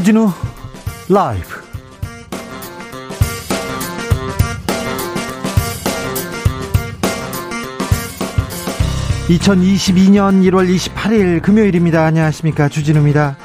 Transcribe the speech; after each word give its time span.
주진우 0.00 0.30
라이브 1.10 1.60
(2022년 9.28 10.42
1월 10.48 10.74
28일) 10.74 11.42
금요일입니다 11.42 12.02
안녕하십니까 12.06 12.70
주진우입니다 12.70 13.36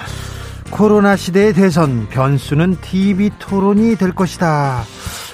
코로나 0.71 1.18
시대의 1.18 1.52
대선 1.52 2.07
변수는 2.07 2.77
TV 2.80 3.31
토론이 3.38 3.98
될 3.98 4.13
것이다 4.13 4.85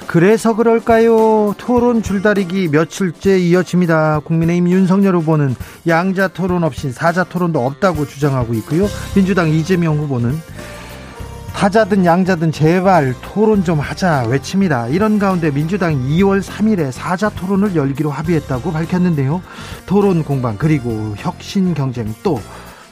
그래서 0.07 0.55
그럴까요? 0.55 1.53
토론 1.57 2.03
줄다리기 2.03 2.67
며칠째 2.67 3.39
이어집니다. 3.39 4.19
국민의힘 4.25 4.69
윤석열 4.69 5.15
후보는 5.15 5.55
양자 5.87 6.27
토론 6.27 6.65
없이 6.65 6.91
사자 6.91 7.23
토론도 7.23 7.65
없다고 7.65 8.05
주장하고 8.05 8.53
있고요. 8.55 8.87
민주당 9.15 9.47
이재명 9.47 9.97
후보는 9.99 10.37
타자든 11.55 12.05
양자든 12.05 12.51
제발 12.51 13.13
토론 13.21 13.63
좀 13.63 13.79
하자 13.79 14.23
외칩니다. 14.27 14.87
이런 14.87 15.19
가운데 15.19 15.51
민주당 15.51 15.93
2월 15.93 16.41
3일에 16.41 16.91
사자 16.91 17.29
토론을 17.29 17.75
열기로 17.75 18.09
합의했다고 18.09 18.71
밝혔는데요. 18.71 19.41
토론 19.85 20.23
공방 20.23 20.57
그리고 20.57 21.13
혁신 21.17 21.75
경쟁 21.75 22.13
또 22.23 22.41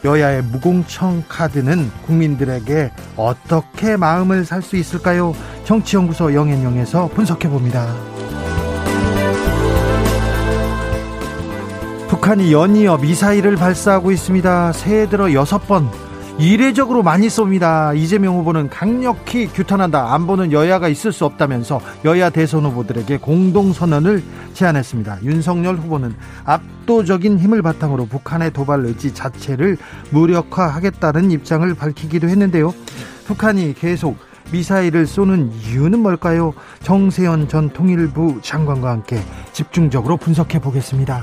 여야의 0.06 0.44
무공청 0.44 1.24
카드는 1.28 1.92
국민들에게 2.06 2.92
어떻게 3.16 3.98
마음을 3.98 4.46
살 4.46 4.62
수 4.62 4.76
있을까요? 4.78 5.34
정치연구소 5.66 6.34
영앤영에서 6.36 7.08
분석해 7.10 7.50
봅니다. 7.50 7.88
북한이 12.08 12.54
연이어 12.54 12.98
미사일을 12.98 13.56
발사하고 13.56 14.12
있습니다. 14.12 14.74
새해 14.74 15.10
들어 15.10 15.34
여섯 15.34 15.68
번 15.68 15.90
이례적으로 16.40 17.04
많이 17.04 17.28
쏩니다. 17.28 17.96
이재명 17.98 18.38
후보는 18.38 18.70
강력히 18.70 19.46
규탄한다. 19.48 20.14
안보는 20.14 20.54
여야가 20.54 20.88
있을 20.88 21.12
수 21.12 21.26
없다면서 21.26 21.82
여야 22.06 22.30
대선 22.30 22.64
후보들에게 22.64 23.18
공동 23.18 23.74
선언을 23.74 24.24
제안했습니다. 24.54 25.20
윤석열 25.24 25.76
후보는 25.76 26.16
압도적인 26.46 27.40
힘을 27.40 27.62
바탕으로 27.62 28.06
북한의 28.06 28.54
도발 28.54 28.86
의지 28.86 29.14
자체를 29.14 29.78
무력화하겠다는 30.12 31.30
입장을 31.32 31.74
밝히기도 31.74 32.30
했는데요. 32.30 32.74
북한이 33.26 33.74
계속 33.74 34.18
미사일을 34.54 35.08
쏘는 35.08 35.52
이유는 35.52 36.00
뭘까요? 36.00 36.54
정세현 36.84 37.50
전 37.50 37.70
통일부 37.70 38.40
장관과 38.42 38.90
함께 38.90 39.22
집중적으로 39.52 40.16
분석해 40.16 40.60
보겠습니다. 40.60 41.22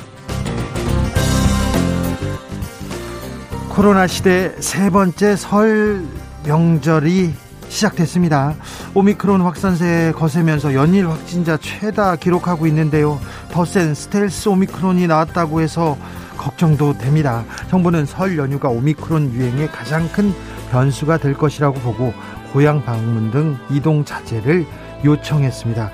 코로나 3.77 4.06
시대 4.06 4.55
세 4.58 4.88
번째 4.88 5.36
설 5.36 6.02
명절이 6.46 7.34
시작됐습니다. 7.69 8.55
오미크론 8.94 9.42
확산세 9.42 10.14
거세면서 10.16 10.72
연일 10.72 11.10
확진자 11.10 11.58
최다 11.58 12.16
기록하고 12.16 12.66
있는데요. 12.68 13.20
더 13.52 13.66
센 13.66 13.92
스텔스 13.92 14.48
오미크론이 14.48 15.06
나왔다고 15.06 15.60
해서 15.60 15.98
걱정도 16.38 16.96
됩니다. 16.96 17.44
정부는 17.68 18.06
설 18.06 18.38
연휴가 18.38 18.70
오미크론 18.70 19.34
유행의 19.34 19.68
가장 19.68 20.08
큰 20.11 20.33
변수가 20.70 21.18
될 21.18 21.34
것이라고 21.34 21.78
보고 21.80 22.14
고향 22.55 22.83
방문 22.83 23.30
등 23.30 23.58
이동 23.68 24.06
자제를 24.06 24.64
요청했습니다. 25.05 25.90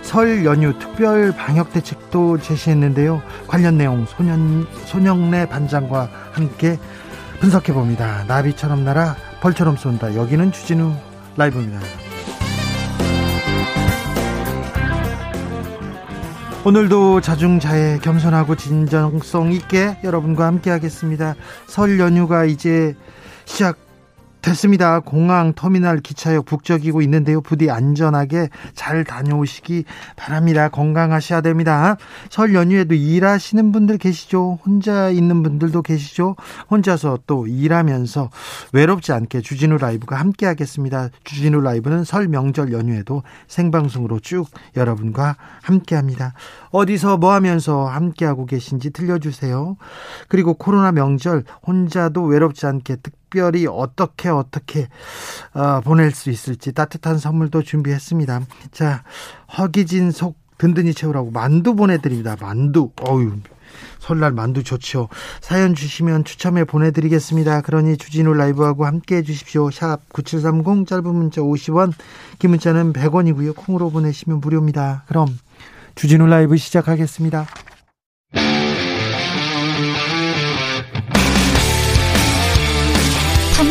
설 0.00 0.42
연휴 0.46 0.78
특별 0.78 1.32
방역 1.32 1.70
대책도 1.74 2.38
제시했는데요. 2.38 3.20
관련 3.46 3.76
내용 3.76 4.06
소년 4.06 4.66
손영래 4.86 5.46
반장과 5.46 6.08
함께 6.32 6.78
분석해 7.40 7.72
봅니다. 7.72 8.24
나비처럼 8.26 8.84
날아 8.84 9.16
벌처럼 9.40 9.76
쏜다. 9.76 10.14
여기는 10.14 10.52
주진우 10.52 10.92
라이브입니다. 11.36 11.80
오늘도 16.64 17.20
자중자애 17.20 18.00
겸손하고 18.02 18.56
진정성 18.56 19.52
있게 19.52 19.98
여러분과 20.02 20.46
함께 20.46 20.70
하겠습니다. 20.70 21.36
설 21.68 22.00
연휴가 22.00 22.44
이제 22.44 22.96
시작 23.44 23.85
됐습니다. 24.46 25.00
공항, 25.00 25.54
터미널, 25.54 25.98
기차역 25.98 26.44
북적이고 26.44 27.02
있는데요. 27.02 27.40
부디 27.40 27.68
안전하게 27.68 28.48
잘 28.74 29.02
다녀오시기 29.02 29.84
바랍니다. 30.14 30.68
건강하셔야 30.68 31.40
됩니다. 31.40 31.96
설 32.30 32.54
연휴에도 32.54 32.94
일하시는 32.94 33.72
분들 33.72 33.98
계시죠? 33.98 34.60
혼자 34.64 35.10
있는 35.10 35.42
분들도 35.42 35.82
계시죠? 35.82 36.36
혼자서 36.70 37.18
또 37.26 37.48
일하면서 37.48 38.30
외롭지 38.72 39.10
않게 39.12 39.40
주진우 39.40 39.78
라이브가 39.78 40.14
함께 40.14 40.46
하겠습니다. 40.46 41.08
주진우 41.24 41.60
라이브는 41.60 42.04
설 42.04 42.28
명절 42.28 42.72
연휴에도 42.72 43.24
생방송으로 43.48 44.20
쭉 44.20 44.46
여러분과 44.76 45.34
함께 45.60 45.96
합니다. 45.96 46.34
어디서 46.70 47.16
뭐 47.16 47.32
하면서 47.32 47.86
함께 47.86 48.24
하고 48.24 48.46
계신지 48.46 48.90
들려주세요. 48.90 49.76
그리고 50.28 50.54
코로나 50.54 50.92
명절 50.92 51.42
혼자도 51.66 52.22
외롭지 52.22 52.66
않게 52.66 52.98
특 53.02 53.25
특별히 53.26 53.66
어떻게 53.66 54.28
어떻게 54.28 54.88
어, 55.52 55.80
보낼 55.80 56.10
수 56.12 56.30
있을지 56.30 56.72
따뜻한 56.72 57.18
선물도 57.18 57.62
준비했습니다. 57.62 58.42
자, 58.72 59.02
허기진 59.58 60.10
속 60.10 60.36
든든히 60.58 60.94
채우라고 60.94 61.32
만두 61.32 61.74
보내드립니다. 61.74 62.36
만두. 62.40 62.90
어유 63.06 63.40
설날 63.98 64.32
만두 64.32 64.62
좋죠. 64.62 65.08
사연 65.40 65.74
주시면 65.74 66.24
추첨해 66.24 66.64
보내드리겠습니다. 66.64 67.60
그러니 67.62 67.98
주진우 67.98 68.32
라이브하고 68.32 68.86
함께 68.86 69.16
해주십시오. 69.16 69.70
샵 69.70 70.00
9730 70.12 70.86
짧은 70.86 71.14
문자 71.14 71.42
50원, 71.42 71.92
긴 72.38 72.50
문자는 72.50 72.92
100원이고요. 72.92 73.54
콩으로 73.56 73.90
보내시면 73.90 74.40
무료입니다. 74.40 75.04
그럼 75.08 75.36
주진우 75.96 76.26
라이브 76.26 76.56
시작하겠습니다. 76.56 77.46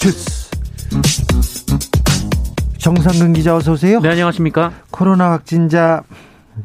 주스. 0.00 0.50
정상근 2.78 3.34
기자 3.34 3.54
어서 3.54 3.72
오세요. 3.72 4.00
네 4.00 4.08
안녕하십니까. 4.08 4.72
코로나 4.90 5.32
확진자 5.32 6.02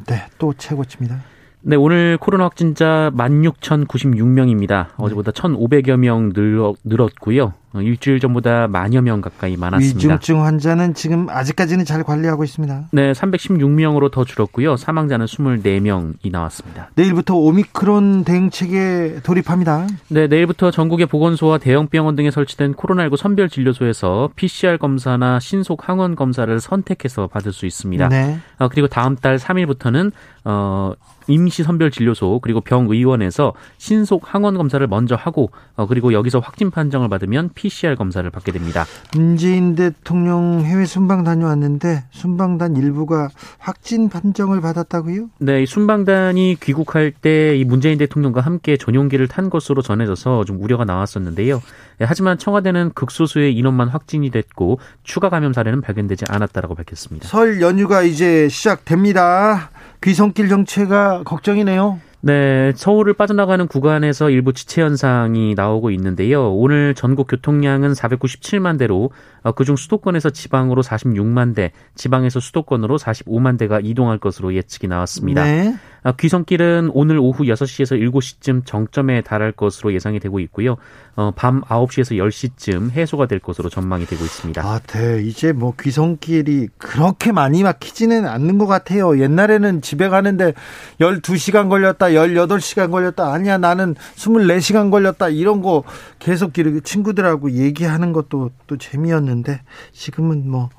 네또 0.06 0.54
최고치입니다. 0.56 1.20
네, 1.60 1.76
오늘 1.76 2.16
코로나 2.16 2.44
확진자 2.44 3.10
16,096명입니다. 3.14 4.86
어제보다 4.96 5.32
1,500여 5.32 5.98
명 5.98 6.32
늘었 6.34 7.14
고요. 7.20 7.52
어, 7.76 7.82
일주일 7.82 8.20
전보다 8.20 8.68
만여 8.68 9.02
명 9.02 9.20
가까이 9.20 9.56
많았습니다. 9.56 9.96
위중증 9.96 10.44
환자는 10.44 10.94
지금 10.94 11.28
아직까지는 11.28 11.84
잘 11.84 12.02
관리하고 12.02 12.42
있습니다. 12.42 12.88
네, 12.92 13.12
316명으로 13.12 14.10
더 14.10 14.24
줄었고요. 14.24 14.76
사망자는 14.76 15.26
24명이 15.26 16.30
나왔습니다. 16.30 16.90
내일부터 16.94 17.34
오미크론 17.34 18.24
대응책에 18.24 19.20
돌입합니다. 19.22 19.86
네, 20.08 20.26
내일부터 20.26 20.70
전국의 20.70 21.06
보건소와 21.06 21.58
대형 21.58 21.88
병원 21.88 22.16
등에 22.16 22.30
설치된 22.30 22.74
코로나19 22.74 23.16
선별 23.16 23.48
진료소에서 23.48 24.30
PCR 24.36 24.78
검사나 24.78 25.38
신속 25.38 25.88
항원 25.88 26.16
검사를 26.16 26.58
선택해서 26.58 27.26
받을 27.26 27.52
수 27.52 27.66
있습니다. 27.66 28.08
네. 28.08 28.38
어, 28.58 28.68
그리고 28.68 28.88
다음 28.88 29.16
달 29.16 29.36
3일부터는 29.36 30.12
어 30.44 30.94
임시 31.28 31.62
선별 31.62 31.90
진료소 31.90 32.40
그리고 32.40 32.60
병의원에서 32.60 33.52
신속 33.78 34.32
항원 34.32 34.56
검사를 34.56 34.84
먼저 34.86 35.14
하고 35.14 35.50
어, 35.76 35.86
그리고 35.86 36.12
여기서 36.12 36.38
확진 36.38 36.70
판정을 36.70 37.08
받으면 37.08 37.50
PCR 37.66 37.96
검사를 37.96 38.28
받게 38.30 38.52
됩니다. 38.52 38.84
문재인 39.14 39.74
대통령 39.74 40.62
해외 40.64 40.84
순방 40.84 41.24
다녀왔는데 41.24 42.04
순방단 42.10 42.76
일부가 42.76 43.28
확진 43.58 44.08
판정을 44.08 44.60
받았다고요? 44.60 45.30
네, 45.38 45.62
이 45.62 45.66
순방단이 45.66 46.58
귀국할 46.62 47.12
때 47.12 47.56
이 47.56 47.64
문재인 47.64 47.98
대통령과 47.98 48.40
함께 48.40 48.76
전용기를 48.76 49.28
탄 49.28 49.50
것으로 49.50 49.82
전해져서 49.82 50.44
좀 50.44 50.62
우려가 50.62 50.84
나왔었는데요. 50.84 51.62
네, 51.98 52.06
하지만 52.06 52.38
청와대는 52.38 52.92
극소수의 52.94 53.54
인원만 53.54 53.88
확진이 53.88 54.30
됐고 54.30 54.78
추가 55.02 55.28
감염 55.28 55.52
사례는 55.52 55.80
발견되지 55.80 56.26
않았다라고 56.28 56.74
밝혔습니다. 56.74 57.28
설 57.28 57.60
연휴가 57.60 58.02
이제 58.02 58.48
시작됩니다. 58.48 59.70
귀성길 60.02 60.48
정체가 60.48 61.22
걱정이네요. 61.24 62.00
네, 62.26 62.72
서울을 62.74 63.14
빠져나가는 63.14 63.68
구간에서 63.68 64.30
일부 64.30 64.52
지체 64.52 64.82
현상이 64.82 65.54
나오고 65.54 65.92
있는데요. 65.92 66.52
오늘 66.52 66.92
전국 66.96 67.28
교통량은 67.28 67.92
497만 67.92 68.80
대로 68.80 69.12
어, 69.44 69.52
그중 69.52 69.76
수도권에서 69.76 70.30
지방으로 70.30 70.82
46만 70.82 71.54
대, 71.54 71.70
지방에서 71.94 72.40
수도권으로 72.40 72.98
45만 72.98 73.58
대가 73.58 73.78
이동할 73.78 74.18
것으로 74.18 74.54
예측이 74.54 74.88
나왔습니다. 74.88 75.44
네. 75.44 75.76
어, 76.06 76.12
귀성길은 76.12 76.92
오늘 76.94 77.18
오후 77.18 77.42
6시에서 77.42 78.00
7시쯤 78.00 78.64
정점에 78.64 79.22
달할 79.22 79.50
것으로 79.50 79.92
예상이 79.92 80.20
되고 80.20 80.38
있고요. 80.38 80.76
어, 81.16 81.32
밤 81.34 81.62
9시에서 81.62 82.16
10시쯤 82.16 82.92
해소가 82.92 83.26
될 83.26 83.40
것으로 83.40 83.68
전망이 83.68 84.06
되고 84.06 84.24
있습니다. 84.24 84.62
아, 84.64 84.78
네. 84.86 85.20
이제 85.22 85.52
뭐 85.52 85.74
귀성길이 85.80 86.68
그렇게 86.78 87.32
많이 87.32 87.64
막히지는 87.64 88.24
않는 88.24 88.56
것 88.56 88.66
같아요. 88.68 89.18
옛날에는 89.18 89.82
집에 89.82 90.08
가는데 90.08 90.54
12시간 91.00 91.68
걸렸다, 91.68 92.06
18시간 92.10 92.92
걸렸다, 92.92 93.32
아니야, 93.32 93.58
나는 93.58 93.96
24시간 94.14 94.92
걸렸다, 94.92 95.30
이런 95.30 95.60
거 95.60 95.82
계속 96.20 96.52
친구들하고 96.84 97.50
얘기하는 97.50 98.12
것도 98.12 98.52
또 98.68 98.76
재미였는데, 98.76 99.60
지금은 99.90 100.48
뭐, 100.48 100.70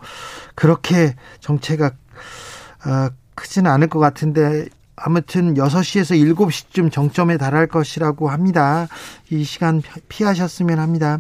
그렇게 0.55 1.15
정체가, 1.41 1.91
아, 2.85 3.09
크지는 3.35 3.69
않을 3.69 3.89
것 3.89 3.99
같은데, 3.99 4.67
아무튼 4.97 5.53
6시에서 5.53 6.35
7시쯤 6.35 6.91
정점에 6.91 7.37
달할 7.37 7.67
것이라고 7.67 8.29
합니다. 8.29 8.87
이 9.29 9.43
시간 9.43 9.81
피하셨으면 10.09 10.79
합니다. 10.79 11.19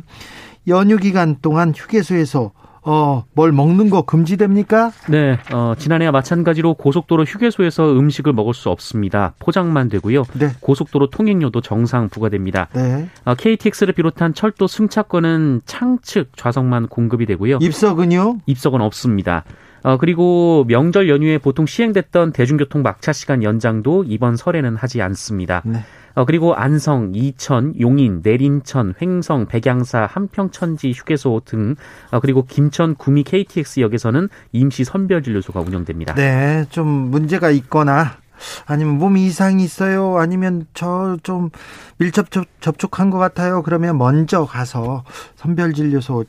연휴 0.67 0.97
기간 0.97 1.37
동안 1.41 1.73
휴게소에서 1.75 2.51
어, 2.89 3.25
뭘 3.33 3.51
먹는 3.51 3.89
거 3.89 4.03
금지됩니까? 4.03 4.91
네, 5.09 5.37
어, 5.53 5.73
지난해와 5.77 6.11
마찬가지로 6.11 6.75
고속도로 6.75 7.25
휴게소에서 7.25 7.91
음식을 7.91 8.31
먹을 8.31 8.53
수 8.53 8.69
없습니다. 8.69 9.33
포장만 9.39 9.89
되고요. 9.89 10.23
네. 10.33 10.51
고속도로 10.61 11.09
통행료도 11.09 11.59
정상 11.59 12.07
부과됩니다. 12.07 12.69
네. 12.73 13.09
어, 13.25 13.35
KTX를 13.35 13.93
비롯한 13.93 14.33
철도 14.33 14.67
승차권은 14.67 15.63
창측 15.65 16.37
좌석만 16.37 16.87
공급이 16.87 17.25
되고요. 17.25 17.59
입석은요? 17.61 18.37
입석은 18.45 18.79
없습니다. 18.79 19.43
어, 19.83 19.97
그리고 19.97 20.65
명절 20.67 21.09
연휴에 21.09 21.37
보통 21.37 21.65
시행됐던 21.65 22.31
대중교통 22.31 22.81
막차 22.81 23.13
시간 23.13 23.43
연장도 23.43 24.05
이번 24.07 24.35
설에는 24.35 24.75
하지 24.75 25.01
않습니다. 25.01 25.61
네. 25.65 25.83
어, 26.17 26.25
그리고 26.25 26.55
안성, 26.55 27.11
이천, 27.13 27.79
용인, 27.79 28.21
내린천, 28.23 28.95
횡성, 28.99 29.45
백양사, 29.45 30.07
한평천지 30.11 30.91
휴게소 30.91 31.43
등 31.45 31.75
어, 32.09 32.19
그리고 32.19 32.43
김천 32.43 32.95
구미 32.95 33.23
KTX역에서는 33.23 34.27
임시 34.51 34.83
선별 34.83 35.21
진료소가 35.21 35.61
운영됩니다. 35.61 36.15
네, 36.15 36.65
좀 36.71 36.87
문제가 36.87 37.51
있거나 37.51 38.17
아니면 38.65 38.97
몸 38.97 39.17
이상이 39.17 39.63
있어요. 39.63 40.17
아니면 40.17 40.65
저 40.73 41.17
좀 41.23 41.49
밀접 41.97 42.27
접촉한 42.61 43.09
것 43.09 43.17
같아요. 43.17 43.63
그러면 43.63 43.97
먼저 43.97 44.45
가서 44.45 45.03
선별 45.35 45.73
진료소 45.73 46.25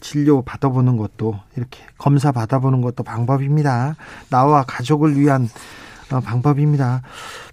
진료 0.00 0.42
받아보는 0.42 0.96
것도 0.96 1.38
이렇게 1.56 1.80
검사 1.98 2.30
받아보는 2.32 2.80
것도 2.80 3.02
방법입니다. 3.02 3.96
나와 4.30 4.62
가족을 4.64 5.18
위한 5.18 5.48
어, 6.10 6.20
방법입니다. 6.20 7.02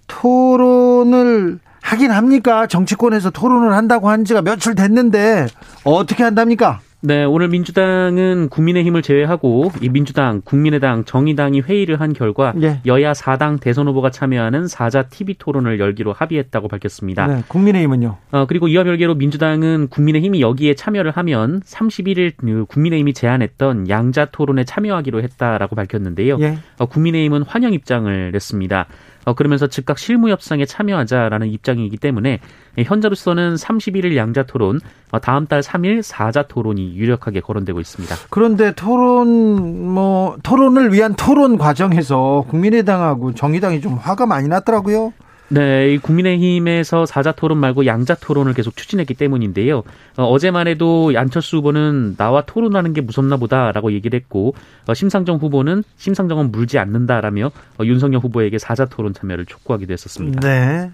토론을 0.06 1.58
하긴 1.82 2.10
합니까? 2.10 2.66
정치권에서 2.66 3.30
토론을 3.30 3.72
한다고 3.74 4.08
한 4.08 4.24
지가 4.24 4.42
며칠 4.42 4.74
됐는데 4.74 5.46
어떻게 5.84 6.22
한답니까? 6.24 6.80
네, 7.06 7.22
오늘 7.22 7.46
민주당은 7.46 8.48
국민의힘을 8.48 9.00
제외하고 9.00 9.70
이 9.80 9.88
민주당, 9.88 10.40
국민의당, 10.44 11.04
정의당이 11.04 11.60
회의를 11.60 12.00
한 12.00 12.12
결과 12.12 12.52
네. 12.56 12.80
여야 12.84 13.12
4당 13.12 13.60
대선 13.60 13.86
후보가 13.86 14.10
참여하는 14.10 14.64
4자 14.64 15.08
TV 15.08 15.36
토론을 15.38 15.78
열기로 15.78 16.12
합의했다고 16.12 16.66
밝혔습니다. 16.66 17.28
네, 17.28 17.44
국민의힘은요? 17.46 18.16
어, 18.32 18.46
그리고 18.48 18.66
이와 18.66 18.82
별개로 18.82 19.14
민주당은 19.14 19.86
국민의힘이 19.86 20.40
여기에 20.40 20.74
참여를 20.74 21.12
하면 21.12 21.60
31일 21.60 22.32
그 22.38 22.64
국민의힘이 22.66 23.14
제안했던 23.14 23.88
양자 23.88 24.24
토론에 24.32 24.64
참여하기로 24.64 25.22
했다라고 25.22 25.76
밝혔는데요. 25.76 26.38
예. 26.40 26.58
어, 26.78 26.86
국민의힘은 26.86 27.42
환영 27.42 27.72
입장을 27.72 28.32
냈습니다. 28.32 28.88
어, 29.26 29.34
그러면서 29.34 29.66
즉각 29.66 29.98
실무 29.98 30.30
협상에 30.30 30.64
참여하자라는 30.64 31.48
입장이기 31.48 31.96
때문에 31.96 32.38
현재로서는 32.78 33.56
31일 33.56 34.16
양자 34.16 34.44
토론, 34.44 34.80
어, 35.10 35.18
다음 35.18 35.46
달 35.46 35.60
3일 35.60 36.00
4자 36.00 36.46
토론이 36.46 36.96
유력하게 36.96 37.40
거론되고 37.40 37.80
있습니다. 37.80 38.14
그런데 38.30 38.72
토론 38.72 39.92
뭐 39.92 40.36
토론을 40.44 40.92
위한 40.92 41.14
토론 41.14 41.58
과정에서 41.58 42.44
국민의당하고 42.48 43.34
정의당이 43.34 43.80
좀 43.80 43.94
화가 43.94 44.26
많이 44.26 44.46
났더라고요. 44.46 45.12
네, 45.48 45.94
이 45.94 45.98
국민의힘에서 45.98 47.06
사자 47.06 47.32
토론 47.32 47.58
말고 47.58 47.86
양자 47.86 48.16
토론을 48.16 48.52
계속 48.54 48.76
추진했기 48.76 49.14
때문인데요. 49.14 49.82
어, 50.16 50.38
제만 50.38 50.66
해도 50.66 51.12
안철수 51.16 51.58
후보는 51.58 52.16
나와 52.16 52.42
토론하는 52.42 52.92
게 52.92 53.00
무섭나 53.00 53.36
보다라고 53.36 53.92
얘기를 53.92 54.18
했고 54.18 54.54
어, 54.86 54.94
심상정 54.94 55.36
후보는 55.36 55.84
심상정은 55.96 56.50
물지 56.50 56.78
않는다라며 56.78 57.50
어, 57.78 57.84
윤석열 57.84 58.20
후보에게 58.20 58.58
사자 58.58 58.86
토론 58.86 59.14
참여를 59.14 59.46
촉구하기도 59.46 59.92
했었습니다. 59.92 60.40
네. 60.40 60.90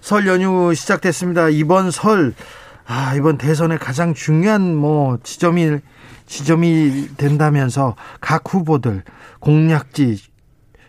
설 0.00 0.26
연휴 0.26 0.74
시작됐습니다. 0.74 1.48
이번 1.48 1.90
설 1.90 2.34
아, 2.86 3.14
이번 3.16 3.36
대선의 3.38 3.78
가장 3.78 4.14
중요한 4.14 4.76
뭐 4.76 5.18
지점이 5.22 5.78
지점이 6.26 7.16
된다면서 7.16 7.96
각 8.20 8.42
후보들 8.46 9.02
공약지 9.40 10.18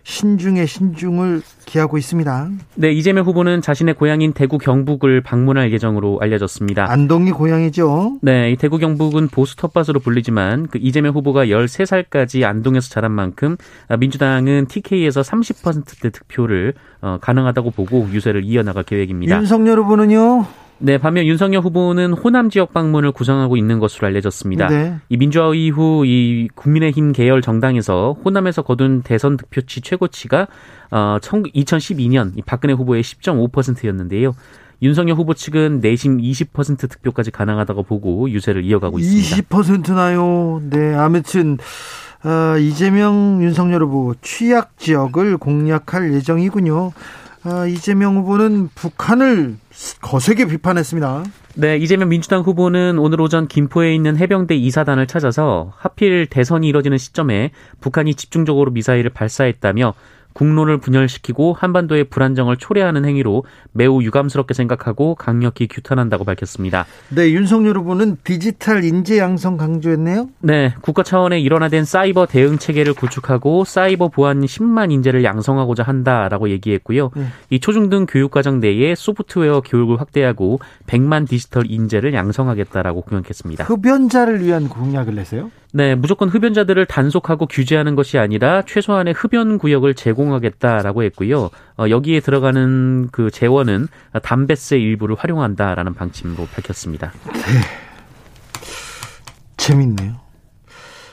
신중의 0.07 0.67
신중을 0.67 1.41
기하고 1.65 1.97
있습니다. 1.97 2.49
네, 2.75 2.91
이재명 2.93 3.25
후보는 3.25 3.61
자신의 3.61 3.95
고향인 3.95 4.31
대구 4.31 4.57
경북을 4.57 5.19
방문할 5.19 5.73
예정으로 5.73 6.19
알려졌습니다. 6.21 6.89
안동이 6.89 7.31
고향이죠. 7.31 8.19
네, 8.21 8.51
이 8.51 8.55
대구 8.55 8.77
경북은 8.77 9.27
보수 9.27 9.57
텃밭으로 9.57 9.99
불리지만 9.99 10.67
그 10.67 10.79
이재명 10.81 11.13
후보가 11.13 11.47
13살까지 11.47 12.45
안동에서 12.45 12.89
자란 12.89 13.11
만큼 13.11 13.57
민주당은 13.99 14.67
TK에서 14.67 15.19
30%대 15.19 16.09
득표를 16.09 16.73
어, 17.01 17.17
가능하다고 17.19 17.71
보고 17.71 18.07
유세를 18.09 18.45
이어나갈 18.45 18.83
계획입니다. 18.83 19.35
윤석열 19.35 19.79
후보는요? 19.79 20.45
네, 20.79 20.97
반면 20.97 21.25
윤석열 21.25 21.61
후보는 21.61 22.13
호남 22.13 22.49
지역 22.49 22.73
방문을 22.73 23.11
구상하고 23.11 23.57
있는 23.57 23.79
것으로 23.79 24.07
알려졌습니다. 24.07 24.67
네. 24.67 24.95
이 25.09 25.17
민주화 25.17 25.53
이후 25.55 26.05
이 26.05 26.47
국민의힘 26.55 27.13
계열 27.13 27.41
정당에서 27.41 28.15
호남에서 28.23 28.61
거둔 28.61 29.01
대선 29.01 29.37
득표치 29.37 29.81
최고치가 29.81 30.47
어 30.91 31.17
2012년 31.21 32.37
이 32.37 32.41
박근혜 32.41 32.73
후보의 32.73 33.03
10.5%였는데요. 33.03 34.33
윤석열 34.81 35.15
후보 35.15 35.33
측은 35.33 35.79
내심 35.79 36.17
20% 36.19 36.89
득표까지 36.89 37.31
가능하다고 37.31 37.83
보고 37.83 38.29
유세를 38.29 38.63
이어가고 38.63 38.99
있습니다. 38.99 39.47
20%나요. 39.49 40.61
네, 40.69 40.93
아무튼 40.93 41.57
어, 42.23 42.57
이재명 42.57 43.39
윤석열 43.41 43.83
후보 43.83 44.13
취약 44.21 44.77
지역을 44.77 45.37
공략할 45.37 46.13
예정이군요. 46.13 46.91
아, 47.49 47.65
이재명 47.65 48.17
후보는 48.17 48.67
북한을 48.75 49.55
거세게 50.01 50.47
비판했습니다. 50.47 51.23
네, 51.55 51.77
이재명 51.77 52.09
민주당 52.09 52.41
후보는 52.41 52.99
오늘 52.99 53.21
오전 53.21 53.47
김포에 53.47 53.95
있는 53.95 54.17
해병대 54.17 54.53
이사단을 54.55 55.07
찾아서 55.07 55.71
하필 55.77 56.27
대선이 56.27 56.67
이뤄지는 56.67 56.97
시점에 56.97 57.51
북한이 57.79 58.15
집중적으로 58.15 58.71
미사일을 58.71 59.11
발사했다며 59.11 59.93
국론을 60.37 60.77
분열시키고 60.77 61.53
한반도의 61.53 62.03
불안정을 62.03 62.57
초래하는 62.57 63.05
행위로 63.05 63.43
매우 63.71 64.03
유감스럽게 64.03 64.53
생각하고 64.53 65.15
강력히 65.15 65.67
규탄한다고 65.67 66.25
밝혔습니다. 66.25 66.85
네, 67.09 67.31
윤석열 67.31 67.75
후보는 67.79 68.17
디지털 68.23 68.83
인재 68.83 69.17
양성 69.17 69.57
강조했네요. 69.57 70.29
네, 70.41 70.75
국가 70.81 71.01
차원의 71.01 71.41
일원화된 71.41 71.85
사이버 71.85 72.27
대응 72.27 72.59
체계를 72.59 72.93
구축하고 72.93 73.63
사이버 73.63 74.09
보안 74.09 74.41
10만 74.41 74.91
인재를 74.91 75.23
양성하고자 75.23 75.81
한다라고 75.81 76.49
얘기했고요. 76.49 77.09
네. 77.15 77.25
이 77.49 77.59
초중등 77.59 78.05
교육 78.07 78.29
과정 78.29 78.59
내에 78.59 78.93
소프트웨어 78.93 79.61
교육을 79.61 79.99
확대하고 79.99 80.59
100만 80.85 81.27
디지털 81.27 81.63
인재를 81.67 82.13
양성하겠다라고 82.13 83.01
공약했습니다. 83.01 83.63
흡연자를 83.63 84.43
위한 84.43 84.69
공약을 84.69 85.15
내세요? 85.15 85.49
네, 85.77 85.93
무조건 85.93 86.27
흡연자들을 86.27 86.87
단속하고 86.87 87.45
규제하는 87.45 87.93
것이 87.93 88.17
아니라 88.17 88.63
최소한의 88.63 89.13
흡연 89.13 89.59
구역을 89.59 89.93
제공하겠다라고 89.93 91.03
했고요. 91.03 91.51
어, 91.77 91.85
여기에 91.87 92.21
들어가는 92.21 93.09
그 93.11 93.29
재원은 93.29 93.87
담배세 94.23 94.79
일부를 94.79 95.15
활용한다라는 95.19 95.93
방침으로 95.93 96.47
밝혔습니다. 96.47 97.11
네. 97.31 97.41
재밌네요. 99.57 100.15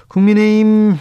국민의힘에서 0.09 0.97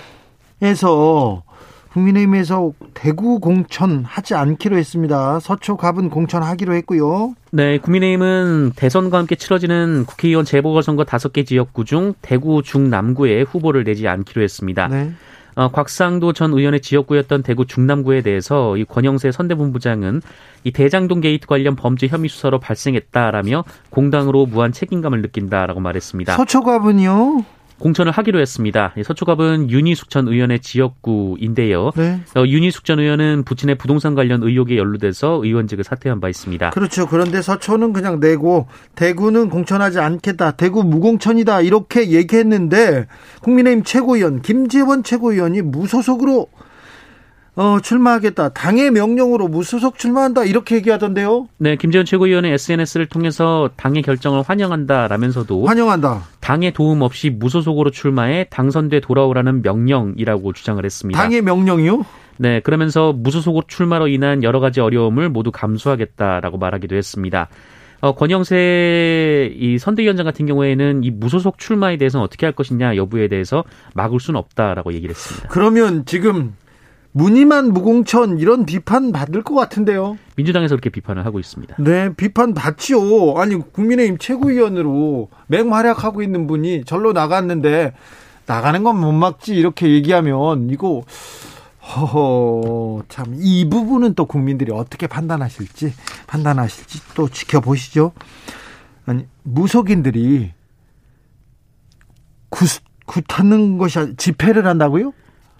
국민의힘에서 1.93 2.74
대구 2.93 3.39
공천 3.39 4.03
하지 4.03 4.36
않기로 4.36 4.77
했습니다. 4.77 5.39
서초 5.39 5.77
갑은 5.77 6.10
공천하기로 6.10 6.74
했고요. 6.74 7.34
네, 7.56 7.78
국민의힘은 7.78 8.72
대선과 8.76 9.20
함께 9.20 9.36
치러지는 9.36 10.06
국회의원 10.08 10.44
재보궐선거 10.44 11.04
5개 11.04 11.46
지역구 11.46 11.86
중 11.86 12.16
대구 12.24 12.64
중남구에 12.64 13.44
후보를 13.44 13.84
내지 13.84 14.08
않기로 14.08 14.42
했습니다. 14.42 14.88
네. 14.88 15.12
어, 15.54 15.68
곽상도 15.70 16.34
전 16.34 16.52
의원의 16.52 16.82
지역구였던 16.82 17.44
대구 17.44 17.68
중남구에 17.68 18.22
대해서 18.22 18.76
이 18.76 18.86
권영세 18.86 19.32
선대본부장은 19.32 20.24
이 20.64 20.72
대장동 20.72 21.22
게이트 21.22 21.46
관련 21.46 21.76
범죄 21.76 22.08
혐의 22.08 22.28
수사로 22.28 22.60
발생했다라며 22.60 23.66
공당으로 23.92 24.48
무한 24.48 24.72
책임감을 24.72 25.22
느낀다라고 25.22 25.80
말했습니다. 25.80 26.36
서초갑은요? 26.36 27.46
공천을 27.84 28.13
하기로 28.13 28.40
했습니다. 28.40 28.94
서초갑은 29.04 29.70
윤희숙 29.70 30.10
전 30.10 30.30
의원의 30.30 30.62
지역구인데요. 30.62 31.92
네. 31.98 32.22
어, 32.38 32.46
윤희숙 32.48 32.86
전 32.86 33.00
의원은 33.00 33.44
부친의 33.44 33.75
부동산 33.75 34.16
관련 34.16 34.42
의혹에 34.42 34.78
연루돼서 34.78 35.42
의원직을 35.44 35.84
사퇴한 35.84 36.22
바 36.22 36.30
있습니다. 36.30 36.70
그렇죠. 36.70 37.08
그런데 37.08 37.42
서초는 37.42 37.92
그냥 37.92 38.22
내고 38.22 38.68
대구는 38.96 39.50
공천하지 39.50 40.00
않겠다. 40.00 40.52
대구 40.52 40.86
무공천이다. 40.86 41.60
이렇게 41.60 42.12
얘기했는데 42.12 43.08
국민의힘 43.42 43.84
최고위원 43.84 44.42
김재원 44.42 45.04
최고위원이 45.04 45.62
무소속으로 45.62 46.48
어, 47.56 47.80
출마하겠다. 47.80 48.50
당의 48.50 48.90
명령으로 48.92 49.48
무소속 49.48 49.98
출마한다. 50.00 50.44
이렇게 50.44 50.76
얘기하던데요. 50.76 51.48
네, 51.58 51.76
김재원 51.76 52.06
최고위원은 52.06 52.52
SNS를 52.52 53.06
통해서 53.06 53.70
당의 53.76 54.02
결정을 54.02 54.42
환영한다라면서도 54.42 55.66
환영한다. 55.66 56.24
당의 56.40 56.74
도움 56.74 57.04
없이 57.04 57.30
무소속으로 57.30 57.92
출마해 57.92 58.48
당선돼 58.50 59.02
돌아오라는 59.02 59.62
명령이라고 59.62 60.54
주장을 60.54 60.84
했습니다. 60.84 61.22
당의 61.22 61.42
명령이요? 61.42 62.04
네, 62.38 62.60
그러면서 62.62 63.14
무소속으로 63.14 63.66
출마로 63.68 64.08
인한 64.08 64.42
여러 64.44 64.60
가지 64.60 64.80
어려움을 64.80 65.30
모두 65.30 65.52
감수하겠다라고 65.52 66.58
말하기도 66.58 66.96
했습니다. 66.96 67.50
어, 68.02 68.16
권영세 68.16 69.54
이 69.56 69.78
선대위원장 69.78 70.26
같은 70.26 70.46
경우에는 70.46 71.06
이 71.06 71.12
무소속 71.12 71.58
출마에 71.58 71.96
대해서는 71.96 72.26
어떻게 72.26 72.46
할 72.46 72.54
것이냐 72.54 72.98
여부에 72.98 73.30
대해서 73.30 73.64
막을 73.94 74.20
수는 74.20 74.38
없다라고 74.40 74.92
얘기를 74.94 75.12
했습니다. 75.12 75.48
그러면 75.48 76.04
지금 76.06 76.54
무늬만 77.15 77.72
무공천 77.74 78.39
이런 78.39 78.65
비판 78.65 79.12
받을 79.12 79.43
것 79.43 79.53
같은데요. 79.53 80.17
민주당에서 80.36 80.75
그렇게 80.75 80.89
비판을 80.89 81.25
하고 81.25 81.39
있습니다. 81.39 81.75
네, 81.79 82.13
비판 82.15 82.53
받지요. 82.55 83.36
아니 83.38 83.55
국민의힘 83.55 84.17
최고위원으로 84.17 85.29
맹활약하고 85.48 86.24
있는 86.24 86.48
분이 86.48 86.86
절로 86.86 87.13
나갔는데 87.13 87.93
나가는 88.48 88.84
건 88.84 88.98
못 88.98 89.12
막지 89.12 89.55
이렇게 89.55 89.89
얘기하면 89.89 90.70
이거 90.72 91.03
허허 91.82 93.03
참 93.10 93.36
이 93.38 93.70
부분은 93.70 94.15
또 94.15 94.25
국민들이 94.25 94.72
어떻게 94.72 95.05
판단하실지 95.05 95.93
판단하실지 96.27 97.01
또 97.13 97.29
지켜보시죠. 97.29 98.12
아니 99.05 99.27
무속인들이 99.43 100.51
구, 102.50 102.65
굿하는 103.05 103.77
것이 103.77 104.15
집회를 104.17 104.65
한다고요? 104.65 105.13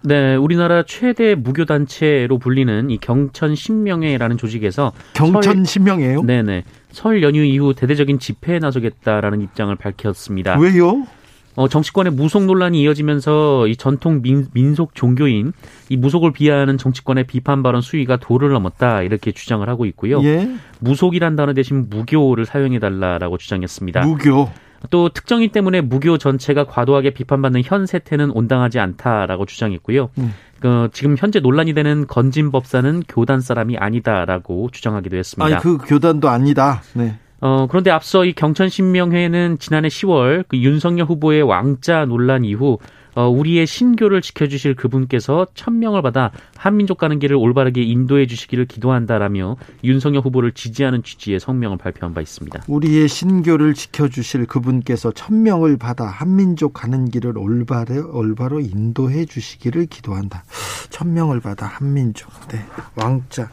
네, 0.06 0.36
우리나라 0.36 0.84
최대 0.84 1.34
무교 1.34 1.64
단체로 1.64 2.38
불리는 2.38 2.90
이 2.90 2.98
경천 2.98 3.56
신명회라는 3.56 4.38
조직에서 4.38 4.92
경천 5.14 5.64
신명회요? 5.64 6.24
네 6.24 6.44
네. 6.44 6.64
설 6.92 7.24
연휴 7.24 7.42
이후 7.44 7.74
대대적인 7.74 8.20
집회에 8.20 8.60
나서겠다라는 8.60 9.42
입장을 9.42 9.74
밝혔습니다. 9.76 10.58
왜요? 10.60 11.08
어, 11.56 11.68
정치권의 11.68 12.14
무속 12.14 12.46
논란이 12.46 12.82
이어지면서 12.82 13.68
이 13.68 13.76
전통 13.76 14.22
민, 14.22 14.48
민속 14.54 14.96
종교인 14.96 15.54
이 15.90 15.98
무속을 15.98 16.34
비하하는 16.34 16.78
정치권의 16.78 17.26
비판 17.26 17.64
발언 17.64 17.82
수위가 17.82 18.18
도를 18.18 18.50
넘었다 18.50 19.04
이렇게 19.04 19.32
주장을 19.32 19.68
하고 19.70 19.86
있고요. 19.86 20.22
예? 20.24 20.50
무속이란 20.80 21.36
단어 21.36 21.54
대신 21.54 21.90
무교를 21.90 22.46
사용해 22.46 22.80
달라라고 22.80 23.38
주장했습니다. 23.38 24.02
무교. 24.02 24.50
또 24.90 25.10
특정인 25.10 25.52
때문에 25.52 25.82
무교 25.82 26.18
전체가 26.18 26.66
과도하게 26.66 27.12
비판받는 27.12 27.62
현 27.64 27.86
세태는 27.86 28.32
온당하지 28.32 28.80
않다라고 28.80 29.46
주장했고요. 29.46 30.10
음. 30.18 30.34
그 30.60 30.90
지금 30.94 31.16
현재 31.18 31.40
논란이 31.40 31.74
되는 31.74 32.08
건진 32.08 32.52
법사는 32.52 33.04
교단 33.08 33.42
사람이 33.42 33.78
아니다라고 33.78 34.70
주장하기도 34.72 35.18
했습니다. 35.18 35.46
아니 35.46 35.62
그 35.62 35.78
교단도 35.78 36.30
아니다. 36.30 36.82
네. 36.94 37.18
어, 37.42 37.68
그런데 37.68 37.92
앞서 37.92 38.24
이 38.24 38.32
경천신명회는 38.32 39.60
지난해 39.60 39.90
10월 39.90 40.46
그 40.48 40.58
윤석열 40.58 41.06
후보의 41.08 41.42
왕자 41.42 42.06
논란 42.06 42.46
이후 42.46 42.78
어, 43.16 43.28
우리의 43.30 43.68
신교를 43.68 44.22
지켜주실 44.22 44.76
그분께서 44.76 45.48
천명을 45.54 46.02
받아 46.02 46.32
한민족 46.58 46.98
가는 46.98 47.20
길을 47.20 47.36
올바르게 47.36 47.82
인도해 47.82 48.26
주시기를 48.26 48.66
기도한다라며 48.66 49.58
윤석열 49.84 50.22
후보를 50.22 50.52
지지하는 50.54 51.04
취지의 51.04 51.40
성명을 51.40 51.78
발표한 51.78 52.14
바 52.14 52.22
있습니다. 52.22 52.64
우리의 52.68 53.08
신교를 53.08 53.74
지켜주실 53.74 54.46
그분께서 54.46 55.12
천명을 55.12 55.78
받아 55.78 56.06
한민족 56.06 56.74
가는 56.74 57.10
길을 57.10 57.38
올바르, 57.38 58.10
올바로 58.12 58.60
인도해 58.60 59.26
주시기를 59.26 59.86
기도한다. 59.88 60.44
천명을 60.90 61.40
받아 61.40 61.66
한민족. 61.66 62.32
네. 62.50 62.60
왕자. 62.96 63.50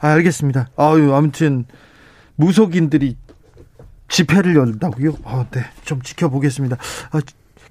아, 0.00 0.08
알겠습니다. 0.08 0.68
아유, 0.76 1.14
아무튼 1.14 1.64
무속인들이 2.36 3.16
집회를 4.08 4.54
열다고요? 4.54 5.16
어, 5.24 5.46
네. 5.50 5.62
좀 5.84 6.02
지켜보겠습니다. 6.02 6.76
아, 7.10 7.20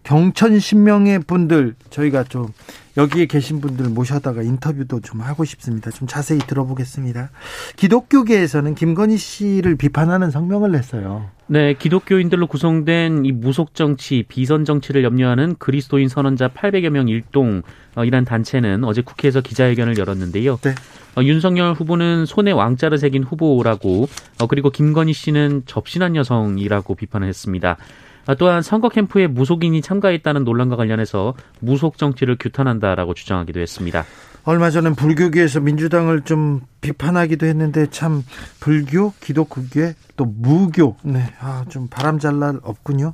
경천 0.04 0.60
신명의 0.60 1.20
분들 1.20 1.76
저희가 1.90 2.24
좀 2.26 2.48
여기에 2.96 3.26
계신 3.26 3.60
분들 3.60 3.90
모셔다가 3.90 4.44
인터뷰도 4.44 5.00
좀 5.02 5.22
하고 5.22 5.46
싶습니다. 5.46 5.90
좀 5.90 6.08
자세히 6.08 6.40
들어보겠습니다. 6.40 7.32
기독교계에서는 7.76 8.76
김건희 8.76 9.18
씨를 9.18 9.76
비판하는 9.76 10.30
성명을 10.30 10.72
냈어요. 10.72 11.30
네, 11.48 11.74
기독교인들로 11.74 12.48
구성된 12.48 13.26
이 13.26 13.32
무속 13.32 13.74
정치, 13.74 14.24
비선 14.28 14.64
정치를 14.64 15.04
염려하는 15.04 15.56
그리스도인 15.58 16.08
선언자 16.08 16.50
800여 16.50 16.90
명 16.90 17.08
일동이란 17.08 18.26
단체는 18.26 18.84
어제 18.84 19.02
국회에서 19.02 19.42
기자회견을 19.42 19.98
열었는데요. 19.98 20.58
네. 20.58 20.76
어, 21.16 21.24
윤석열 21.24 21.74
후보는 21.74 22.26
손에 22.26 22.52
왕자를 22.52 22.98
새긴 22.98 23.24
후보라고 23.24 24.08
어, 24.40 24.48
그리고 24.48 24.70
김건희 24.70 25.14
씨는 25.14 25.64
접신한 25.66 26.16
여성이라고 26.16 26.96
비판을 26.96 27.28
했습니다. 27.28 27.78
아, 28.26 28.36
또한 28.36 28.62
선거 28.62 28.90
캠프에 28.90 29.28
무속인이 29.28 29.82
참가했다는 29.82 30.44
논란과 30.44 30.76
관련해서 30.76 31.34
무속 31.60 31.98
정치를 31.98 32.38
규탄한다라고 32.40 33.14
주장하기도 33.14 33.60
했습니다. 33.60 34.06
얼마 34.46 34.70
전에 34.70 34.92
불교계에서 34.94 35.62
민주당을 35.62 36.22
좀 36.22 36.62
비판하기도 36.82 37.46
했는데 37.46 37.88
참 37.90 38.24
불교, 38.60 39.14
기독교계 39.22 39.96
또 40.18 40.26
무교, 40.26 40.98
네, 41.04 41.34
아, 41.40 41.64
좀 41.70 41.88
바람잘 41.88 42.40
날 42.40 42.60
없군요. 42.62 43.14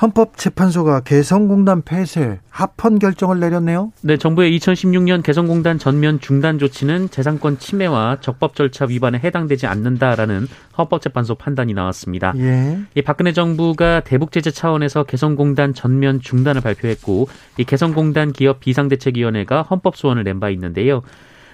헌법재판소가 0.00 1.00
개성공단 1.00 1.82
폐쇄 1.82 2.40
합헌 2.50 2.98
결정을 2.98 3.40
내렸네요. 3.40 3.92
네, 4.02 4.16
정부의 4.16 4.56
2016년 4.58 5.22
개성공단 5.22 5.78
전면 5.78 6.20
중단 6.20 6.58
조치는 6.58 7.10
재산권 7.10 7.58
침해와 7.58 8.18
적법 8.20 8.54
절차 8.56 8.84
위반에 8.86 9.18
해당되지 9.22 9.66
않는다라는 9.66 10.46
헌법재판소 10.76 11.34
판단이 11.36 11.74
나왔습니다. 11.74 12.32
예. 12.38 12.78
이 12.94 13.02
박근혜 13.02 13.32
정부가 13.32 14.00
대북 14.00 14.32
제재 14.32 14.50
차원에서 14.50 15.04
개성공단 15.04 15.74
전면 15.74 16.20
중단을 16.20 16.60
발표했고 16.62 17.28
이 17.58 17.64
개성공단 17.64 18.32
기업 18.32 18.60
비상대책위원회가 18.60 19.62
헌법 19.62 19.96
소원을 19.96 20.24
낸 20.24 20.40
바 20.40 20.48
있는데요. 20.50 21.02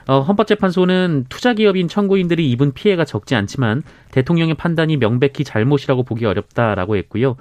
어, 0.06 0.20
헌법재판소는 0.20 1.26
투자기업인 1.28 1.88
청구인들이 1.88 2.50
입은 2.52 2.72
피해가 2.72 3.04
적지 3.04 3.34
않지만 3.34 3.82
대통령의 4.12 4.54
판단이 4.54 4.96
명백히 4.96 5.44
잘못이라고 5.44 6.04
보기 6.04 6.24
어렵다라고 6.24 6.96
했고요. 6.96 7.36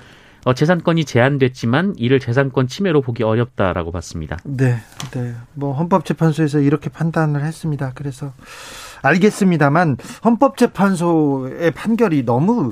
어, 0.48 0.54
재산권이 0.54 1.04
제한됐지만 1.04 1.96
이를 1.98 2.22
재산권 2.22 2.70
침해로 2.70 3.02
보기 3.02 3.22
어렵다라고 3.22 3.92
봤습니다. 3.92 4.38
네, 4.46 4.78
네. 5.12 5.36
뭐 5.54 5.74
헌법재판소에서 5.74 6.62
이렇게 6.62 6.90
판단을 6.90 7.44
했습니다. 7.44 7.92
그래서 7.94 8.32
알겠습니다만 9.02 9.98
헌법재판소의 10.24 11.72
판결이 11.72 12.24
너무 12.24 12.72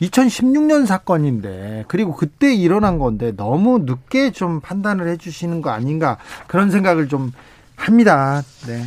2016년 0.00 0.84
사건인데 0.84 1.84
그리고 1.86 2.16
그때 2.16 2.52
일어난 2.52 2.98
건데 2.98 3.30
너무 3.36 3.78
늦게 3.78 4.32
좀 4.32 4.60
판단을 4.60 5.06
해주시는 5.10 5.62
거 5.62 5.70
아닌가 5.70 6.18
그런 6.48 6.72
생각을 6.72 7.06
좀 7.06 7.30
합니다. 7.76 8.42
네, 8.66 8.82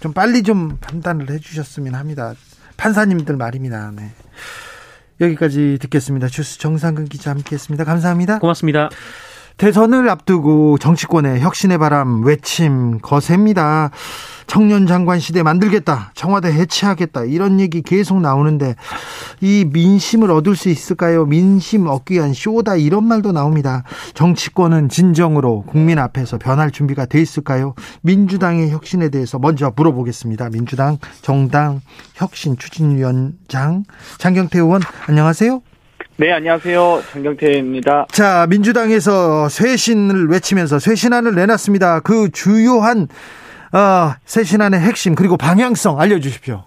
좀 0.00 0.12
빨리 0.12 0.42
좀 0.42 0.76
판단을 0.82 1.30
해주셨으면 1.30 1.94
합니다. 1.94 2.34
판사님들 2.76 3.38
말입니다. 3.38 3.90
네. 3.96 4.10
여기까지 5.20 5.78
듣겠습니다. 5.80 6.28
주스 6.28 6.58
정상근 6.58 7.06
기자 7.06 7.30
함께했습니다. 7.30 7.84
감사합니다. 7.84 8.38
고맙습니다. 8.38 8.90
대선을 9.56 10.08
앞두고 10.08 10.78
정치권의 10.78 11.40
혁신의 11.40 11.78
바람 11.78 12.24
외침 12.24 12.98
거셉니다. 12.98 13.90
청년 14.46 14.86
장관 14.86 15.20
시대 15.20 15.42
만들겠다. 15.42 16.10
청와대 16.14 16.52
해체하겠다. 16.52 17.24
이런 17.24 17.60
얘기 17.60 17.80
계속 17.80 18.20
나오는데 18.20 18.74
이 19.40 19.64
민심을 19.72 20.30
얻을 20.30 20.56
수 20.56 20.68
있을까요? 20.68 21.24
민심 21.24 21.86
얻기 21.86 22.14
위한 22.14 22.34
쇼다. 22.34 22.76
이런 22.76 23.04
말도 23.04 23.32
나옵니다. 23.32 23.84
정치권은 24.14 24.88
진정으로 24.88 25.62
국민 25.66 25.98
앞에서 25.98 26.38
변할 26.38 26.70
준비가 26.70 27.06
돼 27.06 27.20
있을까요? 27.20 27.74
민주당의 28.02 28.70
혁신에 28.70 29.08
대해서 29.08 29.38
먼저 29.38 29.72
물어보겠습니다. 29.74 30.50
민주당 30.50 30.98
정당 31.22 31.80
혁신 32.14 32.56
추진위원장 32.58 33.84
장경태 34.18 34.58
의원 34.58 34.82
안녕하세요. 35.06 35.62
네, 36.16 36.30
안녕하세요. 36.30 37.02
장경태입니다. 37.10 38.06
자, 38.08 38.46
민주당에서 38.48 39.48
쇄신을 39.48 40.28
외치면서 40.28 40.78
쇄신안을 40.78 41.34
내놨습니다. 41.34 42.00
그 42.00 42.30
주요한 42.30 43.08
어, 43.72 44.14
쇄신안의 44.24 44.78
핵심 44.78 45.16
그리고 45.16 45.36
방향성 45.36 46.00
알려주십시오. 46.00 46.62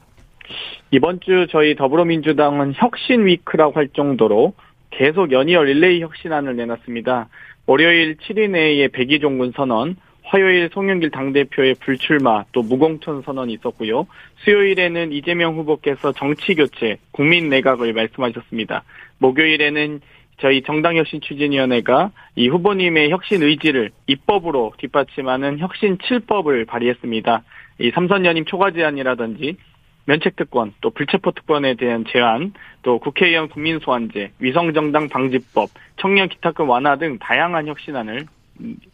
이번 0.92 1.22
주 1.22 1.48
저희 1.50 1.77
더불어민주당은 1.77 2.74
혁신 2.75 3.25
위크라고 3.25 3.72
할 3.72 3.88
정도로 3.88 4.54
계속 4.89 5.32
연이어 5.32 5.63
릴레이 5.63 6.01
혁신안을 6.01 6.58
내놨습니다. 6.58 7.30
월요일 7.68 8.18
7일 8.18 8.50
내에 8.50 8.89
백의종군 8.89 9.54
선언, 9.56 9.96
화요일 10.24 10.70
송영길 10.74 11.12
당대표의 11.12 11.75
불출마 11.75 12.44
또 12.51 12.62
무공천 12.62 13.22
선언이 13.22 13.54
있었고요. 13.54 14.08
수요일에는 14.44 15.13
이재명 15.13 15.56
후보께서 15.56 16.12
정치교체, 16.12 16.98
국민내각을 17.12 17.94
말씀하셨습니다. 17.94 18.84
목요일에는 19.20 20.02
저희 20.40 20.62
정당혁신추진위원회가 20.62 22.12
이 22.36 22.48
후보님의 22.48 23.10
혁신 23.10 23.42
의지를 23.42 23.92
입법으로 24.06 24.74
뒷받침하는 24.78 25.60
혁신 25.60 25.98
7법을 25.98 26.68
발의했습니다. 26.68 27.44
이 27.80 27.92
삼선 27.92 28.26
연임 28.26 28.46
초과 28.46 28.72
제한이라든지 28.72 29.58
면책특권, 30.06 30.76
또 30.82 30.90
불체포특권에 30.92 31.76
대한 31.76 32.06
제한, 32.08 32.54
또 32.82 32.98
국회의원 33.00 33.50
국민소환제, 33.50 34.32
위성정당 34.40 35.10
방지법, 35.10 35.70
청년 35.98 36.30
기탁금 36.30 36.70
완화 36.70 36.96
등 36.98 37.18
다양한 37.20 37.68
혁신안을 37.68 38.26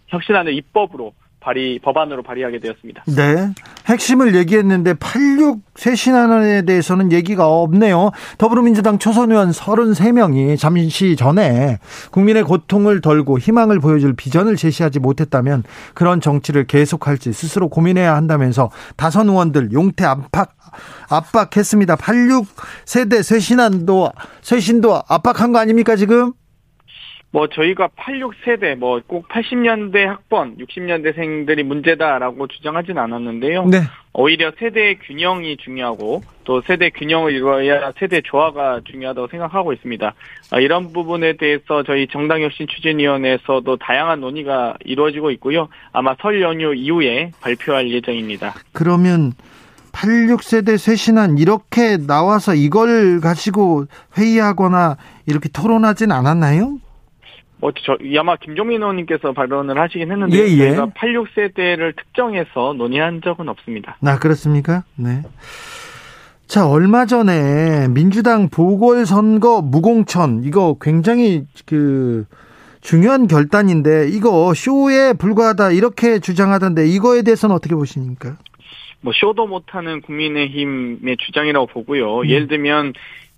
혁신안을 0.07 0.53
입법으로 0.53 1.13
발의 1.43 1.79
법안으로 1.79 2.23
발의하게 2.23 2.59
되었습니다. 2.59 3.03
네. 3.07 3.53
핵심을 3.85 4.33
얘기했는데 4.35 4.93
86 4.93 5.61
쇄신안에 5.75 6.63
대해서는 6.63 7.11
얘기가 7.11 7.47
없네요. 7.47 8.11
더불어민주당 8.37 8.97
초선 8.97 9.31
의원 9.31 9.51
33명이 9.51 10.57
잠시 10.57 11.15
전에 11.15 11.79
국민의 12.11 12.43
고통을 12.43 13.01
덜고 13.01 13.39
희망을 13.39 13.79
보여줄 13.79 14.13
비전을 14.13 14.55
제시하지 14.55 14.99
못했다면 14.99 15.63
그런 15.93 16.21
정치를 16.21 16.65
계속할지 16.65 17.33
스스로 17.33 17.67
고민해야 17.67 18.15
한다면서 18.15 18.71
다선 18.95 19.27
의원들 19.29 19.73
용태 19.73 20.05
압박 20.05 20.55
압박했습니다. 21.09 21.97
86 21.97 22.47
세대 22.85 23.21
쇄신안도 23.21 24.11
쇄신도 24.41 25.03
압박한 25.07 25.51
거 25.51 25.59
아닙니까 25.59 25.95
지금? 25.95 26.33
뭐 27.33 27.47
저희가 27.47 27.89
86세대 27.97 28.75
뭐 28.75 29.01
꼭 29.07 29.27
80년대 29.27 30.05
학번, 30.05 30.55
60년대생들이 30.57 31.63
문제다라고 31.63 32.47
주장하진 32.47 32.97
않았는데요. 32.99 33.65
네. 33.65 33.79
오히려 34.13 34.51
세대 34.59 34.93
균형이 34.95 35.57
중요하고 35.57 36.21
또 36.43 36.61
세대 36.61 36.91
균형을 36.91 37.33
이루어야 37.33 37.91
세대 37.97 38.21
조화가 38.21 38.81
중요하다고 38.85 39.27
생각하고 39.29 39.73
있습니다. 39.73 40.13
아, 40.51 40.59
이런 40.59 40.93
부분에 40.93 41.37
대해서 41.37 41.81
저희 41.83 42.07
정당혁신추진위원회에서도 42.07 43.77
다양한 43.77 44.21
논의가 44.21 44.75
이루어지고 44.85 45.31
있고요. 45.31 45.67
아마 45.91 46.15
설 46.21 46.39
연휴 46.41 46.75
이후에 46.75 47.31
발표할 47.41 47.89
예정입니다. 47.89 48.53
그러면 48.73 49.33
86세대 49.91 50.77
쇄신안 50.77 51.39
이렇게 51.39 51.97
나와서 51.97 52.53
이걸 52.53 53.19
가지고 53.21 53.85
회의하거나 54.17 54.97
이렇게 55.25 55.49
토론하진 55.49 56.11
않았나요? 56.11 56.77
뭐, 57.63 57.71
저, 57.85 57.97
아마 58.19 58.35
김종민 58.35 58.81
의원님께서 58.81 59.31
발언을 59.31 59.79
하시긴 59.79 60.11
했는데, 60.11 60.37
예, 60.37 60.47
예. 60.49 60.75
저희가 60.75 60.87
86세대를 60.87 61.95
특정해서 61.95 62.73
논의한 62.77 63.21
적은 63.23 63.47
없습니다. 63.47 63.95
아, 64.03 64.19
그렇습니까? 64.19 64.83
네. 64.97 65.21
자, 66.45 66.67
얼마 66.67 67.05
전에 67.05 67.87
민주당 67.87 68.49
보궐선거 68.49 69.61
무공천, 69.61 70.43
이거 70.43 70.75
굉장히 70.81 71.45
그, 71.65 72.25
중요한 72.81 73.27
결단인데, 73.27 74.09
이거 74.09 74.53
쇼에 74.53 75.13
불과하다, 75.13 75.71
이렇게 75.71 76.19
주장하던데, 76.19 76.85
이거에 76.87 77.21
대해서는 77.21 77.55
어떻게 77.55 77.75
보십니까? 77.75 78.35
뭐, 78.99 79.13
쇼도 79.15 79.47
못하는 79.47 80.01
국민의힘의 80.01 81.15
주장이라고 81.17 81.67
보고요. 81.67 82.23
음. 82.23 82.27
예를 82.27 82.49
들면, 82.49 82.91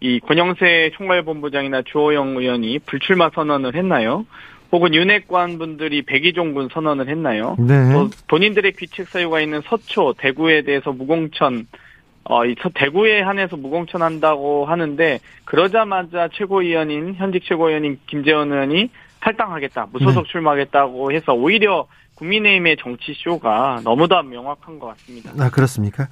이 0.05 0.19
권영세 0.19 0.91
총괄본부장이나 0.97 1.82
주호영 1.82 2.38
의원이 2.38 2.77
불출마 2.86 3.32
선언을 3.34 3.75
했나요? 3.75 4.27
혹은 4.71 4.93
윤핵관 4.93 5.58
분들이 5.58 6.03
백의종군 6.03 6.69
선언을 6.71 7.10
했나요? 7.10 7.56
네. 7.58 7.91
또 7.91 8.10
본인들의 8.27 8.73
귀책 8.73 9.08
사유가 9.08 9.41
있는 9.41 9.62
서초, 9.65 10.13
대구에 10.19 10.62
대해서 10.62 10.91
무공천, 10.91 11.65
어, 12.23 12.45
이 12.45 12.56
대구에 12.75 13.21
한해서 13.21 13.58
무공천한다고 13.58 14.65
하는데 14.65 15.19
그러자마자 15.43 16.30
최고위원인 16.34 17.15
현직 17.15 17.43
최고위원인 17.43 17.99
김재원 18.06 18.51
의원이 18.51 18.91
탈당하겠다, 19.21 19.88
무소속 19.91 20.25
네. 20.25 20.32
출마하겠다고 20.32 21.13
해서 21.13 21.34
오히려 21.34 21.88
국민의힘의 22.13 22.77
정치 22.80 23.15
쇼가 23.15 23.82
너무도 23.84 24.21
명확한 24.21 24.77
것 24.77 24.88
같습니다. 24.88 25.32
아 25.39 25.49
그렇습니까? 25.49 26.10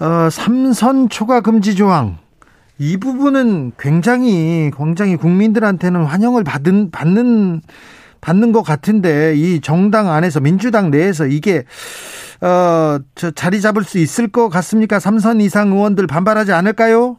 어, 0.00 0.30
삼선 0.30 1.08
초과 1.08 1.40
금지 1.40 1.74
조항 1.74 2.18
이 2.78 2.96
부분은 2.96 3.72
굉장히 3.78 4.70
굉장히 4.76 5.16
국민들한테는 5.16 6.04
환영을 6.04 6.42
받은 6.44 6.90
받는 6.90 7.60
받는 8.20 8.52
것 8.52 8.62
같은데 8.62 9.34
이 9.36 9.60
정당 9.60 10.10
안에서 10.10 10.40
민주당 10.40 10.90
내에서 10.90 11.26
이게 11.26 11.64
어 12.40 12.98
저 13.14 13.30
자리 13.30 13.60
잡을 13.60 13.84
수 13.84 13.98
있을 13.98 14.28
것 14.28 14.48
같습니까? 14.48 14.98
삼선 14.98 15.40
이상 15.40 15.68
의원들 15.72 16.06
반발하지 16.06 16.52
않을까요? 16.52 17.16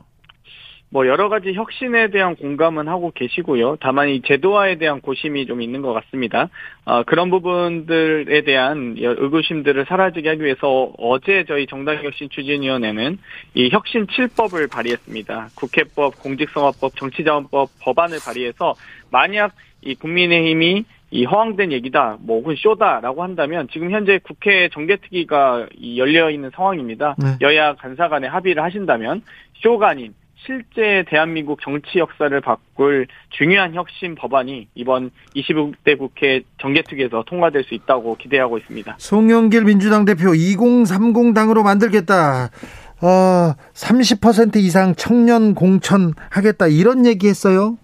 뭐 0.94 1.08
여러 1.08 1.28
가지 1.28 1.54
혁신에 1.54 2.12
대한 2.12 2.36
공감은 2.36 2.88
하고 2.88 3.12
계시고요. 3.16 3.78
다만 3.80 4.10
이 4.10 4.22
제도화에 4.22 4.76
대한 4.76 5.02
고심이 5.02 5.48
좀 5.48 5.60
있는 5.64 5.82
것 5.82 5.92
같습니다. 5.92 6.50
어, 6.86 7.02
그런 7.02 7.32
부분들에 7.32 8.42
대한 8.42 8.94
의구심들을 9.00 9.86
사라지게 9.86 10.30
하기 10.30 10.44
위해서 10.44 10.94
어제 11.00 11.46
저희 11.48 11.66
정당혁신추진위원회는 11.66 13.18
이 13.56 13.70
혁신 13.72 14.06
7법을 14.06 14.72
발의했습니다. 14.72 15.50
국회법, 15.56 16.20
공직선거법, 16.20 16.96
정치자원법 16.96 17.70
법안을 17.82 18.20
발의해서 18.24 18.76
만약 19.10 19.54
이 19.82 19.96
국민의힘이 19.96 20.86
이 21.10 21.26
허황된 21.26 21.72
얘기다, 21.72 22.18
뭐 22.22 22.40
혹은 22.40 22.56
쇼다라고 22.56 23.24
한다면 23.24 23.68
지금 23.72 23.90
현재 23.90 24.20
국회 24.22 24.70
정개특위가 24.70 25.70
열려 25.96 26.30
있는 26.30 26.52
상황입니다. 26.52 27.16
네. 27.18 27.38
여야 27.42 27.74
간사 27.74 28.10
간에 28.10 28.28
합의를 28.28 28.62
하신다면 28.62 29.24
쇼가 29.56 29.90
아닌 29.90 30.14
실제 30.46 31.06
대한민국 31.08 31.62
정치 31.62 32.00
역사를 32.00 32.40
바꿀 32.42 33.08
중요한 33.30 33.74
혁신 33.74 34.16
법안이 34.16 34.68
이번 34.76 35.12
26대 35.36 35.98
국회 35.98 36.42
정개특위에서 36.62 37.24
통과될 37.26 37.64
수 37.64 37.74
있다고 37.74 38.18
기대하고 38.18 38.58
있습니다. 38.58 38.96
송영길 38.98 39.64
민주당 39.64 40.06
대표 40.06 40.34
2030 40.36 41.34
당으로 41.34 41.64
만들겠다. 41.64 42.50
어, 43.02 43.54
30% 43.74 44.58
이상 44.58 44.96
청년 44.96 45.56
공천 45.56 46.14
하겠다 46.30 46.68
이런 46.68 47.06
얘기했어요. 47.06 47.78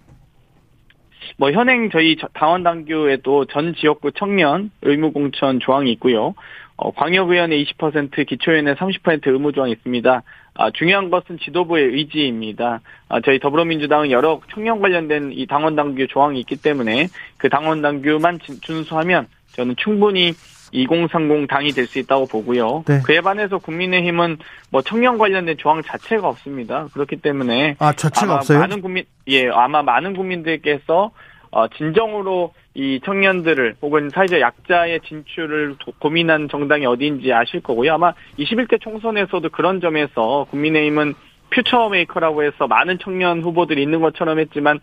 뭐 1.36 1.50
현행 1.52 1.88
저희 1.90 2.16
당원 2.34 2.62
당규에도 2.62 3.46
전 3.46 3.74
지역구 3.74 4.12
청년 4.12 4.70
의무 4.82 5.12
공천 5.12 5.58
조항이 5.60 5.90
있고요. 5.92 6.34
어, 6.80 6.90
광역의원의 6.92 7.62
20%, 7.64 8.26
기초의원의 8.26 8.74
30% 8.76 9.26
의무 9.26 9.52
조항이 9.52 9.72
있습니다. 9.72 10.22
아, 10.54 10.70
중요한 10.70 11.10
것은 11.10 11.38
지도부의 11.38 11.84
의지입니다. 11.84 12.80
아, 13.08 13.20
저희 13.20 13.38
더불어민주당은 13.38 14.10
여러 14.10 14.40
청년 14.52 14.80
관련된 14.80 15.32
이 15.32 15.46
당원 15.46 15.76
당규 15.76 16.06
조항이 16.06 16.40
있기 16.40 16.56
때문에 16.56 17.08
그 17.36 17.50
당원 17.50 17.82
당규만 17.82 18.38
준수하면 18.62 19.28
저는 19.52 19.74
충분히 19.76 20.32
2030 20.72 21.48
당이 21.48 21.72
될 21.72 21.86
수 21.86 21.98
있다고 21.98 22.26
보고요. 22.26 22.84
네. 22.86 23.00
그에 23.04 23.20
반해서 23.20 23.58
국민의힘은 23.58 24.38
뭐 24.70 24.80
청년 24.82 25.18
관련된 25.18 25.56
조항 25.58 25.82
자체가 25.82 26.28
없습니다. 26.28 26.86
그렇기 26.94 27.16
때문에 27.16 27.76
아 27.80 27.92
자체가 27.92 28.36
없어요? 28.36 28.60
많은 28.60 28.80
국민 28.80 29.04
예 29.26 29.48
아마 29.48 29.82
많은 29.82 30.14
국민들께서 30.14 31.10
어, 31.52 31.68
진정으로 31.68 32.52
이 32.74 33.00
청년들을 33.04 33.76
혹은 33.82 34.08
사회적 34.10 34.40
약자의 34.40 35.00
진출을 35.00 35.76
고민한 35.98 36.48
정당이 36.48 36.86
어디인지 36.86 37.32
아실 37.32 37.60
거고요. 37.60 37.94
아마 37.94 38.12
21대 38.38 38.80
총선에서도 38.80 39.48
그런 39.50 39.80
점에서 39.80 40.46
국민의힘은 40.50 41.14
Future 41.50 41.88
Maker라고 41.88 42.44
해서 42.44 42.68
많은 42.68 42.98
청년 43.00 43.42
후보들이 43.42 43.82
있는 43.82 44.00
것처럼 44.00 44.38
했지만 44.38 44.78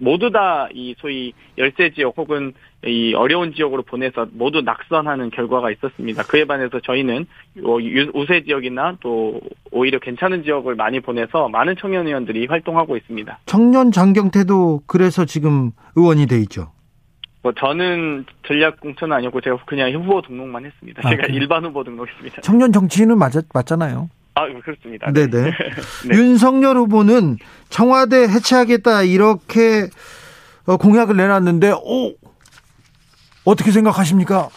모두 0.00 0.30
다 0.30 0.68
이 0.72 0.94
소위 0.98 1.32
열세 1.58 1.90
지역 1.94 2.14
혹은 2.16 2.52
이 2.86 3.12
어려운 3.14 3.52
지역으로 3.54 3.82
보내서 3.82 4.26
모두 4.32 4.62
낙선하는 4.62 5.30
결과가 5.30 5.70
있었습니다. 5.72 6.22
그에 6.24 6.44
반해서 6.46 6.80
저희는 6.80 7.26
우세 8.14 8.42
지역이나 8.44 8.96
또 9.00 9.40
오히려 9.70 9.98
괜찮은 9.98 10.42
지역을 10.44 10.74
많이 10.76 11.00
보내서 11.00 11.48
많은 11.48 11.76
청년 11.78 12.06
의원들이 12.06 12.46
활동하고 12.46 12.96
있습니다. 12.96 13.38
청년 13.46 13.92
장경태도 13.92 14.82
그래서 14.86 15.24
지금 15.26 15.72
의원이 15.96 16.26
돼 16.26 16.38
있죠. 16.40 16.72
뭐 17.42 17.52
저는 17.52 18.24
전략 18.46 18.80
공천은 18.80 19.16
아니었고 19.16 19.40
제가 19.40 19.56
그냥 19.66 19.92
후보 19.94 20.20
등록만 20.22 20.64
했습니다. 20.64 21.00
아, 21.04 21.10
제가 21.10 21.22
그래 21.26 21.34
일반 21.36 21.64
후보 21.64 21.84
등록했습니다. 21.84 22.40
청년 22.42 22.72
정치인은 22.72 23.18
맞, 23.18 23.32
맞잖아요. 23.54 24.08
아, 24.34 24.46
그렇습니다. 24.64 25.12
네네. 25.12 25.28
네. 25.28 25.50
네. 26.08 26.16
윤석열 26.16 26.76
후보는 26.76 27.38
청와대 27.68 28.22
해체하겠다 28.22 29.02
이렇게 29.02 29.88
어, 30.66 30.76
공약을 30.76 31.16
내놨는데, 31.16 31.72
오 31.82 32.14
어떻게 33.44 33.70
생각하십니까? 33.70 34.48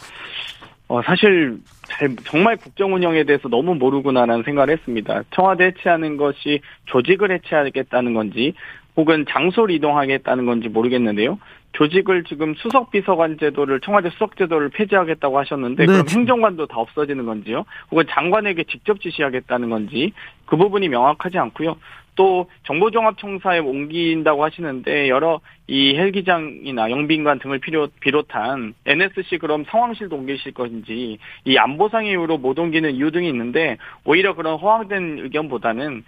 어, 0.88 1.02
사실 1.04 1.60
잘, 1.88 2.16
정말 2.26 2.58
국정 2.58 2.94
운영에 2.94 3.24
대해서 3.24 3.48
너무 3.48 3.76
모르구나라는 3.76 4.44
생각을 4.44 4.70
했습니다. 4.72 5.24
청와대 5.32 5.66
해체하는 5.66 6.18
것이 6.18 6.62
조직을 6.86 7.32
해체하겠다는 7.32 8.14
건지 8.14 8.54
혹은 8.96 9.26
장소를 9.28 9.74
이동하겠다는 9.76 10.46
건지 10.46 10.70
모르겠는데요. 10.70 11.40
조직을 11.74 12.24
지금 12.26 12.54
수석 12.56 12.92
비서관 12.92 13.38
제도를 13.40 13.80
청와대 13.80 14.10
수석 14.12 14.38
제도를 14.38 14.70
폐지하겠다고 14.70 15.40
하셨는데 15.40 15.86
네. 15.86 15.92
그럼 15.92 16.06
행정관도 16.08 16.68
다 16.68 16.78
없어지는 16.78 17.26
건지요? 17.26 17.66
혹은 17.92 18.06
장관에게 18.10 18.66
직접 18.66 19.02
지시하겠다는 19.02 19.70
건지 19.70 20.14
그 20.46 20.56
부분이 20.56 20.90
명확하지 20.90 21.40
않고요. 21.40 21.78
또 22.16 22.48
정보종합청사에 22.68 23.60
옮긴다고 23.60 24.44
하시는데 24.44 25.10
여러 25.10 25.40
이 25.68 25.96
헬기장이나 25.96 26.92
영빈관 26.92 27.40
등을 27.40 27.60
필요, 27.60 27.88
비롯한 28.02 28.76
NSC 28.86 29.40
그럼 29.40 29.66
상황실도 29.68 30.16
옮기실 30.18 30.54
건지 30.54 31.18
이 31.46 31.58
안보상의 31.58 32.12
이유로 32.12 32.38
못 32.38 32.60
옮기는 32.60 32.94
이유 32.94 33.12
등이 33.12 33.28
있는데 33.30 33.78
오히려 34.06 34.36
그런 34.36 34.60
허황된 34.60 35.20
의견보다는 35.24 36.04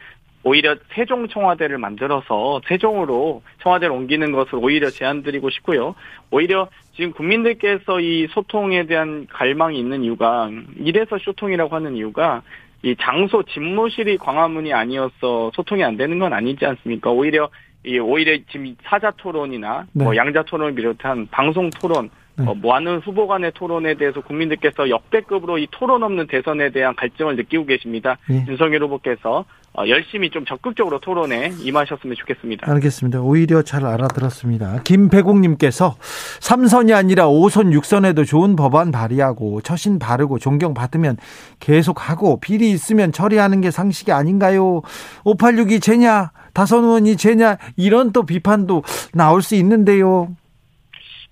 오히려 0.45 0.75
세종 0.93 1.27
청와대를 1.27 1.79
만들어서 1.79 2.61
세종으로 2.67 3.41
청와대를 3.63 3.93
옮기는 3.93 4.31
것을 4.31 4.59
오히려 4.61 4.91
제안드리고 4.91 5.49
싶고요. 5.49 5.95
오히려 6.29 6.69
지금 6.93 7.11
국민들께서 7.13 7.99
이 7.99 8.27
소통에 8.27 8.85
대한 8.85 9.25
갈망이 9.31 9.77
있는 9.79 10.03
이유가 10.03 10.51
이래서 10.77 11.17
소통이라고 11.17 11.75
하는 11.75 11.95
이유가 11.95 12.43
이 12.83 12.95
장소 12.99 13.41
집무실이 13.41 14.19
광화문이 14.19 14.71
아니어서 14.71 15.51
소통이 15.55 15.83
안 15.83 15.97
되는 15.97 16.19
건 16.19 16.31
아니지 16.31 16.63
않습니까? 16.63 17.09
오히려 17.09 17.49
이 17.83 17.97
오히려 17.97 18.37
지금 18.51 18.75
사자 18.83 19.09
토론이나 19.17 19.87
네. 19.93 20.03
뭐 20.03 20.15
양자 20.15 20.43
토론을 20.43 20.75
비롯한 20.75 21.27
방송 21.31 21.71
토론 21.71 22.11
네. 22.37 22.45
어, 22.47 22.55
많은 22.55 22.99
후보 22.99 23.27
간의 23.27 23.51
토론에 23.55 23.95
대해서 23.95 24.21
국민들께서 24.21 24.89
역대급으로 24.89 25.57
이 25.57 25.67
토론 25.71 26.03
없는 26.03 26.27
대선에 26.27 26.71
대한 26.71 26.95
갈증을 26.95 27.35
느끼고 27.35 27.65
계십니다. 27.65 28.17
네. 28.27 28.45
윤석열 28.47 28.83
후보께서 28.83 29.45
어, 29.77 29.87
열심히 29.87 30.29
좀 30.29 30.45
적극적으로 30.45 30.99
토론에 30.99 31.51
임하셨으면 31.59 32.15
좋겠습니다. 32.15 32.69
알겠습니다. 32.71 33.21
오히려 33.21 33.61
잘 33.61 33.85
알아들었습니다. 33.85 34.83
김배국님께서 34.83 35.95
3선이 36.39 36.95
아니라 36.95 37.27
5선, 37.27 37.77
6선에도 37.77 38.25
좋은 38.25 38.55
법안 38.55 38.91
발의하고 38.91 39.61
처신 39.61 39.99
바르고 39.99 40.39
존경받으면 40.39 41.17
계속하고 41.59 42.39
비리 42.39 42.71
있으면 42.71 43.11
처리하는 43.11 43.59
게 43.61 43.71
상식이 43.71 44.11
아닌가요? 44.11 44.81
586이 45.25 45.81
죄냐? 45.81 46.31
다선 46.53 46.85
의원이 46.85 47.17
죄냐? 47.17 47.57
이런 47.75 48.13
또 48.13 48.23
비판도 48.23 48.83
나올 49.13 49.41
수 49.41 49.55
있는데요. 49.55 50.29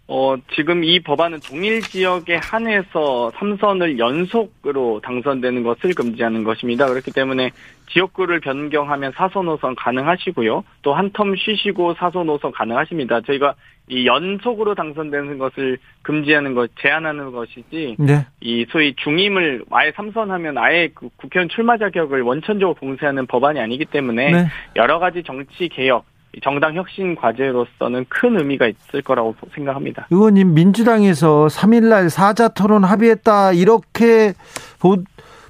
어, 0.07 0.35
지금 0.55 0.83
이 0.83 0.99
법안은 0.99 1.39
동일 1.39 1.81
지역에 1.81 2.35
한해서 2.35 3.31
3선을 3.35 3.99
연속으로 3.99 4.99
당선되는 5.01 5.63
것을 5.63 5.93
금지하는 5.93 6.43
것입니다. 6.43 6.87
그렇기 6.87 7.11
때문에 7.11 7.51
지역구를 7.91 8.41
변경하면 8.41 9.13
4선 9.13 9.57
5선 9.57 9.75
가능하시고요. 9.77 10.63
또 10.81 10.93
한 10.93 11.11
텀 11.11 11.37
쉬시고 11.37 11.93
4선 11.93 12.25
5선 12.37 12.51
가능하십니다. 12.53 13.21
저희가 13.21 13.55
이 13.87 14.05
연속으로 14.05 14.75
당선되는 14.75 15.37
것을 15.37 15.77
금지하는 16.03 16.53
것, 16.53 16.71
제한하는 16.81 17.31
것이지, 17.31 17.95
네. 17.99 18.25
이 18.41 18.65
소위 18.69 18.95
중임을 18.95 19.65
아예 19.71 19.91
3선 19.91 20.27
하면 20.27 20.57
아예 20.57 20.89
그 20.93 21.09
국회의원 21.17 21.49
출마 21.49 21.77
자격을 21.77 22.21
원천적으로 22.21 22.75
봉쇄하는 22.75 23.25
법안이 23.27 23.59
아니기 23.59 23.85
때문에 23.85 24.31
네. 24.31 24.45
여러 24.77 24.99
가지 24.99 25.23
정치 25.23 25.67
개혁, 25.69 26.05
정당 26.41 26.75
혁신 26.75 27.15
과제로서는 27.15 28.05
큰 28.09 28.37
의미가 28.39 28.67
있을 28.67 29.01
거라고 29.01 29.35
생각합니다. 29.53 30.07
의원님 30.09 30.53
민주당에서 30.53 31.47
3일날 31.47 32.09
사자 32.09 32.47
토론 32.47 32.83
합의했다 32.83 33.53
이렇게 33.53 34.33
보, 34.79 34.97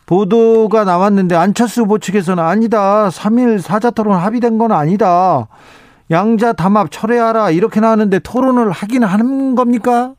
보도가 0.05 0.83
나왔는데 0.83 1.35
안철수 1.35 1.83
후보 1.83 1.97
측에서는 1.99 2.43
아니다. 2.43 3.07
3일 3.07 3.59
사자 3.59 3.91
토론 3.91 4.17
합의된 4.17 4.57
건 4.57 4.71
아니다. 4.71 5.47
양자 6.11 6.53
담합 6.53 6.91
철회하라 6.91 7.51
이렇게 7.51 7.79
나왔는데 7.79 8.19
토론을 8.19 8.71
하긴 8.71 9.03
하는 9.03 9.55
겁니까? 9.55 10.13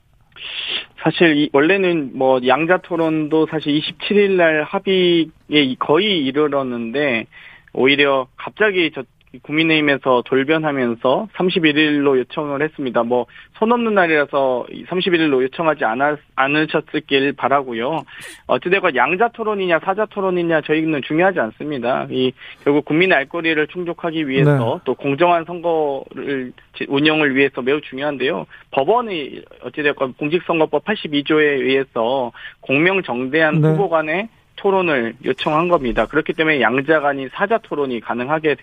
사실 1.03 1.51
원래는 1.53 2.13
뭐 2.15 2.41
양자 2.47 2.79
토론도 2.79 3.47
사실 3.51 3.79
27일 3.79 4.33
날 4.33 4.63
합의에 4.63 5.75
거의 5.79 6.25
이르렀는데 6.25 7.27
오히려 7.75 8.27
갑자기 8.37 8.91
저 8.95 9.03
국민의힘에서 9.43 10.23
돌변하면서 10.27 11.29
31일로 11.35 12.19
요청을 12.19 12.63
했습니다. 12.63 13.03
뭐, 13.03 13.27
손 13.59 13.73
없는 13.73 13.95
날이라서 13.95 14.67
31일로 14.89 15.43
요청하지 15.43 15.85
않았, 15.85 16.19
않으셨길 16.37 17.35
바라고요 17.35 17.99
어찌되건 18.47 18.97
양자 18.97 19.29
토론이냐 19.29 19.81
사자 19.81 20.07
토론이냐 20.07 20.63
저희는 20.63 21.03
중요하지 21.03 21.41
않습니다. 21.41 22.07
이, 22.11 22.33
결국 22.65 22.85
국민의 22.85 23.17
알 23.17 23.29
권리를 23.29 23.67
충족하기 23.69 24.29
위해서 24.29 24.75
네. 24.75 24.81
또 24.85 24.95
공정한 24.95 25.45
선거를 25.45 26.53
운영을 26.89 27.35
위해서 27.37 27.63
매우 27.63 27.81
중요한데요. 27.81 28.47
법원이 28.71 29.43
어찌되건 29.63 30.15
공직선거법 30.15 30.85
82조에 30.85 31.41
의해서 31.41 32.33
공명정대한 32.61 33.61
네. 33.61 33.69
후보 33.69 33.89
간의 33.89 34.29
토론을 34.65 35.15
요청한 35.27 35.69
겁니다. 35.69 36.07
그렇기 36.07 36.33
때문에 36.33 36.63
양자 36.63 37.01
간이 37.01 37.29
사자 37.35 37.59
토론이 37.59 38.01
가능하게 38.01 38.57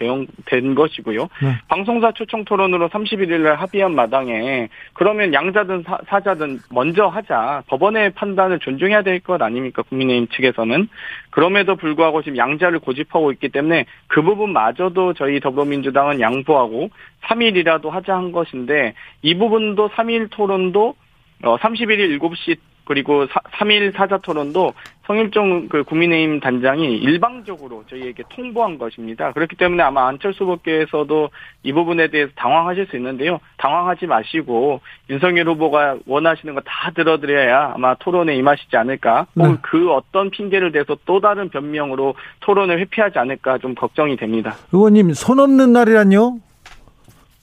된 0.46 0.74
것이고요. 0.74 1.28
네. 1.44 1.56
방송사 1.68 2.12
초청 2.14 2.44
토론으로 2.44 2.90
31일 2.90 3.42
날 3.42 3.56
합의한 3.58 3.94
마당에 3.94 4.70
그러면 4.94 5.32
양자든 5.32 5.84
사, 5.84 6.20
자든 6.20 6.58
먼저 6.72 7.06
하자. 7.06 7.64
법원의 7.68 8.14
판단을 8.14 8.58
존중해야 8.60 9.04
될 9.04 9.22
것 9.22 9.40
아닙니까? 9.40 9.84
국민의힘 9.84 10.28
측에서는. 10.30 10.90
그럼에도 11.30 11.76
불구하고 11.76 12.24
지금 12.24 12.38
양자를 12.38 12.80
고집하고 12.80 13.32
있기 13.34 13.50
때문에 13.50 13.86
그 14.08 14.24
부분마저도 14.24 15.14
저희 15.14 15.40
더불어민주당은 15.40 16.20
양보하고 16.20 16.90
3일이라도 17.26 17.92
하자 17.92 18.16
한 18.16 18.32
것인데 18.32 18.96
이 19.22 19.38
부분도 19.38 19.90
3일 19.90 20.32
토론도 20.32 20.96
어 21.44 21.58
31일 21.58 22.20
7시 22.20 22.58
그리고 22.86 23.26
3일 23.28 23.96
사자 23.96 24.18
토론도 24.18 24.74
성일종 25.06 25.68
그 25.70 25.84
국민의힘 25.84 26.40
단장이 26.40 26.98
일방적으로 26.98 27.84
저희에게 27.90 28.24
통보한 28.30 28.78
것입니다. 28.78 29.32
그렇기 29.34 29.56
때문에 29.56 29.84
아마 29.84 30.08
안철수 30.08 30.44
후보께서도 30.46 31.30
이 31.64 31.74
부분에 31.74 32.08
대해서 32.10 32.32
당황하실 32.36 32.88
수 32.88 32.96
있는데요. 32.98 33.40
당황하지 33.58 34.08
마시고 34.08 34.82
윤석열 35.10 35.48
후보가 35.50 35.98
원하시는 36.06 36.54
거 36.56 36.62
다 36.66 36.92
들어드려야 36.92 37.74
아마 37.76 37.96
토론에 37.96 38.36
임하시지 38.36 38.76
않을까. 38.78 39.28
혹은 39.36 39.52
네. 39.54 39.58
그 39.62 39.92
어떤 39.92 40.30
핑계를 40.30 40.72
대서 40.72 40.96
또 41.06 41.20
다른 41.20 41.50
변명으로 41.50 42.16
토론을 42.42 42.80
회피하지 42.80 43.20
않을까 43.20 43.58
좀 43.58 43.76
걱정이 43.76 44.16
됩니다. 44.18 44.56
의원님 44.72 45.14
손 45.14 45.40
없는 45.40 45.74
날이란요? 45.74 46.38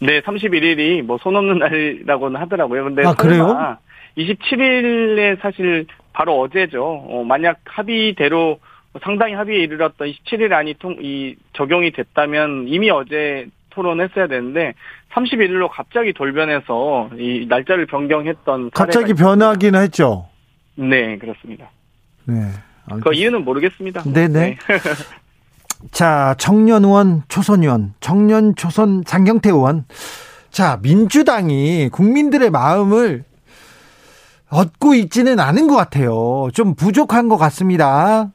네, 0.00 0.20
31일이 0.20 1.02
뭐 1.02 1.18
손 1.18 1.34
없는 1.36 1.58
날이라고는 1.58 2.40
하더라고요. 2.40 2.84
근데 2.84 3.04
아, 3.04 3.12
그래요? 3.14 3.76
27일에 4.18 5.40
사실 5.40 5.86
바로 6.12 6.40
어제죠. 6.40 6.84
어, 6.84 7.24
만약 7.24 7.60
합의대로 7.64 8.58
상당히 9.04 9.34
합의에 9.34 9.62
이르렀던 9.62 10.08
27일 10.08 10.52
안이 10.52 10.74
통, 10.78 10.96
이 11.00 11.36
적용이 11.52 11.92
됐다면 11.92 12.66
이미 12.66 12.90
어제 12.90 13.46
토론했어야 13.70 14.26
되는데 14.26 14.74
31일로 15.12 15.68
갑자기 15.70 16.12
돌변해서 16.12 17.10
이 17.18 17.46
날짜를 17.48 17.86
변경했던 17.86 18.70
갑자기 18.70 19.14
변하긴 19.14 19.76
했죠. 19.76 20.26
네, 20.74 21.16
그렇습니다. 21.18 21.70
네. 22.24 22.34
그 23.04 23.12
이유는 23.12 23.44
모르겠습니다. 23.44 24.02
네네. 24.02 24.28
네. 24.28 24.58
자, 25.92 26.34
청년 26.38 26.84
의원, 26.84 27.22
초선 27.28 27.62
의원, 27.62 27.94
청년 28.00 28.56
초선 28.56 29.04
장경태 29.04 29.50
의원. 29.50 29.84
자, 30.50 30.80
민주당이 30.82 31.90
국민들의 31.92 32.50
마음을 32.50 33.24
얻고 34.50 34.94
있지는 34.94 35.40
않은 35.40 35.66
것 35.66 35.76
같아요. 35.76 36.48
좀 36.54 36.74
부족한 36.74 37.28
것 37.28 37.36
같습니다. 37.36 38.30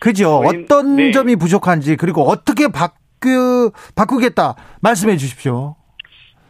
그죠? 0.00 0.42
어떤 0.44 0.96
네. 0.96 1.10
점이 1.10 1.36
부족한지 1.36 1.96
그리고 1.96 2.22
어떻게 2.22 2.68
바꾸 2.68 3.72
바꾸겠다 3.96 4.54
말씀해 4.80 5.16
주십시오. 5.16 5.74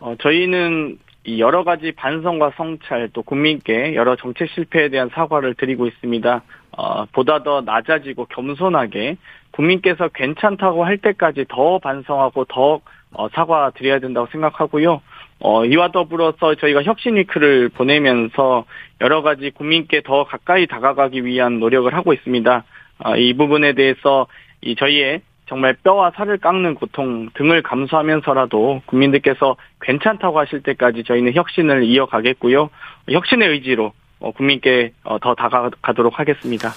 어, 0.01 0.15
저희는 0.21 0.99
여러 1.39 1.65
가지 1.65 1.93
반성과 1.93 2.53
성찰 2.57 3.11
또 3.13 3.23
국민께 3.23 3.95
여러 3.95 4.17
정책 4.17 4.49
실패에 4.51 4.89
대한 4.89 5.11
사과를 5.13 5.55
드리고 5.55 5.87
있습니다. 5.87 6.43
어, 6.73 7.05
보다 7.07 7.43
더 7.43 7.61
낮아지고 7.61 8.27
겸손하게 8.27 9.17
국민께서 9.51 10.09
괜찮다고 10.09 10.85
할 10.85 10.99
때까지 10.99 11.47
더 11.49 11.79
반성하고 11.79 12.45
더 12.47 12.81
어, 13.13 13.29
사과 13.31 13.71
드려야 13.75 13.99
된다고 13.99 14.27
생각하고요. 14.31 15.01
어, 15.41 15.65
이와 15.65 15.93
더불어서 15.93 16.57
저희가 16.57 16.83
혁신 16.83 17.17
위크를 17.17 17.69
보내면서 17.69 18.65
여러 19.01 19.23
가지 19.23 19.51
국민께 19.51 20.03
더 20.03 20.25
가까이 20.25 20.67
다가가기 20.67 21.25
위한 21.25 21.61
노력을 21.61 21.93
하고 21.95 22.13
있습니다. 22.13 22.65
어, 23.05 23.17
이 23.17 23.37
부분에 23.37 23.75
대해서 23.75 24.27
이 24.61 24.75
저희의 24.75 25.23
정말 25.49 25.75
뼈와 25.83 26.13
살을 26.17 26.39
깎는 26.39 26.75
고통 26.75 27.31
등을 27.35 27.63
감수하면서라도 27.63 28.83
국민들께서 28.87 29.57
괜찮다고 29.81 30.39
하실 30.39 30.63
때까지 30.63 31.05
저희는 31.05 31.35
혁신을 31.35 31.85
이어가겠고요. 31.85 32.69
혁신의 33.09 33.49
의지로 33.49 33.93
어, 34.21 34.33
국민께 34.33 34.93
어, 35.05 35.19
더 35.21 35.35
다가가도록 35.35 36.19
하겠습니다. 36.19 36.71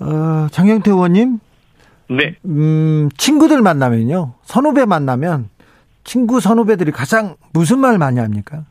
어, 0.00 0.48
장경태 0.50 0.90
의원님. 0.90 1.38
네. 2.10 2.34
음, 2.44 3.08
친구들 3.16 3.62
만나면요. 3.62 4.34
선후배 4.42 4.86
만나면 4.86 5.48
친구 6.08 6.40
선후배들이 6.40 6.90
가장 6.90 7.36
무슨 7.52 7.80
말 7.80 7.98
많이 7.98 8.18
합니까? 8.18 8.64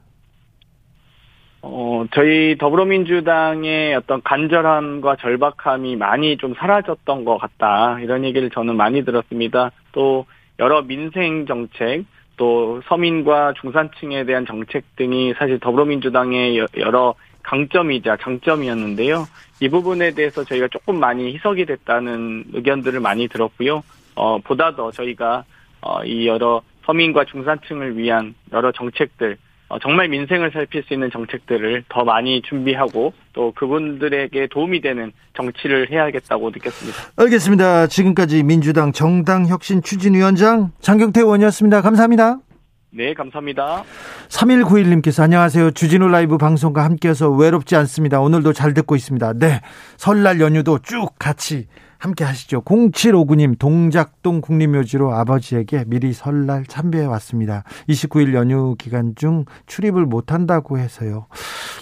어, 1.62 2.04
저희 2.16 2.58
더불어민주당의 2.58 3.94
어떤 3.94 4.24
간절함과 4.24 5.18
절박함이 5.18 5.98
많이 5.98 6.38
좀 6.38 6.56
사라졌던 6.56 7.26
것 7.26 7.38
같다. 7.38 8.00
이런 8.00 8.24
얘기를 8.24 8.50
저는 8.50 8.76
많이 8.76 9.06
들었습니다. 9.06 9.70
또 9.92 10.26
여러 10.58 10.82
민생 10.82 11.46
정책, 11.46 12.06
또 12.38 12.82
서민과 12.88 13.54
중산층에 13.62 14.26
대한 14.26 14.48
정책 14.48 14.96
등이 14.96 15.36
사실 15.38 15.60
더불어민주당의 15.60 16.58
여러 16.78 17.14
강점이자 17.44 18.18
장점이었는데요. 18.20 19.26
이 19.62 19.70
부분에 19.70 20.12
대해서 20.16 20.44
저희가 20.44 20.70
조금 20.70 21.00
많이 21.00 21.36
희석이 21.36 21.68
됐다는 21.68 22.46
의견들을 22.54 23.00
많이 23.00 23.28
들었고요. 23.28 23.84
어, 24.16 24.40
보다 24.40 24.76
더 24.76 24.90
저희가 24.90 25.44
어, 25.82 26.04
이 26.04 26.28
여러 26.28 26.64
서민과 26.88 27.26
중산층을 27.26 27.98
위한 27.98 28.34
여러 28.54 28.72
정책들, 28.72 29.38
어, 29.70 29.78
정말 29.80 30.08
민생을 30.08 30.52
살필 30.52 30.84
수 30.84 30.94
있는 30.94 31.12
정책들을 31.12 31.84
더 31.90 32.06
많이 32.06 32.42
준비하고 32.42 33.14
또 33.34 33.52
그분들에게 33.52 34.48
도움이 34.48 34.80
되는 34.80 35.12
정치를 35.36 35.92
해야겠다고 35.92 36.50
느꼈습니다. 36.52 36.98
알겠습니다. 37.18 37.88
지금까지 37.88 38.44
민주당 38.44 38.94
정당혁신 38.94 39.82
추진위원장 39.82 40.72
장경태 40.80 41.20
의원이었습니다. 41.20 41.82
감사합니다. 41.82 42.40
네, 42.92 43.14
감사합니다. 43.14 43.84
3191님께서 44.30 45.24
안녕하세요. 45.24 45.72
주진우 45.72 46.08
라이브 46.08 46.38
방송과 46.38 46.86
함께해서 46.86 47.30
외롭지 47.30 47.76
않습니다. 47.76 48.22
오늘도 48.22 48.54
잘 48.54 48.74
듣고 48.74 48.96
있습니다. 48.96 49.34
네. 49.34 49.60
설날 49.98 50.40
연휴도 50.40 50.80
쭉 50.80 51.10
같이 51.20 51.68
함께 51.98 52.24
하시죠. 52.24 52.62
0759님 52.62 53.58
동작동 53.58 54.42
국립묘지로 54.42 55.14
아버지에게 55.14 55.86
미리 55.88 56.14
설날 56.14 56.66
참배해 56.66 57.06
왔습니다. 57.06 57.64
29일 57.90 58.34
연휴 58.34 58.76
기간 58.78 59.14
중 59.16 59.46
출입을 59.66 60.06
못한다고 60.06 60.78
해서요. 60.78 61.28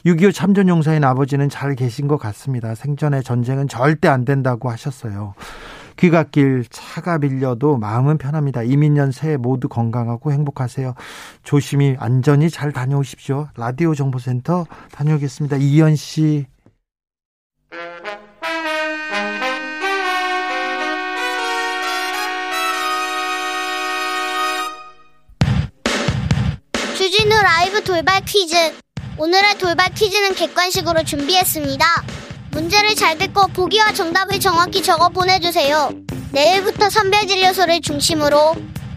6.25 0.05 0.33
참전용사인 0.33 1.03
아버지는 1.03 1.49
잘 1.49 1.75
계신 1.75 2.07
것 2.07 2.17
같습니다. 2.17 2.75
생전에 2.75 3.21
전쟁은 3.21 3.67
절대 3.67 4.07
안 4.07 4.25
된다고 4.25 4.69
하셨어요. 4.69 5.33
귀갓길 5.97 6.65
차가 6.69 7.17
밀려도 7.17 7.77
마음은 7.77 8.17
편합니다. 8.17 8.63
이민년 8.63 9.11
새해 9.11 9.37
모두 9.37 9.69
건강하고 9.69 10.31
행복하세요. 10.31 10.93
조심히 11.43 11.95
안전히 11.99 12.49
잘 12.49 12.71
다녀오십시오. 12.71 13.47
라디오 13.55 13.95
정보센터 13.95 14.65
다녀오겠습니다. 14.91 15.57
이현 15.57 15.95
씨. 15.95 16.47
라이브 27.75 27.83
돌발 27.83 28.23
퀴즈. 28.23 28.55
오늘의 29.17 29.57
돌발 29.57 29.93
퀴즈는 29.93 30.33
객관식으로 30.33 31.03
준비했습니다. 31.03 31.85
문제를 32.51 32.95
잘 32.95 33.17
듣고 33.17 33.47
보기와 33.47 33.91
정답을 33.91 34.39
정확히 34.39 34.81
적어 34.81 35.09
보내주세요. 35.09 35.91
내일부터 36.31 36.89
선별진료소를 36.89 37.81
중심으로 37.81 38.55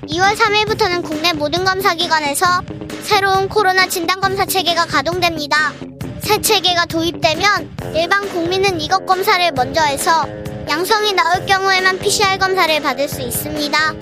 2월 0.09 0.37
3일부터는 0.37 1.03
국내 1.03 1.33
모든 1.33 1.65
검사기관에서 1.65 2.63
새로운 3.03 3.49
코로나 3.49 3.89
진단검사 3.89 4.47
체계가 4.47 4.87
가동됩니다. 4.87 5.73
새 6.21 6.41
체계가 6.41 6.85
도입되면 6.85 7.95
일반 7.97 8.29
국민은 8.29 8.81
이것 8.81 9.05
검사를 9.07 9.51
먼저 9.53 9.83
해서 9.83 10.25
양성이 10.69 11.15
나올 11.15 11.45
경우에만 11.47 11.99
PCR 11.99 12.39
검사를 12.39 12.81
받을 12.81 13.09
수 13.09 13.23
있습니다. 13.23 13.95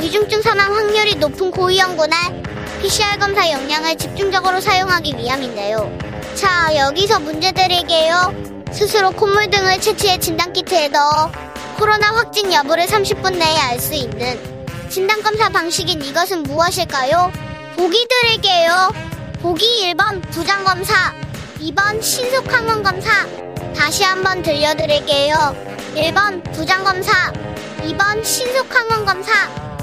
위중증 0.00 0.40
사망 0.40 0.74
확률이 0.74 1.16
높은 1.16 1.50
고위험군에 1.50 2.16
PCR 2.82 3.16
검사 3.20 3.48
역량을 3.48 3.96
집중적으로 3.96 4.60
사용하기 4.60 5.14
위함인데요. 5.16 5.96
자, 6.34 6.74
여기서 6.74 7.20
문제 7.20 7.52
드릴게요. 7.52 8.34
스스로 8.72 9.12
콧물 9.12 9.48
등을 9.50 9.80
채취해 9.80 10.18
진단키트에 10.18 10.88
넣어 10.88 11.30
코로나 11.78 12.12
확진 12.12 12.52
여부를 12.52 12.86
30분 12.86 13.36
내에 13.38 13.56
알 13.56 13.78
수 13.78 13.94
있는 13.94 14.36
진단검사 14.88 15.48
방식인 15.50 16.02
이것은 16.02 16.42
무엇일까요? 16.42 17.32
보기 17.76 18.06
드릴게요. 18.08 18.92
보기 19.40 19.64
1번 19.94 20.20
부장검사, 20.30 21.14
2번 21.60 22.02
신속항원검사. 22.02 23.10
다시 23.76 24.02
한번 24.02 24.42
들려드릴게요. 24.42 25.34
1번 25.94 26.42
부장검사, 26.52 27.32
2번 27.78 28.24
신속항원검사. 28.24 29.71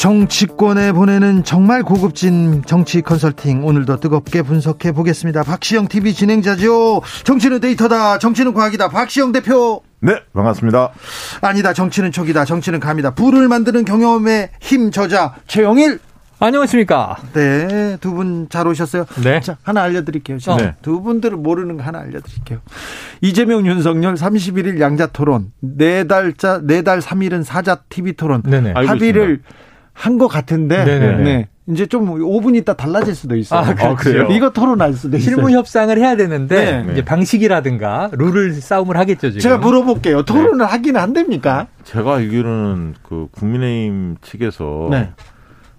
정치권에 0.00 0.92
보내는 0.92 1.44
정말 1.44 1.82
고급진 1.82 2.62
정치 2.64 3.02
컨설팅 3.02 3.66
오늘도 3.66 4.00
뜨겁게 4.00 4.40
분석해 4.40 4.92
보겠습니다. 4.92 5.42
박시영 5.42 5.88
TV 5.88 6.14
진행자죠. 6.14 7.02
정치는 7.24 7.60
데이터다. 7.60 8.16
정치는 8.18 8.54
과학이다. 8.54 8.88
박시영 8.88 9.32
대표. 9.32 9.82
네, 10.00 10.14
반갑습니다. 10.32 10.92
아니다. 11.42 11.74
정치는 11.74 12.12
촉이다. 12.12 12.46
정치는 12.46 12.80
감이다. 12.80 13.10
불을 13.10 13.46
만드는 13.48 13.84
경험의 13.84 14.48
힘 14.62 14.90
저자 14.90 15.34
최영일. 15.46 15.98
안녕하십니까. 16.38 17.18
네, 17.34 17.98
두 18.00 18.14
분 18.14 18.46
잘 18.48 18.66
오셨어요. 18.68 19.04
네. 19.22 19.40
자, 19.40 19.58
하나 19.62 19.82
알려드릴게요. 19.82 20.38
네. 20.56 20.76
두 20.80 21.02
분들은 21.02 21.42
모르는 21.42 21.76
거 21.76 21.82
하나 21.82 21.98
알려드릴게요. 21.98 22.60
이재명, 23.20 23.66
윤석열 23.66 24.14
31일 24.14 24.80
양자 24.80 25.08
토론, 25.08 25.52
네 25.60 26.04
달자, 26.06 26.62
네 26.64 26.80
달 26.80 27.00
3일은 27.00 27.44
사자 27.44 27.82
TV 27.90 28.14
토론. 28.14 28.40
네네. 28.44 28.72
합의를 28.72 29.42
한 30.00 30.16
것 30.18 30.28
같은데. 30.28 30.84
네네. 30.84 31.16
네. 31.22 31.48
이제 31.68 31.86
좀 31.86 32.06
5분 32.18 32.56
있다 32.56 32.72
달라질 32.74 33.14
수도 33.14 33.36
있어요. 33.36 33.60
아, 33.60 33.74
그렇죠. 33.74 34.32
이거 34.32 34.50
토론할 34.50 34.94
수도 34.94 35.16
있어요. 35.18 35.36
실무 35.36 35.50
협상을 35.52 35.96
해야 35.96 36.16
되는데 36.16 36.82
네. 36.82 36.92
이제 36.92 37.04
방식이라든가 37.04 38.10
룰을 38.12 38.54
싸움을 38.54 38.96
하겠죠, 38.96 39.28
지금. 39.30 39.40
제가 39.40 39.58
물어볼게요. 39.58 40.22
토론을 40.24 40.58
네. 40.58 40.64
하기는 40.64 41.00
한답니까? 41.00 41.68
제가 41.84 42.16
알기로는 42.16 42.94
그 43.02 43.28
국민의힘 43.32 44.16
측에서 44.22 44.88
네. 44.90 45.10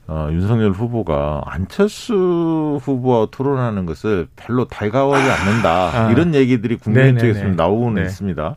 어, 0.08 0.30
윤석열 0.32 0.72
후보가 0.72 1.42
안철수 1.46 2.80
후보와 2.82 3.28
토론하는 3.32 3.86
것을 3.86 4.28
별로 4.36 4.66
달가워하지 4.66 5.30
아. 5.30 5.34
않는다. 5.34 6.06
아. 6.08 6.12
이런 6.12 6.36
얘기들이 6.36 6.78
국민의힘 6.78 7.18
쪽에서 7.20 7.44
나오고는 7.48 8.02
네. 8.04 8.08
있습니다. 8.08 8.56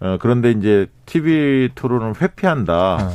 어, 0.00 0.16
그런데 0.20 0.52
이제 0.52 0.86
TV 1.06 1.70
토론을 1.74 2.14
회피한다. 2.20 2.72
아. 3.00 3.10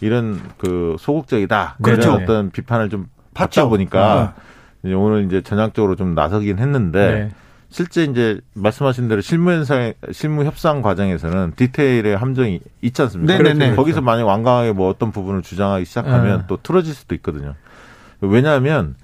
이런 0.00 0.40
그 0.58 0.96
소극적이다. 0.98 1.76
그렇죠. 1.82 2.10
이런 2.10 2.22
어떤 2.22 2.50
비판을 2.50 2.88
좀 2.88 3.08
받다 3.34 3.66
보니까 3.66 4.34
아. 4.34 4.34
이제 4.82 4.94
오늘 4.94 5.24
이제 5.24 5.40
전향적으로 5.42 5.96
좀 5.96 6.14
나서긴 6.14 6.58
했는데 6.58 7.10
네. 7.10 7.30
실제 7.70 8.04
이제 8.04 8.40
말씀하신 8.54 9.08
대로 9.08 9.20
실무 9.20 9.50
현상 9.50 9.92
실무 10.12 10.44
협상 10.44 10.80
과정에서는 10.80 11.52
디테일의 11.56 12.16
함정이 12.16 12.60
있지 12.80 13.02
않습니까? 13.02 13.36
네네네. 13.36 13.74
거기서 13.76 14.00
만약 14.00 14.26
완강하게 14.26 14.72
뭐 14.72 14.88
어떤 14.88 15.12
부분을 15.12 15.42
주장하기 15.42 15.84
시작하면 15.84 16.38
네. 16.38 16.44
또 16.48 16.58
틀어질 16.62 16.94
수도 16.94 17.14
있거든요. 17.16 17.54
왜냐하면 18.20 18.94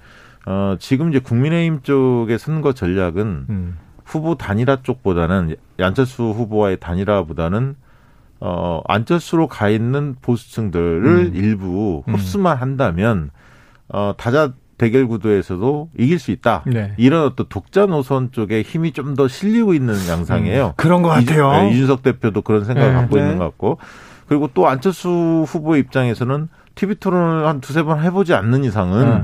어 0.45 0.75
지금 0.79 1.09
이제 1.09 1.19
국민의힘 1.19 1.81
쪽의 1.83 2.39
선거 2.39 2.73
전략은 2.73 3.45
음. 3.49 3.77
후보 4.03 4.35
단일화 4.35 4.77
쪽보다는 4.83 5.55
안철수 5.79 6.23
후보와의 6.23 6.79
단일화보다는 6.79 7.75
어 8.39 8.81
안철수로 8.87 9.47
가 9.47 9.69
있는 9.69 10.15
보수층들을 10.21 11.05
음. 11.05 11.31
일부 11.35 12.03
음. 12.07 12.13
흡수만 12.15 12.57
한다면 12.57 13.31
어 13.87 14.13
다자 14.17 14.53
대결 14.77 15.07
구도에서도 15.07 15.89
이길 15.97 16.19
수 16.19 16.31
있다. 16.31 16.63
네. 16.67 16.93
이런 16.97 17.23
어떤 17.23 17.45
독자 17.47 17.85
노선 17.85 18.31
쪽에 18.33 18.61
힘이 18.61 18.91
좀 18.91 19.15
더 19.15 19.27
실리고 19.29 19.73
있는 19.73 19.95
양상이에요. 20.09 20.67
음, 20.67 20.71
그런 20.75 21.01
것 21.01 21.09
같아요. 21.09 21.53
이, 21.53 21.69
네, 21.69 21.71
이준석 21.71 22.03
대표도 22.03 22.41
그런 22.41 22.65
생각을 22.65 22.89
네, 22.93 22.95
갖고 22.99 23.15
네. 23.15 23.21
있는 23.21 23.37
것 23.37 23.45
같고 23.45 23.77
그리고 24.27 24.49
또 24.53 24.67
안철수 24.67 25.45
후보의 25.47 25.79
입장에서는 25.81 26.49
TV 26.75 26.95
토론을 26.95 27.47
한 27.47 27.61
두세 27.61 27.83
번 27.83 28.03
해보지 28.03 28.33
않는 28.33 28.65
이상은 28.65 29.09
네. 29.09 29.23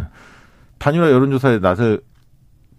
단일화 0.77 1.11
여론조사에 1.11 1.59
나설 1.59 1.99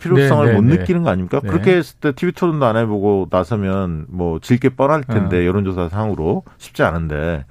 필요성을 0.03 0.47
네, 0.47 0.53
네, 0.53 0.61
못 0.61 0.65
네. 0.67 0.77
느끼는 0.79 1.03
거 1.03 1.11
아닙니까? 1.11 1.41
네. 1.43 1.49
그렇게 1.49 1.77
했을 1.77 1.97
때 2.01 2.12
TV 2.12 2.33
토론도 2.33 2.65
안 2.67 2.77
해보고 2.77 3.29
나서면 3.31 4.07
뭐 4.09 4.38
질 4.41 4.59
게 4.59 4.69
뻔할 4.71 5.05
텐데 5.05 5.38
어. 5.41 5.45
여론조사 5.47 5.88
상으로 5.88 6.43
쉽지 6.59 6.83
않은데 6.83 7.45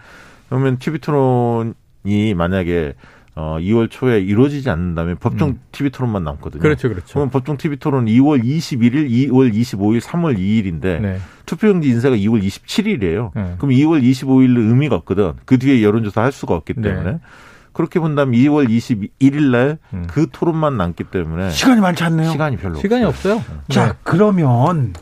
그러면 0.49 0.77
TV 0.79 0.99
토론이 0.99 2.33
만약에 2.35 2.93
어 3.33 3.57
2월 3.61 3.89
초에 3.89 4.19
이루어지지 4.19 4.69
않는다면 4.69 5.15
법정 5.17 5.49
음. 5.49 5.59
TV 5.71 5.89
토론만 5.91 6.23
남거든요. 6.25 6.61
그렇죠, 6.61 6.89
그렇죠. 6.89 7.07
그러면 7.13 7.29
법정 7.29 7.55
TV 7.55 7.77
토론 7.77 8.05
2월 8.07 8.43
21일, 8.43 9.09
2월 9.09 9.53
25일, 9.53 10.01
3월 10.01 10.37
2일인데 10.37 11.01
네. 11.01 11.17
투표용지 11.45 11.87
인쇄가 11.87 12.13
2월 12.17 12.43
27일이에요. 12.43 13.31
네. 13.33 13.55
그럼 13.57 13.71
2월 13.71 14.03
25일은 14.03 14.69
의미가 14.71 14.95
없거든. 14.97 15.31
그 15.45 15.57
뒤에 15.57 15.81
여론조사 15.81 16.21
할 16.21 16.33
수가 16.33 16.55
없기 16.55 16.73
네. 16.75 16.81
때문에. 16.89 17.19
네. 17.71 17.73
그렇게 17.73 17.99
본다면 17.99 18.39
2월 18.39 18.67
21일 18.69 19.51
날그 19.51 20.19
음. 20.19 20.27
토론만 20.31 20.77
남기 20.77 21.03
때문에 21.03 21.51
시간이 21.51 21.81
많지 21.81 22.03
않네요. 22.03 22.31
시간이 22.31 22.57
별로 22.57 22.75
시간이 22.79 23.03
없어요. 23.05 23.35
없어요. 23.35 23.59
자, 23.69 23.87
네. 23.87 23.93
그러면 24.03 24.93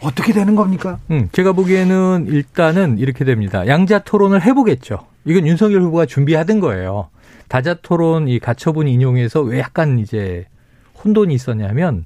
어떻게 0.00 0.32
되는 0.32 0.54
겁니까? 0.54 0.98
음, 1.10 1.28
제가 1.32 1.52
보기에는 1.52 2.26
일단은 2.28 2.98
이렇게 2.98 3.24
됩니다. 3.24 3.66
양자 3.66 4.00
토론을 4.00 4.42
해보겠죠. 4.42 5.06
이건 5.24 5.46
윤석열 5.46 5.80
후보가 5.82 6.06
준비하던 6.06 6.60
거예요. 6.60 7.08
다자 7.48 7.74
토론 7.74 8.28
이 8.28 8.38
가처분 8.38 8.88
인용에서 8.88 9.40
왜 9.40 9.60
약간 9.60 9.98
이제 9.98 10.46
혼돈이 11.02 11.32
있었냐면 11.34 12.04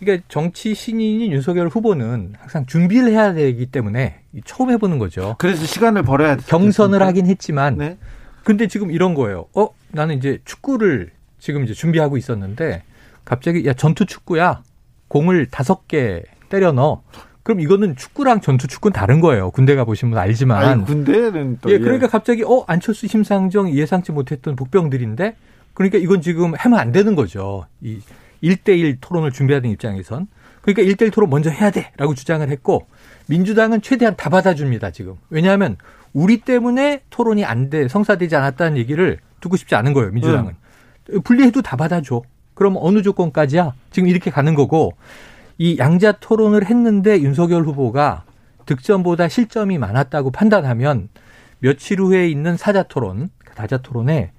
이게 0.00 0.22
정치 0.28 0.74
신인인 0.74 1.32
윤석열 1.32 1.68
후보는 1.68 2.34
항상 2.38 2.66
준비를 2.66 3.12
해야 3.12 3.32
되기 3.32 3.66
때문에 3.66 4.20
처음 4.44 4.70
해보는 4.70 4.98
거죠. 4.98 5.36
그래서 5.38 5.64
시간을 5.64 6.02
벌어야 6.02 6.36
경선을 6.36 7.02
하긴 7.02 7.26
했지만 7.26 7.78
네. 7.78 7.98
근데 8.46 8.68
지금 8.68 8.92
이런 8.92 9.14
거예요. 9.14 9.46
어, 9.56 9.70
나는 9.90 10.18
이제 10.18 10.38
축구를 10.44 11.10
지금 11.40 11.64
이제 11.64 11.74
준비하고 11.74 12.16
있었는데 12.16 12.84
갑자기 13.24 13.66
야 13.66 13.72
전투 13.72 14.06
축구야. 14.06 14.62
공을 15.08 15.46
다섯 15.46 15.88
개 15.88 16.22
때려 16.48 16.70
넣어. 16.70 17.02
그럼 17.42 17.58
이거는 17.58 17.96
축구랑 17.96 18.40
전투 18.40 18.68
축구는 18.68 18.92
다른 18.92 19.18
거예요. 19.18 19.50
군대 19.50 19.74
가 19.74 19.82
보시면 19.84 20.16
알지만. 20.16 20.62
아니, 20.64 20.84
군대는 20.84 21.58
또 21.60 21.72
예, 21.72 21.78
그러니까 21.80 22.06
예. 22.06 22.08
갑자기 22.08 22.44
어 22.44 22.62
안철수 22.68 23.08
심상정 23.08 23.72
예상치 23.72 24.12
못했던 24.12 24.54
복병들인데 24.54 25.34
그러니까 25.74 25.98
이건 25.98 26.20
지금 26.20 26.54
하면 26.54 26.78
안 26.78 26.92
되는 26.92 27.16
거죠. 27.16 27.66
이 27.80 27.98
1대1 28.44 28.98
토론을 29.00 29.32
준비하는 29.32 29.70
입장에선. 29.70 30.28
그러니까 30.62 30.82
1대1 30.84 31.12
토론 31.12 31.30
먼저 31.30 31.50
해야 31.50 31.72
돼라고 31.72 32.14
주장을 32.14 32.48
했고 32.48 32.86
민주당은 33.26 33.82
최대한 33.82 34.14
다 34.16 34.30
받아줍니다, 34.30 34.92
지금. 34.92 35.16
왜냐하면 35.30 35.78
우리 36.16 36.40
때문에 36.40 37.02
토론이 37.10 37.44
안 37.44 37.68
돼, 37.68 37.88
성사되지 37.88 38.36
않았다는 38.36 38.78
얘기를 38.78 39.18
듣고 39.42 39.58
싶지 39.58 39.74
않은 39.74 39.92
거예요, 39.92 40.12
민주당은. 40.12 40.54
음. 41.12 41.20
분리해도 41.20 41.60
다 41.60 41.76
받아줘. 41.76 42.22
그럼 42.54 42.76
어느 42.78 43.02
조건까지야? 43.02 43.74
지금 43.90 44.08
이렇게 44.08 44.30
가는 44.30 44.54
거고, 44.54 44.94
이 45.58 45.76
양자 45.78 46.12
토론을 46.12 46.64
했는데 46.64 47.20
윤석열 47.20 47.64
후보가 47.64 48.24
득점보다 48.64 49.28
실점이 49.28 49.76
많았다고 49.76 50.30
판단하면 50.30 51.10
며칠 51.58 52.00
후에 52.00 52.30
있는 52.30 52.56
사자 52.56 52.82
토론, 52.82 53.28
다자 53.54 53.76
토론에 53.76 54.32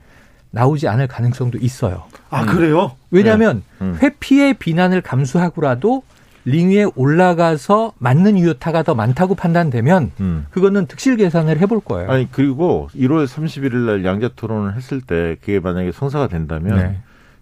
나오지 0.49 0.87
않을 0.87 1.07
가능성도 1.07 1.59
있어요. 1.59 2.05
아, 2.31 2.43
그래요? 2.45 2.95
왜냐하면 3.11 3.61
네. 3.77 3.85
음. 3.85 3.97
회피의 4.01 4.55
비난을 4.55 5.01
감수하고라도 5.01 6.01
링 6.47 6.71
위에 6.71 6.85
올라가서 6.95 7.91
맞는 7.97 8.39
유효타가 8.39 8.83
더 8.83 8.95
많다고 8.95 9.35
판단되면 9.35 10.11
음. 10.21 10.45
그거는 10.49 10.85
득실 10.85 11.17
계산을 11.17 11.59
해볼 11.59 11.81
거예요. 11.81 12.09
아니 12.09 12.31
그리고 12.31 12.87
1월 12.95 13.27
31일 13.27 13.75
날 13.85 14.05
양자 14.05 14.29
토론을 14.33 14.73
했을 14.75 15.01
때 15.01 15.35
그게 15.41 15.59
만약에 15.59 15.91
성사가 15.91 16.27
된다면 16.27 16.77
네. 16.77 16.99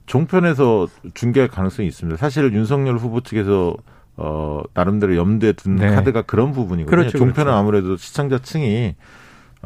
종편에서 0.08 0.88
중계할 1.14 1.50
가능성이 1.50 1.88
있습니다. 1.88 2.18
사실 2.18 2.52
윤석열 2.52 2.98
후보 2.98 3.22
측에서 3.22 3.78
어 4.18 4.64
나름대로 4.74 5.16
염두에 5.16 5.52
둔 5.52 5.76
네. 5.76 5.94
카드가 5.94 6.24
그런 6.24 6.52
부분이거든요. 6.52 6.90
그렇죠, 6.90 7.16
종편은 7.20 7.52
그렇죠. 7.52 7.60
아무래도 7.60 7.98
시청자층이 7.98 8.96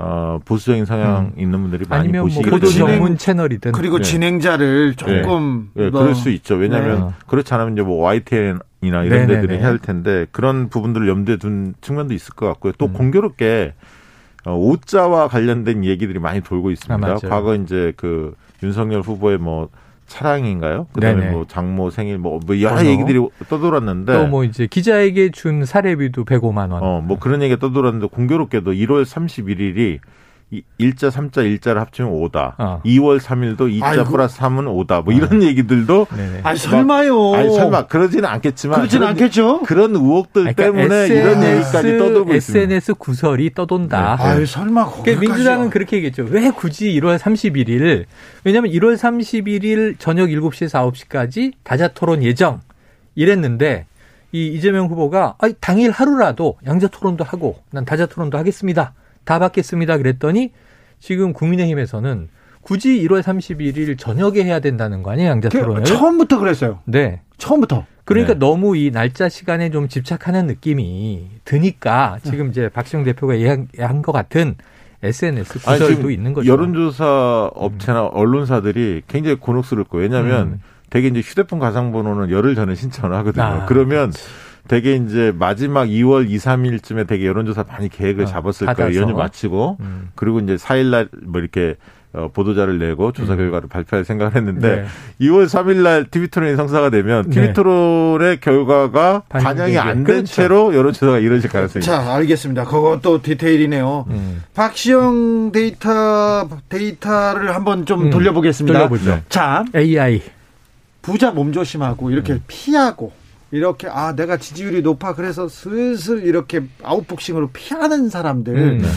어, 0.02 0.40
보수적인 0.46 0.86
성향 0.86 1.34
음. 1.36 1.42
있는 1.42 1.62
분들이 1.62 1.84
많이 1.88 2.04
아니면 2.04 2.24
보시기 2.24 2.50
뭐 2.50 2.60
전문 2.60 3.18
채널이든 3.18 3.74
그리고 3.74 3.98
네. 3.98 4.04
진행자를 4.04 4.96
조금 4.96 5.72
네. 5.74 5.84
네. 5.86 5.92
그럴 5.92 6.16
수 6.16 6.30
있죠. 6.30 6.56
왜냐하면 6.56 7.08
네. 7.08 7.14
그렇지 7.28 7.54
않으면 7.54 7.74
이제 7.74 7.82
뭐 7.82 7.98
YTN이나 8.04 8.62
이런 8.82 9.10
네네네. 9.10 9.28
데들이 9.28 9.58
해야 9.58 9.68
할 9.68 9.78
텐데 9.78 10.26
그런 10.32 10.70
부분들을 10.70 11.06
염두에 11.10 11.36
둔 11.36 11.74
측면도 11.82 12.14
있을 12.14 12.34
것 12.34 12.48
같고요. 12.48 12.72
또 12.78 12.86
음. 12.86 12.94
공교롭게 12.94 13.74
어, 14.46 14.56
오자와 14.56 15.28
관련된 15.28 15.84
얘기들이 15.84 16.18
많이 16.18 16.40
돌고 16.40 16.72
있습니다. 16.72 17.06
아, 17.06 17.16
과거 17.28 17.56
이제 17.56 17.92
그 17.98 18.34
윤석열 18.64 19.02
후보의 19.02 19.38
뭐 19.38 19.68
차량인가요? 20.10 20.88
그다음에 20.92 21.22
네네. 21.22 21.32
뭐 21.32 21.46
장모 21.48 21.90
생일 21.92 22.18
뭐, 22.18 22.40
뭐 22.46 22.60
여러 22.60 22.76
번호. 22.76 22.90
얘기들이 22.90 23.28
떠돌았는데 23.48 24.12
또 24.14 24.28
뭐 24.28 24.44
이제 24.44 24.68
기자에게 24.68 25.32
준 25.32 25.64
사례비도 25.66 26.26
105만 26.26 26.72
원. 26.72 26.84
어, 26.84 27.02
뭐 27.02 27.18
그런 27.20 27.42
얘기가 27.42 27.60
떠돌았는데 27.60 28.08
공교롭게도 28.08 28.74
1월 28.74 29.04
31일이 29.06 30.00
일자 30.80 31.12
삼자 31.12 31.42
일자를 31.42 31.80
합치면 31.82 32.12
5다. 32.12 32.56
어. 32.58 32.82
2월 32.84 33.20
3일도 33.20 33.72
2자 33.72 33.84
아이고. 33.84 34.06
플러스 34.06 34.40
3은 34.40 34.66
5다. 34.66 35.04
뭐 35.04 35.14
이런 35.14 35.42
어. 35.42 35.46
얘기들도 35.46 36.08
네네. 36.10 36.42
아니 36.44 36.58
설마요. 36.58 37.36
아니 37.36 37.54
설마 37.54 37.86
그러지는 37.86 38.26
않겠지만 38.26 38.80
그러지는 38.80 39.00
그런, 39.02 39.10
않겠죠. 39.10 39.62
그런 39.62 39.96
의혹들 39.96 40.54
그러니까 40.54 40.64
때문에 40.64 40.96
SNS, 41.04 41.14
이런 41.14 41.44
얘기까지 41.44 41.98
떠돌고 42.00 42.34
있습니다. 42.34 42.64
SNS 42.64 42.94
구설이 42.96 43.54
떠돈다. 43.54 44.16
네. 44.18 44.24
아유 44.24 44.46
설마 44.46 44.90
그러니까 45.04 45.20
민주당은 45.20 45.70
그렇게 45.70 45.98
얘기했죠. 45.98 46.24
왜 46.24 46.50
굳이 46.50 46.90
1월 47.00 47.20
31일? 47.20 48.06
왜냐하면 48.44 48.72
1월 48.72 48.96
31일 48.98 50.00
저녁 50.00 50.30
7시에서 50.30 50.92
9시까지 50.92 51.54
다자 51.64 51.90
토론 51.90 52.24
예정 52.24 52.62
이랬는데 53.14 53.86
이 54.32 54.48
이재명 54.48 54.88
후보가 54.88 55.36
아니, 55.40 55.54
당일 55.60 55.92
하루라도 55.92 56.58
양자 56.66 56.88
토론도 56.88 57.24
하고 57.24 57.60
난 57.72 57.86
다자 57.86 58.08
토론도 58.08 58.38
하겠습니다. 58.38 58.94
다 59.30 59.38
받겠습니다. 59.38 60.00
그랬더니 60.00 60.52
지금 61.00 61.34
국민의힘에서는 61.34 62.30
굳이 62.62 63.00
1월 63.04 63.22
31일 63.22 63.96
저녁에 63.96 64.44
해야 64.44 64.60
된다는 64.60 65.04
거 65.04 65.12
아니에요, 65.12 65.30
양자 65.30 65.50
토론을? 65.50 65.84
처음부터 65.84 66.40
그랬어요. 66.40 66.80
네. 66.86 67.22
처음부터. 67.38 67.86
그러니까 68.06 68.34
네. 68.34 68.40
너무 68.40 68.76
이 68.76 68.90
날짜 68.90 69.30
시간에 69.30 69.70
좀 69.70 69.88
집착하는 69.88 70.48
느낌이 70.48 71.28
드니까 71.46 72.18
지금 72.24 72.50
이제 72.50 72.70
박시영 72.70 73.04
대표가 73.04 73.36
얘기한 73.38 74.02
것 74.02 74.12
같은 74.12 74.56
SNS 75.04 75.60
구설도 75.60 75.86
아니, 76.06 76.14
있는 76.16 76.34
거죠. 76.34 76.52
여론조사 76.52 77.52
업체나 77.54 78.06
음. 78.06 78.10
언론사들이 78.12 79.04
굉장히 79.08 79.38
거예요. 79.84 80.06
왜냐하면 80.06 80.48
음. 80.48 80.62
대개 80.90 81.08
이제 81.08 81.20
휴대폰 81.20 81.60
가상번호는 81.60 82.32
열흘 82.32 82.56
전에 82.56 82.74
신청을 82.74 83.16
하거든요. 83.18 83.44
아, 83.44 83.66
그러면 83.68 84.10
그렇지. 84.10 84.49
되게 84.68 84.96
이제 84.96 85.34
마지막 85.36 85.86
2월 85.86 86.30
2, 86.30 86.38
3일쯤에 86.38 87.08
되게 87.08 87.26
여론조사 87.26 87.66
많이 87.68 87.90
계획을 87.90 88.26
어, 88.26 88.28
잡았을 88.28 88.70
어, 88.70 88.74
거예요. 88.74 89.02
연휴 89.02 89.16
마치고. 89.16 89.78
음. 89.80 90.10
그리고 90.16 90.40
이제 90.40 90.56
4일날 90.56 91.10
뭐 91.26 91.42
이렇게 91.42 91.76
어, 92.12 92.28
보도자를 92.34 92.80
내고 92.80 93.12
조사 93.12 93.34
음. 93.34 93.38
결과를 93.38 93.68
음. 93.68 93.70
발표할 93.70 94.04
생각을 94.04 94.36
했는데 94.36 94.88
네. 95.20 95.28
2월 95.28 95.46
3일 95.46 95.84
날 95.84 96.06
TV 96.06 96.30
토론이 96.30 96.56
성사가 96.56 96.90
되면 96.90 97.30
TV 97.30 97.48
네. 97.50 97.54
토론의 97.54 98.40
결과가 98.40 99.24
반영이 99.30 99.78
안된 99.78 100.04
그렇죠. 100.04 100.26
채로 100.34 100.76
여론조사가 100.76 101.20
이루어질 101.20 101.52
가능성이 101.52 101.86
자, 101.86 102.16
알겠습니다. 102.16 102.66
그것도 102.66 103.22
디테일이네요. 103.22 104.06
음. 104.10 104.44
박시영 104.56 105.52
데이터 105.52 106.50
데이터를 106.70 107.54
한번 107.54 107.86
좀 107.86 108.08
음. 108.08 108.10
돌려보겠습니다. 108.10 108.80
돌려보죠. 108.80 109.22
자, 109.30 109.64
아 109.76 110.00
이 110.00 110.24
부자 111.04 111.30
몸조심하고 111.30 112.10
이렇게 112.10 112.34
음. 112.34 112.44
피하고 112.48 113.12
이렇게 113.52 113.88
아 113.88 114.16
내가 114.16 114.38
지지율이 114.38 114.82
높아 114.82 115.16
그래서 115.16 115.48
슬슬 115.48 116.24
이렇게 116.26 116.62
아웃복싱으로 116.84 117.50
피하는 117.52 118.10
사람들 118.10 118.56
음. 118.56 118.78
네. 118.82 118.88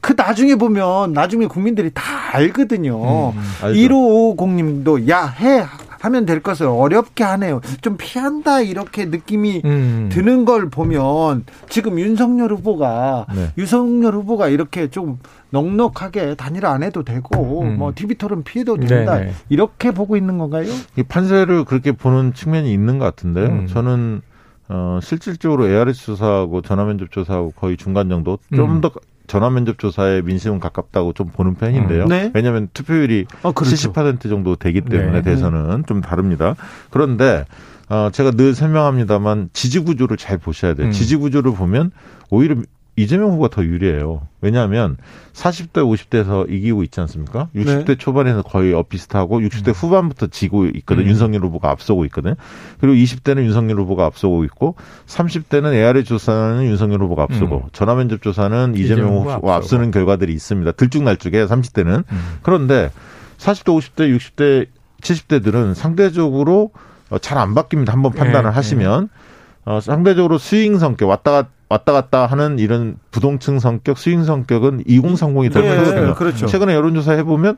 그 0.00 0.14
나중에 0.16 0.56
보면 0.56 1.12
나중에 1.12 1.46
국민들이 1.46 1.90
다 1.94 2.02
알거든요. 2.32 3.30
음, 3.30 3.42
1550님도 3.60 5.08
야 5.08 5.26
해 5.26 5.64
하면 6.02 6.26
될 6.26 6.42
것을 6.42 6.66
어렵게 6.66 7.22
하네요. 7.22 7.60
좀 7.80 7.96
피한다 7.96 8.60
이렇게 8.60 9.04
느낌이 9.04 9.62
음. 9.64 10.08
드는 10.12 10.44
걸 10.44 10.68
보면 10.68 11.44
지금 11.68 11.98
윤석열 12.00 12.52
후보가 12.54 13.26
네. 13.32 13.52
윤석열 13.56 14.14
후보가 14.14 14.48
이렇게 14.48 14.90
좀 14.90 15.20
넉넉하게 15.52 16.34
단일화 16.34 16.72
안 16.72 16.82
해도 16.82 17.04
되고 17.04 17.62
음. 17.62 17.78
뭐 17.78 17.92
TV 17.94 18.16
토론 18.16 18.42
피해도 18.42 18.78
된다 18.78 19.18
네네. 19.18 19.32
이렇게 19.48 19.90
보고 19.90 20.16
있는 20.16 20.38
건가요? 20.38 20.66
이 20.96 21.02
판세를 21.02 21.64
그렇게 21.64 21.92
보는 21.92 22.32
측면이 22.34 22.72
있는 22.72 22.98
것 22.98 23.04
같은데요. 23.04 23.46
음. 23.46 23.66
저는 23.66 24.22
어, 24.68 24.98
실질적으로 25.02 25.68
ARS 25.68 26.06
조사하고 26.06 26.62
전화면접 26.62 27.10
조사하고 27.10 27.52
거의 27.52 27.76
중간 27.76 28.08
정도 28.08 28.38
좀더 28.54 28.88
음. 28.88 29.00
전화 29.26 29.50
면접 29.50 29.78
조사에 29.78 30.22
민심은 30.22 30.60
가깝다고 30.60 31.12
좀 31.12 31.28
보는 31.28 31.54
편인데요. 31.54 32.04
음, 32.04 32.08
네. 32.08 32.30
왜냐하면 32.34 32.68
투표율이 32.74 33.26
어, 33.42 33.52
그렇죠. 33.52 33.92
70% 33.92 34.28
정도 34.28 34.56
되기 34.56 34.80
때문에 34.80 35.12
네. 35.12 35.22
대선은 35.22 35.84
좀 35.86 36.00
다릅니다. 36.00 36.54
그런데 36.90 37.44
어, 37.88 38.10
제가 38.12 38.32
늘 38.32 38.54
설명합니다만 38.54 39.50
지지 39.52 39.80
구조를 39.80 40.16
잘 40.16 40.38
보셔야 40.38 40.74
돼요. 40.74 40.88
음. 40.88 40.92
지지 40.92 41.16
구조를 41.16 41.52
보면 41.52 41.92
오히려 42.30 42.56
이재명 42.94 43.30
후보가 43.30 43.48
더 43.48 43.64
유리해요. 43.64 44.26
왜냐하면 44.42 44.98
40대, 45.32 45.76
50대에서 45.76 46.50
이기고 46.50 46.82
있지 46.82 47.00
않습니까? 47.00 47.48
60대 47.54 47.86
네. 47.86 47.94
초반에는 47.96 48.42
거의 48.42 48.74
엇비슷하고 48.74 49.40
60대 49.40 49.68
음. 49.68 49.72
후반부터 49.72 50.26
지고 50.26 50.66
있거든. 50.66 51.04
음. 51.04 51.08
윤석열 51.08 51.42
후보가 51.42 51.70
앞서고 51.70 52.04
있거든. 52.06 52.34
그리고 52.80 52.94
20대는 52.94 53.44
윤석열 53.44 53.80
후보가 53.80 54.04
앞서고 54.04 54.44
있고 54.44 54.74
30대는 55.06 55.72
AR의 55.72 56.04
조사는 56.04 56.64
윤석열 56.64 57.02
후보가 57.02 57.22
앞서고 57.22 57.56
음. 57.64 57.68
전화면접 57.72 58.20
조사는 58.20 58.74
이재명 58.76 59.16
후보가 59.16 59.54
앞서는 59.54 59.90
결과들이 59.90 60.32
있습니다. 60.34 60.72
들쭉날쭉해 60.72 61.46
30대는. 61.46 62.04
음. 62.10 62.38
그런데 62.42 62.90
40대, 63.38 63.78
50대, 63.78 64.16
60대, 64.18 64.66
70대들은 65.00 65.74
상대적으로 65.74 66.72
잘 67.20 67.38
안 67.38 67.54
바뀝니다. 67.54 67.88
한번 67.88 68.12
판단을 68.12 68.50
네, 68.50 68.54
하시면. 68.54 69.08
네. 69.12 69.32
어, 69.64 69.80
상대적으로 69.80 70.38
스윙 70.38 70.78
성격 70.78 71.08
왔다 71.08 71.30
갔다 71.30 71.50
왔다 71.72 71.92
갔다 71.92 72.26
하는 72.26 72.58
이런 72.58 72.96
부동층 73.10 73.58
성격, 73.58 73.96
스윙 73.96 74.24
성격은 74.24 74.84
2030이 74.84 75.52
더 75.52 75.60
네, 75.60 75.76
크거든요. 75.78 76.14
그렇죠. 76.14 76.46
최근에 76.46 76.74
여론조사 76.74 77.12
해보면 77.12 77.56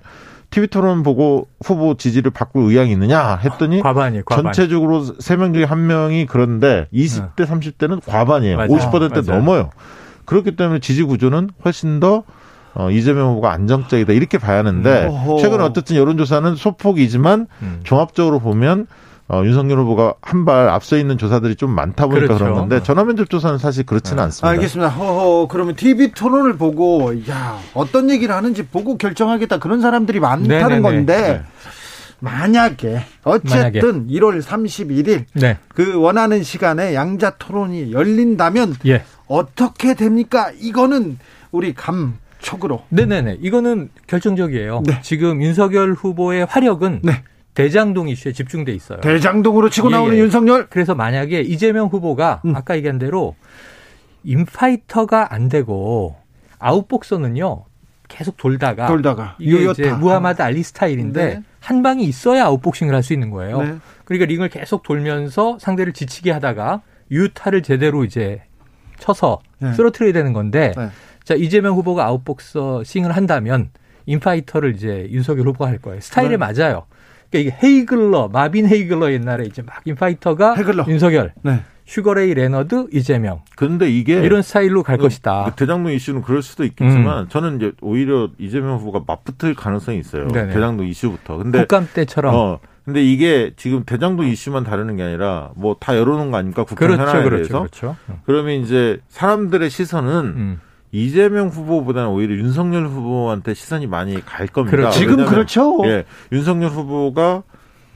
TV 0.51 0.69
토론 0.69 1.03
보고 1.03 1.49
후보 1.65 1.97
지지를 1.97 2.31
바꿀 2.31 2.71
의향이 2.71 2.93
있느냐 2.93 3.37
했더니 3.37 3.81
과반이 3.81 4.23
과반. 4.25 4.53
전체적으로 4.53 5.05
세명 5.19 5.53
중에 5.53 5.65
한 5.65 5.89
명이 5.89 6.27
그런데 6.27 6.87
20대, 6.95 7.39
네. 7.39 7.45
30대는 7.45 8.01
과반이에요. 8.07 8.57
맞아요. 8.57 8.69
50% 8.69 9.27
맞아요. 9.27 9.41
넘어요. 9.41 9.71
그렇기 10.27 10.55
때문에 10.55 10.79
지지 10.79 11.03
구조는 11.03 11.51
훨씬 11.65 11.99
더 11.99 12.23
어, 12.75 12.91
이재명 12.91 13.31
후보가 13.31 13.53
안정적이다 13.53 14.13
이렇게 14.13 14.39
봐야 14.39 14.59
하는데 14.59 15.09
음. 15.09 15.39
최근에 15.39 15.63
어쨌든 15.65 15.97
여론조사는 15.97 16.55
소폭이지만 16.55 17.49
음. 17.63 17.81
종합적으로 17.83 18.39
보면 18.39 18.87
어, 19.29 19.43
윤석열 19.45 19.79
후보가 19.79 20.15
한 20.21 20.45
발 20.45 20.69
앞서 20.69 20.99
있는 20.99 21.17
조사들이 21.17 21.57
좀 21.57 21.71
많다 21.71 22.07
보니까 22.07 22.27
그렇죠. 22.27 22.45
그런 22.45 22.59
건데 22.59 22.83
전화면접 22.83 23.31
조사는 23.31 23.57
사실 23.59 23.87
그렇지는 23.87 24.17
네. 24.19 24.23
않습니다. 24.25 24.49
알겠습니다. 24.49 24.91
허허, 24.91 25.49
그러면 25.49 25.77
TV 25.77 26.13
토론을 26.13 26.57
보고 26.59 27.13
야 27.31 27.59
어떤 27.73 28.11
얘기를 28.11 28.35
하는지 28.35 28.67
보고 28.67 28.99
결정하겠다 28.99 29.59
그런 29.61 29.81
사람들이 29.81 30.21
많다는 30.21 30.49
네네네. 30.59 30.81
건데 30.83 31.17
네. 31.17 31.43
만약에 32.21 33.01
어쨌든 33.25 33.59
만약에. 33.59 33.81
1월 33.81 34.43
31일 34.43 35.25
네. 35.35 35.59
그 35.69 35.95
원하는 35.99 36.43
시간에 36.43 36.95
양자 36.95 37.37
토론이 37.39 37.93
열린다면 37.93 38.77
예. 38.87 39.03
어떻게 39.27 39.95
됩니까? 39.95 40.51
이거는 40.61 41.19
우리 41.51 41.73
감 41.75 42.19
촉으로. 42.41 42.83
네네네. 42.91 43.39
이거는 43.41 43.89
결정적이에요. 44.07 44.83
네. 44.87 45.01
지금 45.03 45.43
윤석열 45.43 45.95
후보의 45.95 46.45
화력은 46.47 47.01
네. 47.03 47.23
대장동 47.55 48.09
이슈에 48.09 48.33
집중돼 48.33 48.73
있어요. 48.73 49.01
대장동으로 49.01 49.71
치고 49.71 49.89
예, 49.89 49.93
나오는 49.93 50.17
예. 50.17 50.21
윤석열. 50.21 50.67
그래서 50.69 50.95
만약에 50.95 51.41
이재명 51.41 51.87
후보가 51.87 52.43
음. 52.45 52.57
아까 52.57 52.77
얘기한 52.77 52.99
대로 52.99 53.37
인파이터가 54.25 55.33
안 55.33 55.49
되고 55.49 56.17
아웃복서는요 56.59 57.65
계속 58.09 58.37
돌다가 58.37 58.87
돌다가 58.87 59.37
이게 59.39 59.71
이제 59.71 59.93
무하마드 59.93 60.43
알리 60.43 60.63
스타일인데 60.63 61.27
네. 61.27 61.43
한 61.61 61.83
방이 61.83 62.05
있어야 62.05 62.45
아웃복싱을 62.47 62.95
할 62.95 63.03
수 63.03 63.13
있는 63.13 63.31
거예요. 63.31 63.63
네. 63.63 63.75
그러니까 64.05 64.27
링을 64.27 64.49
계속 64.49 64.83
돌면서 64.83 65.59
상대를 65.61 65.93
지치게 65.93 66.31
하다가 66.33 66.83
유효타를 67.11 67.63
제대로 67.63 68.05
이제 68.05 68.43
쳐서 68.99 69.41
네. 69.59 69.73
쓰러트려야 69.75 70.13
되는 70.13 70.33
건데 70.33 70.73
네. 70.77 70.89
자 71.23 71.35
이재명 71.35 71.77
후보가 71.77 72.05
아웃복서 72.07 72.85
싱을 72.85 73.13
한다면 73.13 73.71
인파이터를 74.07 74.75
이제 74.75 75.07
윤석열 75.11 75.49
후보가 75.49 75.69
할 75.71 75.79
거예요. 75.79 76.01
스타일에 76.01 76.31
네. 76.31 76.37
맞아요. 76.37 76.85
그러니까 77.35 77.39
이게 77.39 77.57
헤이글러, 77.67 78.29
마빈 78.33 78.67
헤이글러 78.69 79.13
옛날에 79.13 79.45
이제 79.47 79.61
막 79.63 79.81
인파이터가 79.85 80.55
헤글러. 80.55 80.85
윤석열. 80.89 81.33
네. 81.43 81.61
슈거레이 81.87 82.33
레너드 82.33 82.87
이재명. 82.93 83.41
그런데 83.57 83.91
이게 83.91 84.15
이런 84.23 84.41
스타일로 84.41 84.83
갈 84.83 84.97
그, 84.97 85.03
것이다. 85.03 85.45
그 85.45 85.55
대장동 85.57 85.93
이슈는 85.93 86.23
그럴 86.23 86.41
수도 86.41 86.65
있겠지만 86.65 87.25
음. 87.25 87.29
저는 87.29 87.57
이제 87.57 87.73
오히려 87.83 88.31
이재명 88.39 88.79
후보가 88.79 89.03
맞붙을 89.07 89.55
가능성이 89.55 89.99
있어요. 89.99 90.29
네네. 90.29 90.55
대장동 90.55 90.87
이슈부터. 90.87 91.37
근데 91.37 91.59
국감 91.61 91.89
때처럼. 91.93 92.35
어, 92.35 92.59
근데 92.87 93.03
이게 93.05 93.53
지금 93.57 93.83
대장동 93.85 94.27
이슈만 94.29 94.65
다루는 94.65 94.97
게 94.97 95.03
아니라 95.03 95.51
뭐 95.57 95.77
다 95.79 95.97
열어놓은 95.99 96.31
거 96.31 96.39
아닙니까? 96.39 96.65
국회 96.65 96.87
그렇죠, 96.87 97.03
현안에 97.03 97.23
그렇죠, 97.25 97.37
대해서. 97.37 97.59
그렇죠. 97.59 97.97
그러면 98.25 98.55
이제 98.63 99.01
사람들의 99.09 99.69
시선은 99.69 100.25
음. 100.25 100.61
이재명 100.95 101.49
후보보다는 101.49 102.09
오히려 102.11 102.37
윤석열 102.37 102.87
후보한테 102.87 103.53
시선이 103.55 103.89
많이 103.89 104.25
갈 104.25 104.47
겁니다. 104.47 104.77
그렇죠. 104.77 104.99
지금 104.99 105.25
그렇죠. 105.27 105.81
예, 105.87 106.05
윤석열 106.31 106.71
후보가 106.71 107.43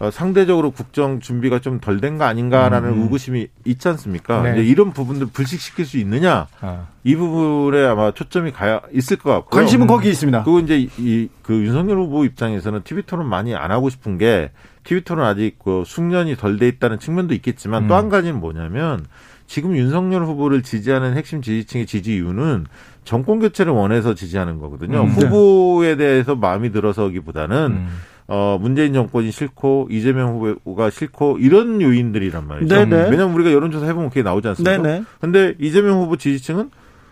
어, 0.00 0.10
상대적으로 0.12 0.70
국정 0.70 1.18
준비가 1.18 1.58
좀 1.60 1.80
덜 1.80 2.00
된 2.00 2.18
거 2.18 2.24
아닌가라는 2.24 2.90
음. 2.90 3.02
의구심이 3.02 3.48
있지 3.64 3.88
않습니까? 3.88 4.42
네. 4.42 4.62
이런 4.64 4.92
부분들 4.92 5.26
불식시킬 5.32 5.84
수 5.86 5.98
있느냐 5.98 6.46
아. 6.60 6.86
이 7.02 7.16
부분에 7.16 7.84
아마 7.84 8.12
초점이 8.12 8.52
가야 8.52 8.80
있을 8.92 9.16
것 9.16 9.30
같고 9.32 9.50
관심은 9.50 9.86
음. 9.86 9.88
거기 9.88 10.08
있습니다. 10.08 10.42
그리고 10.44 10.58
이제 10.60 10.88
이 10.98 11.28
그 11.42 11.54
윤석열 11.54 11.96
후보 11.98 12.24
입장에서는 12.24 12.82
TV 12.84 13.04
토론 13.06 13.26
많이 13.28 13.54
안 13.56 13.70
하고 13.70 13.88
싶은 13.90 14.18
게 14.18 14.50
TV 14.84 15.02
토론 15.02 15.24
아직 15.24 15.56
그 15.64 15.82
숙련이 15.86 16.36
덜 16.36 16.58
돼 16.58 16.68
있다는 16.68 16.98
측면도 16.98 17.32
있겠지만 17.34 17.84
음. 17.84 17.88
또한 17.88 18.08
가지는 18.08 18.38
뭐냐면 18.38 19.06
지금 19.48 19.76
윤석열 19.76 20.24
후보를 20.24 20.62
지지하는 20.62 21.16
핵심 21.16 21.40
지지층의 21.40 21.86
지지 21.86 22.14
이유는 22.16 22.66
정권 23.04 23.40
교체를 23.40 23.72
원해서 23.72 24.14
지지하는 24.14 24.58
거거든요. 24.58 25.04
음, 25.04 25.14
네. 25.18 25.26
후보에 25.26 25.96
대해서 25.96 26.36
마음이 26.36 26.70
들어서기보다는 26.70 27.56
음. 27.72 27.88
어, 28.28 28.58
문재인 28.60 28.92
정권이 28.92 29.30
싫고 29.30 29.88
이재명 29.90 30.34
후보가 30.34 30.90
싫고 30.90 31.38
이런 31.38 31.80
요인들이란 31.80 32.46
말이죠. 32.46 32.74
네네. 32.74 33.04
네. 33.04 33.10
왜냐하면 33.10 33.34
우리가 33.34 33.50
여론조사 33.50 33.86
해보면 33.86 34.10
그게 34.10 34.22
나오지 34.22 34.48
않습니까? 34.48 34.82
네네. 34.82 35.04
근데 35.18 35.54
이재명 35.58 36.02
후보 36.02 36.18
지지층은 36.18 36.70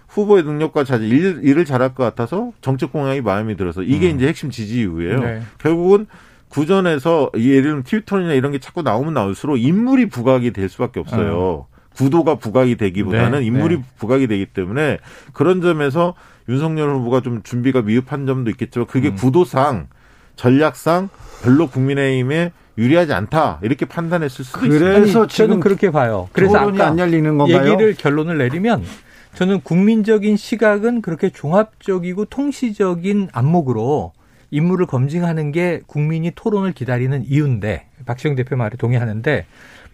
후보의 0.08 0.42
능력과 0.42 0.84
자질 0.84 1.10
일, 1.10 1.40
일을 1.42 1.64
잘할 1.64 1.94
것 1.94 2.04
같아서 2.04 2.52
정책 2.60 2.92
공약이 2.92 3.22
마음에 3.22 3.56
들어서 3.56 3.82
이게 3.82 4.10
음. 4.10 4.16
이제 4.16 4.28
핵심 4.28 4.50
지지 4.50 4.80
이유예요. 4.80 5.20
네. 5.20 5.40
결국은 5.56 6.06
구전에서 6.50 7.30
예를 7.34 7.62
들면 7.62 7.82
트위터나 7.84 8.34
이런 8.34 8.52
게 8.52 8.58
자꾸 8.58 8.82
나오면 8.82 9.14
나올수록 9.14 9.58
인물이 9.58 10.10
부각이 10.10 10.50
될 10.52 10.68
수밖에 10.68 11.00
없어요. 11.00 11.66
음. 11.72 11.75
구도가 11.96 12.36
부각이 12.36 12.76
되기보다는 12.76 13.40
네, 13.40 13.46
인물이 13.46 13.76
네. 13.76 13.84
부각이 13.98 14.26
되기 14.26 14.46
때문에 14.46 14.98
그런 15.32 15.60
점에서 15.62 16.14
윤석열 16.48 16.90
후보가 16.90 17.22
좀 17.22 17.42
준비가 17.42 17.82
미흡한 17.82 18.26
점도 18.26 18.50
있겠지만 18.50 18.86
그게 18.86 19.08
음. 19.08 19.16
구도상 19.16 19.88
전략상 20.36 21.08
별로 21.42 21.66
국민의힘에 21.66 22.52
유리하지 22.78 23.14
않다 23.14 23.60
이렇게 23.62 23.86
판단했을 23.86 24.44
수도 24.44 24.60
그래서 24.60 24.74
있습니다. 24.74 24.98
그래서 24.98 25.26
저는 25.26 25.60
그렇게 25.60 25.90
봐요. 25.90 26.28
그래서 26.32 26.58
아까 26.58 26.86
안 26.86 26.98
열리는 26.98 27.38
건가요? 27.38 27.72
얘기를 27.72 27.94
결론을 27.94 28.36
내리면 28.36 28.84
저는 29.34 29.62
국민적인 29.62 30.36
시각은 30.36 31.00
그렇게 31.00 31.30
종합적이고 31.30 32.26
통시적인 32.26 33.30
안목으로 33.32 34.12
인물을 34.50 34.86
검증하는 34.86 35.52
게 35.52 35.80
국민이 35.86 36.30
토론을 36.34 36.72
기다리는 36.72 37.24
이유인데 37.26 37.86
박시영 38.06 38.34
대표 38.36 38.56
말에 38.56 38.76
동의하는데 38.76 39.46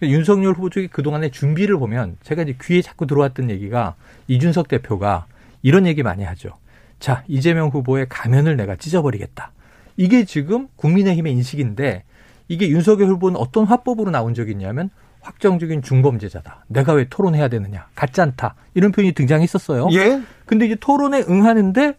윤석열 0.03 0.53
후보 0.53 0.69
쪽의 0.69 0.89
그동안의 0.89 1.31
준비를 1.31 1.77
보면 1.77 2.17
제가 2.23 2.43
이제 2.43 2.55
귀에 2.61 2.81
자꾸 2.81 3.07
들어왔던 3.07 3.49
얘기가 3.49 3.95
이준석 4.27 4.67
대표가 4.67 5.25
이런 5.61 5.87
얘기 5.87 6.03
많이 6.03 6.23
하죠. 6.23 6.51
자, 6.99 7.23
이재명 7.27 7.69
후보의 7.69 8.07
가면을 8.09 8.55
내가 8.57 8.75
찢어버리겠다. 8.75 9.51
이게 9.97 10.25
지금 10.25 10.67
국민의힘의 10.75 11.33
인식인데 11.33 12.03
이게 12.47 12.69
윤석열 12.69 13.09
후보는 13.09 13.39
어떤 13.39 13.65
화법으로 13.65 14.11
나온 14.11 14.33
적이 14.33 14.51
있냐면 14.51 14.89
확정적인 15.21 15.81
중범죄자다. 15.81 16.65
내가 16.67 16.93
왜 16.93 17.05
토론해야 17.09 17.47
되느냐. 17.47 17.87
같지 17.95 18.21
않다. 18.21 18.55
이런 18.73 18.91
표현이 18.91 19.13
등장했었어요. 19.13 19.87
예. 19.93 20.21
근데 20.45 20.65
이제 20.65 20.75
토론에 20.79 21.23
응하는데 21.29 21.93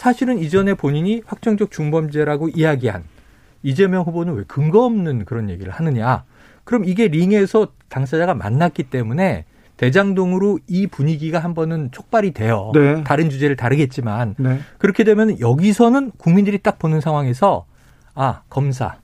사실은 0.00 0.38
이전에 0.38 0.72
본인이 0.72 1.20
확정적 1.26 1.70
중범죄라고 1.70 2.48
이야기한 2.48 3.04
이재명 3.62 4.04
후보는 4.04 4.32
왜 4.32 4.44
근거 4.48 4.86
없는 4.86 5.26
그런 5.26 5.50
얘기를 5.50 5.70
하느냐. 5.70 6.24
그럼 6.64 6.86
이게 6.86 7.08
링에서 7.08 7.68
당사자가 7.90 8.32
만났기 8.32 8.84
때문에 8.84 9.44
대장동으로 9.76 10.58
이 10.68 10.86
분위기가 10.86 11.38
한 11.38 11.52
번은 11.52 11.90
촉발이 11.92 12.30
돼요. 12.30 12.72
네. 12.74 13.04
다른 13.04 13.28
주제를 13.28 13.56
다르겠지만 13.56 14.36
네. 14.38 14.60
그렇게 14.78 15.04
되면 15.04 15.38
여기서는 15.38 16.12
국민들이 16.16 16.56
딱 16.56 16.78
보는 16.78 17.02
상황에서 17.02 17.66
아 18.14 18.40
검사 18.48 18.96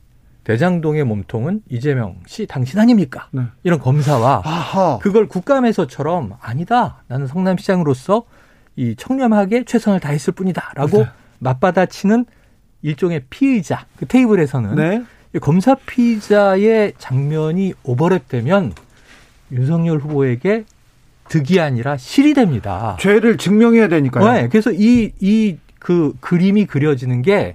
대장동의 0.45 1.05
몸통은 1.05 1.61
이재명 1.69 2.21
씨 2.27 2.47
당신 2.47 2.81
아닙니까? 2.81 3.29
네. 3.33 3.43
이런 3.65 3.81
검사와 3.81 4.41
아하. 4.47 4.99
그걸 5.03 5.29
국감에서처럼 5.29 6.39
아니다. 6.41 7.03
나는 7.09 7.27
성남시장으로서 7.27 8.25
이 8.77 8.95
청렴하게 8.97 9.65
최선을 9.65 10.01
다했을 10.01 10.33
뿐이다라고 10.35 10.99
네. 10.99 11.07
맞받아치는 11.39 12.27
일종의 12.83 13.25
피의자 13.31 13.87
그 13.97 14.07
테이블에서는 14.07 14.75
네. 14.77 15.03
검사 15.41 15.75
피자의 15.75 16.93
장면이 16.99 17.75
오버랩되면 17.85 18.73
윤석열 19.53 19.99
후보에게 19.99 20.65
득이 21.29 21.61
아니라 21.61 21.97
실이 21.97 22.35
됩니다. 22.35 22.97
죄를 23.01 23.37
증명해야 23.37 23.89
되니까요. 23.89 24.33
네, 24.33 24.49
그래서 24.49 24.71
이 24.73 25.11
이 25.21 25.57
그 25.79 26.15
그림이 26.21 26.67
그려지는 26.67 27.23
게 27.23 27.55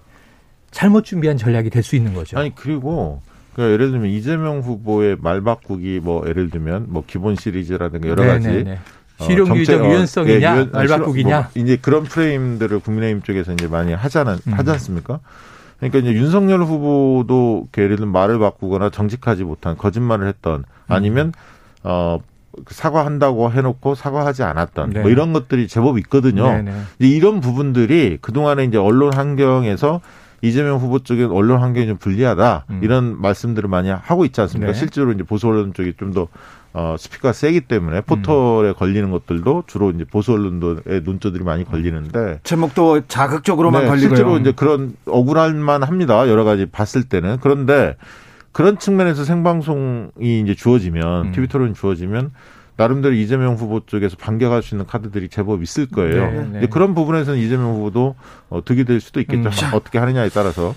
잘못 0.72 1.03
준비한 1.03 1.36
전략이 1.36 1.69
될 1.69 1.84
수 1.84 1.97
있는 1.97 2.13
거죠. 2.13 2.38
아니 2.39 2.55
그리고 2.55 3.22
그 3.55 3.61
예를 3.61 3.91
들면 3.91 4.09
이재명 4.09 4.59
후보의 4.61 5.17
말 5.19 5.41
바꾸기 5.41 5.99
뭐 6.01 6.26
예를 6.26 6.49
들면 6.49 6.86
뭐 6.89 7.03
기본 7.05 7.36
시리즈라든가 7.36 8.07
여러 8.07 8.24
네네네. 8.24 8.38
가지 8.45 8.47
네, 8.57 8.63
네. 8.63 8.72
어, 8.74 8.80
실용주의적 9.22 9.82
어, 9.82 9.86
유연성이냐, 9.89 10.57
예, 10.59 10.65
말바꾸기냐. 10.72 11.49
뭐 11.53 11.63
이제 11.63 11.78
그런 11.82 12.03
프레임들을 12.03 12.80
국민의힘 12.80 13.22
쪽에서 13.22 13.53
이제 13.53 13.67
많이 13.67 13.93
하잖아, 13.93 14.38
음. 14.47 14.53
하지 14.53 14.72
않습니까? 14.72 15.19
그러니까 15.80 15.99
이제 15.99 16.13
윤석열 16.13 16.61
후보도 16.63 17.67
예를 17.78 17.95
들면 17.95 18.11
말을 18.11 18.38
바꾸거나 18.39 18.91
정직하지 18.91 19.43
못한 19.43 19.78
거짓말을 19.78 20.28
했던 20.28 20.63
아니면 20.88 21.28
음. 21.28 21.32
어 21.84 22.19
사과한다고 22.69 23.51
해놓고 23.51 23.95
사과하지 23.95 24.43
않았던 24.43 24.89
네. 24.91 25.01
뭐 25.01 25.09
이런 25.09 25.34
것들이 25.34 25.67
제법 25.67 25.97
있거든요. 25.99 26.51
네, 26.51 26.61
네. 26.63 26.72
이런 26.99 27.39
부분들이 27.39 28.17
그 28.22 28.32
동안에 28.32 28.65
이제 28.65 28.78
언론 28.78 29.13
환경에서 29.13 30.01
이재명 30.41 30.78
후보 30.78 30.99
쪽에 30.99 31.24
언론 31.24 31.61
환경이 31.61 31.88
좀 31.88 31.97
불리하다 31.97 32.65
음. 32.69 32.80
이런 32.84 33.19
말씀들을 33.22 33.69
많이 33.69 33.89
하고 33.89 34.26
있지 34.26 34.41
않습니까? 34.41 34.74
네. 34.74 34.78
실제로 34.78 35.11
이제 35.11 35.24
보수 35.24 35.47
언론 35.47 35.74
쪽이 35.74 35.93
좀 35.97 36.13
더 36.13 36.28
어, 36.74 36.95
스피커가 36.97 37.34
세기 37.34 37.61
때문에 37.61 38.01
포털에 38.01 38.69
음. 38.69 38.74
걸리는 38.76 39.11
것들도 39.11 39.63
주로 39.67 39.91
이제 39.91 40.05
보수 40.05 40.32
언론도의 40.32 41.01
논조들이 41.03 41.43
많이 41.43 41.65
걸리는데 41.65 42.39
제목도 42.43 43.07
자극적으로만 43.07 43.84
네, 43.84 43.89
걸리고요. 43.89 44.09
실제로 44.09 44.38
이제 44.38 44.53
그런 44.55 44.95
억울할만 45.05 45.84
합니다. 45.84 46.28
여러 46.30 46.43
가지 46.43 46.65
봤을 46.65 47.03
때는 47.03 47.38
그런데 47.41 47.95
그런 48.53 48.78
측면에서 48.78 49.24
생방송이 49.24 50.41
이제 50.41 50.55
주어지면 50.55 51.28
음. 51.28 51.32
TV 51.32 51.47
토론이 51.47 51.74
주어지면 51.74 52.32
나름대로 52.78 53.13
이재명 53.13 53.55
후보 53.55 53.82
쪽에서 53.86 54.15
반격할 54.17 54.63
수 54.63 54.76
있는 54.76 54.86
카드들이 54.88 55.30
제법 55.30 55.61
있을 55.61 55.88
거예요. 55.88 56.32
네, 56.32 56.59
네. 56.61 56.67
그런 56.67 56.95
부분에서는 56.95 57.39
이재명 57.39 57.76
후보도 57.76 58.15
어, 58.49 58.63
득이 58.63 58.86
될 58.86 58.99
수도 59.01 59.19
있겠죠. 59.19 59.49
음. 59.49 59.74
어떻게 59.74 59.99
하느냐에 59.99 60.30
따라서. 60.30 60.74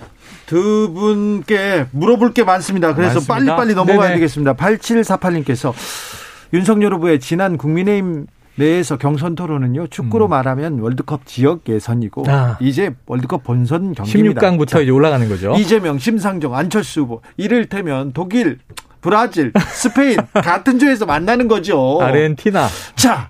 두 0.46 0.92
분께 0.92 1.86
물어볼 1.92 2.34
게 2.34 2.44
많습니다. 2.44 2.94
그래서 2.94 3.14
많습니다. 3.14 3.56
빨리빨리 3.56 3.74
넘어가야 3.74 4.08
네네. 4.08 4.14
되겠습니다. 4.14 4.54
8748님께서 4.54 5.72
윤석열 6.52 6.94
후보의 6.94 7.20
지난 7.20 7.56
국민의힘 7.56 8.26
내에서 8.56 8.96
경선 8.96 9.34
토론은요 9.34 9.88
축구로 9.88 10.28
음. 10.28 10.30
말하면 10.30 10.78
월드컵 10.78 11.26
지역 11.26 11.68
예선이고 11.68 12.24
아. 12.28 12.56
이제 12.60 12.94
월드컵 13.06 13.42
본선 13.42 13.94
경기입니다. 13.94 14.40
16강부터 14.40 14.68
자, 14.68 14.80
이제 14.80 14.90
올라가는 14.90 15.28
거죠. 15.28 15.54
이재명, 15.58 15.98
심상정, 15.98 16.54
안철수 16.54 17.00
후보 17.00 17.20
이를테면 17.36 18.12
독일, 18.12 18.58
브라질, 19.04 19.52
스페인 19.70 20.16
같은 20.32 20.78
조에서 20.78 21.04
만나는 21.04 21.46
거죠. 21.46 21.98
아르헨티나. 22.00 22.68
자 22.96 23.28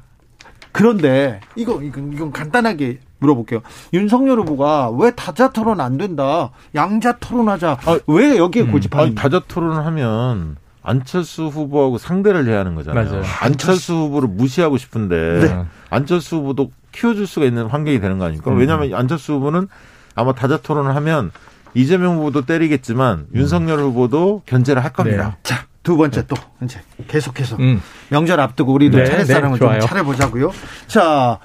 그런데 0.70 1.40
이거 1.56 1.82
이건, 1.82 2.12
이건 2.12 2.30
간단하게 2.30 3.00
물어볼게요. 3.18 3.60
윤석열 3.92 4.38
후보가 4.38 4.90
왜 4.90 5.10
다자 5.10 5.50
토론 5.50 5.80
안 5.80 5.98
된다? 5.98 6.50
양자 6.76 7.16
토론하자. 7.18 7.78
아, 7.86 7.98
왜 8.06 8.36
여기에 8.38 8.62
음. 8.62 8.72
고집하는? 8.72 9.16
다자 9.16 9.42
토론을 9.48 9.84
하면 9.84 10.56
안철수 10.84 11.46
후보하고 11.46 11.98
상대를 11.98 12.46
해야 12.46 12.60
하는 12.60 12.76
거잖아요. 12.76 13.10
맞아요. 13.10 13.24
안철수 13.40 13.94
후보를 13.94 14.28
무시하고 14.28 14.78
싶은데 14.78 15.40
네. 15.40 15.64
안철수 15.90 16.36
후보도 16.36 16.70
키워줄 16.92 17.26
수가 17.26 17.46
있는 17.46 17.66
환경이 17.66 17.98
되는 17.98 18.18
거 18.18 18.26
아닙니까? 18.26 18.52
음. 18.52 18.58
왜냐하면 18.58 18.94
안철수 18.94 19.32
후보는 19.32 19.66
아마 20.14 20.34
다자 20.34 20.56
토론을 20.58 20.94
하면 20.94 21.32
이재명 21.74 22.16
후보도 22.16 22.46
때리겠지만 22.46 23.26
음. 23.30 23.34
윤석열 23.34 23.80
후보도 23.80 24.42
견제를 24.46 24.82
할 24.82 24.92
겁니다. 24.92 25.30
네. 25.30 25.36
자, 25.42 25.66
두 25.82 25.96
번째 25.96 26.22
네. 26.22 26.26
또 26.26 26.36
이제 26.64 26.80
계속해서 27.08 27.56
음. 27.56 27.82
명절 28.08 28.40
앞두고 28.40 28.72
우리도 28.72 28.98
네, 28.98 29.04
차례사랑을 29.04 29.58
네, 29.58 29.78
좀 29.78 29.88
차려보자고요. 29.88 30.50
자, 30.86 31.38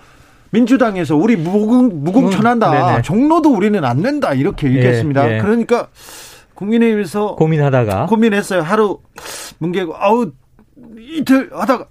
민주당에서 0.52 1.16
우리 1.16 1.36
무공 1.36 2.04
무공천한다. 2.04 2.98
음, 2.98 3.02
종로도 3.02 3.54
우리는 3.54 3.84
안 3.84 4.02
낸다 4.02 4.34
이렇게 4.34 4.68
얘기했습니다. 4.68 5.30
예, 5.30 5.36
예. 5.36 5.42
그러니까 5.42 5.90
국민의힘에서 6.56 7.36
고민하다가 7.36 8.08
고민했어요. 8.08 8.62
하루 8.62 9.00
뭉개고 9.60 9.96
아우 9.98 10.32
이틀 10.98 11.50
하다가 11.54 11.86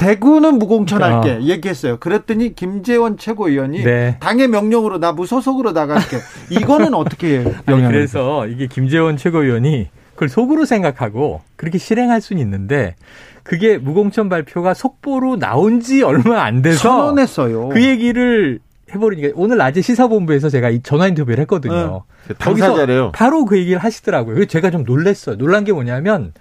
대구는 0.00 0.58
무공천할게 0.58 1.30
어. 1.30 1.40
얘기했어요. 1.42 1.98
그랬더니 1.98 2.54
김재원 2.54 3.18
최고위원이 3.18 3.84
네. 3.84 4.16
당의 4.20 4.48
명령으로 4.48 4.98
나 4.98 5.12
무소속으로 5.12 5.72
나갈게. 5.72 6.16
이거는 6.48 6.94
어떻게 6.94 7.44
아니, 7.66 7.82
그래서 7.86 8.46
이게 8.46 8.66
김재원 8.66 9.18
최고위원이 9.18 9.90
그걸 10.14 10.30
속으로 10.30 10.64
생각하고 10.64 11.42
그렇게 11.56 11.76
실행할 11.76 12.22
수는 12.22 12.40
있는데 12.40 12.94
그게 13.42 13.76
무공천 13.76 14.30
발표가 14.30 14.72
속보로 14.72 15.38
나온 15.38 15.80
지 15.80 16.02
얼마 16.02 16.44
안 16.44 16.62
돼서 16.62 16.78
선언했어요. 16.78 17.68
그 17.68 17.84
얘기를 17.84 18.58
해버리니까 18.94 19.34
오늘 19.34 19.58
낮에 19.58 19.82
시사본부에서 19.82 20.48
제가 20.48 20.70
이 20.70 20.80
전화 20.82 21.08
인터뷰를 21.08 21.40
했거든요. 21.40 22.04
네. 22.26 22.34
거기서 22.38 23.12
바로 23.12 23.44
그 23.44 23.58
얘기를 23.58 23.78
하시더라고요. 23.78 24.46
제가 24.46 24.70
좀 24.70 24.84
놀랬어요. 24.84 25.36
놀란 25.36 25.64
게 25.64 25.72
뭐냐면 25.72 26.32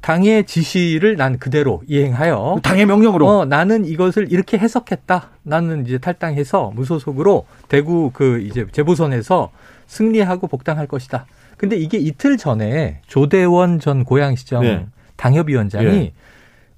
당의 0.00 0.44
지시를 0.44 1.16
난 1.16 1.38
그대로 1.38 1.82
이행하여 1.86 2.60
당의 2.62 2.86
명령으로 2.86 3.28
어, 3.28 3.44
나는 3.44 3.84
이것을 3.84 4.32
이렇게 4.32 4.58
해석했다. 4.58 5.30
나는 5.42 5.84
이제 5.86 5.98
탈당해서 5.98 6.72
무소속으로 6.74 7.46
대구 7.68 8.10
그 8.12 8.40
이제 8.40 8.66
재보선에서 8.72 9.50
승리하고 9.86 10.46
복당할 10.46 10.86
것이다. 10.86 11.26
근데 11.56 11.76
이게 11.76 11.98
이틀 11.98 12.38
전에 12.38 13.02
조대원 13.06 13.80
전 13.80 14.04
고양시장 14.04 14.62
네. 14.62 14.86
당협위원장이 15.16 15.86
네. 15.86 16.12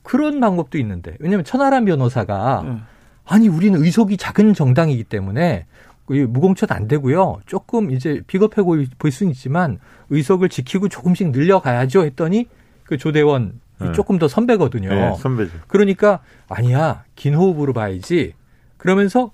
그런 0.02 0.40
방법도 0.40 0.76
있는데 0.78 1.14
왜냐하면 1.20 1.44
천하람 1.44 1.84
변호사가 1.84 2.62
네. 2.66 2.76
아니 3.24 3.46
우리는 3.46 3.80
의석이 3.80 4.16
작은 4.16 4.54
정당이기 4.54 5.04
때문에 5.04 5.66
무공천 6.06 6.70
안 6.72 6.88
되고요. 6.88 7.38
조금 7.46 7.92
이제 7.92 8.20
비겁해 8.26 8.62
보일 8.62 8.88
수는 9.12 9.30
있지만 9.32 9.78
의석을 10.10 10.48
지키고 10.48 10.88
조금씩 10.88 11.30
늘려가야죠 11.30 12.04
했더니 12.04 12.48
그 12.84 12.96
조대원 12.98 13.52
네. 13.80 13.92
조금 13.92 14.18
더 14.18 14.28
선배거든요. 14.28 14.88
네, 14.88 15.14
선배죠. 15.18 15.52
그러니까 15.68 16.20
아니야 16.48 17.04
긴 17.16 17.34
호흡으로 17.34 17.72
봐야지. 17.72 18.34
그러면서 18.76 19.30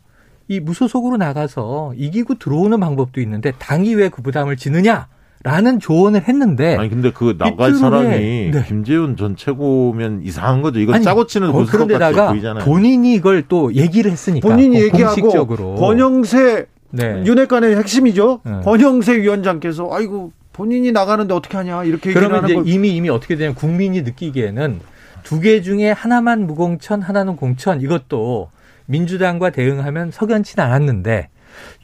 이 0.48 0.60
무소속으로 0.60 1.16
나가서 1.18 1.92
이기고 1.96 2.36
들어오는 2.38 2.78
방법도 2.80 3.20
있는데 3.20 3.52
당이 3.58 3.94
왜 3.94 4.08
그 4.08 4.22
부담을 4.22 4.56
지느냐? 4.56 5.08
라는 5.44 5.78
조언을 5.78 6.26
했는데 6.26 6.76
아니 6.76 6.88
근데 6.90 7.12
그 7.12 7.36
나갈 7.38 7.72
사람이 7.72 8.50
네. 8.50 8.64
김재훈 8.66 9.16
전 9.16 9.36
최고면 9.36 10.22
이상한 10.24 10.62
거죠. 10.62 10.80
이건 10.80 11.00
짜고 11.00 11.26
치는 11.28 11.50
어, 11.50 11.64
그런데다가 11.64 12.30
보이잖아요. 12.30 12.64
본인이 12.64 13.14
이걸 13.14 13.44
또 13.46 13.72
얘기를 13.72 14.10
했으니까 14.10 14.48
본인이 14.48 14.80
얘기하고 14.82 15.14
공식적으로. 15.20 15.74
권영세 15.76 16.66
네. 16.90 17.22
윤핵관의 17.24 17.76
핵심이죠. 17.76 18.40
네. 18.44 18.52
권영세 18.64 19.16
위원장께서 19.18 19.88
아이고 19.92 20.32
본인이 20.58 20.90
나가는데 20.90 21.32
어떻게 21.34 21.56
하냐 21.56 21.84
이렇게 21.84 22.12
그러면 22.12 22.44
이제 22.44 22.54
걸. 22.54 22.66
이미 22.66 22.90
이미 22.96 23.08
어떻게 23.08 23.36
되냐면 23.36 23.54
국민이 23.54 24.02
느끼기에는 24.02 24.80
두 25.22 25.40
개 25.40 25.62
중에 25.62 25.92
하나만 25.92 26.48
무공천 26.48 27.00
하나는 27.00 27.36
공천 27.36 27.80
이것도 27.80 28.50
민주당과 28.86 29.50
대응하면 29.50 30.10
석연치 30.10 30.60
않았는데 30.60 31.28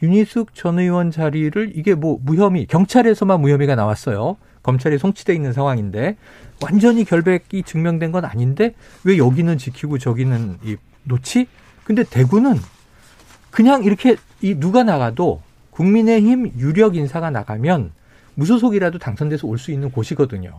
윤희숙 0.02 0.54
전 0.56 0.80
의원 0.80 1.12
자리를 1.12 1.72
이게 1.76 1.94
뭐 1.94 2.18
무혐의 2.22 2.66
경찰에서만 2.66 3.40
무혐의가 3.40 3.76
나왔어요. 3.76 4.36
검찰이 4.64 4.98
송치돼 4.98 5.34
있는 5.34 5.52
상황인데 5.52 6.16
완전히 6.60 7.04
결백이 7.04 7.62
증명된 7.62 8.10
건 8.10 8.24
아닌데 8.24 8.74
왜 9.04 9.18
여기는 9.18 9.56
지키고 9.56 9.98
저기는 9.98 10.56
이 10.64 10.76
놓지? 11.04 11.46
근데 11.84 12.02
대구는 12.02 12.56
그냥 13.52 13.84
이렇게 13.84 14.16
이 14.40 14.56
누가 14.56 14.82
나가도 14.82 15.42
국민의힘 15.70 16.54
유력 16.58 16.96
인사가 16.96 17.30
나가면 17.30 17.92
무소속이라도 18.34 18.98
당선돼서 18.98 19.46
올 19.46 19.58
수 19.58 19.70
있는 19.70 19.90
곳이거든요. 19.90 20.50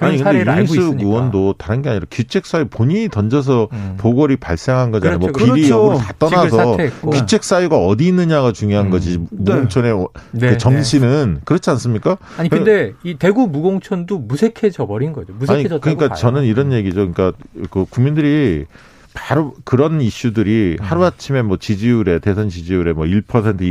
아니 0.00 0.18
근데 0.22 0.44
윤희숙 0.46 1.00
의원도 1.00 1.54
다른 1.58 1.82
게 1.82 1.88
아니라 1.88 2.06
기책사유 2.08 2.66
본인이 2.68 3.08
던져서 3.08 3.68
음. 3.72 3.94
보궐이 3.98 4.36
발생한 4.36 4.92
거잖아요. 4.92 5.18
뭐 5.18 5.32
그렇죠. 5.32 5.46
뭐 5.46 5.54
비리 5.56 5.70
여부를 5.70 5.98
다 5.98 6.12
떠나서 6.18 6.76
기책사유가 7.12 7.78
어디 7.78 8.06
있느냐가 8.06 8.52
중요한 8.52 8.86
음. 8.86 8.90
거지. 8.90 9.18
무공천의 9.30 9.92
네. 9.92 10.40
그 10.40 10.46
네. 10.52 10.56
정신은 10.58 11.34
네. 11.34 11.40
그렇지 11.44 11.70
않습니까? 11.70 12.16
아니 12.36 12.48
근데 12.48 12.92
이 13.02 13.14
대구 13.14 13.48
무공천도 13.48 14.18
무색해져 14.20 14.86
버린 14.86 15.12
거죠. 15.12 15.32
무색해졌다고 15.32 15.80
그러니까 15.80 16.08
봐요. 16.08 16.16
저는 16.16 16.44
이런 16.44 16.72
얘기죠. 16.72 17.12
그러니까 17.12 17.32
그 17.70 17.84
국민들이 17.90 18.66
바로 19.14 19.54
그런 19.64 20.00
이슈들이 20.00 20.76
음. 20.80 20.84
하루아침에 20.84 21.42
뭐 21.42 21.56
지지율에 21.56 22.18
대선 22.18 22.48
지지율에 22.48 22.92
뭐 22.92 23.04
1% 23.04 23.24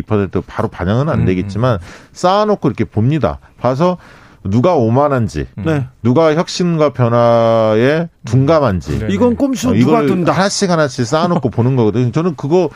2% 0.03 0.43
바로 0.45 0.67
반영은 0.67 1.09
안 1.09 1.21
음. 1.21 1.25
되겠지만 1.25 1.79
쌓아놓고 2.11 2.67
이렇게 2.67 2.83
봅니다. 2.85 3.39
봐서 3.59 3.97
누가 4.43 4.75
오만한지, 4.75 5.47
음. 5.57 5.63
네. 5.65 5.87
누가 6.01 6.33
혁신과 6.35 6.93
변화에 6.93 8.07
둔감한지. 8.25 8.99
네. 8.99 9.07
이건 9.09 9.35
꼼수 9.35 9.69
어, 9.69 9.73
누가 9.73 10.05
둔다. 10.05 10.31
하나씩 10.31 10.69
하나씩 10.69 11.05
쌓아놓고 11.05 11.49
보는 11.49 11.75
거거든요. 11.75 12.11
저는 12.11 12.35
그거 12.35 12.69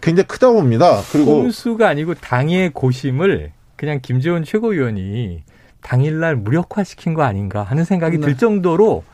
굉장히 0.00 0.26
크다고 0.28 0.54
봅니다. 0.54 1.00
그리고 1.12 1.42
꼼수가 1.42 1.86
아니고 1.86 2.14
당의 2.14 2.70
고심을 2.72 3.52
그냥 3.76 4.00
김재원 4.02 4.44
최고위원이 4.44 5.42
당일날 5.82 6.36
무력화시킨 6.36 7.14
거 7.14 7.22
아닌가 7.22 7.62
하는 7.62 7.84
생각이 7.84 8.18
네. 8.18 8.26
들 8.26 8.36
정도로 8.36 9.04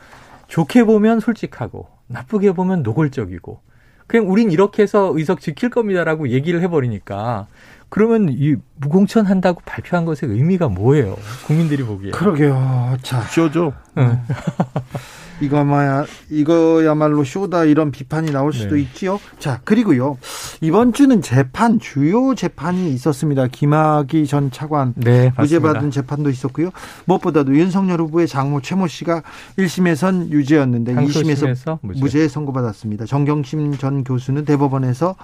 좋게 0.48 0.84
보면 0.84 1.20
솔직하고 1.20 1.88
나쁘게 2.08 2.52
보면 2.52 2.82
노골적이고 2.82 3.60
그냥 4.06 4.30
우린 4.30 4.50
이렇게 4.50 4.82
해서 4.82 5.10
의석 5.14 5.40
지킬 5.40 5.70
겁니다라고 5.70 6.28
얘기를 6.28 6.60
해버리니까 6.62 7.46
그러면 7.88 8.28
이 8.30 8.56
무공천 8.76 9.26
한다고 9.26 9.60
발표한 9.64 10.04
것의 10.04 10.18
의미가 10.22 10.68
뭐예요? 10.68 11.16
국민들이 11.46 11.82
보기에. 11.84 12.10
그러게요. 12.10 12.96
자. 13.02 13.20
쇼죠. 13.22 13.72
응. 13.98 14.20
이거야 15.40 16.06
이거야말로 16.30 17.24
쇼다 17.24 17.64
이런 17.64 17.90
비판이 17.90 18.32
나올 18.32 18.52
수도 18.52 18.74
네. 18.74 18.82
있지요. 18.82 19.20
자 19.38 19.60
그리고요 19.64 20.18
이번 20.60 20.92
주는 20.92 21.20
재판 21.22 21.78
주요 21.78 22.34
재판이 22.34 22.90
있었습니다. 22.94 23.46
김학의 23.48 24.26
전 24.26 24.50
차관 24.50 24.94
네, 24.96 25.32
무죄 25.38 25.58
받은 25.58 25.90
재판도 25.90 26.30
있었고요. 26.30 26.70
무엇보다도 27.04 27.54
윤석열 27.54 28.00
후보의 28.00 28.28
장모 28.28 28.62
최모 28.62 28.86
씨가 28.86 29.22
1심에선 29.58 30.30
유죄였는데 30.30 30.94
2심에서 30.94 31.78
무죄. 31.82 32.00
무죄 32.00 32.28
선고받았습니다. 32.28 33.06
정경심 33.06 33.78
전 33.78 34.04
교수는 34.04 34.44
대법원에서 34.44 35.16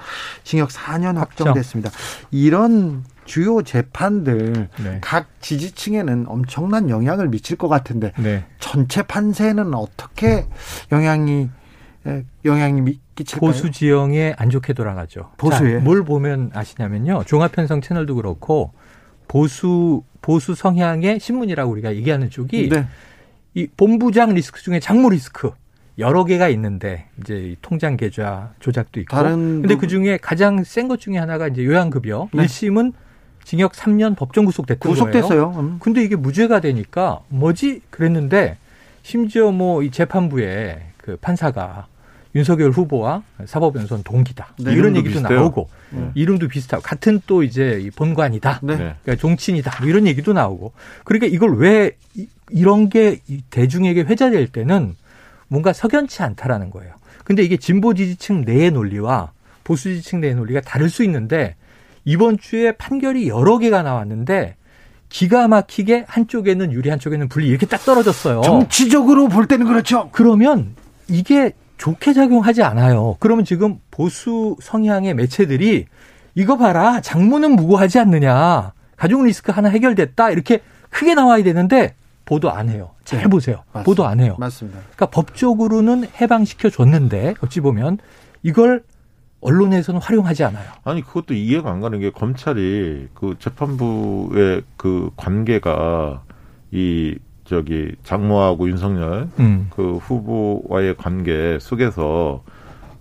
징역 0.44 0.68
4년 0.70 1.16
확정됐습니다. 1.16 1.90
이런 2.30 3.04
주요 3.24 3.62
재판들 3.62 4.68
네. 4.82 4.98
각 5.00 5.26
지지층에는 5.40 6.24
엄청난 6.28 6.90
영향을 6.90 7.28
미칠 7.28 7.56
것 7.56 7.68
같은데 7.68 8.12
네. 8.18 8.44
전체 8.58 9.02
판세는 9.02 9.74
어떻게 9.74 10.46
영향이 10.90 11.50
영향이 12.44 12.98
끼칠까요? 13.14 13.50
보수 13.52 13.70
지형에 13.70 14.34
안 14.36 14.50
좋게 14.50 14.72
돌아가죠. 14.72 15.30
보수에 15.36 15.74
자, 15.74 15.84
뭘 15.84 16.04
보면 16.04 16.50
아시냐면요. 16.52 17.22
종합편성 17.26 17.80
채널도 17.80 18.16
그렇고 18.16 18.72
보수 19.28 20.02
보수 20.20 20.54
성향의 20.54 21.20
신문이라고 21.20 21.70
우리가 21.70 21.94
얘기하는 21.94 22.28
쪽이 22.30 22.68
네. 22.70 22.86
이 23.54 23.66
본부장 23.76 24.34
리스크 24.34 24.60
중에 24.62 24.80
장모 24.80 25.10
리스크 25.10 25.50
여러 25.98 26.24
개가 26.24 26.48
있는데 26.48 27.06
이제 27.20 27.54
통장 27.62 27.96
계좌 27.96 28.52
조작도 28.60 28.98
있고 29.00 29.14
다른 29.16 29.60
근데 29.62 29.76
그 29.76 29.86
중에 29.86 30.16
가장 30.16 30.64
센 30.64 30.88
것 30.88 30.98
중에 31.00 31.18
하나가 31.18 31.48
이제 31.48 31.64
요양급여 31.64 32.30
네. 32.32 32.44
1심은 32.44 32.92
징역 33.44 33.72
3년 33.72 34.16
법정 34.16 34.44
구속됐던 34.44 34.90
구속됐어요. 34.92 35.52
거예요. 35.52 35.60
음. 35.60 35.76
근데 35.80 36.02
이게 36.02 36.16
무죄가 36.16 36.60
되니까 36.60 37.20
뭐지 37.28 37.80
그랬는데 37.90 38.56
심지어 39.02 39.50
뭐 39.50 39.82
이 39.82 39.90
재판부에 39.90 40.80
그 40.96 41.16
판사가 41.20 41.86
윤석열 42.34 42.70
후보와 42.70 43.22
사법연수원 43.44 44.04
동기다 44.04 44.54
네, 44.60 44.72
이런 44.72 44.96
얘기도 44.96 45.16
비슷해요. 45.16 45.40
나오고 45.40 45.68
네. 45.90 46.10
이름도 46.14 46.48
비슷하고 46.48 46.82
같은 46.82 47.20
또 47.26 47.42
이제 47.42 47.90
본관이다 47.96 48.60
네. 48.62 48.76
그러니까 48.76 49.16
종친이다 49.16 49.80
뭐 49.80 49.88
이런 49.90 50.06
얘기도 50.06 50.32
나오고 50.32 50.72
그러니까 51.04 51.26
이걸 51.26 51.56
왜 51.58 51.90
이런 52.50 52.88
게 52.88 53.18
대중에게 53.50 54.02
회자될 54.02 54.48
때는 54.48 54.94
뭔가 55.48 55.74
석연치 55.74 56.22
않다라는 56.22 56.70
거예요. 56.70 56.94
근데 57.24 57.42
이게 57.42 57.56
진보 57.58 57.92
지지층 57.92 58.42
내의 58.46 58.70
논리와 58.70 59.32
보수 59.64 59.90
지지층 59.90 60.20
내의 60.22 60.34
논리가 60.34 60.62
다를 60.62 60.88
수 60.88 61.04
있는데 61.04 61.54
이번 62.04 62.38
주에 62.38 62.72
판결이 62.72 63.28
여러 63.28 63.58
개가 63.58 63.82
나왔는데 63.82 64.56
기가 65.08 65.46
막히게 65.46 66.06
한쪽에는 66.08 66.72
유리 66.72 66.88
한쪽에는 66.90 67.28
불리 67.28 67.48
이렇게 67.48 67.66
딱 67.66 67.84
떨어졌어요. 67.84 68.40
정치적으로 68.42 69.28
볼 69.28 69.46
때는 69.46 69.66
그렇죠. 69.66 70.08
그러면 70.12 70.74
이게 71.08 71.52
좋게 71.76 72.12
작용하지 72.12 72.62
않아요. 72.62 73.16
그러면 73.20 73.44
지금 73.44 73.78
보수 73.90 74.56
성향의 74.60 75.14
매체들이 75.14 75.86
이거 76.34 76.56
봐라 76.56 77.00
장모는 77.00 77.52
무고하지 77.56 77.98
않느냐 77.98 78.72
가족 78.96 79.24
리스크 79.24 79.52
하나 79.52 79.68
해결됐다 79.68 80.30
이렇게 80.30 80.60
크게 80.90 81.14
나와야 81.14 81.42
되는데 81.42 81.94
보도 82.24 82.50
안 82.50 82.68
해요. 82.68 82.90
잘 83.04 83.22
네. 83.22 83.28
보세요. 83.28 83.56
맞습니다. 83.72 83.82
보도 83.82 84.06
안 84.06 84.20
해요. 84.20 84.36
맞습니다. 84.38 84.78
그러니까 84.78 85.06
법적으로는 85.06 86.06
해방시켜 86.20 86.70
줬는데 86.70 87.34
어찌 87.40 87.60
보면 87.60 87.98
이걸 88.42 88.82
언론에서는 89.42 90.00
활용하지 90.00 90.44
않아요. 90.44 90.64
아니 90.84 91.02
그것도 91.02 91.34
이해가 91.34 91.70
안 91.70 91.80
가는 91.80 91.98
게 92.00 92.10
검찰이 92.10 93.08
그 93.14 93.34
재판부의 93.38 94.62
그 94.76 95.10
관계가 95.16 96.22
이 96.70 97.18
저기 97.44 97.94
장모하고 98.04 98.68
윤석열 98.68 99.28
음. 99.38 99.66
그 99.70 99.96
후보와의 99.96 100.96
관계 100.96 101.58
속에서 101.60 102.42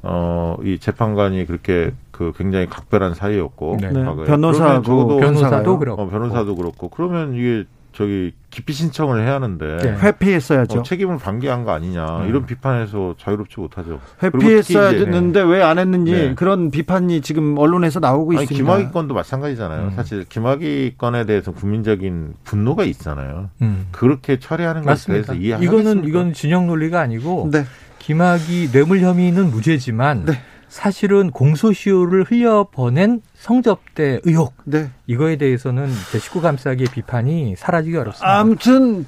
어 0.04 0.42
이 0.64 0.78
재판관이 0.80 1.46
그렇게 1.46 1.92
그 2.12 2.34
굉장히 2.38 2.68
각별한 2.68 3.14
사이였고 3.14 3.78
네. 3.80 3.92
네. 3.92 4.04
변호사도 4.04 5.18
변호사도 5.18 5.80
그렇고 5.80 6.02
어, 6.02 6.10
변호사도 6.10 6.56
그렇고 6.56 6.90
그러면 6.90 7.34
이게 7.34 7.66
저기 7.94 8.34
기피 8.50 8.74
신청을 8.74 9.22
해야 9.22 9.36
하는데 9.36 9.78
네. 9.78 9.92
회피했어야죠. 9.98 10.80
어, 10.80 10.84
책임을 10.84 11.18
방기한 11.18 11.64
거 11.64 11.72
아니냐 11.72 12.22
음. 12.22 12.30
이런 12.30 12.46
비판에서 12.46 13.16
자유롭지 13.18 13.60
못하죠. 13.60 14.00
회피했어야 14.22 14.92
됐는데 14.92 15.42
왜 15.42 15.62
안 15.62 15.78
했는지 15.80 16.12
네. 16.12 16.36
그런 16.36 16.72
비판이 16.72 17.22
지금 17.22 17.58
언론에서 17.58 18.00
나오고 18.00 18.32
아니, 18.34 18.44
있습니다. 18.44 18.64
김학의 18.64 18.92
건도 18.92 19.14
마찬가지잖아요. 19.14 19.88
음. 19.88 19.92
사실 19.96 20.26
김학의 20.28 20.96
건에 20.98 21.26
대해서 21.26 21.52
국민적인 21.52 22.34
분노가 22.44 22.84
있잖아요. 22.86 23.50
음. 23.62 23.88
그렇게 23.92 24.40
처리하는 24.40 24.84
것에 24.84 25.12
대해서 25.14 25.34
이해하겠습니까? 25.36 25.82
이거는 25.90 26.08
이건 26.08 26.34
진영 26.34 26.68
논리가 26.68 27.00
아니고 27.00 27.50
네. 27.52 27.66
김학의 28.00 28.72
뇌물 28.72 29.02
혐의는 29.02 29.52
무죄지만 29.52 30.26
네. 30.26 30.34
사실은 30.72 31.32
공소시효를 31.32 32.24
흘려보낸 32.24 33.22
성접대 33.36 34.22
의혹. 34.24 34.54
네. 34.64 34.90
이거에 35.06 35.36
대해서는 35.36 35.90
제 36.14 36.18
식구 36.18 36.40
감싸기의 36.40 36.88
비판이 36.94 37.56
사라지기 37.58 37.98
어렵습니다. 37.98 38.40
아무튼 38.40 39.06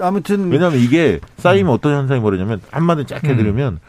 아무튼 0.00 0.50
왜냐하면 0.50 0.80
이게 0.80 1.20
쌓이면 1.36 1.70
음. 1.70 1.74
어떤 1.74 1.94
현상이 1.94 2.22
벌어지냐면 2.22 2.62
한마디 2.70 3.04
짧게 3.04 3.32
음. 3.32 3.36
들으면 3.36 3.80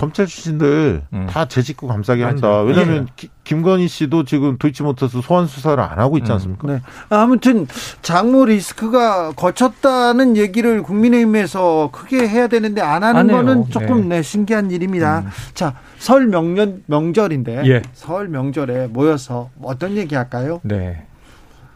검찰 0.00 0.26
출신들 0.26 1.02
음. 1.12 1.26
다제 1.28 1.60
직구 1.60 1.86
감싸게 1.86 2.24
한다. 2.24 2.62
왜냐하면 2.62 3.06
예. 3.22 3.28
김건희 3.44 3.86
씨도 3.86 4.24
지금 4.24 4.56
도이치모터스 4.56 5.20
소환 5.20 5.46
수사를 5.46 5.78
안 5.78 5.98
하고 5.98 6.16
있지 6.16 6.32
음. 6.32 6.34
않습니까? 6.36 6.68
음. 6.68 6.74
네. 6.74 6.80
아무튼 7.10 7.66
장모 8.00 8.46
리스크가 8.46 9.32
거쳤다는 9.32 10.38
얘기를 10.38 10.82
국민의힘에서 10.82 11.90
크게 11.92 12.26
해야 12.26 12.46
되는데 12.48 12.80
안 12.80 13.04
하는 13.04 13.20
안 13.20 13.26
거는 13.26 13.68
조금 13.68 14.08
네. 14.08 14.16
네, 14.16 14.22
신기한 14.22 14.70
일입니다. 14.70 15.18
음. 15.18 15.28
자, 15.52 15.74
설 15.98 16.28
명년 16.28 16.82
명절인데 16.86 17.64
예. 17.66 17.82
설 17.92 18.28
명절에 18.28 18.86
모여서 18.86 19.50
어떤 19.60 19.98
얘기 19.98 20.14
할까요? 20.14 20.62
네. 20.62 21.04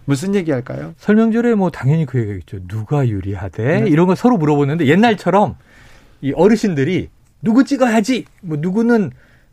무슨 0.06 0.34
얘기 0.34 0.50
할까요? 0.50 0.94
설 0.96 1.16
명절에 1.16 1.54
뭐 1.56 1.68
당연히 1.68 2.06
그 2.06 2.18
얘기겠죠. 2.18 2.66
누가 2.68 3.06
유리하대? 3.06 3.82
네. 3.82 3.88
이런 3.90 4.06
거 4.06 4.14
서로 4.14 4.38
물어보는데 4.38 4.86
옛날처럼 4.86 5.56
이 6.22 6.32
어르신들이 6.32 7.10
누구 7.44 7.64
찍어야지. 7.64 8.24
뭐 8.42 8.56
누구는 8.60 9.10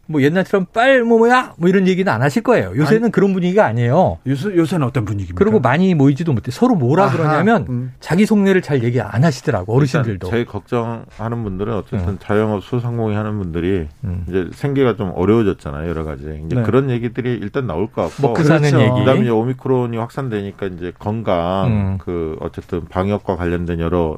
뭐 0.07 0.21
옛날처럼 0.21 0.65
빨 0.73 1.03
뭐 1.05 1.19
뭐야 1.19 1.53
뭐 1.57 1.69
이런 1.69 1.87
얘기는 1.87 2.11
안 2.11 2.21
하실 2.21 2.43
거예요. 2.43 2.73
요새는 2.75 3.03
아니, 3.05 3.11
그런 3.13 3.31
분위기가 3.31 3.65
아니에요. 3.65 4.17
요새 4.27 4.55
요새는 4.57 4.85
어떤 4.85 5.05
분위기입니까? 5.05 5.37
그리고 5.37 5.61
많이 5.61 5.93
모이지도 5.95 6.33
못해. 6.33 6.51
서로 6.51 6.75
뭐라 6.75 7.05
아하, 7.05 7.15
그러냐면 7.15 7.65
음. 7.69 7.93
자기 8.01 8.25
속내를 8.25 8.61
잘 8.61 8.83
얘기 8.83 8.99
안 8.99 9.23
하시더라고 9.23 9.73
어르신들도. 9.73 10.29
제일 10.29 10.45
걱정하는 10.45 11.43
분들은 11.43 11.73
어쨌든 11.73 12.09
음. 12.09 12.17
자영업 12.19 12.61
소상공인 12.63 13.17
하는 13.17 13.37
분들이 13.37 13.87
음. 14.03 14.25
이제 14.27 14.49
생계가 14.53 14.95
좀 14.97 15.11
어려워졌잖아요 15.15 15.87
여러 15.89 16.03
가지. 16.03 16.23
이제 16.45 16.55
네. 16.57 16.63
그런 16.63 16.89
얘기들이 16.89 17.33
일단 17.41 17.65
나올 17.67 17.87
것 17.87 18.01
같고. 18.09 18.21
먹고 18.27 18.43
사는 18.43 18.69
그렇죠. 18.69 18.81
얘기. 18.81 18.99
그다음에 18.99 19.21
이제 19.21 19.29
오미크론이 19.29 19.95
확산되니까 19.97 20.65
이제 20.65 20.91
건강 20.99 21.67
음. 21.67 21.97
그 21.99 22.35
어쨌든 22.41 22.85
방역과 22.89 23.37
관련된 23.37 23.79
여러 23.79 24.17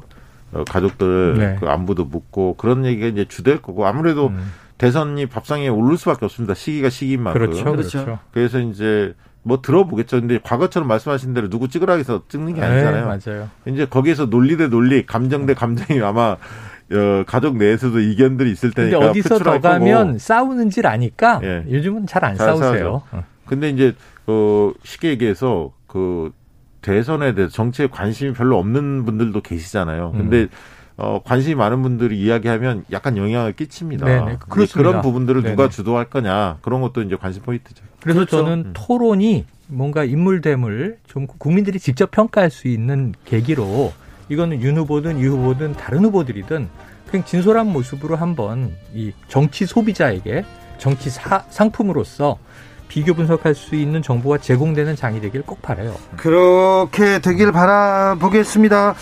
가족들 0.68 1.38
네. 1.38 1.56
그 1.60 1.66
안부도 1.66 2.04
묻고 2.04 2.54
그런 2.56 2.84
얘기가 2.84 3.06
이제 3.08 3.24
주될 3.24 3.60
거고 3.60 3.86
아무래도 3.86 4.28
음. 4.28 4.52
대선이 4.78 5.26
밥상에 5.26 5.68
오를 5.68 5.96
수밖에 5.96 6.24
없습니다. 6.24 6.54
시기가 6.54 6.90
시기인 6.90 7.22
만큼. 7.22 7.40
그렇죠. 7.40 7.64
그렇죠. 7.64 8.18
그래서 8.32 8.60
이제 8.60 9.14
뭐 9.42 9.60
들어보겠죠. 9.60 10.20
근데 10.20 10.38
과거처럼 10.42 10.88
말씀하신 10.88 11.34
대로 11.34 11.48
누구 11.48 11.68
찍으라 11.68 11.94
해서 11.94 12.22
찍는 12.28 12.54
게 12.54 12.60
네, 12.60 12.66
아니잖아요. 12.66 13.08
네, 13.08 13.20
맞아요. 13.26 13.48
이제 13.66 13.86
거기에서 13.86 14.28
논리 14.28 14.56
대 14.56 14.68
논리, 14.68 15.06
감정 15.06 15.46
대 15.46 15.54
감정이 15.54 16.00
아마 16.02 16.36
어, 16.92 17.24
가족 17.26 17.56
내에서도 17.56 17.98
이견들이 18.00 18.50
있을 18.50 18.72
테니까. 18.72 18.98
근데 18.98 19.10
어디서 19.10 19.38
더 19.38 19.60
가면 19.60 20.18
싸우는 20.18 20.70
줄 20.70 20.86
아니까 20.86 21.40
예. 21.42 21.64
요즘은 21.70 22.06
잘안 22.06 22.36
싸우세요. 22.36 23.02
어. 23.10 23.24
근데 23.46 23.70
이제 23.70 23.94
어, 24.26 24.72
쉽게 24.82 25.10
얘기해서 25.10 25.72
그 25.86 26.32
대선에 26.84 27.34
대해서 27.34 27.52
정치에 27.52 27.86
관심이 27.86 28.34
별로 28.34 28.58
없는 28.58 29.06
분들도 29.06 29.40
계시잖아요. 29.40 30.12
근데 30.12 30.42
음. 30.42 30.48
어, 30.96 31.20
관심이 31.24 31.54
많은 31.54 31.82
분들이 31.82 32.20
이야기하면 32.20 32.84
약간 32.92 33.16
영향을 33.16 33.54
끼칩니다. 33.54 34.06
네네, 34.06 34.38
그런 34.48 35.00
부분들을 35.00 35.42
네네. 35.42 35.56
누가 35.56 35.68
주도할 35.68 36.04
거냐 36.10 36.58
그런 36.60 36.82
것도 36.82 37.02
이제 37.02 37.16
관심 37.16 37.42
포인트죠. 37.42 37.82
그래서 38.00 38.20
그렇죠. 38.20 38.44
저는 38.44 38.58
음. 38.66 38.70
토론이 38.74 39.46
뭔가 39.66 40.04
인물 40.04 40.42
됨을 40.42 40.98
좀 41.06 41.26
국민들이 41.26 41.78
직접 41.80 42.10
평가할 42.10 42.50
수 42.50 42.68
있는 42.68 43.14
계기로 43.24 43.92
이거는 44.28 44.62
윤 44.62 44.76
후보든 44.76 45.18
이 45.18 45.24
후보든 45.24 45.72
다른 45.72 46.04
후보들이든 46.04 46.68
그냥 47.10 47.24
진솔한 47.24 47.72
모습으로 47.72 48.16
한번 48.16 48.72
이 48.94 49.12
정치 49.28 49.66
소비자에게 49.66 50.44
정치 50.78 51.08
사, 51.08 51.44
상품으로서 51.48 52.38
비교 52.88 53.14
분석할 53.14 53.54
수 53.54 53.74
있는 53.74 54.02
정보가 54.02 54.38
제공되는 54.38 54.96
장이 54.96 55.20
되길 55.20 55.42
꼭 55.42 55.60
바래요. 55.62 55.94
그렇게 56.16 57.18
되길 57.18 57.52
바라보겠습니다. 57.52 58.94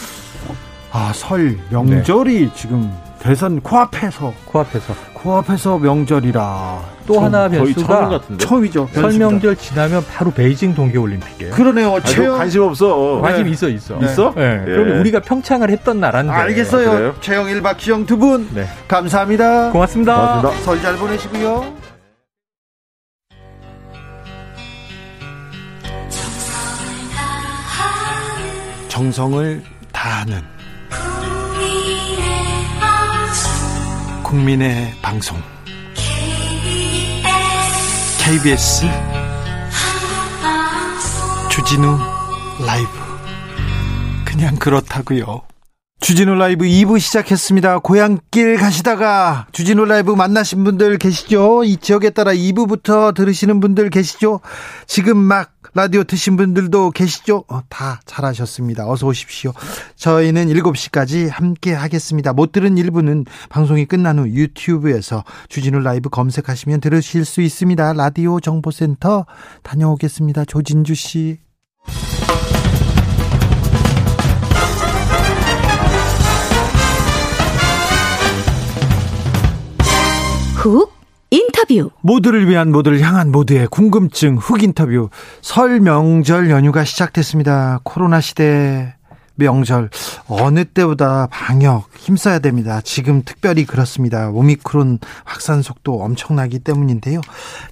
아, 0.94 1.12
설 1.14 1.56
명절이 1.70 2.40
네. 2.46 2.50
지금 2.54 2.92
대선 3.18 3.60
코앞에서 3.60 4.34
코앞에서 4.44 4.94
코앞에서 5.14 5.78
명절이라 5.78 6.80
또 7.06 7.20
하나 7.20 7.48
변수가 7.48 8.20
처음이죠. 8.38 8.88
설명절 8.92 9.56
지나면 9.56 10.04
바로 10.12 10.30
베이징 10.32 10.74
동계올림픽이에요. 10.74 11.54
그러네요. 11.54 12.00
최영 12.04 12.36
관심 12.36 12.62
없어. 12.62 13.20
관심 13.22 13.44
네. 13.44 13.50
있어 13.52 13.68
있어. 13.68 13.98
있어? 14.02 14.32
네. 14.36 14.58
네. 14.58 14.64
그럼 14.64 15.00
우리가 15.00 15.20
평창을 15.20 15.70
했던 15.70 16.00
나라인데. 16.00 16.32
알겠어요. 16.32 17.10
아, 17.10 17.14
최영 17.20 17.46
1박 17.46 17.76
기영 17.76 18.04
두 18.04 18.18
분. 18.18 18.48
네. 18.52 18.66
감사합니다. 18.88 19.70
고맙습니다. 19.70 20.40
고맙습니다. 20.40 20.64
설 20.64 20.82
잘 20.82 20.96
보내시고요. 20.96 21.81
정성을 28.92 29.64
다하는 29.90 30.42
국민의 34.22 34.92
방송 35.00 35.40
KBS 38.18 38.84
주진우 41.50 41.96
라이브 42.66 42.90
그냥 44.26 44.56
그렇다고요. 44.56 45.40
주진우 46.00 46.34
라이브 46.34 46.66
2부 46.66 47.00
시작했습니다. 47.00 47.78
고향길 47.78 48.58
가시다가 48.58 49.46
주진우 49.52 49.86
라이브 49.86 50.12
만나신 50.12 50.64
분들 50.64 50.98
계시죠? 50.98 51.64
이 51.64 51.78
지역에 51.78 52.10
따라 52.10 52.34
2부부터 52.34 53.14
들으시는 53.14 53.60
분들 53.60 53.88
계시죠? 53.88 54.40
지금 54.86 55.16
막 55.16 55.51
라디오 55.74 56.04
트신 56.04 56.36
분들도 56.36 56.90
계시죠? 56.90 57.44
어, 57.48 57.60
다 57.70 58.00
잘하셨습니다. 58.04 58.86
어서 58.90 59.06
오십시오. 59.06 59.52
저희는 59.96 60.48
7시까지 60.48 61.30
함께 61.30 61.72
하겠습니다. 61.72 62.34
못 62.34 62.52
들은 62.52 62.76
일부는 62.76 63.24
방송이 63.48 63.86
끝난 63.86 64.18
후 64.18 64.28
유튜브에서 64.28 65.24
주진우 65.48 65.80
라이브 65.80 66.10
검색하시면 66.10 66.80
들으실 66.80 67.24
수 67.24 67.40
있습니다. 67.40 67.94
라디오 67.94 68.38
정보센터 68.40 69.24
다녀오겠습니다. 69.62 70.44
조진주 70.44 70.94
씨. 70.94 71.38
훅 80.56 81.01
인터뷰 81.32 81.90
모두를 82.02 82.46
위한 82.46 82.70
모두를 82.70 83.00
향한 83.00 83.32
모두의 83.32 83.66
궁금증 83.68 84.36
훅 84.36 84.62
인터뷰 84.62 85.08
설 85.40 85.80
명절 85.80 86.50
연휴가 86.50 86.84
시작됐습니다. 86.84 87.80
코로나 87.84 88.20
시대 88.20 88.94
명절 89.36 89.88
어느 90.28 90.66
때보다 90.66 91.28
방역 91.30 91.88
힘써야 91.96 92.38
됩니다. 92.38 92.82
지금 92.84 93.22
특별히 93.24 93.64
그렇습니다. 93.64 94.28
오미크론 94.28 94.98
확산 95.24 95.62
속도 95.62 96.02
엄청나기 96.02 96.58
때문인데요. 96.58 97.22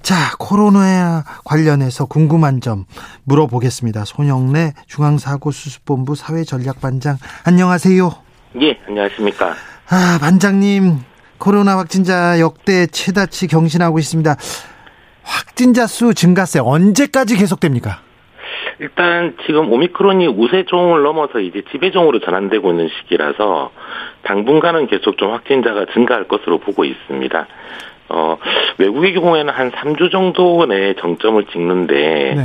자, 0.00 0.14
코로나 0.38 1.24
관련해서 1.44 2.06
궁금한 2.06 2.62
점 2.62 2.86
물어보겠습니다. 3.24 4.06
손영래 4.06 4.72
중앙사고수습본부 4.86 6.14
사회전략반장 6.14 7.18
안녕하세요. 7.44 8.10
예, 8.62 8.78
안녕하십니까. 8.88 9.54
아, 9.90 10.18
반장님 10.18 11.09
코로나 11.40 11.78
확진자 11.78 12.38
역대 12.38 12.86
최다치 12.86 13.48
경신하고 13.48 13.98
있습니다. 13.98 14.36
확진자 15.22 15.86
수 15.86 16.14
증가세 16.14 16.60
언제까지 16.60 17.36
계속됩니까? 17.36 18.02
일단 18.78 19.36
지금 19.46 19.72
오미크론이 19.72 20.26
우세종을 20.26 21.02
넘어서 21.02 21.40
이제 21.40 21.62
지배종으로 21.70 22.20
전환되고 22.20 22.70
있는 22.70 22.88
시기라서 22.88 23.70
당분간은 24.22 24.86
계속 24.86 25.18
좀 25.18 25.32
확진자가 25.32 25.86
증가할 25.92 26.28
것으로 26.28 26.58
보고 26.58 26.84
있습니다. 26.84 27.46
어, 28.10 28.36
외국의 28.78 29.14
경우에는 29.14 29.52
한 29.52 29.70
3주 29.70 30.10
정도 30.10 30.66
내에 30.66 30.94
정점을 30.94 31.44
찍는데 31.46 32.34
네. 32.36 32.42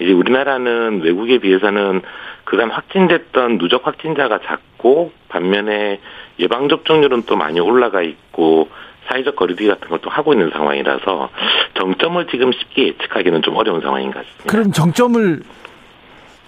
이제 0.00 0.12
우리나라는 0.12 1.02
외국에 1.02 1.38
비해서는 1.38 2.02
그간 2.44 2.70
확진됐던 2.70 3.58
누적 3.58 3.86
확진자가 3.86 4.40
작고 4.46 5.12
반면에 5.28 6.00
예방 6.40 6.68
접종률은 6.68 7.22
또 7.26 7.36
많이 7.36 7.60
올라가 7.60 8.02
있고 8.02 8.68
사회적 9.08 9.36
거리두기 9.36 9.68
같은 9.68 9.88
것도 9.88 10.08
하고 10.10 10.32
있는 10.32 10.50
상황이라서 10.52 11.30
정점을 11.78 12.26
지금 12.30 12.52
쉽게 12.52 12.88
예측하기는 12.88 13.42
좀 13.42 13.56
어려운 13.56 13.80
상황인 13.80 14.10
것 14.12 14.18
같습니다. 14.24 14.44
그럼 14.50 14.72
정점을 14.72 15.42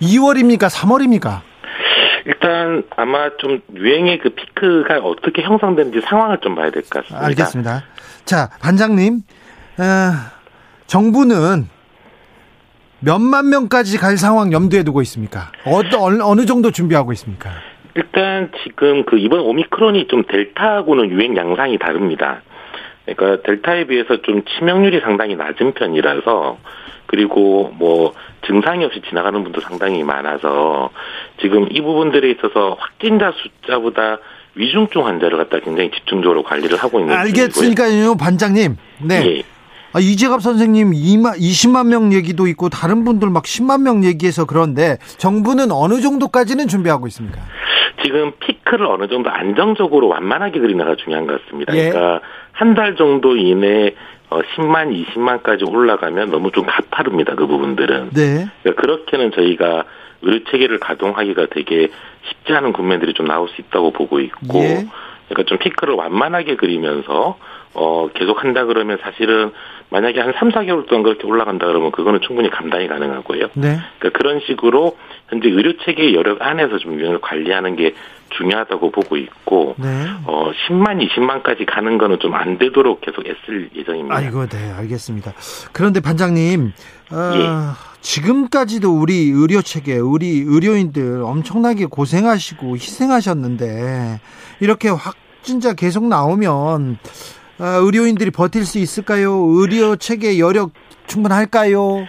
2월입니까? 0.01 0.69
3월입니까? 0.71 1.41
일단 2.27 2.85
아마 2.97 3.31
좀 3.39 3.61
유행의 3.75 4.19
그 4.21 4.31
피크가 4.31 4.99
어떻게 4.99 5.43
형성되는지 5.43 6.01
상황을 6.03 6.39
좀 6.41 6.55
봐야 6.55 6.71
될 6.71 6.83
것 6.83 7.03
같습니다. 7.03 7.27
알겠습니다. 7.27 7.85
자, 8.25 8.51
반장님, 8.61 9.23
어, 9.79 9.83
정부는 10.87 11.69
몇만 13.01 13.49
명까지 13.51 13.99
갈 13.99 14.17
상황 14.17 14.53
염두에 14.53 14.85
두고 14.85 15.03
있습니까? 15.03 15.51
어느, 15.65 16.23
어느 16.23 16.47
정도 16.47 16.71
준비하고 16.71 17.13
있습니까? 17.15 17.51
일단 17.95 18.51
지금 18.65 19.05
그 19.05 19.19
이번 19.19 19.41
오미크론이 19.41 20.09
좀 20.09 20.25
델타하고는 20.25 21.11
유행 21.11 21.37
양상이 21.37 21.79
다릅니다. 21.79 22.43
그러니까 23.05 23.43
델타에 23.43 23.87
비해서 23.87 24.23
좀 24.23 24.43
치명률이 24.45 25.01
상당히 25.01 25.37
낮은 25.37 25.73
편이라서 25.73 26.59
그리고 27.07 27.71
뭐 27.75 28.15
증상이 28.47 28.85
없이 28.85 29.03
지나가는 29.09 29.43
분도 29.43 29.61
상당히 29.61 30.03
많아서 30.03 30.91
지금 31.41 31.67
이 31.71 31.81
부분들에 31.81 32.31
있어서 32.31 32.77
확진자 32.79 33.33
숫자보다 33.33 34.19
위중증 34.55 35.07
환자를 35.07 35.39
갖다 35.39 35.61
굉장히 35.61 35.91
집중적으로 35.91 36.43
관리를 36.43 36.77
하고 36.79 37.01
있는 37.01 37.15
알겠으니까요, 37.15 38.17
반장님. 38.17 38.77
네. 39.03 39.27
예. 39.27 39.43
아, 39.95 40.01
이재갑 40.01 40.41
선생님 40.41 40.93
2만, 40.93 41.39
20만 41.39 41.89
명 41.89 42.13
얘기도 42.13 42.47
있고 42.47 42.69
다른 42.71 43.05
분들 43.05 43.29
막 43.29 43.43
10만 43.45 43.83
명 43.83 44.05
얘기해서 44.05 44.47
그런데 44.47 44.97
정부는 45.19 45.71
어느 45.71 46.01
정도까지는 46.01 46.67
준비하고 46.69 47.07
있습니까? 47.09 47.41
지금 48.03 48.33
피크를 48.41 48.87
어느 48.87 49.07
정도 49.09 49.31
안정적으로 49.31 50.09
완만하게 50.09 50.61
그리나가 50.61 50.97
중요한 50.97 51.27
것 51.27 51.45
같습니다. 51.45 51.77
예. 51.77 51.91
그러니까 51.91 52.21
한 52.53 52.75
달 52.75 52.97
정도 52.97 53.37
이내 53.37 53.95
어 54.31 54.41
10만, 54.57 55.05
20만까지 55.15 55.71
올라가면 55.71 56.31
너무 56.31 56.51
좀 56.53 56.65
가파릅니다. 56.65 57.35
그 57.35 57.47
부분들은. 57.47 58.11
네. 58.15 58.47
그러니까 58.63 58.81
그렇게는 58.81 59.33
저희가 59.33 59.85
의료 60.23 60.43
체계를 60.51 60.79
가동하기가 60.79 61.49
되게 61.51 61.89
쉽지 62.29 62.53
않은 62.55 62.73
국면들이 62.73 63.13
좀 63.13 63.27
나올 63.27 63.49
수 63.51 63.61
있다고 63.61 63.91
보고 63.91 64.21
있고, 64.21 64.59
예. 64.61 64.87
그러니까 65.29 65.43
좀 65.49 65.59
피크를 65.59 65.95
완만하게 65.95 66.57
그리면서 66.57 67.37
어 67.75 68.09
계속 68.15 68.43
한다 68.43 68.65
그러면 68.65 68.99
사실은 69.03 69.53
만약에 69.93 70.21
한 70.21 70.33
3, 70.39 70.51
4개월 70.51 70.89
동안 70.89 71.03
그렇게 71.05 71.27
올라간다 71.27 71.67
그러면 71.67 71.93
그거는 71.93 72.21
충분히 72.23 72.49
감당이 72.51 72.89
가능하고요. 72.89 73.49
네. 73.55 73.79
그러니까 73.99 74.19
그런 74.19 74.41
식으로 74.47 74.97
현재 75.29 75.49
의료 75.49 75.75
체계 75.85 76.15
여력 76.15 76.41
안에서 76.41 76.79
좀 76.79 76.99
유행을 76.99 77.21
관리하는 77.21 77.77
게 77.77 77.95
중요하다고 78.31 78.91
보고 78.91 79.17
있고 79.19 79.75
네. 79.79 79.87
어 80.25 80.51
10만 80.67 81.07
20만까지 81.07 81.67
가는 81.69 81.99
거는 81.99 82.19
좀 82.21 82.33
안 82.33 82.57
되도록 82.57 83.03
계속 83.03 83.27
애쓸 83.27 83.69
예정입니다. 83.77 84.17
아이고 84.17 84.47
네 84.47 84.73
알겠습니다. 84.73 85.35
그런데 85.73 86.01
반장님 86.01 86.73
어, 87.11 87.17
예. 87.35 87.93
지금까지도 88.01 88.91
우리 88.91 89.29
의료 89.31 89.61
체계 89.61 89.99
우리 89.99 90.43
의료인들 90.47 91.23
엄청나게 91.23 91.87
고생하시고 91.87 92.75
희생하셨는데 92.77 94.21
이렇게 94.61 94.89
확진자 94.89 95.75
계속 95.75 96.07
나오면 96.07 96.99
아, 97.59 97.77
의료인들이 97.83 98.31
버틸 98.31 98.65
수 98.65 98.79
있을까요? 98.79 99.33
의료 99.33 99.97
체계 99.97 100.39
여력 100.39 100.73
충분할까요? 101.07 102.07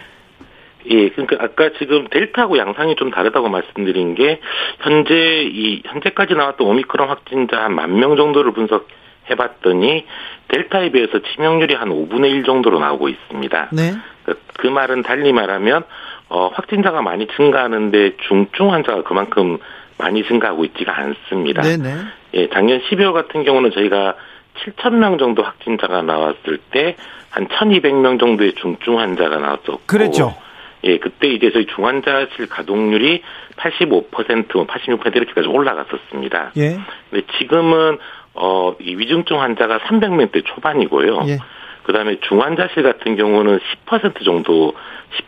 예, 0.90 1.08
그러니까 1.10 1.36
아까 1.42 1.70
지금 1.78 2.06
델타하고 2.10 2.58
양상이 2.58 2.94
좀 2.96 3.10
다르다고 3.10 3.48
말씀드린 3.48 4.14
게 4.14 4.40
현재 4.80 5.14
이 5.14 5.82
현재까지 5.86 6.34
나왔던 6.34 6.66
오미크론 6.66 7.08
확진자 7.08 7.62
한 7.62 7.72
만 7.74 7.92
명 7.98 8.16
정도를 8.16 8.52
분석해 8.52 9.34
봤더니 9.38 10.04
델타에 10.48 10.90
비해서 10.90 11.20
치명률이 11.20 11.74
한 11.74 11.88
5분의 11.88 12.30
1 12.32 12.44
정도로 12.44 12.80
나오고 12.80 13.08
있습니다. 13.08 13.68
네. 13.72 13.94
그, 14.26 14.38
그 14.58 14.66
말은 14.66 15.02
달리 15.02 15.32
말하면 15.32 15.84
어, 16.28 16.48
확진자가 16.52 17.00
많이 17.00 17.26
증가하는데 17.36 18.16
중증 18.28 18.72
환자가 18.72 19.04
그만큼 19.04 19.58
많이 19.96 20.22
증가하고 20.24 20.64
있지가 20.66 20.94
않습니다. 20.98 21.62
네네. 21.62 21.94
예, 22.34 22.48
작년 22.50 22.80
12월 22.82 23.12
같은 23.14 23.44
경우는 23.44 23.70
저희가 23.70 24.16
7천 24.54 24.94
명 24.94 25.18
정도 25.18 25.42
확진자가 25.42 26.02
나왔을 26.02 26.58
때 26.70 26.96
한 27.34 27.48
1,200명 27.48 28.20
정도의 28.20 28.54
중증 28.54 29.00
환자가 29.00 29.38
나왔었고 29.38 29.80
그랬죠. 29.86 30.36
예, 30.84 30.98
그때 30.98 31.28
이제 31.28 31.50
저희 31.52 31.66
중환자실 31.66 32.48
가동률이 32.48 33.22
85%, 33.56 34.48
86% 34.68 35.16
이렇게까지 35.16 35.48
올라갔었습니다. 35.48 36.52
예. 36.58 36.78
근데 37.10 37.26
지금은 37.38 37.98
어, 38.34 38.76
이 38.80 38.94
위중증 38.94 39.40
환자가 39.40 39.80
300명대 39.80 40.44
초반이고요. 40.44 41.22
예. 41.26 41.38
그다음에 41.82 42.20
중환자실 42.20 42.84
같은 42.84 43.16
경우는 43.16 43.58
10% 43.86 44.24
정도 44.24 44.74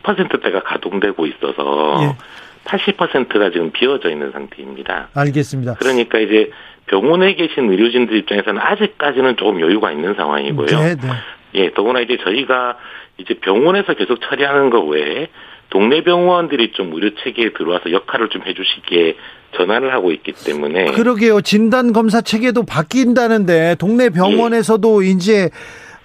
10%대가 0.03 0.61
가동되고 0.61 1.25
있어서 1.25 1.97
예. 2.03 2.15
80%가 2.63 3.49
지금 3.49 3.71
비어져 3.71 4.09
있는 4.09 4.31
상태입니다. 4.31 5.09
알겠습니다. 5.13 5.75
그러니까 5.75 6.19
이제 6.19 6.51
병원에 6.87 7.35
계신 7.35 7.69
의료진들 7.69 8.17
입장에서는 8.17 8.59
아직까지는 8.59 9.37
조금 9.37 9.61
여유가 9.61 9.91
있는 9.91 10.15
상황이고요. 10.15 10.65
네, 10.67 10.95
네. 10.95 11.07
예, 11.55 11.73
더구나 11.73 11.99
이제 11.99 12.17
저희가 12.23 12.77
이제 13.17 13.33
병원에서 13.35 13.93
계속 13.93 14.19
처리하는 14.21 14.69
것 14.69 14.81
외에 14.81 15.27
동네 15.69 16.01
병원들이 16.01 16.71
좀 16.73 16.93
의료 16.93 17.09
체계에 17.23 17.51
들어와서 17.53 17.91
역할을 17.91 18.29
좀 18.29 18.41
해주시기에 18.45 19.15
전화를 19.57 19.93
하고 19.93 20.11
있기 20.11 20.33
때문에 20.45 20.91
그러게요 20.91 21.41
진단 21.41 21.93
검사 21.93 22.21
체계도 22.21 22.63
바뀐다는데 22.65 23.75
동네 23.79 24.09
병원에서도 24.09 25.05
예. 25.05 25.09
이제 25.09 25.49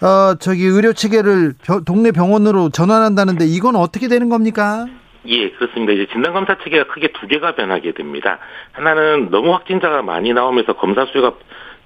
어 0.00 0.34
저기 0.40 0.64
의료 0.64 0.92
체계를 0.92 1.52
동네 1.86 2.10
병원으로 2.10 2.70
전환한다는데 2.70 3.46
이건 3.46 3.76
어떻게 3.76 4.08
되는 4.08 4.28
겁니까? 4.28 4.86
예, 5.26 5.50
그렇습니다. 5.50 5.92
이제 5.92 6.06
진단검사 6.12 6.58
체계가 6.58 6.92
크게 6.92 7.08
두 7.12 7.26
개가 7.28 7.54
변하게 7.54 7.92
됩니다. 7.92 8.38
하나는 8.72 9.30
너무 9.30 9.52
확진자가 9.52 10.02
많이 10.02 10.32
나오면서 10.32 10.74
검사 10.74 11.06
수요가 11.06 11.34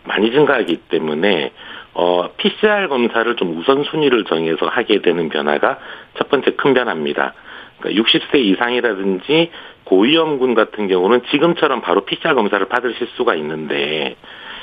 많이 0.05 0.31
증가하기 0.31 0.77
때문에 0.89 1.53
어, 1.93 2.29
PCR 2.37 2.89
검사를 2.89 3.37
좀 3.37 3.59
우선순위를 3.59 4.25
정해서 4.25 4.67
하게 4.67 5.01
되는 5.01 5.29
변화가 5.29 5.79
첫 6.17 6.29
번째 6.29 6.53
큰 6.53 6.75
변화입니다. 6.75 7.35
그러니까 7.79 8.03
60세 8.03 8.37
이상이라든지 8.37 9.51
고위험군 9.85 10.55
같은 10.55 10.89
경우는 10.89 11.23
지금처럼 11.31 11.81
바로 11.81 12.05
PCR 12.05 12.35
검사를 12.35 12.65
받으실 12.67 13.07
수가 13.17 13.35
있는데 13.37 14.17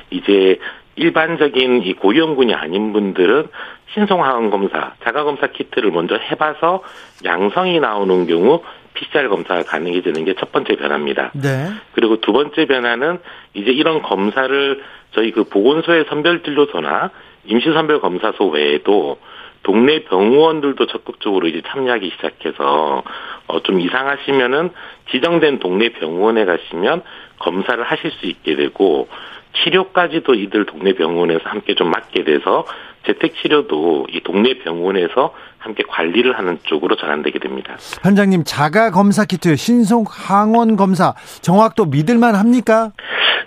이제 0.09 0.59
일반적인 0.95 1.83
이 1.83 1.93
고위험군이 1.93 2.53
아닌 2.53 2.93
분들은 2.93 3.47
신속항원 3.93 4.49
검사, 4.49 4.93
자가 5.03 5.23
검사 5.23 5.47
키트를 5.47 5.91
먼저 5.91 6.15
해봐서 6.15 6.81
양성이 7.25 7.79
나오는 7.79 8.27
경우 8.27 8.61
PCR 8.93 9.29
검사가 9.29 9.63
가능해지는 9.63 10.25
게 10.25 10.33
첫 10.39 10.51
번째 10.51 10.75
변화입니다. 10.75 11.31
네. 11.33 11.69
그리고 11.93 12.19
두 12.21 12.31
번째 12.31 12.65
변화는 12.65 13.19
이제 13.53 13.71
이런 13.71 14.01
검사를 14.01 14.83
저희 15.13 15.31
그 15.31 15.45
보건소의 15.45 16.05
선별진료소나 16.09 17.11
임시선별검사소 17.45 18.49
외에도 18.49 19.17
동네 19.63 20.03
병원들도 20.03 20.85
적극적으로 20.87 21.47
이제 21.47 21.61
참여하기 21.65 22.11
시작해서 22.15 23.03
어좀 23.47 23.79
이상하시면은 23.79 24.71
지정된 25.11 25.59
동네 25.59 25.89
병원에 25.89 26.45
가시면 26.45 27.01
검사를 27.39 27.81
하실 27.81 28.11
수 28.11 28.25
있게 28.25 28.55
되고 28.55 29.07
치료까지도 29.53 30.33
이들 30.33 30.65
동네 30.65 30.93
병원에서 30.93 31.41
함께 31.43 31.75
좀 31.75 31.89
맡게 31.91 32.23
돼서 32.23 32.65
재택 33.05 33.35
치료도 33.35 34.07
이 34.11 34.21
동네 34.21 34.57
병원에서 34.59 35.33
함께 35.57 35.83
관리를 35.87 36.37
하는 36.37 36.57
쪽으로 36.63 36.95
전환되게 36.95 37.39
됩니다. 37.39 37.77
현장님 38.01 38.43
자가 38.45 38.91
검사 38.91 39.25
키트 39.25 39.55
신속 39.55 40.07
항원 40.09 40.75
검사 40.75 41.13
정확도 41.41 41.85
믿을만 41.85 42.35
합니까? 42.35 42.91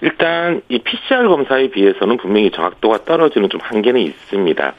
일단 0.02 0.61
이 0.68 0.78
PCR 0.78 1.28
검사에 1.28 1.68
비해서는 1.68 2.18
분명히 2.18 2.50
정확도가 2.50 3.04
떨어지는 3.04 3.48
좀 3.48 3.61
한계는 3.62 4.00
있습니다. 4.00 4.74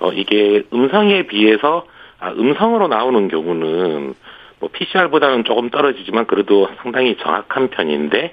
어 0.00 0.12
이게 0.12 0.62
음성에 0.72 1.26
비해서 1.26 1.86
아 2.18 2.30
음성으로 2.30 2.88
나오는 2.88 3.28
경우는 3.28 4.14
뭐 4.60 4.68
PCR보다는 4.72 5.44
조금 5.44 5.70
떨어지지만 5.70 6.26
그래도 6.26 6.68
상당히 6.82 7.16
정확한 7.16 7.68
편인데 7.70 8.32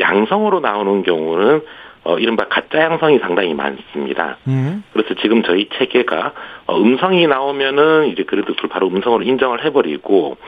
양성으로 0.00 0.60
나오는 0.60 1.02
경우는 1.02 1.62
어, 2.02 2.18
이른바 2.18 2.48
가짜 2.48 2.78
양성이 2.80 3.18
상당히 3.18 3.52
많습니다. 3.52 4.38
음. 4.48 4.82
그래서 4.94 5.14
지금 5.20 5.42
저희 5.42 5.68
체계가 5.78 6.32
어, 6.66 6.80
음성이 6.80 7.26
나오면은 7.26 8.06
이제 8.08 8.24
그래도 8.24 8.54
그걸 8.54 8.70
바로 8.70 8.88
음성으로 8.88 9.22
인정을 9.22 9.62
해버리고 9.66 10.38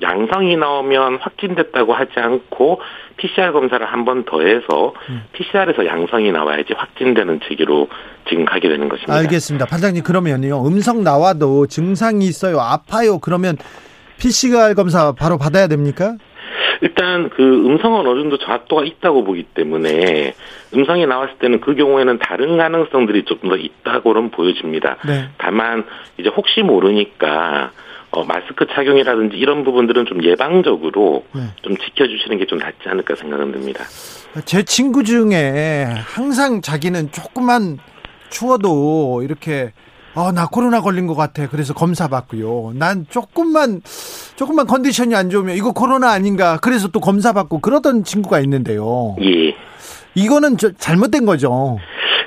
양성이 0.00 0.56
나오면 0.56 1.18
확진됐다고 1.20 1.92
하지 1.92 2.12
않고 2.16 2.80
PCR 3.18 3.52
검사를 3.52 3.84
한 3.86 4.04
번 4.06 4.24
더 4.24 4.40
해서 4.40 4.94
음. 5.10 5.24
PCR에서 5.32 5.84
양성이 5.86 6.32
나와야지 6.32 6.72
확진되는 6.74 7.40
체계로 7.46 7.88
지금 8.30 8.46
가게 8.46 8.68
되는 8.70 8.88
것입니다. 8.88 9.12
알겠습니다. 9.14 9.66
판장님 9.66 10.02
그러면요 10.02 10.66
음성 10.66 11.04
나와도 11.04 11.66
증상이 11.66 12.24
있어요 12.24 12.58
아파요 12.58 13.18
그러면 13.18 13.56
PCR 14.32 14.74
검사 14.74 15.10
바로 15.12 15.36
받아야 15.36 15.66
됩니까? 15.66 16.16
일단 16.80 17.28
그 17.30 17.42
음성은 17.42 18.06
어느 18.06 18.20
정도 18.20 18.38
정확도가 18.38 18.84
있다고 18.84 19.24
보기 19.24 19.44
때문에 19.54 20.34
음성이 20.74 21.06
나왔을 21.06 21.34
때는 21.38 21.60
그 21.60 21.74
경우에는 21.74 22.18
다른 22.18 22.56
가능성들이 22.56 23.24
조금 23.24 23.48
더 23.50 23.56
있다고는 23.56 24.30
보여집니다. 24.30 24.96
네. 25.06 25.28
다만 25.38 25.84
이제 26.18 26.28
혹시 26.28 26.62
모르니까 26.62 27.72
어, 28.10 28.24
마스크 28.24 28.66
착용이라든지 28.66 29.36
이런 29.36 29.64
부분들은 29.64 30.06
좀 30.06 30.22
예방적으로 30.22 31.24
네. 31.34 31.42
좀 31.62 31.76
지켜주시는 31.76 32.38
게 32.38 32.44
좀 32.46 32.58
낫지 32.58 32.86
않을까 32.86 33.14
생각은 33.16 33.52
듭니다. 33.52 33.84
제 34.44 34.62
친구 34.62 35.02
중에 35.04 35.86
항상 36.04 36.60
자기는 36.60 37.10
조금만 37.12 37.78
추워도 38.30 39.22
이렇게 39.24 39.72
어, 40.14 40.30
나 40.32 40.46
코로나 40.46 40.80
걸린 40.80 41.06
것 41.06 41.14
같아. 41.14 41.48
그래서 41.48 41.72
검사 41.72 42.06
받고요. 42.08 42.72
난 42.74 43.06
조금만, 43.08 43.80
조금만 44.36 44.66
컨디션이 44.66 45.14
안 45.14 45.30
좋으면 45.30 45.56
이거 45.56 45.72
코로나 45.72 46.10
아닌가. 46.10 46.58
그래서 46.60 46.88
또 46.88 47.00
검사 47.00 47.32
받고 47.32 47.60
그러던 47.60 48.04
친구가 48.04 48.40
있는데요. 48.40 49.16
예. 49.22 49.54
이거는 50.14 50.58
저, 50.58 50.70
잘못된 50.72 51.24
거죠. 51.24 51.78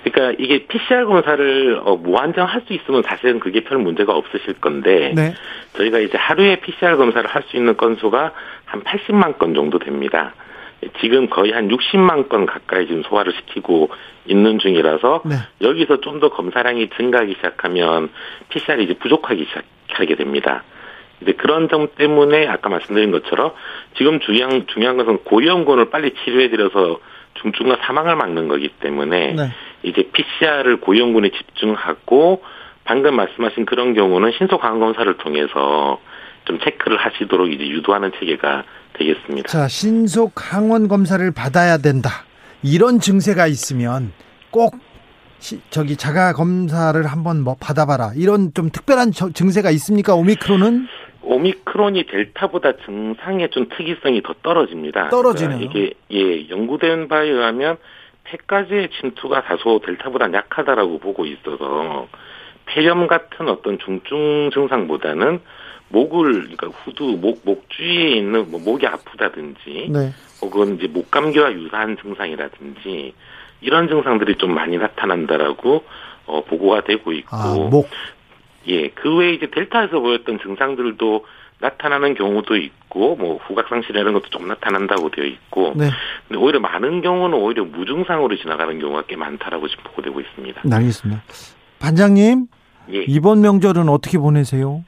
그러니까 0.04 0.36
이게 0.44 0.66
PCR 0.68 1.06
검사를 1.06 1.82
어, 1.84 1.96
무한정 1.96 2.48
할 2.48 2.64
수 2.68 2.74
있으면 2.74 3.04
사실은 3.06 3.40
그게 3.40 3.64
별 3.64 3.78
문제가 3.78 4.14
없으실 4.14 4.56
건데 4.62 5.12
네. 5.16 5.34
저희가 5.76 6.00
이제 6.00 6.18
하루에 6.18 6.60
PCR 6.62 6.98
검사를 6.98 7.28
할 7.30 7.44
수 7.50 7.58
있는 7.58 7.78
건수가 7.78 8.32
한 8.66 8.82
80만 8.84 9.38
건 9.38 9.54
정도 9.54 9.78
됩니다. 9.78 10.34
지금 11.02 11.30
거의 11.30 11.52
한 11.52 11.68
60만 11.70 12.30
건 12.30 12.46
가까이 12.46 12.88
지금 12.88 13.04
소화를 13.04 13.34
시키고 13.34 13.90
있는 14.26 14.60
중이라서 14.60 15.22
네. 15.26 15.36
여기서 15.62 16.02
좀 16.02 16.20
더 16.20 16.30
검사량이 16.30 16.90
증가하기 16.98 17.36
시작하면 17.36 18.10
PCR이 18.50 18.86
이제 18.86 18.94
부족하기 18.96 19.46
시작하게 19.88 20.16
됩니다. 20.16 20.64
근데 21.20 21.34
그런 21.34 21.70
점 21.70 21.88
때문에 21.96 22.48
아까 22.48 22.70
말씀드린 22.70 23.12
것처럼 23.12 23.52
지금 23.98 24.20
중요한 24.22 24.66
중요한 24.68 24.98
것은 24.98 25.20
고위험군을 25.26 25.90
빨리 25.90 26.14
치료해드려서 26.24 27.00
중증과 27.42 27.78
사망을 27.82 28.16
막는 28.16 28.48
거기 28.48 28.70
때문에 28.70 29.34
네. 29.34 29.50
이제 29.84 30.04
PCR을 30.12 30.78
고위험군에 30.78 31.30
집중하고 31.30 32.44
방금 32.86 33.16
말씀하신 33.16 33.66
그런 33.66 33.94
경우는 33.94 34.32
신속 34.38 34.64
항원 34.64 34.80
검사를 34.80 35.12
통해서 35.18 36.00
좀 36.46 36.60
체크를 36.60 36.98
하시도록 36.98 37.52
이제 37.52 37.68
유도하는 37.68 38.12
체계가 38.20 38.64
되겠습니다. 38.98 39.48
자, 39.48 39.68
신속 39.68 40.34
항원 40.36 40.88
검사를 40.88 41.30
받아야 41.32 41.78
된다. 41.78 42.10
이런 42.64 43.00
증세가 43.00 43.48
있으면 43.48 44.12
꼭 44.52 44.76
시, 45.39 45.62
저기 45.70 45.96
자가 45.96 46.34
검사를 46.34 47.06
한번 47.06 47.41
뭐 47.41 47.56
받아봐라. 47.60 48.14
이런 48.16 48.54
좀 48.54 48.70
특별한 48.70 49.12
저, 49.12 49.30
증세가 49.32 49.70
있습니까? 49.72 50.16
오미크론은? 50.16 50.88
오미크론이 51.22 52.06
델타보다 52.06 52.74
증상의 52.86 53.50
좀 53.50 53.68
특이성이 53.70 54.22
더 54.22 54.34
떨어집니다. 54.43 55.10
떨어지네요. 55.10 55.70
그러니까 55.70 55.80
이게 55.80 55.93
예 56.12 56.50
연구된 56.50 57.08
바에 57.08 57.28
의하면 57.28 57.78
폐까지의 58.26 58.89
침투가 59.00 59.43
다소 59.43 59.82
델타보다 59.86 60.32
약하다라고 60.34 61.00
보고 61.00 61.26
있어서 61.26 62.08
폐렴 62.66 63.08
같은 63.08 63.48
어떤 63.50 63.78
중증 63.80 64.50
증상보다는 64.54 65.41
목을 65.90 66.34
그러니까 66.42 66.68
후두 66.68 67.18
목 67.22 67.42
목주위에 67.44 68.18
있는 68.18 68.50
뭐 68.50 68.60
목이 68.60 68.88
아프다든지 68.88 69.90
네. 69.90 70.14
혹은 70.42 70.78
이제 70.78 70.88
목감기와 70.88 71.54
유사한 71.54 71.98
증상이라든지 72.02 73.14
이런 73.62 73.88
증상들이 73.88 74.36
좀 74.38 74.54
많이 74.54 74.78
나타난다라고 74.78 75.84
어 76.28 76.44
보고가 76.44 76.84
되고 76.84 77.12
있고 77.12 77.36
아, 77.36 77.54
목. 77.70 77.88
예, 78.68 78.90
그 78.90 79.16
외에 79.16 79.34
이제 79.34 79.48
델타에서 79.52 80.00
보였던 80.00 80.40
증상들도 80.40 81.26
나타나는 81.60 82.16
경우도 82.16 82.58
있고 82.58 83.16
뭐 83.16 83.38
후각상실 83.38 83.96
이런 83.96 84.14
것도 84.14 84.30
좀 84.30 84.48
나타난다고 84.48 85.10
되어 85.12 85.26
있고 85.26 85.74
네. 85.76 85.90
근데 86.28 86.40
오히려 86.40 86.60
많은 86.60 87.02
경우는 87.02 87.38
오히려 87.38 87.64
무증상으로 87.64 88.36
지나가는 88.38 88.78
경우가 88.80 89.04
꽤 89.08 89.16
많다라고 89.16 89.68
지금 89.68 89.84
보고되고 89.86 90.20
있습니다. 90.20 90.62
네, 90.66 90.76
알겠습니다. 90.76 91.24
반장님 91.80 92.48
예. 92.94 93.04
이번 93.08 93.42
명절은 93.42 93.90
어떻게 93.90 94.18
보내세요? 94.18 94.84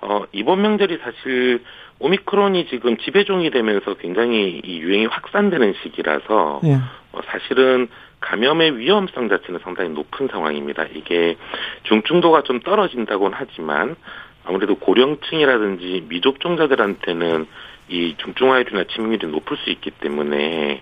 어, 0.00 0.24
이번 0.32 0.62
명절이 0.62 0.98
사실 0.98 1.62
오미크론이 1.98 2.66
지금 2.68 2.96
지배종이 2.98 3.50
되면서 3.50 3.94
굉장히 3.94 4.60
이 4.64 4.78
유행이 4.78 5.06
확산되는 5.06 5.74
시기라서 5.82 6.60
예. 6.64 6.74
어, 7.12 7.20
사실은 7.26 7.88
감염의 8.20 8.78
위험성 8.78 9.28
자체는 9.28 9.60
상당히 9.62 9.90
높은 9.90 10.28
상황입니다. 10.28 10.84
이게 10.94 11.36
중증도가 11.84 12.42
좀 12.42 12.60
떨어진다고는 12.60 13.36
하지만 13.38 13.96
아무래도 14.44 14.76
고령층이라든지 14.76 16.06
미접종자들한테는 16.08 17.46
이 17.88 18.14
중증화율이나 18.18 18.84
치명률이 18.84 19.26
높을 19.26 19.56
수 19.58 19.70
있기 19.70 19.90
때문에 19.90 20.80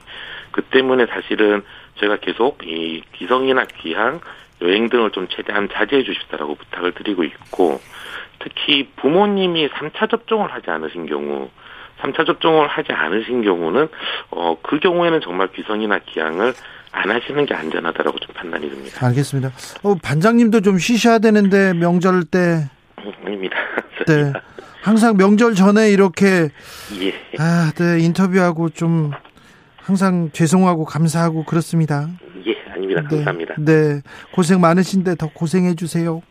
그 0.53 0.63
때문에 0.63 1.07
사실은 1.07 1.63
제가 1.99 2.17
계속 2.17 2.65
이 2.65 3.03
기성이나 3.13 3.65
귀향 3.81 4.21
여행 4.63 4.89
등을 4.89 5.11
좀 5.11 5.29
최대한 5.29 5.69
자제해 5.73 6.03
주십사라고 6.05 6.55
부탁을 6.55 6.93
드리고 6.93 7.25
있고 7.25 7.81
특히 8.39 8.89
부모님이 8.97 9.69
3차 9.69 10.11
접종을 10.11 10.53
하지 10.53 10.71
않으신 10.71 11.07
경우 11.07 11.51
3차 12.01 12.27
접종을 12.27 12.67
하지 12.67 12.93
않으신 12.93 13.43
경우는 13.43 13.89
어, 14.31 14.57
그 14.63 14.81
경우에는 14.81 15.21
정말 15.23 15.53
귀성이나 15.53 16.01
기항을 16.01 16.55
안 16.91 17.11
하시는 17.11 17.47
게 17.47 17.55
안전하다라고 17.55 18.19
좀 18.19 18.35
판단이 18.35 18.69
듭니다. 18.69 19.07
알겠습니다. 19.07 19.51
어, 19.83 19.95
반장님도 20.03 20.61
좀 20.61 20.79
쉬셔야 20.79 21.19
되는데 21.19 21.73
명절 21.75 22.25
때. 22.25 22.69
아닙니다. 23.25 23.57
네. 24.07 24.33
항상 24.83 25.17
명절 25.17 25.55
전에 25.55 25.91
이렇게 25.91 26.49
예. 27.01 27.15
아, 27.39 27.71
네, 27.77 28.01
인터뷰하고 28.01 28.69
좀 28.71 29.13
항상 29.77 30.31
죄송하고 30.33 30.85
감사하고 30.85 31.45
그렇습니다. 31.45 32.09
예, 32.93 32.99
아닙니다. 32.99 33.17
감사합니다. 33.17 33.55
네, 33.59 33.95
네. 33.95 34.03
고생 34.33 34.61
많으신데 34.61 35.17
더 35.17 35.29
고생해 35.33 35.75
주세요. 35.75 36.23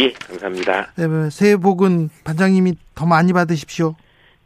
예, 0.00 0.12
감사합니다. 0.12 0.92
네, 0.96 1.30
새해 1.30 1.56
복은 1.56 2.10
반장님이 2.24 2.74
더 2.94 3.06
많이 3.06 3.32
받으십시오. 3.32 3.94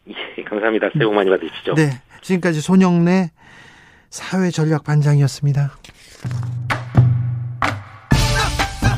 예, 0.09 0.45
감사합니다. 0.45 0.89
새해 0.93 1.05
복 1.05 1.15
많이 1.15 1.31
받으십시오. 1.31 1.75
네, 1.75 2.01
지금까지 2.23 2.61
손영래 2.61 3.31
사회전략 4.11 4.85
반장이었습니다. 4.85 5.73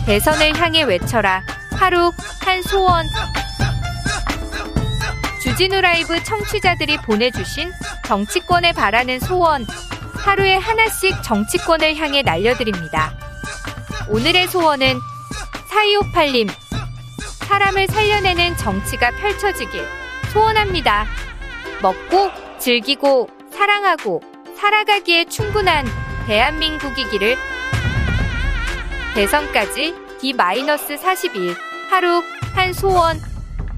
대선을 0.06 0.56
향해 0.58 0.82
외쳐라. 0.82 1.42
하루 1.72 2.10
한 2.44 2.62
소원. 2.62 3.06
주진우 5.42 5.80
라이브 5.80 6.22
청취자들이 6.22 6.98
보내주신 6.98 7.70
정치권에 8.04 8.72
바라는 8.72 9.20
소원. 9.20 9.64
하루에 10.25 10.57
하나씩 10.57 11.22
정치권을 11.22 11.97
향해 11.97 12.22
날려드립니다. 12.22 13.12
오늘의 14.09 14.49
소원은 14.49 14.99
4258님. 15.68 16.51
사람을 17.47 17.87
살려내는 17.87 18.57
정치가 18.57 19.11
펼쳐지길 19.11 19.87
소원합니다. 20.33 21.05
먹고, 21.83 22.31
즐기고, 22.59 23.29
사랑하고, 23.53 24.22
살아가기에 24.59 25.27
충분한 25.27 25.87
대한민국이기를 26.27 27.37
대선까지 29.14 29.95
D-41 30.20 31.55
하루 31.91 32.22
한 32.55 32.72
소원 32.72 33.20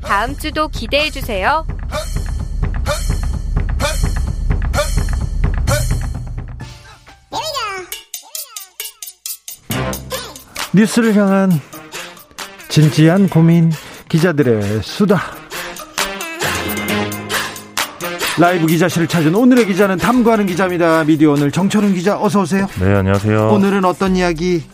다음 0.01 0.37
주도 0.37 0.69
기대해 0.69 1.11
주세요. 1.11 1.67
뉴스를 10.77 11.17
향한 11.17 11.51
진지한 12.69 13.31
고민 13.31 13.73
기자들의 14.11 14.83
수다 14.83 15.23
라이브 18.39 18.67
기자실을 18.67 19.07
찾은 19.07 19.35
오늘의 19.35 19.67
기자는 19.67 19.97
탐구하는 19.97 20.45
기자입니다. 20.45 21.05
미디어 21.05 21.31
오늘 21.31 21.51
정철은 21.51 21.95
기자 21.95 22.21
어서 22.21 22.43
오세요. 22.43 22.69
네 22.79 22.95
안녕하세요. 22.95 23.49
오늘은 23.49 23.87
어떤 23.87 24.17
이야기 24.17 24.65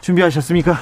준비하셨습니까? 0.00 0.78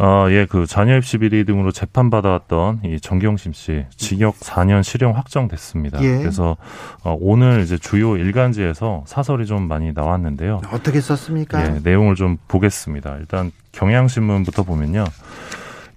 어, 0.00 0.30
예, 0.30 0.46
그 0.46 0.64
자녀 0.64 0.96
입시 0.96 1.18
비리 1.18 1.44
등으로 1.44 1.72
재판 1.72 2.08
받아왔던 2.08 2.80
이 2.86 2.98
정경심 3.00 3.52
씨 3.52 3.84
징역 3.96 4.40
4년 4.40 4.82
실형 4.82 5.14
확정됐습니다. 5.14 6.02
예. 6.02 6.16
그래서 6.16 6.56
어, 7.04 7.14
오늘 7.20 7.60
이제 7.60 7.76
주요 7.76 8.16
일간지에서 8.16 9.04
사설이 9.06 9.44
좀 9.44 9.68
많이 9.68 9.92
나왔는데요. 9.92 10.62
어떻게 10.72 11.02
썼습니까? 11.02 11.62
예, 11.62 11.80
내용을 11.84 12.14
좀 12.14 12.38
보겠습니다. 12.48 13.16
일단 13.18 13.52
경향신문부터 13.72 14.62
보면요. 14.62 15.04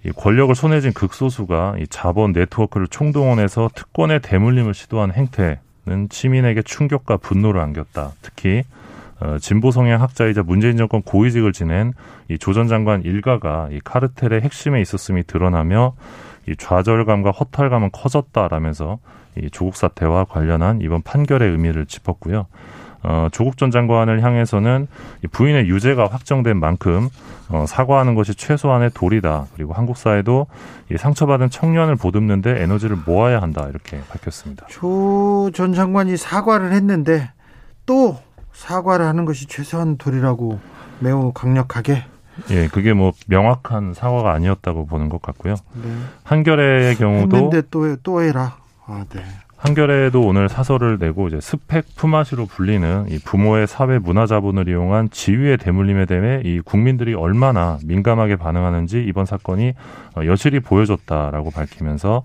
이 0.04 0.10
권력을 0.12 0.54
손에 0.54 0.82
쥔 0.82 0.92
극소수가 0.92 1.76
이 1.78 1.86
자본 1.88 2.32
네트워크를 2.32 2.88
총동원해서 2.88 3.70
특권의 3.74 4.20
대물림을 4.20 4.74
시도한 4.74 5.12
행태는 5.12 6.08
시민에게 6.10 6.60
충격과 6.60 7.16
분노를 7.16 7.58
안겼다. 7.62 8.12
특히 8.20 8.64
어, 9.24 9.38
진보 9.40 9.70
성향 9.70 10.02
학자이자 10.02 10.42
문재인 10.42 10.76
정권 10.76 11.00
고위직을 11.02 11.52
지낸 11.52 11.92
이 12.28 12.36
조 12.38 12.52
전 12.52 12.68
장관 12.68 13.02
일가가 13.02 13.68
이 13.72 13.80
카르텔의 13.82 14.42
핵심에 14.42 14.80
있었음이 14.82 15.24
드러나며 15.26 15.94
이 16.46 16.54
좌절감과 16.56 17.30
허탈감은 17.30 17.90
커졌다라면서 17.92 18.98
이 19.38 19.48
조국 19.50 19.76
사태와 19.76 20.24
관련한 20.24 20.80
이번 20.82 21.00
판결의 21.02 21.50
의미를 21.50 21.86
짚었고요. 21.86 22.46
어, 23.02 23.28
조국 23.32 23.56
전 23.58 23.70
장관을 23.70 24.22
향해서는 24.22 24.86
부인의 25.32 25.68
유죄가 25.68 26.06
확정된 26.06 26.58
만큼 26.58 27.08
어, 27.48 27.64
사과하는 27.66 28.14
것이 28.14 28.34
최소한의 28.34 28.90
도리다. 28.94 29.46
그리고 29.54 29.72
한국 29.74 29.96
사회도 29.96 30.46
이 30.90 30.96
상처받은 30.96 31.50
청년을 31.50 31.96
보듬는데 31.96 32.62
에너지를 32.62 32.96
모아야 33.04 33.40
한다. 33.42 33.66
이렇게 33.68 34.00
밝혔습니다. 34.08 34.66
조 34.68 35.50
전 35.52 35.74
장관이 35.74 36.16
사과를 36.16 36.72
했는데 36.72 37.30
또 37.86 38.16
사과를 38.54 39.04
하는 39.04 39.24
것이 39.26 39.46
최소한 39.46 39.98
도리라고 39.98 40.58
매우 41.00 41.32
강력하게 41.32 42.04
예, 42.50 42.68
그게 42.68 42.92
뭐 42.92 43.12
명확한 43.28 43.94
사과가 43.94 44.32
아니었다고 44.32 44.86
보는 44.86 45.08
것 45.08 45.22
같고요. 45.22 45.54
네. 45.74 45.90
한겨레의 46.24 46.96
경우도 46.96 47.36
했는데 47.36 47.62
또, 47.70 47.96
또 48.02 48.22
해라. 48.22 48.56
아, 48.86 49.04
네. 49.10 49.22
한겨레도 49.56 50.20
오늘 50.20 50.48
사설을 50.50 50.98
내고 50.98 51.28
이제 51.28 51.40
스펙 51.40 51.86
품앗이로 51.96 52.46
불리는 52.46 53.06
이 53.08 53.18
부모의 53.18 53.66
사회 53.66 53.98
문화 53.98 54.26
자본을 54.26 54.68
이용한 54.68 55.08
지위의 55.10 55.56
대물림에 55.56 56.04
대해 56.04 56.42
이 56.44 56.60
국민들이 56.60 57.14
얼마나 57.14 57.78
민감하게 57.82 58.36
반응하는지 58.36 59.02
이번 59.08 59.24
사건이 59.24 59.72
어, 60.16 60.26
여실히 60.26 60.60
보여줬다라고 60.60 61.50
밝히면서 61.50 62.24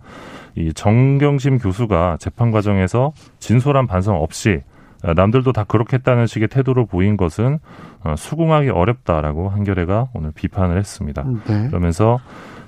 이 0.55 0.73
정경심 0.73 1.59
교수가 1.59 2.17
재판 2.19 2.51
과정에서 2.51 3.13
진솔한 3.39 3.87
반성 3.87 4.17
없이 4.21 4.59
어, 4.59 4.68
남들도 5.03 5.53
다 5.53 5.63
그렇게 5.63 5.97
했다는 5.97 6.27
식의 6.27 6.49
태도를 6.49 6.85
보인 6.85 7.17
것은 7.17 7.59
어, 8.03 8.15
수긍하기 8.17 8.69
어렵다라고 8.69 9.49
한겨레가 9.49 10.09
오늘 10.13 10.31
비판을 10.31 10.77
했습니다. 10.77 11.25
네. 11.47 11.67
그러면서 11.67 12.19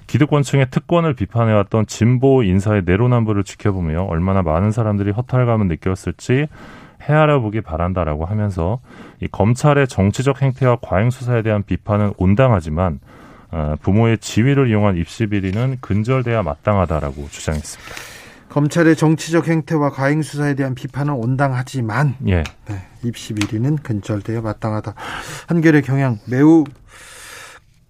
기득권층의 0.08 0.70
특권을 0.72 1.14
비판해왔던 1.14 1.86
진보 1.88 2.44
인사의 2.44 2.84
내로남불을 2.86 3.44
지켜보며 3.44 4.04
얼마나 4.04 4.42
많은 4.42 4.72
사람들이 4.72 5.12
허탈감을 5.12 5.68
느꼈을지 5.68 6.48
헤아려 7.02 7.40
보기 7.40 7.62
바란다라고 7.62 8.26
하면서 8.26 8.80
이 9.22 9.28
검찰의 9.28 9.88
정치적 9.88 10.42
행태와 10.42 10.78
과잉 10.82 11.10
수사에 11.10 11.42
대한 11.42 11.64
비판은 11.64 12.14
온당하지만 12.18 13.00
어, 13.52 13.76
부모의 13.82 14.18
지위를 14.20 14.70
이용한 14.70 14.98
입시 14.98 15.28
비리는 15.28 15.78
근절돼야 15.82 16.44
마땅하다라고 16.44 17.28
주장했습니다. 17.30 18.11
검찰의 18.52 18.98
정치적 18.98 19.48
행태와 19.48 19.92
과잉 19.92 20.22
수사에 20.22 20.56
대한 20.56 20.76
비판은 20.76 21.14
온당하지만 21.14 22.16
예. 22.28 22.44
네, 22.68 22.76
입시 23.04 23.34
비리는 23.34 23.78
근절되어 23.78 24.42
마땅하다. 24.42 24.94
한결의 25.48 25.82
경향 25.82 26.20
매우 26.30 26.66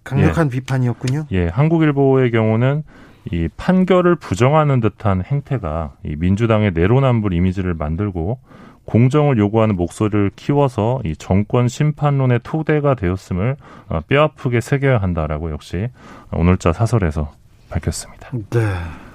강력한 0.04 0.48
예. 0.48 0.50
비판이었군요. 0.52 1.26
예, 1.32 1.48
한국일보의 1.48 2.30
경우는 2.32 2.84
이 3.32 3.50
판결을 3.58 4.16
부정하는 4.16 4.82
듯한 4.82 5.24
행태가 5.26 5.94
이 6.06 6.16
민주당의 6.16 6.72
내로남불 6.74 7.34
이미지를 7.34 7.74
만들고 7.74 8.40
공정을 8.86 9.38
요구하는 9.40 9.76
목소리를 9.76 10.32
키워서 10.36 11.02
이 11.06 11.16
정권 11.16 11.68
심판론의 11.68 12.42
토대가 12.44 12.94
되었음을 12.94 13.56
어, 13.90 14.02
뼈아프게 14.08 14.62
새겨야 14.62 15.00
한다라고 15.00 15.52
역시 15.52 15.88
오늘자 16.32 16.74
사설에서 16.74 17.32
밝혔습니다. 17.70 18.30
네. 18.52 19.11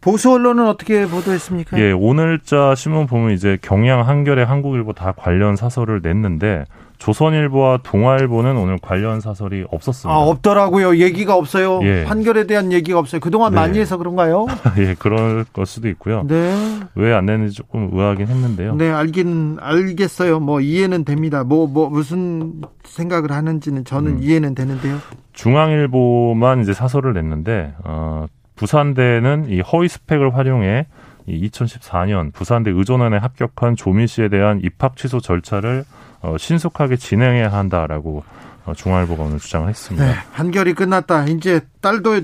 보수 0.00 0.32
언론은 0.32 0.66
어떻게 0.66 1.06
보도했습니까? 1.06 1.78
예, 1.78 1.92
오늘자 1.92 2.74
신문 2.74 3.06
보면 3.06 3.32
이제 3.32 3.58
경향, 3.60 4.00
한겨레, 4.06 4.42
한국일보 4.44 4.94
다 4.94 5.12
관련 5.16 5.56
사설을 5.56 6.00
냈는데 6.02 6.64
조선일보와 6.96 7.78
동아일보는 7.82 8.58
오늘 8.58 8.78
관련 8.80 9.20
사설이 9.20 9.64
없었습니다. 9.70 10.14
아, 10.14 10.18
없더라고요. 10.20 10.96
얘기가 10.98 11.34
없어요. 11.34 11.80
예. 11.82 12.04
한결에 12.04 12.46
대한 12.46 12.72
얘기가 12.72 12.98
없어요. 12.98 13.20
그동안 13.20 13.52
네. 13.52 13.56
많이 13.56 13.78
해서 13.78 13.96
그런가요? 13.96 14.46
예, 14.76 14.94
그럴 14.98 15.44
걸 15.50 15.64
수도 15.64 15.88
있고요. 15.88 16.24
네. 16.26 16.54
왜 16.94 17.14
안 17.14 17.24
내는지 17.26 17.54
조금 17.54 17.88
의아하긴 17.92 18.26
했는데요. 18.26 18.74
네, 18.76 18.90
알긴 18.90 19.56
알겠어요. 19.60 20.40
뭐 20.40 20.60
이해는 20.60 21.04
됩니다. 21.06 21.42
뭐뭐 21.42 21.68
뭐 21.68 21.88
무슨 21.90 22.60
생각을 22.84 23.32
하는지는 23.32 23.84
저는 23.86 24.12
음. 24.12 24.22
이해는 24.22 24.54
되는데요. 24.54 24.98
중앙일보만 25.32 26.60
이제 26.60 26.72
사설을 26.74 27.14
냈는데 27.14 27.72
어 27.84 28.26
부산대는 28.60 29.48
이 29.48 29.60
허위 29.62 29.88
스펙을 29.88 30.36
활용해 30.36 30.86
이 31.26 31.48
2014년 31.48 32.30
부산대 32.34 32.70
의존원에 32.70 33.16
합격한 33.16 33.74
조민 33.74 34.06
씨에 34.06 34.28
대한 34.28 34.60
입학 34.62 34.96
취소 34.96 35.18
절차를 35.18 35.84
어, 36.20 36.36
신속하게 36.38 36.96
진행해야 36.96 37.50
한다라고 37.50 38.22
어, 38.66 38.74
중앙일보가 38.74 39.22
오늘 39.24 39.38
주장을 39.38 39.66
했습니다. 39.66 40.06
네, 40.06 40.12
한결이 40.32 40.74
끝났다. 40.74 41.24
이제 41.24 41.60
딸도 41.80 42.20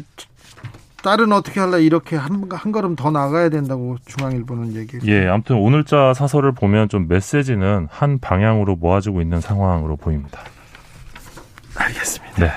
딸은 1.02 1.32
어떻게 1.32 1.58
할래 1.60 1.82
이렇게 1.82 2.16
한, 2.16 2.46
한 2.50 2.72
걸음 2.72 2.96
더 2.96 3.10
나가야 3.10 3.48
된다고 3.48 3.96
중앙일보는 4.04 4.74
얘기했어요. 4.74 5.10
예, 5.10 5.28
아무튼 5.28 5.56
오늘자 5.56 6.12
사설을 6.12 6.52
보면 6.52 6.90
좀 6.90 7.08
메시지는 7.08 7.88
한 7.90 8.18
방향으로 8.18 8.76
모아지고 8.76 9.22
있는 9.22 9.40
상황으로 9.40 9.96
보입니다. 9.96 10.40
알겠습니다. 11.76 12.44
네. 12.44 12.50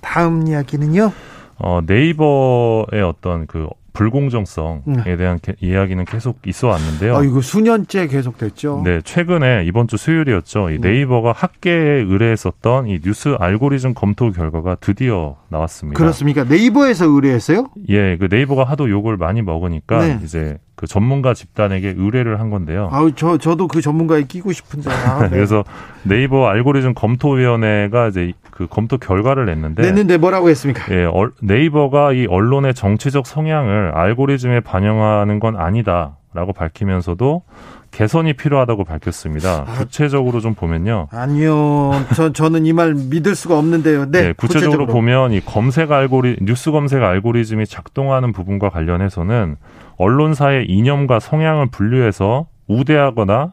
다음 0.00 0.46
이야기는요? 0.46 1.12
어, 1.60 1.80
네이버의 1.86 3.02
어떤 3.02 3.46
그 3.46 3.68
불공정성에 3.92 4.82
네. 5.04 5.16
대한 5.16 5.38
게, 5.40 5.54
이야기는 5.60 6.04
계속 6.04 6.38
있어 6.46 6.68
왔는데요. 6.68 7.16
아, 7.16 7.24
이거 7.24 7.40
수년째 7.40 8.06
계속됐죠. 8.06 8.82
네, 8.84 9.00
최근에 9.02 9.64
이번 9.66 9.88
주 9.88 9.96
수요일이었죠. 9.96 10.70
이 10.70 10.76
음. 10.76 10.80
네이버가 10.80 11.32
학계에 11.32 12.02
의뢰했었던 12.02 12.86
이 12.86 13.00
뉴스 13.00 13.36
알고리즘 13.38 13.94
검토 13.94 14.30
결과가 14.30 14.76
드디어 14.76 15.36
나왔습니다. 15.48 15.98
그렇습니까? 15.98 16.44
네이버에서 16.44 17.06
의뢰했어요? 17.06 17.66
예, 17.88 18.16
그 18.16 18.28
네이버가 18.30 18.64
하도 18.64 18.88
욕을 18.88 19.16
많이 19.16 19.42
먹으니까 19.42 20.06
네. 20.06 20.20
이제 20.24 20.58
그 20.80 20.86
전문가 20.86 21.34
집단에게 21.34 21.92
의뢰를 21.94 22.40
한 22.40 22.48
건데요. 22.48 22.88
아우 22.90 23.12
저 23.12 23.36
저도 23.36 23.68
그 23.68 23.82
전문가에 23.82 24.22
끼고 24.22 24.50
싶은데. 24.50 24.88
아, 24.90 25.20
네. 25.24 25.28
그래서 25.28 25.62
네이버 26.04 26.48
알고리즘 26.48 26.94
검토위원회가 26.94 28.08
이제 28.08 28.32
그 28.50 28.66
검토 28.66 28.96
결과를 28.96 29.44
냈는데 29.44 29.82
냈는데 29.82 30.16
뭐라고 30.16 30.48
했습니까? 30.48 30.90
예, 30.94 31.06
네이버가 31.42 32.14
이 32.14 32.24
언론의 32.24 32.72
정치적 32.72 33.26
성향을 33.26 33.92
알고리즘에 33.94 34.60
반영하는 34.60 35.38
건 35.38 35.56
아니다라고 35.56 36.54
밝히면서도 36.54 37.42
개선이 37.90 38.34
필요하다고 38.34 38.84
밝혔습니다. 38.84 39.64
아, 39.66 39.72
구체적으로 39.78 40.40
좀 40.40 40.54
보면요. 40.54 41.08
아니요. 41.10 41.90
저, 42.14 42.32
저는 42.32 42.64
이 42.66 42.72
말 42.72 42.94
믿을 42.94 43.34
수가 43.34 43.58
없는데요. 43.58 44.10
네. 44.10 44.22
네 44.22 44.32
구체적으로, 44.32 44.70
구체적으로, 44.70 44.86
보면 44.86 45.32
이 45.32 45.40
검색 45.40 45.90
알고리 45.90 46.36
뉴스 46.42 46.70
검색 46.70 47.02
알고리즘이 47.02 47.66
작동하는 47.66 48.32
부분과 48.32 48.70
관련해서는 48.70 49.56
언론사의 49.98 50.66
이념과 50.66 51.18
성향을 51.20 51.66
분류해서 51.70 52.46
우대하거나 52.68 53.52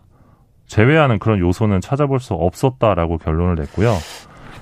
제외하는 0.68 1.18
그런 1.20 1.40
요소는 1.40 1.82
찾아볼 1.82 2.20
수 2.20 2.34
없었다라고 2.34 3.18
결론을 3.18 3.56
냈고요. 3.56 3.96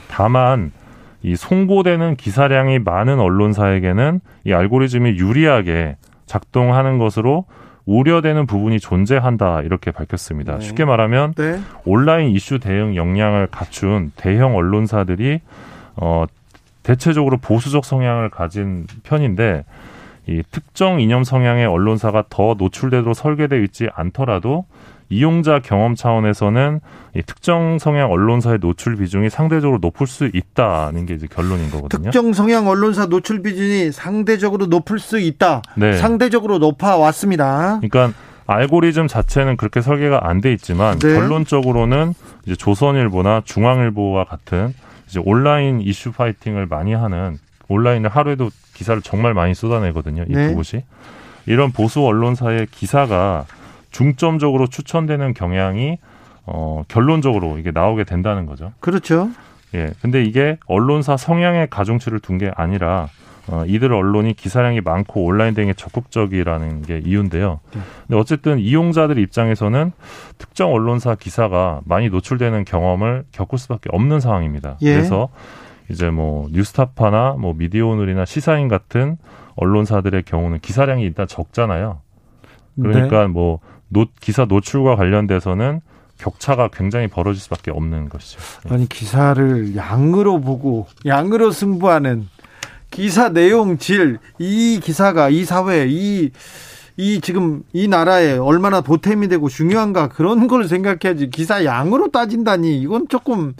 다만 0.08 0.72
이 1.22 1.36
송고되는 1.36 2.16
기사량이 2.16 2.80
많은 2.80 3.20
언론사에게는 3.20 4.22
이 4.46 4.54
알고리즘이 4.54 5.18
유리하게 5.18 5.98
작동하는 6.28 6.98
것으로 7.00 7.46
우려되는 7.86 8.48
부분이 8.48 8.80
존재한다 8.80 9.62
이렇게 9.62 9.92
밝혔습니다. 9.92 10.58
네. 10.58 10.62
쉽게 10.62 10.86
말하면 10.86 11.34
네. 11.36 11.60
온라인 11.86 12.30
이슈 12.32 12.60
대응 12.60 12.96
역량을 12.96 13.48
갖춘 13.48 14.12
대형 14.16 14.56
언론사들이 14.56 15.42
어 15.98 16.26
대체적으로 16.84 17.38
보수적 17.38 17.86
성향을 17.86 18.30
가진 18.30 18.86
편인데 19.04 19.66
이 20.28 20.42
특정 20.52 21.00
이념 21.00 21.24
성향의 21.24 21.66
언론사가 21.68 22.26
더 22.30 22.56
노출되도록 22.58 23.16
설계되어 23.16 23.60
있지 23.60 23.90
않더라도 23.94 24.66
이용자 25.10 25.60
경험 25.60 25.96
차원에서는 25.96 26.80
이 27.16 27.22
특정 27.22 27.78
성향 27.80 28.12
언론사의 28.12 28.60
노출 28.60 28.96
비중이 28.98 29.30
상대적으로 29.30 29.78
높을 29.80 30.08
수 30.08 30.30
있다는 30.32 31.06
게 31.06 31.14
이제 31.14 31.28
결론인 31.30 31.70
거거든요. 31.70 32.04
특정 32.12 32.34
성향 32.34 32.68
언론사 32.68 33.06
노출 33.08 33.42
비중이 33.42 33.92
상대적으로 33.92 34.66
높을 34.66 35.00
수 35.00 35.20
있다. 35.20 35.62
네. 35.76 35.98
상대적으로 35.98 36.58
높아 36.58 36.98
왔습니다. 36.98 37.80
그러니까 37.82 38.18
알고리즘 38.48 39.08
자체는 39.08 39.58
그렇게 39.58 39.82
설계가 39.82 40.28
안 40.28 40.42
돼 40.42 40.52
있지만 40.54 41.00
네. 41.00 41.14
결론적으로는 41.14 42.14
이제 42.46 42.56
조선일보나 42.56 43.42
중앙일보와 43.46 44.26
같은 44.26 44.74
이제 45.08 45.20
온라인 45.24 45.82
이슈 45.82 46.12
파이팅을 46.12 46.66
많이 46.68 46.94
하는 46.94 47.38
온라인을 47.68 48.10
하루에도 48.10 48.50
기사를 48.74 49.02
정말 49.02 49.34
많이 49.34 49.54
쏟아내거든요. 49.56 50.26
이 50.30 50.34
네. 50.34 50.48
그곳이 50.50 50.84
이런 51.48 51.72
보수 51.72 52.04
언론사의 52.06 52.68
기사가 52.72 53.46
중점적으로 53.96 54.68
추천되는 54.68 55.34
경향이 55.34 56.00
어, 56.46 56.84
결론적으로 56.90 57.58
이게 57.58 57.72
나오게 57.72 58.04
된다는 58.04 58.46
거죠. 58.46 58.74
그렇죠. 58.82 59.30
예. 59.74 59.92
근데 60.02 60.22
이게 60.22 60.58
언론사 60.68 61.16
성향의 61.16 61.70
가중치를 61.70 62.20
둔 62.20 62.38
게 62.38 62.52
아니라 62.58 63.08
어, 63.48 63.64
이들 63.66 63.94
언론이 63.94 64.34
기사량이 64.34 64.82
많고 64.82 65.24
온라인 65.24 65.54
대응에 65.54 65.74
적극적이라는 65.74 66.82
게 66.82 66.98
이유인데요. 67.06 67.62
네. 67.74 67.80
근데 68.06 68.20
어쨌든 68.20 68.60
이용자들 68.60 69.18
입장에서는 69.18 69.94
특정 70.38 70.74
언론사 70.74 71.16
기사가 71.16 71.80
많이 71.86 72.10
노출되는 72.10 72.66
경험을 72.66 73.24
겪을 73.32 73.58
수밖에 73.58 73.90
없는 73.94 74.20
상황입니다. 74.20 74.78
예. 74.82 74.94
그래서 74.94 75.30
이제 75.90 76.10
뭐 76.10 76.50
뉴스타파나 76.52 77.38
뭐 77.40 77.54
미디어오늘이나 77.54 78.26
시사인 78.26 78.68
같은 78.68 79.18
언론사들의 79.56 80.24
경우는 80.24 80.60
기사량이 80.60 81.02
일단 81.04 81.28
적잖아요. 81.28 82.02
그러니까 82.76 83.22
네. 83.22 83.28
뭐 83.28 83.62
노, 83.96 84.06
기사 84.20 84.44
노출과 84.44 84.98
관련돼서는 84.98 85.80
격차가 86.18 86.68
굉장히 86.68 87.08
벌어질 87.08 87.42
수밖에 87.42 87.72
없는 87.72 88.10
것이죠. 88.10 88.40
네. 88.66 88.76
아니 88.76 88.90
기사를 88.90 89.76
양으로 89.76 90.42
보고 90.42 90.88
양으로 91.06 91.52
승부하는 91.52 92.28
기사 92.92 93.30
내용 93.30 93.78
질 93.78 94.20
이 94.40 94.80
기사가 94.84 95.30
이 95.30 95.46
사회 95.46 95.88
이이 95.88 97.20
지금 97.22 97.64
이 97.74 97.88
나라에 97.88 98.38
얼마나 98.38 98.82
보탬이 98.82 99.28
되고 99.28 99.50
중요한가 99.50 100.08
그런 100.10 100.48
걸 100.48 100.68
생각해야지 100.68 101.30
기사 101.30 101.64
양으로 101.66 102.12
따진다니 102.12 102.80
이건 102.82 103.08
조금 103.10 103.54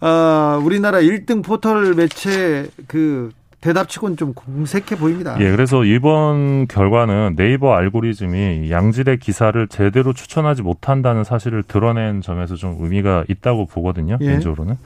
어, 0.00 0.60
우리나라 0.62 0.98
1등 1.00 1.44
포털 1.44 1.94
매체 1.94 2.68
그 2.88 3.30
대답치곤 3.62 4.16
좀 4.16 4.34
공색해 4.34 4.98
보입니다. 4.98 5.36
예, 5.40 5.50
그래서 5.50 5.84
이번 5.84 6.66
결과는 6.66 7.36
네이버 7.36 7.72
알고리즘이 7.72 8.70
양질의 8.70 9.18
기사를 9.20 9.68
제대로 9.68 10.12
추천하지 10.12 10.62
못한다는 10.62 11.22
사실을 11.22 11.62
드러낸 11.62 12.20
점에서 12.20 12.56
좀 12.56 12.76
의미가 12.80 13.24
있다고 13.28 13.66
보거든요. 13.66 14.18
예. 14.20 14.26
개인적으로는. 14.26 14.76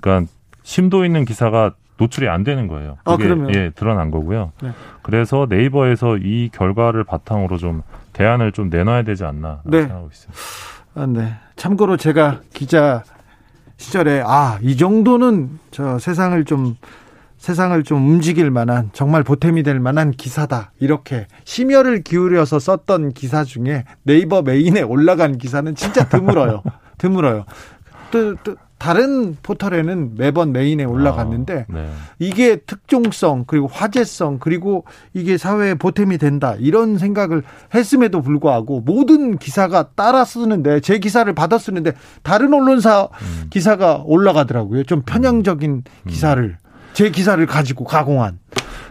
그러니까 0.00 0.30
심도 0.62 1.04
있는 1.04 1.24
기사가 1.24 1.72
노출이 1.98 2.28
안 2.28 2.44
되는 2.44 2.68
거예요. 2.68 2.98
아, 3.04 3.16
그게 3.16 3.24
아, 3.24 3.34
그러면. 3.34 3.54
예, 3.54 3.70
드러난 3.74 4.12
거고요. 4.12 4.52
네. 4.62 4.70
그래서 5.02 5.46
네이버에서 5.50 6.18
이 6.18 6.50
결과를 6.52 7.02
바탕으로 7.02 7.58
좀 7.58 7.82
대안을 8.12 8.52
좀 8.52 8.70
내놔야 8.70 9.02
되지 9.02 9.24
않나 9.24 9.60
네. 9.64 9.80
생각하고 9.82 10.08
있습니다. 10.12 10.40
아, 10.94 11.06
네. 11.06 11.34
참고로 11.56 11.96
제가 11.96 12.42
기자 12.52 13.02
시절에 13.76 14.22
아, 14.24 14.58
이 14.62 14.76
정도는 14.76 15.58
저 15.72 15.98
세상을 15.98 16.44
좀 16.44 16.76
세상을 17.44 17.82
좀 17.82 18.08
움직일 18.08 18.50
만한 18.50 18.88
정말 18.94 19.22
보탬이 19.22 19.64
될 19.64 19.78
만한 19.78 20.12
기사다. 20.12 20.72
이렇게 20.80 21.26
심혈을 21.44 22.02
기울여서 22.02 22.58
썼던 22.58 23.12
기사 23.12 23.44
중에 23.44 23.84
네이버 24.02 24.40
메인에 24.40 24.80
올라간 24.80 25.36
기사는 25.36 25.74
진짜 25.74 26.08
드물어요. 26.08 26.62
드물어요. 26.96 27.44
또, 28.10 28.34
또 28.36 28.56
다른 28.78 29.36
포털에는 29.42 30.14
매번 30.16 30.52
메인에 30.52 30.84
올라갔는데 30.84 31.66
아, 31.68 31.72
네. 31.74 31.90
이게 32.18 32.56
특종성 32.56 33.44
그리고 33.46 33.66
화제성 33.66 34.38
그리고 34.38 34.86
이게 35.12 35.36
사회에 35.36 35.74
보탬이 35.74 36.16
된다 36.16 36.54
이런 36.58 36.96
생각을 36.96 37.42
했음에도 37.74 38.22
불구하고 38.22 38.80
모든 38.80 39.36
기사가 39.36 39.90
따라 39.94 40.24
쓰는데 40.24 40.80
제 40.80 40.98
기사를 40.98 41.30
받아 41.34 41.58
쓰는데 41.58 41.92
다른 42.22 42.54
언론사 42.54 43.08
음. 43.12 43.46
기사가 43.50 44.02
올라가더라고요 44.04 44.84
좀 44.84 45.02
편향적인 45.02 45.70
음. 45.70 46.08
기사를 46.08 46.56
제 46.94 47.10
기사를 47.10 47.44
가지고 47.46 47.84
가공한. 47.84 48.38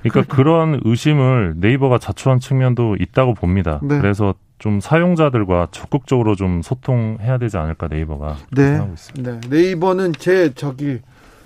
그러니까 0.03 0.35
그런 0.35 0.81
의심을 0.83 1.55
네이버가 1.57 1.97
자초한 1.97 2.39
측면도 2.39 2.97
있다고 2.99 3.33
봅니다. 3.33 3.79
네. 3.81 3.97
그래서 3.97 4.35
좀 4.59 4.79
사용자들과 4.79 5.69
적극적으로 5.71 6.35
좀 6.35 6.61
소통해야 6.61 7.37
되지 7.37 7.57
않을까 7.57 7.87
네이버가 7.87 8.37
네. 8.51 8.63
생각하고 8.63 8.93
있습니다. 8.93 9.31
네. 9.31 9.39
네이버는 9.49 10.13
제 10.19 10.53
저기 10.53 10.99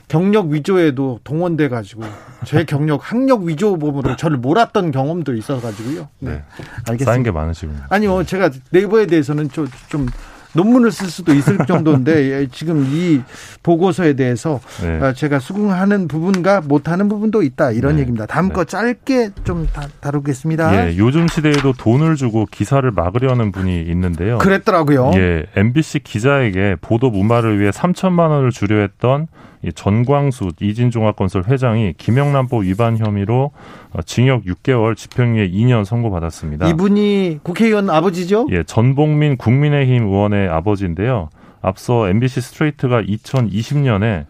경력 0.07 0.47
위조에도 0.47 1.19
동원돼 1.23 1.69
가지고 1.69 2.03
제 2.45 2.63
경력 2.63 3.11
학력 3.11 3.43
위조범으로 3.43 4.15
저를 4.15 4.37
몰았던 4.37 4.91
경험도 4.91 5.35
있어 5.35 5.59
가지고요. 5.61 6.07
네. 6.19 6.31
네. 6.31 6.43
알겠습니다. 6.87 7.05
쌓인 7.05 7.23
게 7.23 7.31
많으시군요. 7.31 7.81
아니요. 7.89 8.23
제가 8.23 8.49
네이버에 8.71 9.05
대해서는 9.05 9.49
좀, 9.49 9.67
좀 9.89 10.07
논문을 10.53 10.91
쓸 10.91 11.07
수도 11.07 11.33
있을 11.33 11.57
정도인데 11.65 12.31
예, 12.31 12.47
지금 12.51 12.85
이 12.89 13.21
보고서에 13.63 14.13
대해서 14.13 14.59
네. 14.81 14.99
아, 15.01 15.13
제가 15.13 15.39
수긍하는 15.39 16.07
부분과 16.07 16.61
못하는 16.61 17.09
부분도 17.09 17.43
있다 17.43 17.71
이런 17.71 17.95
네. 17.95 18.01
얘기입니다. 18.01 18.25
다음 18.25 18.47
네. 18.49 18.53
거 18.53 18.63
짧게 18.63 19.31
좀 19.43 19.67
다, 19.73 19.87
루겠습니다 20.09 20.89
예, 20.89 20.97
요즘 20.97 21.27
시대에도 21.27 21.73
돈을 21.73 22.15
주고 22.15 22.45
기사를 22.49 22.89
막으려는 22.91 23.51
분이 23.51 23.81
있는데요. 23.83 24.37
그랬더라고요. 24.37 25.11
예, 25.15 25.45
MBC 25.55 25.99
기자에게 25.99 26.77
보도 26.81 27.09
무마를 27.09 27.59
위해 27.59 27.71
3천만 27.71 28.29
원을 28.29 28.51
주려 28.51 28.77
했던 28.77 29.27
전광수 29.75 30.49
이진종합건설 30.61 31.45
회장이 31.47 31.93
김영란법 31.97 32.63
위반 32.63 32.97
혐의로 32.97 33.51
어, 33.93 34.01
징역 34.03 34.43
6개월 34.45 34.95
집행유예 34.95 35.49
2년 35.49 35.85
선고받았습니다. 35.85 36.67
이분이 36.69 37.39
국회의원 37.43 37.89
아버지죠? 37.89 38.47
예, 38.51 38.63
전봉민 38.63 39.37
국민의힘 39.37 40.03
의원의 40.07 40.49
아버지인데요. 40.49 41.29
앞서 41.61 42.07
MBC 42.09 42.41
스트레이트가 42.41 43.01
2020년에 43.01 44.25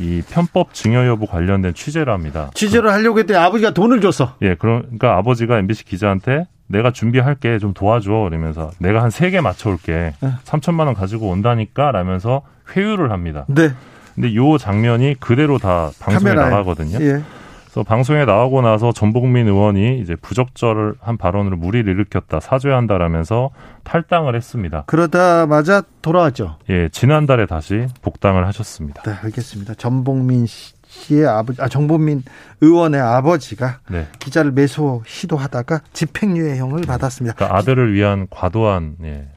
이 0.00 0.22
편법 0.30 0.72
증여 0.74 1.06
여부 1.06 1.26
관련된 1.26 1.74
취재를 1.74 2.12
합니다. 2.12 2.50
취재를 2.54 2.90
하려고 2.90 3.18
했더니 3.18 3.38
아버지가 3.38 3.72
돈을 3.74 4.00
줬어. 4.00 4.34
예, 4.42 4.54
그러니까 4.54 5.16
아버지가 5.18 5.58
MBC 5.58 5.84
기자한테 5.84 6.46
내가 6.66 6.90
준비할게 6.92 7.58
좀 7.58 7.74
도와줘 7.74 8.28
이러면서 8.30 8.70
내가 8.78 9.02
한 9.02 9.10
세 9.10 9.30
개 9.30 9.40
맞춰올게 9.42 10.14
네. 10.20 10.28
3천만 10.44 10.86
원 10.86 10.94
가지고 10.94 11.28
온다니까 11.28 11.92
라면서 11.92 12.40
회유를 12.74 13.10
합니다. 13.12 13.44
네. 13.48 13.70
근데 14.14 14.34
요 14.34 14.58
장면이 14.58 15.16
그대로 15.20 15.58
다 15.58 15.90
방송에 15.98 16.34
카메라에. 16.34 16.50
나가거든요. 16.50 16.98
예. 17.00 17.22
그래서 17.64 17.84
방송에 17.84 18.26
나오고 18.26 18.60
나서 18.60 18.92
전복민 18.92 19.48
의원이 19.48 20.00
이제 20.00 20.14
부적절한 20.16 21.16
발언으로 21.16 21.56
무리를 21.56 21.90
일으켰다 21.90 22.40
사죄한다라면서 22.40 23.50
탈당을 23.82 24.36
했습니다. 24.36 24.84
그러다마자 24.86 25.82
돌아왔죠. 26.02 26.58
예, 26.68 26.90
지난달에 26.90 27.46
다시 27.46 27.86
복당을 28.02 28.46
하셨습니다. 28.48 29.02
네, 29.04 29.12
알겠습니다. 29.22 29.72
전복민 29.74 30.44
씨의 30.46 31.26
아버지, 31.26 31.62
아 31.62 31.68
정복민 31.68 32.22
의원의 32.60 33.00
아버지가 33.00 33.78
네. 33.88 34.06
기자를 34.18 34.52
매수 34.52 35.00
시도하다가 35.06 35.80
집행유예형을 35.94 36.82
받았습니다. 36.82 37.36
그러니까 37.36 37.56
아들을 37.56 37.94
위한 37.94 38.26
과도한 38.28 38.96
예, 39.04 39.28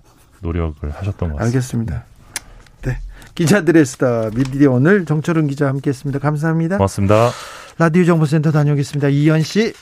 노력을 0.41 0.89
하셨던 0.91 1.29
것 1.31 1.37
같습니다. 1.37 1.45
알겠습니다. 1.45 2.03
네. 3.35 3.43
기자들의 3.43 3.85
스타 3.85 4.29
미디어 4.33 4.71
오늘 4.71 5.05
정철은 5.05 5.47
기자 5.47 5.67
함께했습니다. 5.67 6.19
감사합니다. 6.19 6.77
고맙습니다. 6.77 7.31
라디오 7.77 8.05
정보센터 8.05 8.51
다녀오겠습니다. 8.51 9.09
이현 9.09 9.41
씨. 9.41 9.73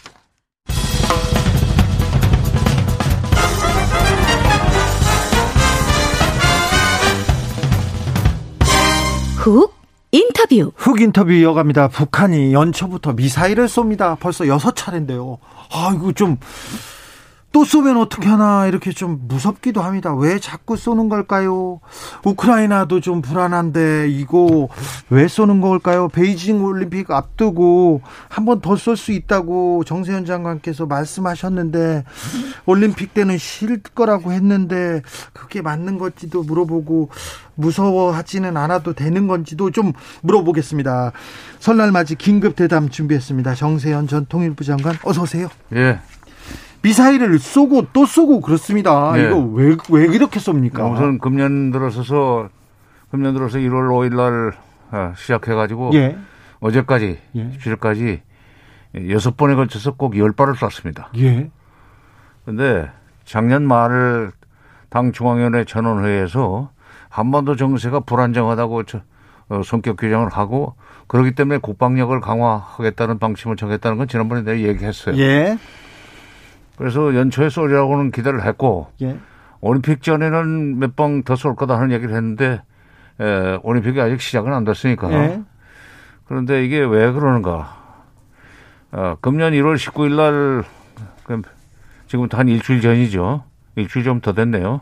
훅 9.37 9.73
인터뷰. 10.11 10.71
훅 10.75 11.01
인터뷰 11.01 11.31
이어갑니다. 11.31 11.89
북한이 11.89 12.53
연초부터 12.53 13.13
미사일을 13.13 13.67
쏩니다. 13.67 14.17
벌써 14.19 14.47
여섯 14.47 14.75
차례인데요. 14.75 15.37
아, 15.71 15.91
이거 15.95 16.11
좀 16.13 16.37
또 17.53 17.63
쏘면 17.63 17.97
어떻게 17.97 18.27
하나 18.27 18.65
이렇게 18.65 18.91
좀 18.91 19.19
무섭기도 19.27 19.81
합니다. 19.83 20.11
왜 20.15 20.39
자꾸 20.39 20.75
쏘는 20.75 21.07
걸까요? 21.07 21.79
우크라이나도 22.25 22.99
좀 22.99 23.21
불안한데 23.21 24.09
이거 24.09 24.67
왜 25.11 25.27
쏘는 25.27 25.61
걸까요? 25.61 26.07
베이징 26.09 26.63
올림픽 26.65 27.11
앞두고 27.11 28.01
한 28.27 28.45
번 28.45 28.59
더 28.59 28.73
쏠 28.75 28.97
수 28.97 29.11
있다고 29.11 29.83
정세현 29.85 30.25
장관께서 30.25 30.87
말씀하셨는데 30.87 32.03
올림픽 32.65 33.13
때는 33.13 33.37
쉴 33.37 33.83
거라고 33.83 34.31
했는데 34.31 35.03
그게 35.31 35.61
맞는 35.61 35.99
건지도 35.99 36.41
물어보고 36.41 37.09
무서워하지는 37.53 38.57
않아도 38.57 38.93
되는 38.93 39.27
건지도 39.27 39.69
좀 39.69 39.93
물어보겠습니다. 40.23 41.11
설날 41.59 41.91
맞이 41.91 42.15
긴급 42.15 42.55
대담 42.55 42.89
준비했습니다. 42.89 43.53
정세현 43.53 44.07
전 44.07 44.25
통일부 44.25 44.63
장관 44.63 44.95
어서 45.03 45.21
오세요. 45.21 45.49
예. 45.75 45.99
미사일을 46.83 47.39
쏘고 47.39 47.87
또 47.93 48.05
쏘고 48.05 48.41
그렇습니다. 48.41 49.13
네. 49.13 49.23
이거 49.23 49.37
왜, 49.39 49.75
왜 49.89 50.03
이렇게 50.05 50.39
쏩니까? 50.39 50.91
우선 50.93 51.17
금년 51.17 51.71
들어서서, 51.71 52.49
금년 53.09 53.33
들어서 53.33 53.57
1월 53.57 53.89
5일 53.89 54.15
날 54.15 54.53
아, 54.91 55.13
시작해가지고, 55.15 55.91
예. 55.93 56.17
어제까지, 56.59 57.19
예. 57.35 57.49
17일까지 57.57 58.19
여섯 59.09 59.37
번에 59.37 59.55
걸쳐서 59.55 59.93
꼭 59.95 60.17
열 60.17 60.33
발을 60.33 60.55
쐈습니다. 60.55 61.09
예. 61.17 61.49
근데 62.45 62.89
작년 63.25 63.63
말 63.67 64.31
당 64.89 65.11
중앙위원회 65.11 65.63
전원회의에서 65.65 66.69
한반도 67.09 67.55
정세가 67.55 68.01
불안정하다고 68.01 68.83
저, 68.83 68.99
어, 69.49 69.61
성격 69.65 69.97
규정을 69.97 70.29
하고 70.29 70.75
그렇기 71.07 71.31
때문에 71.33 71.57
국방력을 71.57 72.19
강화하겠다는 72.19 73.17
방침을 73.17 73.55
정했다는 73.55 73.97
건 73.97 74.07
지난번에 74.07 74.43
내가 74.43 74.59
얘기했어요. 74.59 75.17
예. 75.17 75.57
그래서 76.77 77.15
연초에 77.15 77.49
쏘리라고는 77.49 78.11
기대를 78.11 78.43
했고 78.45 78.87
예. 79.01 79.17
올림픽 79.61 80.01
전에는 80.01 80.79
몇번더쏠 80.79 81.55
거다 81.55 81.75
하는 81.77 81.91
얘기를 81.91 82.13
했는데 82.15 82.61
에, 83.19 83.59
올림픽이 83.63 83.99
아직 84.01 84.19
시작은 84.21 84.51
안 84.53 84.63
됐으니까. 84.63 85.11
예. 85.13 85.41
그런데 86.25 86.65
이게 86.65 86.79
왜 86.79 87.11
그러는가? 87.11 87.77
어, 88.91 89.15
금년 89.21 89.53
1월 89.53 89.75
19일 89.75 90.15
날 90.15 90.63
지금부터 92.07 92.37
한 92.37 92.47
일주일 92.47 92.81
전이죠. 92.81 93.43
일주일 93.75 94.05
좀 94.05 94.19
더 94.21 94.33
됐네요. 94.33 94.81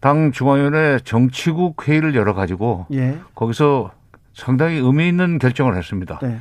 당 0.00 0.32
중앙위원회 0.32 0.98
정치국 1.04 1.86
회의를 1.88 2.14
열어가지고 2.14 2.86
예. 2.92 3.18
거기서 3.34 3.90
상당히 4.34 4.76
의미 4.76 5.08
있는 5.08 5.38
결정을 5.38 5.76
했습니다. 5.76 6.18
네. 6.22 6.38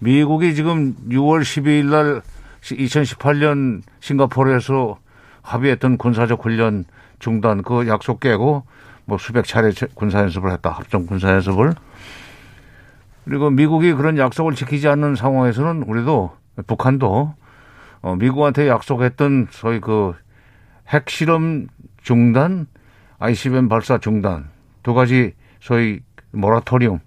미국이 0.00 0.54
지금 0.54 0.94
6월 1.08 1.40
12일 1.40 1.86
날 1.86 2.22
2018년 2.62 3.82
싱가포르에서 4.00 4.98
합의했던 5.42 5.96
군사적 5.96 6.44
훈련 6.44 6.84
중단 7.18 7.62
그 7.62 7.88
약속 7.88 8.20
깨고 8.20 8.64
뭐 9.04 9.18
수백 9.18 9.46
차례 9.46 9.70
군사 9.94 10.20
연습을 10.20 10.52
했다. 10.52 10.70
합동 10.70 11.06
군사 11.06 11.30
연습을. 11.32 11.74
그리고 13.24 13.50
미국이 13.50 13.92
그런 13.94 14.18
약속을 14.18 14.54
지키지 14.54 14.88
않는 14.88 15.14
상황에서는 15.14 15.82
우리도 15.84 16.36
북한도 16.66 17.34
어 18.00 18.16
미국한테 18.16 18.68
약속했던 18.68 19.48
소위 19.50 19.80
그 19.80 20.14
핵실험 20.88 21.68
중단, 22.02 22.66
ICBM 23.18 23.68
발사 23.68 23.98
중단 23.98 24.50
두 24.82 24.94
가지 24.94 25.34
소위 25.60 26.00
모라토리움 26.30 27.00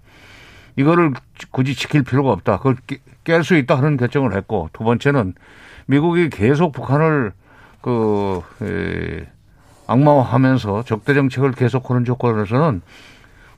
이거를 0.76 1.12
굳이 1.50 1.74
지킬 1.74 2.02
필요가 2.02 2.30
없다. 2.32 2.58
그걸 2.58 2.76
깰 3.24 3.42
수 3.42 3.56
있다 3.56 3.76
하는 3.76 3.96
결정을 3.96 4.34
했고 4.36 4.68
두 4.72 4.84
번째는 4.84 5.34
미국이 5.86 6.28
계속 6.30 6.72
북한을 6.72 7.32
그 7.80 8.40
에, 8.62 9.26
악마화하면서 9.86 10.84
적대 10.84 11.14
정책을 11.14 11.52
계속하는 11.52 12.04
조건에서는 12.04 12.82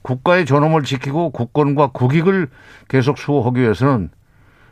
국가의 0.03 0.45
존엄을 0.47 0.83
지키고 0.83 1.31
국권과 1.31 1.89
국익을 1.89 2.49
계속 2.89 3.19
수호하기 3.19 3.61
위해서는 3.61 4.11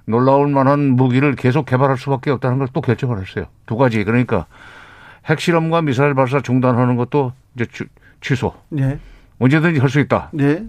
놀라울 0.05 0.49
만한 0.49 0.91
무기를 0.91 1.35
계속 1.37 1.65
개발할 1.65 1.97
수밖에 1.97 2.31
없다는 2.31 2.59
걸 2.59 2.69
또 2.73 2.81
결정을 2.81 3.21
했어요. 3.21 3.47
두 3.67 3.77
가지 3.77 4.03
그러니까 4.05 4.47
핵실험과 5.27 5.83
미사일 5.83 6.15
발사 6.15 6.41
중단하는 6.41 6.97
것도 6.97 7.33
이제 7.55 7.67
취소. 8.21 8.53
네. 8.69 8.99
언제든지 9.39 9.79
할 9.81 9.89
수 9.89 10.01
있다. 10.01 10.31
네. 10.33 10.67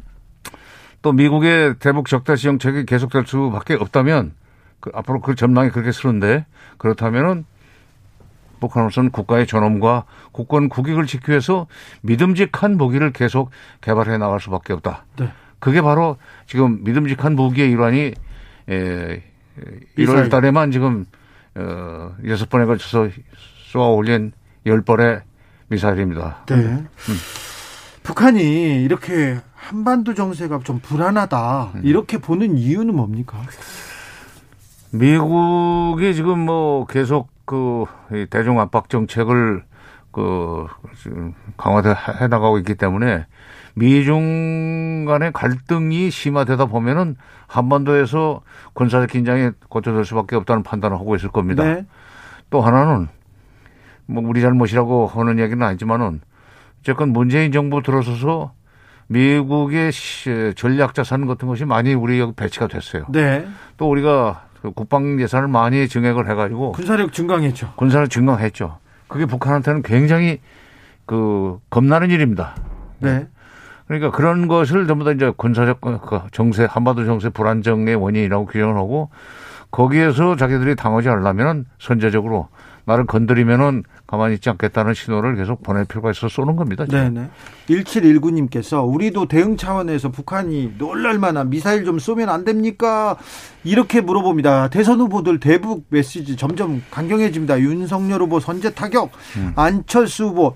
또 1.04 1.12
미국의 1.12 1.76
대북 1.80 2.08
적대 2.08 2.36
시 2.36 2.44
정책이 2.44 2.86
계속될 2.86 3.26
수밖에 3.28 3.76
없다면 3.76 4.34
그 4.80 4.90
앞으로 4.96 5.20
그 5.22 5.36
전망이 5.36 5.70
그렇게 5.70 5.92
쓰는데 5.92 6.46
그렇다면은 6.78 7.46
북한으로서는 8.62 9.12
국가의 9.12 9.46
존엄과 9.46 10.06
국권 10.32 10.70
국익을 10.70 11.06
지키기 11.06 11.32
위해서 11.32 11.68
믿음직한 12.02 12.78
무기를 12.78 13.12
계속 13.12 13.52
개발해 13.82 14.18
나갈 14.18 14.40
수밖에 14.40 14.72
없다. 14.72 15.06
네. 15.20 15.30
그게 15.60 15.82
바로 15.82 16.18
지금 16.48 16.84
믿음직한 16.86 17.36
무기의 17.36 17.70
일환이 17.72 18.14
에, 18.70 19.22
1월 19.98 20.32
달에만 20.32 20.72
지금 20.72 21.06
어, 21.56 22.16
여섯 22.26 22.50
번에 22.50 22.66
걸쳐서 22.66 23.10
쏘아 23.72 23.90
올린 23.90 24.32
열 24.66 24.82
발의 24.82 25.22
미사일입니다. 25.68 26.46
네. 26.48 26.56
음. 26.56 26.88
북한이 28.04 28.84
이렇게 28.84 29.38
한반도 29.64 30.14
정세가 30.14 30.60
좀 30.66 30.80
불안하다 30.80 31.72
음. 31.76 31.82
이렇게 31.84 32.18
보는 32.18 32.58
이유는 32.58 32.96
뭡니까? 32.96 33.38
미국이 34.92 36.14
지금 36.14 36.40
뭐 36.40 36.86
계속 36.86 37.30
그 37.46 37.86
대중 38.30 38.60
압박 38.60 38.90
정책을 38.90 39.64
그 40.12 40.68
강화해 41.56 42.28
나가고 42.28 42.58
있기 42.60 42.76
때문에 42.76 43.26
미중 43.76 45.06
간의 45.08 45.32
갈등이 45.32 46.12
심화되다 46.12 46.66
보면은 46.66 47.16
한반도에서 47.48 48.42
군사적 48.74 49.10
긴장이 49.10 49.52
고쳐질 49.70 50.04
수밖에 50.06 50.36
없다는 50.36 50.64
판단을 50.64 50.98
하고 50.98 51.16
있을 51.16 51.30
겁니다. 51.30 51.64
네. 51.64 51.86
또 52.50 52.62
하나는 52.62 53.08
뭐 54.06 54.22
우리 54.28 54.42
잘못이라고 54.42 55.08
하는 55.08 55.40
얘기는 55.40 55.66
아니지만은 55.66 56.22
어쨌건 56.82 57.10
문재인 57.10 57.52
정부 57.52 57.82
들어서서 57.82 58.52
미국의 59.08 59.92
전략 60.56 60.94
자 60.94 61.04
산 61.04 61.28
같은 61.28 61.48
것이 61.48 61.66
많이 61.66 61.94
우리 61.94 62.20
여기 62.20 62.34
배치가 62.34 62.68
됐어요. 62.68 63.06
네. 63.10 63.46
또 63.78 63.90
우리가 63.90 64.46
그 64.62 64.72
국방 64.72 65.20
예산을 65.20 65.48
많이 65.50 65.88
증액을 65.88 66.30
해가지고 66.30 66.72
군사력 66.72 67.12
증강했죠. 67.12 67.74
군사력 67.76 68.10
증강했죠. 68.10 68.78
그게 69.08 69.26
북한한테는 69.26 69.82
굉장히 69.84 70.40
그 71.06 71.60
겁나는 71.70 72.10
일입니다. 72.10 72.56
네. 73.00 73.28
그러니까 73.88 74.12
그런 74.12 74.48
것을 74.48 74.88
전부 74.88 75.04
다 75.04 75.12
이제 75.12 75.32
군사적 75.36 75.82
그 75.82 76.22
정세 76.32 76.66
한반도 76.70 77.06
정세 77.06 77.30
불안정의 77.30 77.96
원인이라고 77.96 78.46
규정을 78.46 78.78
하고 78.78 79.10
거기에서 79.70 80.38
자기들이 80.38 80.76
당하지 80.76 81.10
않으려면 81.10 81.66
선제적으로 81.80 82.48
나를 82.86 83.06
건드리면은 83.06 83.84
가만히 84.14 84.36
있지 84.36 84.48
않겠다는 84.52 84.94
신호를 84.94 85.36
계속 85.36 85.64
보낼 85.64 85.86
필요가 85.86 86.12
있어 86.12 86.30
쏘는 86.30 86.56
겁니다. 86.56 86.86
네네. 86.86 87.30
1719님께서 87.68 88.88
우리도 88.88 89.26
대응 89.26 89.58
차원에서 89.58 90.12
북한이 90.12 90.74
놀랄만한 90.78 91.50
미사일 91.50 91.84
좀 91.84 91.98
쏘면 91.98 92.30
안 92.30 92.46
됩니까? 92.46 93.18
이렇게 93.64 94.02
물어봅니다. 94.02 94.68
대선 94.70 95.00
후보들 95.00 95.40
대북 95.40 95.88
메시지 95.90 96.38
점점 96.38 96.84
강경해집니다. 96.92 97.60
윤석열 97.62 98.22
후보 98.22 98.40
선제 98.40 98.76
타격, 98.76 99.10
음. 99.38 99.54
안철수 99.56 100.26
후보 100.26 100.54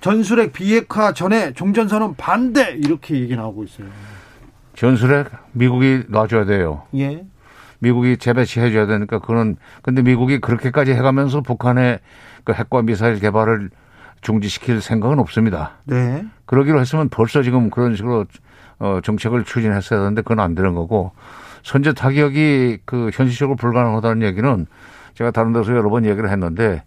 전술핵 0.00 0.52
비핵화 0.52 1.12
전에 1.12 1.52
종전선언 1.52 2.16
반대 2.16 2.72
이렇게 2.72 3.14
얘기 3.20 3.36
나오고 3.36 3.62
있어요. 3.62 3.86
전술핵 4.74 5.30
미국이 5.52 6.02
놔줘야 6.08 6.46
돼요. 6.46 6.82
예. 6.96 7.24
미국이 7.78 8.16
재배치해 8.16 8.72
줘야 8.72 8.86
되니까 8.86 9.20
그는 9.20 9.54
근데 9.82 10.02
미국이 10.02 10.40
그렇게까지 10.40 10.94
해가면서 10.94 11.42
북한의 11.42 12.00
그 12.48 12.54
핵과 12.54 12.80
미사일 12.80 13.20
개발을 13.20 13.68
중지시킬 14.22 14.80
생각은 14.80 15.18
없습니다. 15.18 15.72
네. 15.84 16.24
그러기로 16.46 16.80
했으면 16.80 17.10
벌써 17.10 17.42
지금 17.42 17.68
그런 17.68 17.94
식으로 17.94 18.24
어 18.78 19.00
정책을 19.04 19.44
추진했어야 19.44 20.00
되는데 20.00 20.22
그건 20.22 20.40
안 20.40 20.54
되는 20.54 20.74
거고 20.74 21.12
선제 21.62 21.92
타격이 21.92 22.78
그 22.86 23.10
현실적으로 23.12 23.56
불가능하다는 23.56 24.26
얘기는 24.26 24.66
제가 25.12 25.30
다른 25.30 25.52
데서 25.52 25.72
여러 25.72 25.90
번 25.90 26.06
얘기를 26.06 26.30
했는데 26.30 26.84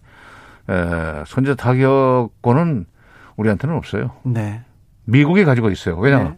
에, 0.67 1.23
선제 1.27 1.53
타격권은 1.53 2.87
우리한테는 3.35 3.75
없어요. 3.75 4.13
네. 4.23 4.63
미국이 5.05 5.45
가지고 5.45 5.69
있어요. 5.69 5.95
왜냐하면 5.97 6.31
네. 6.31 6.37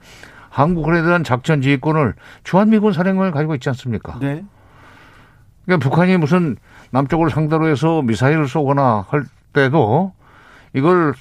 한국에 0.49 1.01
대한 1.01 1.23
작전 1.23 1.61
지휘권을 1.61 2.15
주한미군 2.43 2.91
사령관이 2.91 3.31
가지고 3.31 3.55
있지 3.55 3.69
않습니까? 3.69 4.19
네. 4.19 4.43
그러니까 5.63 5.89
북한이 5.89 6.17
무슨 6.17 6.57
남쪽을 6.93 7.31
상대로 7.31 7.67
해서 7.67 8.03
미사일을 8.03 8.47
쏘거나 8.47 9.05
할 9.09 9.23
때도 9.51 10.13
이걸 10.73 11.13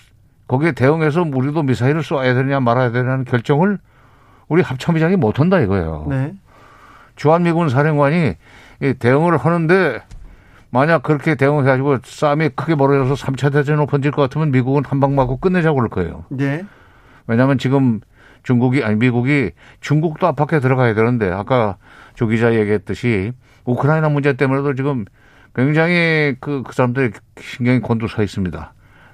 거기에 0.47 0.73
대응해서 0.73 1.23
우리도 1.23 1.63
미사일을 1.63 2.03
쏘아야 2.03 2.35
되느냐 2.35 2.61
말아야 2.61 2.91
되느냐는 2.93 3.25
결정을 3.25 3.79
우리 4.49 4.61
합참의장이 4.61 5.17
못한다 5.17 5.61
이거예요. 5.61 6.07
네. 6.11 6.35
주한미군 7.17 7.71
사령관이 7.71 8.35
대응을 8.99 9.39
하는데 9.39 10.03
만약 10.69 11.03
그렇게 11.03 11.37
대응해가지고 11.37 11.99
싸움이 12.05 12.51
크게 12.51 12.75
벌어져서 12.75 13.15
3차 13.27 13.51
대전으로 13.53 13.87
번질 13.87 14.11
것 14.11 14.21
같으면 14.23 14.51
미국은 14.51 14.85
한 14.87 15.01
방 15.01 15.15
맞고 15.15 15.39
끝내자고 15.39 15.77
그럴 15.77 15.89
거예요. 15.89 16.25
네. 16.29 16.65
왜냐하면 17.27 17.57
지금 17.57 18.01
중국이 18.43 18.85
아니 18.85 18.97
미국이 18.97 19.53
중국도 19.81 20.27
압박해 20.27 20.61
들어가야 20.61 20.93
되는데 20.95 21.31
아까 21.31 21.77
조 22.15 22.27
기자 22.27 22.55
얘기했듯이 22.55 23.33
우크라이나 23.65 24.11
문제 24.11 24.35
때문에도 24.35 24.75
지금 24.75 25.07
굉장히 25.55 26.35
그, 26.41 26.63
그 26.65 26.73
사람들이 26.73 27.11
신경이 27.41 27.81
곤두서 27.81 28.23
있습니다. 28.23 28.73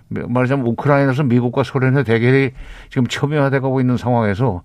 말하자면 0.09 0.66
우크라이나에서 0.66 1.23
미국과 1.24 1.62
소련의 1.65 2.05
대결이 2.05 2.52
지금 2.89 3.06
첨예화돼 3.06 3.60
가고 3.60 3.81
있는 3.81 3.97
상황에서 3.97 4.62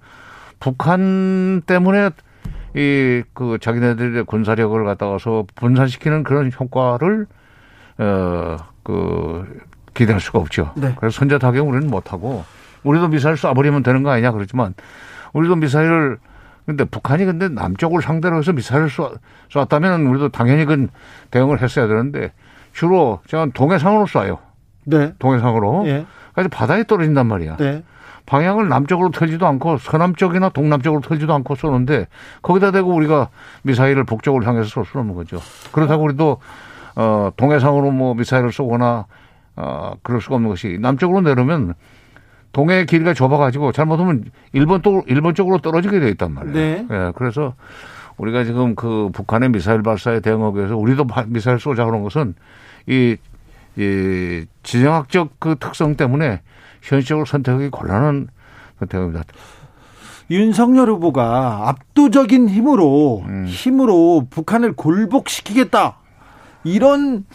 북한 0.60 1.62
때문에 1.66 2.12
이 2.76 3.24
그 3.34 3.58
자기네들의 3.60 4.24
군사력을 4.26 4.84
갖다가서 4.84 5.46
분산시키는 5.56 6.24
그런 6.24 6.52
효과를 6.52 7.28
어그 7.98 9.62
기대할 9.94 10.20
수가 10.20 10.40
없죠. 10.40 10.72
네. 10.76 10.94
그래서 10.98 11.20
선제 11.20 11.38
타격 11.38 11.68
우리는 11.68 11.88
못 11.90 12.12
하고 12.14 12.44
우리도 12.84 13.10
미사일 13.10 13.36
쏴버리면 13.36 13.84
되는 13.84 14.02
거 14.04 14.10
아니냐 14.10 14.32
그렇지만 14.32 14.74
우리도 15.34 15.56
미사일을 15.58 16.18
근데 16.66 16.86
북한이 16.86 17.26
근데 17.26 17.50
남쪽을 17.50 18.02
상대로 18.02 18.38
해서 18.38 18.54
미사일을 18.54 18.90
쏘, 18.90 19.14
쐈다면 19.52 20.06
우리도 20.08 20.30
당연히 20.30 20.66
그 20.66 20.88
대응을 21.32 21.62
했어야 21.62 21.88
되는데 21.88 22.32
주로 22.72 23.20
제가 23.28 23.48
동해상으로 23.54 24.06
쏴요. 24.06 24.40
네. 24.86 25.14
동해상으로. 25.20 25.88
예. 25.88 26.06
그래서 26.34 26.50
바다에 26.50 26.84
떨어진단 26.86 27.28
말이야. 27.28 27.58
네. 27.58 27.84
방향을 28.26 28.70
남쪽으로 28.70 29.12
틀지도 29.12 29.46
않고 29.46 29.78
서남쪽이나 29.78 30.50
동남쪽으로 30.50 31.02
틀지도 31.02 31.34
않고 31.34 31.56
쏘는데 31.56 32.08
거기다 32.42 32.72
대고 32.72 32.94
우리가 32.94 33.30
미사일을 33.64 34.06
북쪽을 34.06 34.48
향해서 34.48 34.70
쏠 34.70 34.86
수는 34.86 35.02
없는 35.02 35.16
거죠. 35.16 35.40
그렇다고 35.74 36.04
우리도 36.04 36.38
어 36.96 37.32
동해상으로 37.36 37.92
뭐 37.92 38.14
미사일을 38.14 38.54
쏘거나 38.54 39.06
어 39.58 39.94
그럴 40.04 40.22
수가 40.22 40.36
없는 40.36 40.50
것이 40.50 40.78
남쪽으로 40.80 41.22
내려면 41.22 41.74
동해 42.54 42.86
길이가 42.86 43.14
좁아가지고 43.14 43.72
잘못하면 43.74 44.24
일본 44.54 44.82
쪽 44.82 45.04
일본 45.08 45.36
쪽으로 45.36 45.58
떨어지게 45.58 46.00
돼 46.00 46.10
있단 46.10 46.34
말이에요. 46.34 46.56
네. 46.56 46.88
예, 46.90 47.12
그래서 47.16 47.56
우리가 48.18 48.44
지금 48.44 48.76
그 48.76 49.10
북한의 49.12 49.50
미사일 49.50 49.82
발사에 49.82 50.20
대응하기 50.20 50.58
위해서 50.58 50.78
우리도 50.78 51.08
미사일 51.28 51.60
쏘자 51.60 51.84
그런 51.84 52.04
것은 52.04 52.36
이, 52.88 53.18
이 53.76 54.46
지정학적 54.62 55.40
그 55.40 55.56
특성 55.60 55.96
때문에 55.96 56.42
현실적으로 56.84 57.26
선택하기 57.26 57.70
곤란한 57.70 58.28
선택입니다. 58.80 59.24
윤석열 60.30 60.90
후보가 60.90 61.70
압도적인 61.70 62.50
힘으로 62.50 63.24
음. 63.26 63.46
힘으로 63.48 64.28
북한을 64.30 64.74
굴복시키겠다 64.74 65.98
이런 66.64 67.26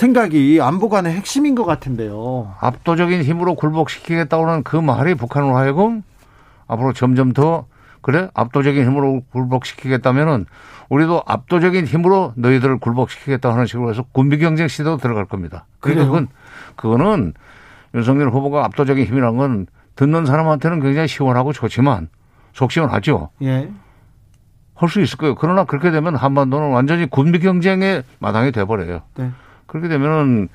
생각이 0.00 0.60
안보관의 0.62 1.12
핵심인 1.12 1.54
것 1.54 1.66
같은데요. 1.66 2.54
압도적인 2.60 3.22
힘으로 3.22 3.54
굴복시키겠다고는 3.54 4.62
그 4.62 4.76
말이 4.76 5.14
북한으로 5.14 5.54
하여금 5.54 6.02
앞으로 6.66 6.94
점점 6.94 7.34
더 7.34 7.66
그래 8.00 8.30
압도적인 8.32 8.82
힘으로 8.82 9.20
굴복시키겠다면은 9.30 10.46
우리도 10.88 11.22
압도적인 11.26 11.84
힘으로 11.84 12.32
너희들을 12.36 12.78
굴복시키겠다 12.78 13.52
하는 13.52 13.66
식으로 13.66 13.90
해서 13.90 14.02
군비 14.12 14.38
경쟁 14.38 14.68
시대도 14.68 14.96
들어갈 14.96 15.26
겁니다. 15.26 15.66
그러니까 15.80 16.06
그건 16.06 16.28
그거는 16.76 17.34
윤석열 17.94 18.30
후보가 18.30 18.64
압도적인 18.64 19.04
힘이란 19.04 19.36
건 19.36 19.66
듣는 19.96 20.24
사람한테는 20.24 20.80
굉장히 20.80 21.08
시원하고 21.08 21.52
좋지만 21.52 22.08
속 22.54 22.72
시원하죠. 22.72 23.28
예. 23.42 23.70
할 24.74 24.88
수 24.88 25.02
있을 25.02 25.18
거예요. 25.18 25.34
그러나 25.34 25.64
그렇게 25.64 25.90
되면 25.90 26.16
한반도는 26.16 26.70
완전히 26.70 27.04
군비 27.04 27.40
경쟁의 27.40 28.02
마당이 28.18 28.50
돼버려요. 28.50 29.02
네. 29.16 29.30
그렇게 29.70 29.86
되면은 29.88 30.48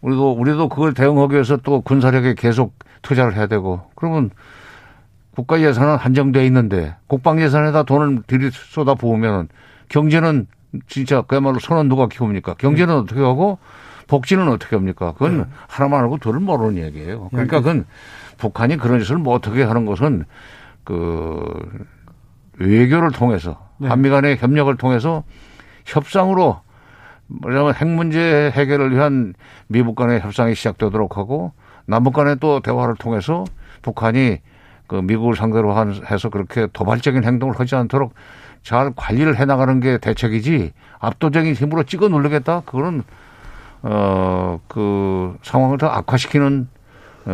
우리도 0.00 0.32
우리도 0.32 0.68
그걸 0.68 0.94
대응하기 0.94 1.34
위해서 1.34 1.56
또 1.56 1.80
군사력에 1.80 2.34
계속 2.34 2.74
투자를 3.02 3.34
해야 3.34 3.48
되고 3.48 3.82
그러면 3.96 4.30
국가 5.34 5.60
예산은 5.60 5.96
한정돼 5.96 6.46
있는데 6.46 6.94
국방 7.08 7.40
예산에다 7.40 7.82
돈을 7.82 8.22
들이 8.28 8.50
쏟아 8.52 8.94
부으면 8.94 9.48
경제는 9.88 10.46
진짜 10.86 11.22
그야말로 11.22 11.58
손은 11.58 11.88
누가 11.88 12.06
키웁니까? 12.06 12.54
경제는 12.54 12.94
네. 12.94 13.00
어떻게 13.00 13.20
하고 13.20 13.58
복지는 14.06 14.48
어떻게 14.48 14.76
합니까? 14.76 15.12
그건 15.12 15.38
네. 15.38 15.44
하나만 15.68 16.04
알고 16.04 16.18
둘을 16.18 16.38
모르는 16.38 16.82
얘기예요. 16.84 17.28
그러니까 17.30 17.58
그건 17.58 17.84
북한이 18.38 18.76
그런 18.76 19.00
짓을 19.00 19.18
뭐 19.18 19.34
어떻게 19.34 19.64
하는 19.64 19.84
것은 19.84 20.24
그 20.84 21.42
외교를 22.58 23.10
통해서 23.10 23.68
네. 23.78 23.88
한미 23.88 24.10
간의 24.10 24.36
협력을 24.36 24.76
통해서 24.76 25.24
협상으로 25.86 26.63
뭐냐면 27.26 27.74
핵 27.74 27.88
문제 27.88 28.50
해결을 28.54 28.92
위한 28.92 29.34
미국 29.66 29.94
간의 29.94 30.20
협상이 30.20 30.54
시작되도록 30.54 31.16
하고 31.16 31.52
남북 31.86 32.14
간의 32.14 32.36
또 32.40 32.60
대화를 32.60 32.96
통해서 32.96 33.44
북한이 33.82 34.38
그 34.86 34.96
미국을 34.96 35.36
상대로 35.36 35.74
해서 36.10 36.28
그렇게 36.28 36.66
도발적인 36.72 37.24
행동을 37.24 37.58
하지 37.58 37.74
않도록 37.74 38.14
잘 38.62 38.92
관리를 38.94 39.38
해 39.38 39.44
나가는 39.44 39.80
게 39.80 39.98
대책이지 39.98 40.72
압도적인 40.98 41.54
힘으로 41.54 41.82
찍어 41.84 42.08
누르겠다? 42.08 42.62
그거는 42.64 43.02
어 43.82 44.58
그 44.68 45.36
상황을 45.42 45.78
더 45.78 45.88
악화시키는 45.88 46.68
어, 46.68 46.73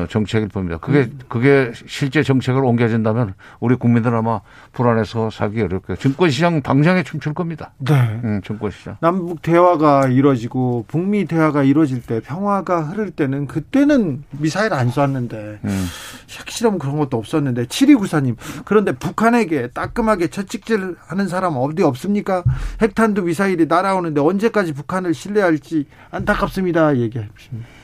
정책일 0.08 0.48
겁니다. 0.48 0.78
그게 0.78 1.00
음. 1.00 1.18
그게 1.28 1.72
실제 1.86 2.22
정책으로 2.22 2.68
옮겨진다면 2.68 3.34
우리 3.58 3.74
국민들 3.74 4.14
아마 4.14 4.40
불안해서 4.72 5.30
살기 5.30 5.60
어렵고요. 5.62 5.96
겠 5.96 6.00
증권시장 6.00 6.62
당장에 6.62 7.02
춤출 7.02 7.34
겁니다. 7.34 7.72
네. 7.78 8.20
음, 8.24 8.40
증권시장. 8.44 8.96
남북 9.00 9.42
대화가 9.42 10.08
이루어지고 10.08 10.84
북미 10.88 11.24
대화가 11.24 11.62
이루어질 11.62 12.02
때 12.02 12.20
평화가 12.20 12.82
흐를 12.82 13.10
때는 13.10 13.46
그때는 13.46 14.24
미사일 14.30 14.72
안 14.72 14.90
쐈는데 14.90 15.60
음. 15.64 15.86
핵실험 16.38 16.78
그런 16.78 16.96
것도 16.98 17.16
없었는데 17.16 17.66
7294님 17.66 18.36
그런데 18.64 18.92
북한에게 18.92 19.68
따끔하게 19.68 20.28
채찍질 20.28 20.96
하는 21.00 21.28
사람 21.28 21.56
어디 21.56 21.82
없습니까? 21.82 22.44
핵탄두 22.80 23.22
미사일이 23.22 23.66
날아오는데 23.66 24.20
언제까지 24.20 24.72
북한을 24.72 25.14
신뢰할지 25.14 25.86
안타깝습니다. 26.10 26.96
얘기해 26.96 27.28
주십니다. 27.36 27.79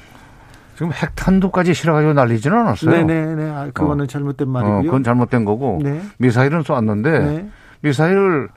지금 0.77 0.93
핵탄두까지 0.93 1.73
실어가지고 1.73 2.13
날리지는 2.13 2.59
않았어요. 2.59 2.91
네네네. 2.91 3.51
아, 3.51 3.71
그거는 3.73 4.05
어. 4.05 4.07
잘못된 4.07 4.47
말이고요. 4.47 4.79
어, 4.79 4.83
그건 4.83 5.03
잘못된 5.03 5.47
거고 5.47 5.81
네. 5.83 6.03
미사일은 6.19 6.63
쏘았는데 6.63 7.19
네. 7.19 7.49
미사일을 7.81 8.51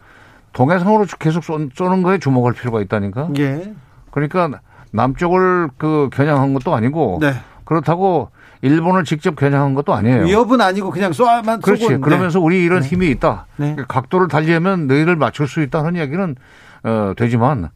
동해상으로 0.51 1.05
계속 1.17 1.43
쏘는 1.45 2.03
거에 2.03 2.17
주목할 2.17 2.53
필요가 2.53 2.81
있다니까. 2.81 3.29
예. 3.37 3.73
그러니까 4.11 4.59
남쪽을 4.91 5.69
그 5.77 6.09
겨냥한 6.11 6.53
것도 6.53 6.75
아니고 6.75 7.19
네. 7.21 7.33
그렇다고 7.63 8.31
일본을 8.63 9.05
직접 9.05 9.37
겨냥한 9.37 9.73
것도 9.73 9.93
아니에요. 9.93 10.25
위협은 10.25 10.59
아니고 10.59 10.91
그냥 10.91 11.13
쏘아만 11.13 11.61
그렇지. 11.61 11.85
쏘고. 11.85 12.01
그러면서 12.01 12.41
우리 12.41 12.61
이런 12.61 12.81
네. 12.81 12.87
힘이 12.89 13.07
있다. 13.11 13.45
네. 13.55 13.77
각도를 13.87 14.27
달리하면 14.27 14.87
너희를 14.87 15.15
맞출 15.15 15.47
수 15.47 15.61
있다는 15.61 15.95
이야기는 15.95 16.35
어, 16.83 17.13
되지만 17.15 17.69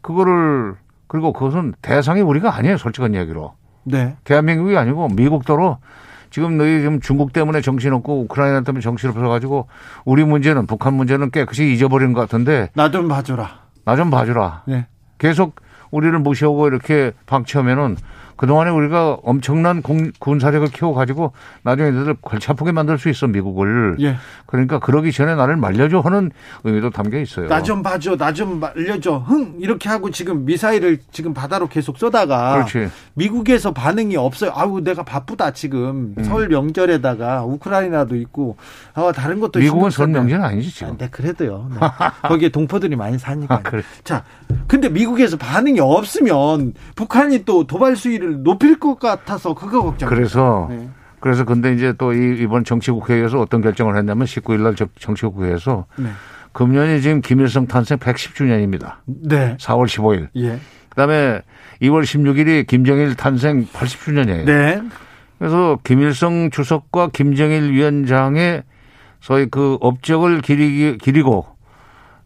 그거를 0.00 0.76
그리고 1.06 1.34
그것은 1.34 1.74
대상이 1.82 2.22
우리가 2.22 2.56
아니에요. 2.56 2.78
솔직한 2.78 3.12
이야기로. 3.12 3.59
네. 3.90 4.16
대한민국이 4.24 4.76
아니고 4.76 5.08
미국도로 5.08 5.78
지금 6.30 6.56
너희 6.56 6.78
지금 6.80 7.00
중국 7.00 7.32
때문에 7.32 7.60
정신없고 7.60 8.20
우크라이나 8.22 8.60
때문에 8.62 8.80
정신없어 8.80 9.20
가지고 9.28 9.66
우리 10.04 10.24
문제는 10.24 10.66
북한 10.66 10.94
문제는 10.94 11.30
깨끗이 11.30 11.72
잊어버린 11.72 12.12
것 12.12 12.20
같은데 12.20 12.68
나 12.74 12.90
좀 12.90 13.08
봐주라. 13.08 13.50
나 13.84 13.96
좀 13.96 14.10
봐주라. 14.10 14.62
네. 14.66 14.86
계속 15.18 15.56
우리를 15.90 16.16
무시하고 16.20 16.68
이렇게 16.68 17.12
방치하면은 17.26 17.96
그동안에 18.40 18.70
우리가 18.70 19.18
엄청난 19.22 19.82
공, 19.82 20.12
군사력을 20.18 20.66
키워가지고 20.68 21.32
나중에 21.62 21.88
얘들 21.88 22.14
골치 22.22 22.50
아프게 22.50 22.72
만들 22.72 22.96
수 22.96 23.10
있어, 23.10 23.26
미국을. 23.26 23.98
예. 24.00 24.16
그러니까 24.46 24.78
그러기 24.78 25.12
전에 25.12 25.34
나를 25.34 25.56
말려줘 25.56 26.00
하는 26.00 26.30
의미도 26.64 26.88
담겨 26.88 27.18
있어요. 27.18 27.48
나 27.48 27.60
좀 27.62 27.82
봐줘, 27.82 28.16
나 28.16 28.32
좀 28.32 28.58
말려줘, 28.58 29.18
흥! 29.18 29.56
이렇게 29.58 29.90
하고 29.90 30.10
지금 30.10 30.46
미사일을 30.46 31.00
지금 31.12 31.34
바다로 31.34 31.68
계속 31.68 31.98
쏘다가. 31.98 32.54
그렇지. 32.64 32.90
미국에서 33.12 33.74
반응이 33.74 34.16
없어요. 34.16 34.52
아우, 34.54 34.80
내가 34.80 35.02
바쁘다, 35.02 35.50
지금. 35.50 36.14
음. 36.16 36.24
설 36.24 36.48
명절에다가 36.48 37.44
우크라이나도 37.44 38.16
있고, 38.16 38.56
아, 38.94 39.12
다른 39.14 39.40
것도 39.40 39.58
미국은 39.60 39.90
설 39.90 40.06
명절은 40.08 40.42
아니지, 40.42 40.70
지금. 40.74 40.94
아, 40.94 40.96
네, 40.96 41.10
그래도요. 41.10 41.68
네. 41.72 41.76
거기에 42.26 42.48
동포들이 42.48 42.96
많이 42.96 43.18
사니까. 43.18 43.56
아, 43.56 43.58
그래. 43.60 43.82
자, 44.02 44.24
근데 44.66 44.88
미국에서 44.88 45.36
반응이 45.36 45.78
없으면 45.80 46.72
북한이 46.96 47.44
또 47.44 47.66
도발 47.66 47.96
수위를 47.96 48.29
높일 48.38 48.78
것 48.78 48.98
같아서 48.98 49.54
그거 49.54 49.82
걱정. 49.82 50.08
그래서 50.08 50.66
네. 50.70 50.88
그래서 51.20 51.44
근데 51.44 51.72
이제 51.74 51.92
또 51.98 52.12
이번 52.12 52.64
정치국회에서 52.64 53.40
어떤 53.40 53.60
결정을 53.60 53.96
했냐면 53.96 54.26
19일 54.26 54.60
날 54.62 54.74
정치국회에서 54.98 55.86
네. 55.98 56.08
금년이 56.52 57.02
지금 57.02 57.20
김일성 57.20 57.66
탄생 57.66 57.98
110주년입니다. 57.98 58.94
네. 59.06 59.56
4월 59.58 59.86
15일. 59.86 60.28
예. 60.36 60.58
그다음에 60.88 61.42
2월 61.82 62.02
16일이 62.02 62.66
김정일 62.66 63.14
탄생 63.14 63.66
80주년이에요. 63.66 64.44
네. 64.44 64.82
그래서 65.38 65.78
김일성 65.84 66.50
주석과 66.50 67.10
김정일 67.12 67.70
위원장의 67.70 68.64
소위 69.20 69.46
그 69.46 69.78
업적을 69.80 70.40
기리기, 70.40 70.98
기리고 70.98 71.46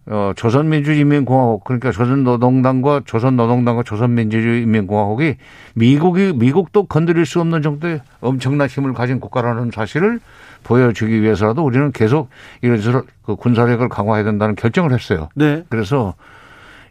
어, 0.06 0.32
조선민주인민공화국 0.36 1.64
그러니까 1.64 1.90
조선노동당과 1.90 3.02
조선노동당과 3.06 3.84
조선민주주의인민공화국이 3.84 5.36
미국이 5.74 6.32
미국도 6.34 6.86
건드릴 6.86 7.24
수 7.24 7.40
없는 7.40 7.62
정도의 7.62 8.00
엄청난 8.20 8.68
힘을 8.68 8.92
가진 8.92 9.18
국가라는 9.18 9.70
사실을 9.72 10.20
보여주기 10.62 11.22
위해서라도 11.22 11.64
우리는 11.64 11.90
계속 11.92 12.28
이런저런 12.60 13.04
그 13.24 13.36
군사력을 13.36 13.86
강화해야 13.88 14.24
된다는 14.24 14.54
결정을 14.56 14.92
했어요. 14.92 15.28
네. 15.34 15.62
그래서 15.70 16.14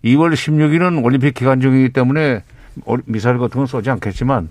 2월 0.03 0.33
16일은 0.33 1.03
올림픽 1.03 1.33
기간 1.35 1.61
중이기 1.61 1.93
때문에 1.93 2.41
미사일 3.05 3.37
같은 3.37 3.57
건 3.59 3.65
쏘지 3.67 3.89
않겠지만 3.91 4.49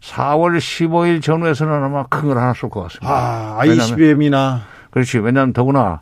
4월 0.00 0.58
15일 0.58 1.22
전후에서는 1.22 1.72
아마 1.72 2.04
큰 2.06 2.28
걸 2.28 2.38
하나 2.38 2.52
쏠 2.54 2.70
것 2.70 2.82
같습니다. 2.84 3.10
아, 3.12 3.56
ICBM이나. 3.60 4.60
그렇지. 4.90 5.18
왜냐하면 5.18 5.52
더구나 5.52 6.00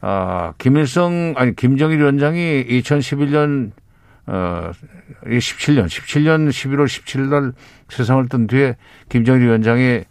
아, 0.00 0.54
김일성, 0.58 1.34
아니, 1.36 1.54
김정일 1.54 1.98
위원장이 1.98 2.64
2011년, 2.66 3.72
어, 4.26 4.70
17년, 5.24 5.86
17년 5.86 6.48
11월 6.48 6.86
17일 6.86 7.28
날 7.28 7.52
세상을 7.88 8.28
뜬 8.28 8.46
뒤에 8.46 8.76
김정일 9.08 9.42
위원장이 9.42 10.04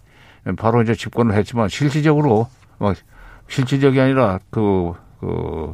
바로 0.57 0.81
이제 0.83 0.93
집권을 0.93 1.35
했지만 1.35 1.69
실질적으로, 1.69 2.47
뭐, 2.77 2.93
실질적이 3.47 3.99
아니라 3.99 4.39
그, 4.51 4.93
그, 5.19 5.73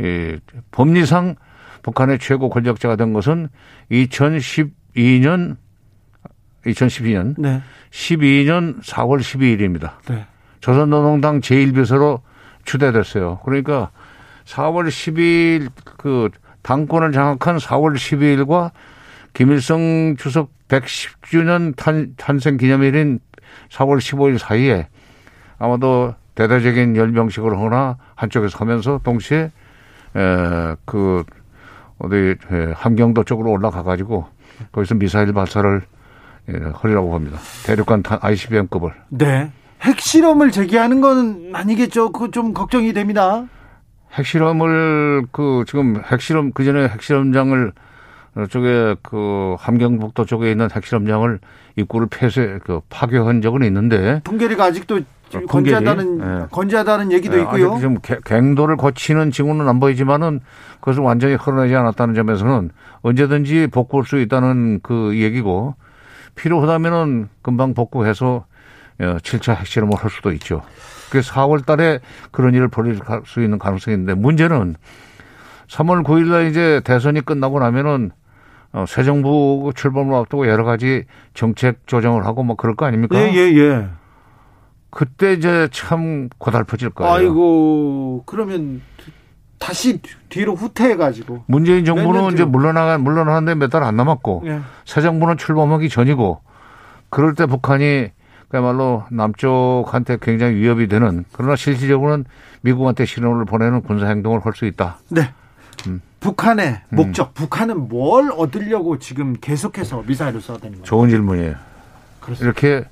이, 0.00 0.38
법리상 0.70 1.34
북한의 1.82 2.20
최고 2.20 2.48
권력자가 2.48 2.94
된 2.94 3.12
것은 3.12 3.48
2012년, 3.90 5.56
2012년, 6.64 7.34
네. 7.38 7.62
12년 7.90 8.82
4월 8.82 9.18
12일입니다. 9.20 9.92
네. 10.08 10.26
조선노동당 10.60 11.40
제1비서로 11.40 12.20
추대됐어요. 12.68 13.40
그러니까 13.44 13.90
4월 14.44 14.88
10일 14.88 15.70
그 15.96 16.28
당권을 16.62 17.12
장악한 17.12 17.56
4월 17.56 17.94
12일과 17.94 18.70
김일성 19.32 20.16
주석 20.18 20.50
110주년 20.68 21.74
탄, 21.76 22.14
탄생 22.16 22.56
기념일인 22.56 23.20
4월 23.70 23.98
15일 23.98 24.38
사이에 24.38 24.88
아마도 25.58 26.14
대대적인 26.34 26.96
열병식을 26.96 27.52
하거나 27.56 27.96
한쪽에서 28.14 28.58
하면서 28.58 29.00
동시에 29.02 29.50
에 30.14 30.74
그 30.84 31.24
어디 31.98 32.36
함경도 32.74 33.24
쪽으로 33.24 33.50
올라가 33.50 33.82
가지고 33.82 34.26
거기서 34.72 34.94
미사일 34.94 35.32
발사를 35.32 35.82
예, 36.50 36.52
하리라고 36.74 37.10
봅니다. 37.10 37.38
대륙간 37.66 38.02
ICBM급을. 38.20 38.92
네. 39.10 39.50
핵실험을 39.80 40.50
제기하는 40.50 41.00
건 41.00 41.50
아니겠죠? 41.52 42.10
그 42.12 42.30
좀 42.30 42.52
걱정이 42.52 42.92
됩니다. 42.92 43.44
핵실험을 44.12 45.26
그 45.32 45.64
지금 45.66 46.00
핵실험 46.04 46.52
그 46.52 46.64
전에 46.64 46.88
핵실험장을 46.88 47.72
쪽에 48.50 48.96
그 49.02 49.56
함경북도 49.58 50.24
쪽에 50.24 50.50
있는 50.50 50.68
핵실험장을 50.70 51.38
입구를 51.76 52.06
폐쇄 52.10 52.58
그 52.64 52.80
파괴한 52.88 53.42
적은 53.42 53.62
있는데 53.64 54.20
통계리가 54.24 54.64
아직도 54.66 55.00
어, 55.34 55.40
건재하다는 55.46 56.18
네. 56.18 56.46
건재하다는 56.50 57.12
얘기도 57.12 57.36
네, 57.36 57.42
있고요. 57.42 57.72
아직 57.74 57.82
좀 57.82 57.98
갱도를 58.24 58.76
거치는 58.76 59.30
징후는 59.30 59.68
안 59.68 59.78
보이지만은 59.80 60.40
그것을 60.80 61.02
완전히 61.02 61.34
흘러내지 61.34 61.74
않았다는 61.74 62.14
점에서는 62.14 62.70
언제든지 63.02 63.66
복구할 63.70 64.06
수 64.06 64.18
있다는 64.20 64.80
그 64.82 65.16
얘기고 65.18 65.74
필요하다면은 66.34 67.28
금방 67.42 67.74
복구해서 67.74 68.44
7차 69.00 69.52
어, 69.52 69.54
핵실험을 69.54 69.96
할 69.96 70.10
수도 70.10 70.32
있죠. 70.32 70.62
그래서 71.10 71.32
4월 71.32 71.64
달에 71.64 72.00
그런 72.30 72.54
일을 72.54 72.68
벌일 72.68 72.98
수 73.26 73.42
있는 73.42 73.58
가능성이 73.58 73.94
있는데 73.94 74.14
문제는 74.14 74.76
3월 75.68 76.04
9일 76.04 76.28
날 76.30 76.46
이제 76.48 76.80
대선이 76.84 77.20
끝나고 77.22 77.60
나면은 77.60 78.10
어, 78.72 78.84
새 78.86 79.02
정부 79.04 79.72
출범을 79.74 80.14
앞두고 80.14 80.46
여러 80.48 80.64
가지 80.64 81.04
정책 81.34 81.86
조정을 81.86 82.26
하고 82.26 82.42
뭐 82.42 82.56
그럴 82.56 82.74
거 82.76 82.84
아닙니까? 82.86 83.16
예, 83.18 83.32
예, 83.32 83.56
예. 83.56 83.88
그때 84.90 85.32
이제 85.34 85.68
참 85.70 86.28
고달퍼질 86.38 86.90
거예요. 86.90 87.12
아이고, 87.12 88.22
그러면 88.26 88.80
다시 89.58 90.00
뒤로 90.30 90.54
후퇴해가지고. 90.54 91.44
문재인 91.46 91.84
정부는 91.84 92.32
이제 92.32 92.44
물러나가, 92.44 92.96
물러나는데 92.98 93.54
몇 93.54 93.68
달 93.70 93.82
안 93.82 93.96
남았고, 93.96 94.42
예. 94.46 94.60
새 94.86 95.00
정부는 95.02 95.36
출범하기 95.36 95.88
전이고, 95.90 96.40
그럴 97.10 97.34
때 97.34 97.44
북한이 97.46 98.08
그야말로 98.48 99.04
남쪽한테 99.10 100.18
굉장히 100.20 100.56
위협이 100.56 100.88
되는 100.88 101.24
그러나 101.32 101.54
실질적으로는 101.56 102.24
미국한테 102.62 103.04
신호를 103.04 103.44
보내는 103.44 103.82
군사 103.82 104.06
행동을 104.08 104.40
할 104.44 104.52
수 104.54 104.64
있다. 104.66 104.98
네. 105.10 105.32
음. 105.86 106.00
북한의 106.20 106.80
음. 106.90 106.96
목적, 106.96 107.28
음. 107.28 107.32
북한은 107.34 107.88
뭘 107.88 108.30
얻으려고 108.32 108.98
지금 108.98 109.34
계속해서 109.40 110.02
미사일을 110.06 110.40
쏴대는 110.40 110.60
거예요? 110.70 110.82
좋은 110.82 111.08
질문이에요. 111.10 111.54
그렇습니다. 112.20 112.44
이렇게 112.44 112.88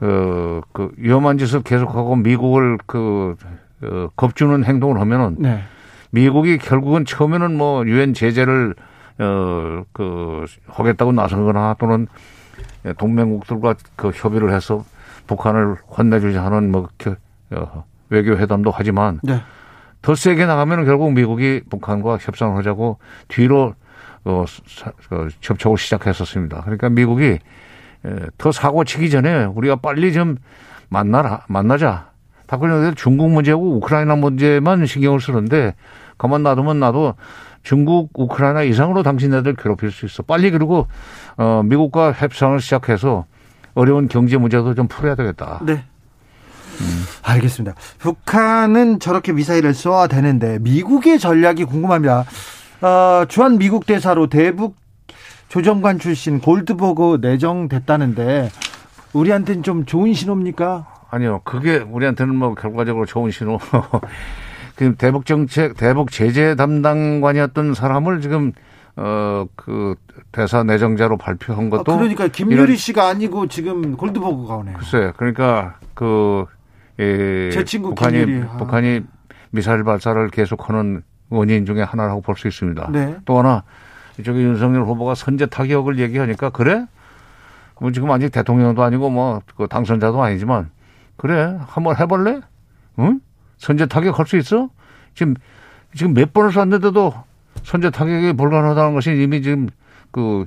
어, 0.00 0.60
그 0.72 0.92
위험한 0.96 1.38
짓을 1.38 1.62
계속하고 1.62 2.16
미국을 2.16 2.78
그 2.86 3.34
어, 3.82 4.08
겁주는 4.14 4.64
행동을 4.64 5.00
하면은 5.00 5.36
네. 5.38 5.62
미국이 6.10 6.58
결국은 6.58 7.04
처음에는 7.04 7.56
뭐 7.56 7.84
유엔 7.86 8.14
제재를 8.14 8.74
어 9.20 9.82
그 9.92 10.44
하겠다고 10.68 11.10
나서거나 11.12 11.74
또는 11.80 12.06
예, 12.06 12.14
동맹국들과 12.98 13.74
그 13.96 14.10
협의를 14.10 14.52
해서 14.52 14.84
북한을 15.26 15.76
혼내주지 15.96 16.38
않은 16.38 16.70
뭐 16.70 16.88
어, 17.52 17.84
외교 18.08 18.36
회담도 18.36 18.70
하지만 18.70 19.20
네. 19.22 19.40
더 20.02 20.14
세게 20.14 20.46
나가면 20.46 20.84
결국 20.84 21.12
미국이 21.12 21.62
북한과 21.68 22.18
협상을 22.18 22.56
하자고 22.56 22.98
뒤로 23.28 23.74
어, 24.24 24.44
어, 25.10 25.28
접촉을 25.40 25.78
시작했었습니다. 25.78 26.62
그러니까 26.62 26.88
미국이 26.88 27.38
더 28.38 28.52
사고 28.52 28.84
치기 28.84 29.10
전에 29.10 29.44
우리가 29.44 29.76
빨리 29.76 30.12
좀 30.12 30.36
만나라 30.88 31.44
만나자. 31.48 32.10
박근혜 32.46 32.94
중국 32.94 33.30
문제하고 33.30 33.76
우크라이나 33.76 34.16
문제만 34.16 34.86
신경을 34.86 35.20
쓰는데 35.20 35.74
가만 36.16 36.42
놔두면 36.42 36.80
나도 36.80 37.14
중국, 37.62 38.10
우크라이나 38.14 38.62
이상으로 38.62 39.02
당신네들 39.02 39.56
괴롭힐 39.56 39.90
수 39.90 40.06
있어. 40.06 40.22
빨리 40.22 40.50
그리고 40.50 40.86
어, 41.36 41.62
미국과 41.64 42.12
협상을 42.12 42.58
시작해서 42.60 43.26
어려운 43.74 44.08
경제 44.08 44.36
문제도 44.36 44.74
좀 44.74 44.88
풀어야 44.88 45.14
되겠다. 45.14 45.60
네. 45.62 45.84
음. 46.80 47.04
알겠습니다. 47.22 47.76
북한은 47.98 49.00
저렇게 49.00 49.32
미사일을 49.32 49.74
쏘아 49.74 50.06
되는데 50.06 50.58
미국의 50.60 51.18
전략이 51.18 51.64
궁금합니다. 51.64 52.24
어, 52.80 53.24
주한 53.28 53.58
미국 53.58 53.86
대사로 53.86 54.28
대북 54.28 54.76
조정관 55.48 55.98
출신 55.98 56.40
골드버그 56.40 57.18
내정됐다는데 57.20 58.50
우리한테는 59.12 59.62
좀 59.62 59.84
좋은 59.86 60.12
신호입니까? 60.14 60.86
아니요. 61.10 61.40
그게 61.44 61.78
우리한테는 61.78 62.34
뭐 62.34 62.54
결과적으로 62.54 63.06
좋은 63.06 63.30
신호. 63.30 63.58
그 64.78 64.94
대북 64.94 65.26
정책, 65.26 65.76
대북 65.76 66.12
제재 66.12 66.54
담당관이었던 66.54 67.74
사람을 67.74 68.20
지금 68.20 68.52
어그 68.94 69.96
대사 70.30 70.62
내정자로 70.62 71.16
발표한 71.16 71.68
것도 71.68 71.92
아, 71.92 71.96
그러니까 71.96 72.28
김유리 72.28 72.76
씨가 72.76 73.08
아니고 73.08 73.48
지금 73.48 73.96
골드버그가 73.96 74.54
오네요. 74.56 74.76
글쎄, 74.76 75.12
그러니까 75.16 75.78
그 75.94 76.44
예, 77.00 77.50
제 77.52 77.64
친구 77.64 77.90
북한이 77.90 78.18
김유리. 78.24 78.44
아. 78.48 78.56
북한이 78.58 79.00
미사일 79.50 79.82
발사를 79.82 80.28
계속하는 80.30 81.02
원인 81.30 81.66
중에 81.66 81.82
하나라고 81.82 82.20
볼 82.20 82.36
수 82.36 82.46
있습니다. 82.46 82.90
네. 82.92 83.16
또 83.24 83.38
하나 83.38 83.64
이쪽에 84.18 84.40
윤석열 84.40 84.82
후보가 84.84 85.14
선제 85.16 85.46
타격을 85.46 85.98
얘기하니까 85.98 86.50
그래 86.50 86.86
뭐 87.80 87.90
지금 87.92 88.10
아직 88.12 88.30
대통령도 88.30 88.82
아니고 88.82 89.10
뭐 89.10 89.42
그 89.56 89.66
당선자도 89.68 90.22
아니지만 90.22 90.70
그래 91.16 91.58
한번 91.66 91.96
해볼래? 91.96 92.40
응? 93.00 93.20
선제 93.58 93.86
타격 93.86 94.18
할 94.18 94.26
수 94.26 94.36
있어? 94.36 94.70
지금 95.14 95.34
지금 95.94 96.14
몇 96.14 96.32
번을 96.32 96.52
쐈는데도 96.52 97.14
선제 97.64 97.90
타격이 97.90 98.34
불가능하다는 98.34 98.94
것이 98.94 99.10
이미 99.12 99.42
지금 99.42 99.68
그 100.10 100.46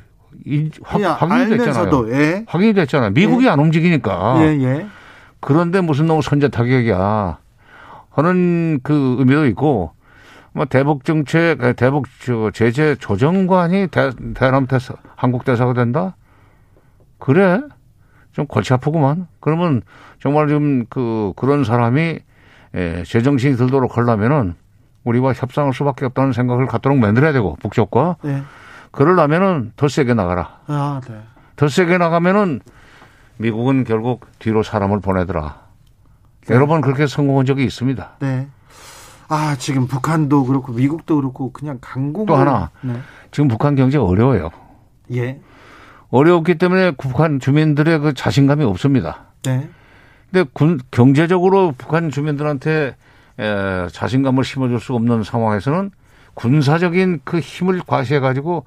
확, 0.83 1.21
확인이 1.21 1.57
됐잖아요. 1.57 2.11
예. 2.11 2.45
확인이 2.47 2.73
됐잖아요. 2.73 3.11
미국이 3.11 3.45
예. 3.45 3.49
안 3.49 3.59
움직이니까. 3.59 4.37
예, 4.39 4.45
예. 4.63 4.87
그런데 5.39 5.81
무슨 5.81 6.07
너무 6.07 6.21
선제 6.21 6.47
타격이야 6.49 7.37
하는 8.11 8.79
그 8.83 9.15
의미도 9.19 9.45
있고 9.47 9.91
뭐 10.53 10.65
대북 10.65 11.05
정책, 11.05 11.57
대북 11.75 12.07
제재 12.53 12.95
조정관이 12.95 13.87
대, 13.87 14.11
대남 14.35 14.67
대사, 14.67 14.93
한국 15.15 15.45
대사가 15.45 15.73
된다? 15.73 16.15
그래? 17.19 17.61
좀 18.33 18.45
골치 18.47 18.73
아프구만. 18.73 19.27
그러면 19.39 19.81
정말 20.21 20.47
좀 20.47 20.85
그, 20.89 21.33
그런 21.35 21.63
사람이 21.63 22.19
예, 22.75 23.03
제정신이 23.05 23.57
들도록 23.57 23.97
하려면은 23.97 24.55
우리와 25.03 25.33
협상할 25.33 25.73
수밖에 25.73 26.05
없다는 26.05 26.31
생각을 26.31 26.67
갖도록 26.67 26.97
만들어야 26.97 27.33
되고, 27.33 27.57
북쪽과. 27.61 28.17
네. 28.23 28.43
그러려면은 28.91 29.71
더 29.75 29.87
세게 29.87 30.13
나가라. 30.13 30.59
아, 30.67 31.01
네. 31.07 31.19
더 31.55 31.67
세게 31.67 31.97
나가면은 31.97 32.61
미국은 33.37 33.83
결국 33.83 34.25
뒤로 34.39 34.63
사람을 34.63 34.99
보내더라. 34.99 35.61
네. 36.47 36.55
여러 36.55 36.67
번 36.67 36.81
그렇게 36.81 37.07
성공한 37.07 37.45
적이 37.45 37.63
있습니다. 37.65 38.17
네. 38.19 38.47
아, 39.27 39.55
지금 39.57 39.87
북한도 39.87 40.45
그렇고 40.45 40.73
미국도 40.73 41.15
그렇고 41.15 41.51
그냥 41.51 41.77
강공. 41.81 42.25
또 42.25 42.35
하나. 42.35 42.69
네. 42.81 42.93
지금 43.31 43.47
북한 43.47 43.75
경제 43.75 43.97
어려워요. 43.97 44.49
예. 45.13 45.39
어려웠기 46.09 46.57
때문에 46.57 46.91
북한 46.91 47.39
주민들의 47.39 47.99
그 47.99 48.13
자신감이 48.13 48.63
없습니다. 48.65 49.27
네. 49.43 49.69
근데 50.31 50.49
군, 50.53 50.79
경제적으로 50.91 51.73
북한 51.77 52.09
주민들한테 52.09 52.95
에, 53.37 53.87
자신감을 53.91 54.43
심어줄 54.43 54.79
수 54.79 54.93
없는 54.93 55.23
상황에서는 55.23 55.91
군사적인 56.33 57.21
그 57.23 57.39
힘을 57.39 57.81
과시해 57.85 58.19
가지고 58.19 58.65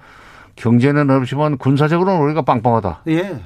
경제는 0.56 1.10
어렵지만 1.10 1.56
군사적으로는 1.56 2.20
우리가 2.20 2.42
빵빵하다. 2.42 3.02
예. 3.08 3.40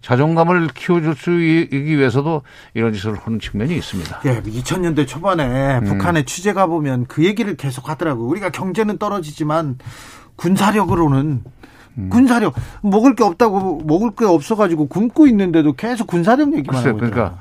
자존감을 0.00 0.68
키워줄 0.68 1.14
수 1.14 1.40
있기 1.42 1.98
위해서도 1.98 2.42
이런 2.74 2.92
짓을 2.92 3.16
하는 3.16 3.40
측면이 3.40 3.74
있습니다. 3.74 4.20
예, 4.26 4.42
2000년대 4.42 5.08
초반에 5.08 5.78
음. 5.78 5.84
북한에 5.84 6.24
취재 6.24 6.52
가보면 6.52 7.06
그 7.06 7.24
얘기를 7.24 7.56
계속 7.56 7.88
하더라고요. 7.88 8.26
우리가 8.28 8.50
경제는 8.50 8.98
떨어지지만 8.98 9.78
군사력으로는 10.36 11.42
음. 11.96 12.08
군사력 12.10 12.54
먹을 12.82 13.14
게 13.14 13.24
없다고 13.24 13.82
먹을 13.86 14.10
게 14.10 14.26
없어가지고 14.26 14.88
굶고 14.88 15.26
있는데도 15.28 15.72
계속 15.72 16.06
군사력 16.06 16.52
얘기만 16.54 16.82
글쎄, 16.82 16.88
하고 16.88 16.98
있죠. 16.98 17.10
그러니까 17.10 17.38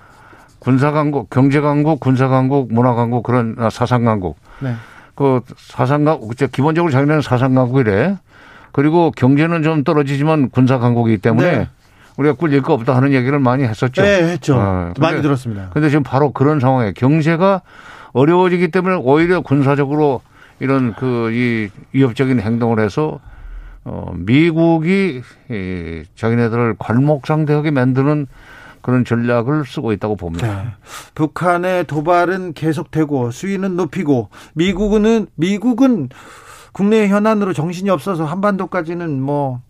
군사 0.63 0.91
강국, 0.91 1.29
경제 1.29 1.59
강국, 1.59 1.99
군사 1.99 2.29
강국, 2.29 2.71
문화 2.73 2.93
강국 2.93 3.23
그런 3.23 3.57
아, 3.59 3.69
사상 3.69 4.05
강국. 4.05 4.37
네. 4.61 4.73
그 5.13 5.41
사상 5.57 6.05
강국 6.05 6.33
기본적으로 6.53 6.89
자기는 6.89 7.21
사상 7.21 7.53
강국이래. 7.53 8.15
그리고 8.71 9.11
경제는 9.11 9.61
좀 9.61 9.83
떨어지지만 9.83 10.49
군사 10.49 10.77
강국이기 10.79 11.17
때문에 11.17 11.51
네. 11.51 11.69
우리가 12.15 12.35
꿀릴 12.35 12.61
거 12.61 12.73
없다 12.75 12.95
하는 12.95 13.11
얘기를 13.11 13.37
많이 13.39 13.63
했었죠. 13.63 14.01
네, 14.01 14.23
했죠. 14.23 14.55
어, 14.57 14.93
많이 14.99 15.21
들었습니다. 15.21 15.69
근데 15.73 15.89
지금 15.89 16.01
바로 16.01 16.31
그런 16.31 16.61
상황에 16.61 16.93
경제가 16.93 17.61
어려워지기 18.13 18.69
때문에 18.69 18.95
오히려 18.95 19.41
군사적으로 19.41 20.21
이런 20.61 20.93
그 20.93 21.29
이 21.33 21.67
위협적인 21.91 22.39
행동을 22.39 22.79
해서 22.79 23.19
어, 23.83 24.13
미국이 24.15 25.21
이 25.51 26.03
자기네들을 26.15 26.75
괄목상대하게 26.79 27.71
만드는 27.71 28.27
그런 28.83 29.05
전략을 29.05 29.65
쓰고 29.65 29.93
있다고 29.93 30.17
봅니다. 30.17 30.47
네. 30.47 30.69
북한의 31.15 31.85
도발은 31.85 32.53
계속되고 32.53 33.31
수위는 33.31 33.75
높이고 33.77 34.29
미국은 34.53 35.27
미국은 35.35 36.09
국내 36.73 37.07
현안으로 37.07 37.53
정신이 37.53 37.89
없어서 37.89 38.25
한반도까지는 38.25 39.21
뭐 39.21 39.61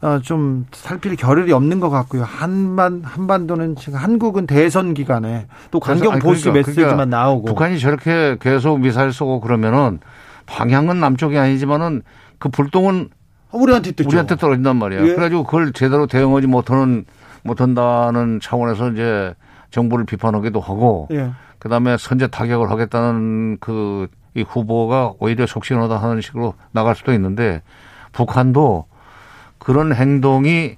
어, 0.00 0.20
좀 0.22 0.66
살필 0.70 1.16
겨를이 1.16 1.52
없는 1.52 1.80
것 1.80 1.90
같고요. 1.90 2.22
한반 2.22 3.02
한반도는 3.02 3.74
지금 3.74 3.98
한국은 3.98 4.46
대선 4.46 4.94
기간에 4.94 5.48
또 5.72 5.80
강경 5.80 6.20
보수 6.20 6.44
그러니까, 6.44 6.52
메시지만 6.52 6.90
그러니까 6.90 7.16
나오고 7.16 7.46
북한이 7.46 7.80
저렇게 7.80 8.36
계속 8.40 8.78
미사일 8.78 9.12
쏘고 9.12 9.40
그러면은 9.40 9.98
방향은 10.46 11.00
남쪽이 11.00 11.36
아니지만은 11.36 12.02
그 12.38 12.48
불똥은 12.48 13.08
우리한테. 13.50 13.92
우리한테 14.04 14.36
떨어진단 14.36 14.76
말이야. 14.76 15.00
예. 15.00 15.06
그래가지고 15.06 15.44
그걸 15.44 15.72
제대로 15.72 16.06
대응하지 16.06 16.46
못하는 16.46 17.06
못한다는 17.46 18.40
차원에서 18.40 18.90
이제 18.90 19.34
정부를 19.70 20.04
비판하기도 20.04 20.60
하고 20.60 21.08
예. 21.12 21.30
그다음에 21.58 21.96
선제 21.98 22.26
타격을 22.28 22.70
하겠다는 22.70 23.58
그 23.60 24.08
이 24.36 24.42
후보가 24.46 25.14
오히려 25.18 25.46
속신하다 25.46 25.96
하는 25.96 26.20
식으로 26.20 26.54
나갈 26.70 26.94
수도 26.94 27.12
있는데 27.14 27.62
북한도 28.12 28.84
그런 29.58 29.94
행동이 29.94 30.76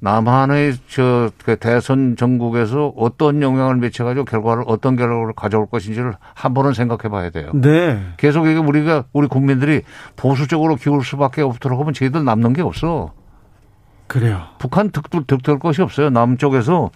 남한의 0.00 0.74
저그 0.88 1.56
대선 1.58 2.16
전국에서 2.16 2.92
어떤 2.96 3.42
영향을 3.42 3.76
미쳐가지고 3.76 4.26
결과를 4.26 4.64
어떤 4.66 4.94
결과를 4.94 5.32
가져올 5.32 5.66
것인지를 5.66 6.14
한 6.34 6.54
번은 6.54 6.74
생각해 6.74 7.08
봐야 7.10 7.30
돼요. 7.30 7.50
네. 7.54 8.00
계속 8.18 8.46
이게 8.46 8.58
우리가 8.58 9.04
우리 9.12 9.26
국민들이 9.26 9.82
보수적으로 10.14 10.76
기울 10.76 11.02
수밖에 11.02 11.42
없도록 11.42 11.80
하면 11.80 11.94
저희들 11.94 12.24
남는 12.24 12.52
게 12.52 12.62
없어. 12.62 13.12
그래요. 14.08 14.42
북한 14.58 14.90
득들 14.90 15.24
득될 15.26 15.58
것이 15.58 15.82
없어요. 15.82 16.10
남쪽에서 16.10 16.90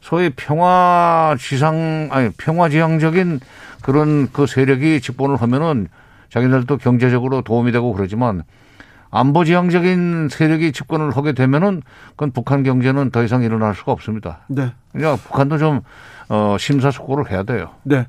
소위 0.00 0.30
평화 0.30 1.36
지상 1.38 2.08
아니 2.10 2.30
평화 2.30 2.68
지향적인 2.68 3.40
그런 3.82 4.30
그 4.32 4.46
세력이 4.46 5.00
집권을 5.00 5.36
하면은 5.36 5.88
자기들도 6.30 6.78
경제적으로 6.78 7.42
도움이 7.42 7.72
되고 7.72 7.92
그러지만 7.92 8.42
안보 9.10 9.44
지향적인 9.44 10.28
세력이 10.30 10.72
집권을 10.72 11.16
하게 11.16 11.32
되면은 11.32 11.82
그건 12.10 12.32
북한 12.32 12.62
경제는 12.62 13.10
더 13.10 13.22
이상 13.22 13.42
일어날 13.42 13.74
수가 13.74 13.92
없습니다. 13.92 14.40
네. 14.48 14.72
그러니까 14.92 15.22
북한도 15.22 15.58
좀 15.58 15.80
어, 16.28 16.56
심사숙고를 16.58 17.30
해야 17.30 17.44
돼요. 17.44 17.70
네. 17.84 18.06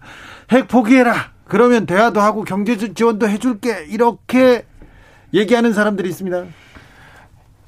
핵 0.51 0.67
포기해라. 0.67 1.13
그러면 1.45 1.85
대화도 1.85 2.19
하고 2.19 2.43
경제 2.43 2.75
지원도 2.75 3.29
해줄게. 3.29 3.85
이렇게 3.89 4.65
얘기하는 5.33 5.73
사람들이 5.73 6.09
있습니다. 6.09 6.45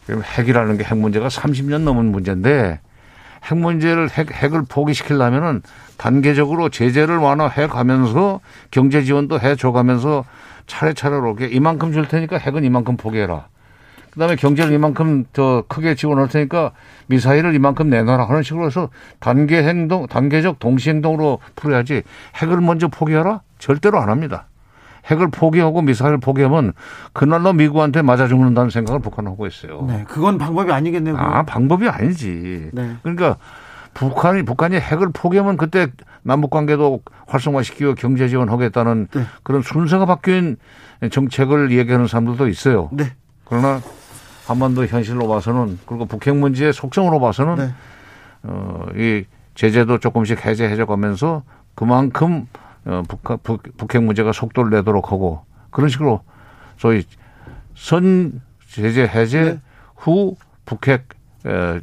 핵이라는 0.10 0.78
게 0.78 0.84
핵 0.84 0.98
문제가 0.98 1.28
30년 1.28 1.82
넘은 1.82 2.06
문제인데 2.06 2.80
핵 3.44 3.58
문제를 3.58 4.10
핵, 4.10 4.32
핵을 4.32 4.64
포기시키려면은 4.68 5.62
단계적으로 5.98 6.70
제재를 6.70 7.18
완화해 7.18 7.68
가면서 7.68 8.42
경제 8.72 9.04
지원도 9.04 9.40
해 9.40 9.56
줘가면서 9.56 10.26
차례차례로 10.68 11.38
이만큼 11.52 11.92
줄 11.92 12.08
테니까 12.08 12.38
핵은 12.38 12.64
이만큼 12.64 12.98
포기해라. 12.98 13.48
그다음에 14.12 14.36
경제를 14.36 14.74
이만큼 14.74 15.26
더 15.34 15.64
크게 15.68 15.96
지원할 15.96 16.28
테니까 16.28 16.72
미사일을 17.08 17.56
이만큼 17.56 17.90
내놔라 17.90 18.28
하는 18.28 18.44
식으로 18.44 18.66
해서 18.66 18.90
단계 19.20 19.64
행동, 19.64 20.08
단계적 20.08 20.60
동시 20.60 20.90
행동으로 20.90 21.40
풀어야지 21.56 22.04
핵을 22.36 22.60
먼저 22.62 22.88
포기하라? 22.88 23.42
절대로 23.60 24.00
안 24.00 24.10
합니다. 24.10 24.48
핵을 25.06 25.30
포기하고 25.30 25.82
미사일을 25.82 26.20
포기하면 26.20 26.74
그날로 27.14 27.54
미국한테 27.54 28.02
맞아 28.02 28.28
죽는다는 28.28 28.70
생각을 28.70 29.02
북한은 29.02 29.32
하고 29.32 29.48
있어요. 29.48 29.86
네, 29.88 30.06
그건 30.08 30.38
방법이 30.38 30.72
아니겠네요. 30.72 31.18
아, 31.18 31.44
방법이 31.44 31.88
아니지. 31.88 32.70
네. 32.74 32.96
그러니까 33.02 33.38
북한이 33.94 34.44
북한이 34.44 34.78
핵을 34.78 35.10
포기하면 35.14 35.58
그때 35.58 35.88
남북 36.22 36.52
관계도 36.52 37.02
활성화시키고 37.28 37.96
경제 37.96 38.28
지원하겠다는 38.28 39.08
네. 39.12 39.24
그런 39.44 39.62
순서가 39.62 40.06
바뀐 40.06 40.58
정책을 41.10 41.72
얘기하는 41.72 42.08
사람들도 42.08 42.48
있어요. 42.48 42.90
네. 42.92 43.06
그러나 43.46 43.82
한반도 44.46 44.86
현실로 44.86 45.28
봐서는 45.28 45.80
그리고 45.86 46.06
북핵 46.06 46.36
문제의 46.36 46.74
속성으로 46.74 47.20
봐서는 47.20 47.56
네. 47.56 47.70
어, 48.44 48.86
이 48.96 49.24
제재도 49.56 50.00
조금씩 50.00 50.46
해제해져 50.46 50.86
가면서 50.86 51.44
그만큼 51.76 52.48
어, 52.86 53.04
북, 53.08 53.44
북, 53.44 53.64
북핵 53.78 54.04
문제가 54.04 54.32
속도를 54.32 54.72
내도록 54.72 55.12
하고 55.12 55.44
그런 55.70 55.90
식으로 55.90 56.22
소위 56.78 57.04
선 57.76 58.42
제재 58.72 59.04
해제 59.04 59.42
네. 59.42 59.60
후 59.96 60.36
북핵 60.66 61.08
에, 61.46 61.82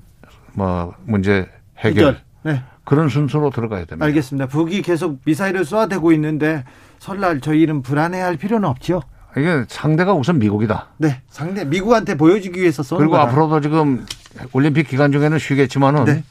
뭐 0.55 0.95
문제 1.05 1.49
해결. 1.79 2.21
네. 2.43 2.63
그런 2.85 3.09
순서로 3.09 3.51
들어가야 3.51 3.85
됩니다. 3.85 4.05
알겠습니다. 4.07 4.47
북이 4.47 4.83
계속 4.83 5.19
미사일을 5.25 5.65
쏘아대고 5.65 6.13
있는데 6.13 6.65
설날 6.99 7.41
저희는 7.41 7.83
불안해할 7.83 8.37
필요는 8.37 8.69
없죠. 8.69 9.03
이게 9.37 9.65
상대가 9.69 10.15
우선 10.15 10.39
미국이다. 10.39 10.89
네, 10.97 11.21
상대 11.29 11.65
미국한테 11.65 12.17
보여주기 12.17 12.61
위해서 12.61 12.83
쏘는 12.83 13.01
그리고 13.01 13.13
거다. 13.19 13.25
앞으로도 13.25 13.61
지금 13.61 14.07
올림픽 14.53 14.89
기간 14.89 15.13
중에는 15.13 15.39
쉬겠지만은 15.39 16.05
네. 16.05 16.25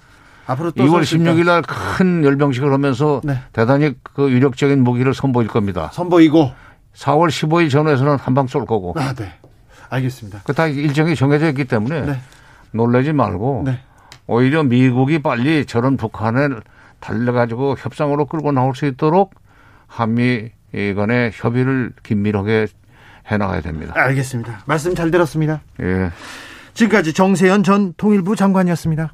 앞으로 0.48 0.72
또 0.72 0.84
2월 0.84 1.02
16일 1.02 1.46
날 1.46 1.62
큰 1.64 2.24
열병식을 2.24 2.72
하면서 2.72 3.22
네. 3.24 3.40
대단히 3.54 3.94
그 4.04 4.30
유력적인 4.32 4.84
무기를 4.84 5.14
선보일 5.14 5.48
겁니다. 5.48 5.90
선보이고 5.94 6.52
4월 6.96 7.28
15일 7.30 7.70
전후에서는 7.72 8.18
한 8.18 8.34
방 8.36 8.48
쏠 8.48 8.66
거고. 8.66 8.94
아, 8.98 9.14
네. 9.14 9.32
알겠습니다. 9.90 10.42
그 10.44 10.54
다 10.54 10.68
일정이 10.68 11.16
정해져 11.16 11.50
있기 11.50 11.66
때문에 11.66 12.02
네. 12.02 12.20
놀라지 12.72 13.14
말고 13.14 13.64
네. 13.66 13.80
오히려 14.28 14.64
미국이 14.64 15.20
빨리 15.22 15.66
저런 15.66 15.98
북한을 15.98 16.62
달려가지고 17.00 17.76
협상으로 17.78 18.26
끌고 18.26 18.52
나올 18.52 18.76
수 18.76 18.86
있도록 18.88 19.36
한미 19.88 20.50
간의 20.74 21.32
협의를 21.34 21.94
긴밀하게 22.04 22.68
해나가야 23.28 23.62
됩니다. 23.62 23.94
알겠습니다. 23.96 24.62
말씀 24.66 24.94
잘 24.96 25.10
들었습니다. 25.12 25.62
예. 25.82 26.12
지금까지 26.74 27.14
정세현 27.14 27.64
전 27.64 27.94
통일부 27.98 28.36
장관이었습니다. 28.36 29.14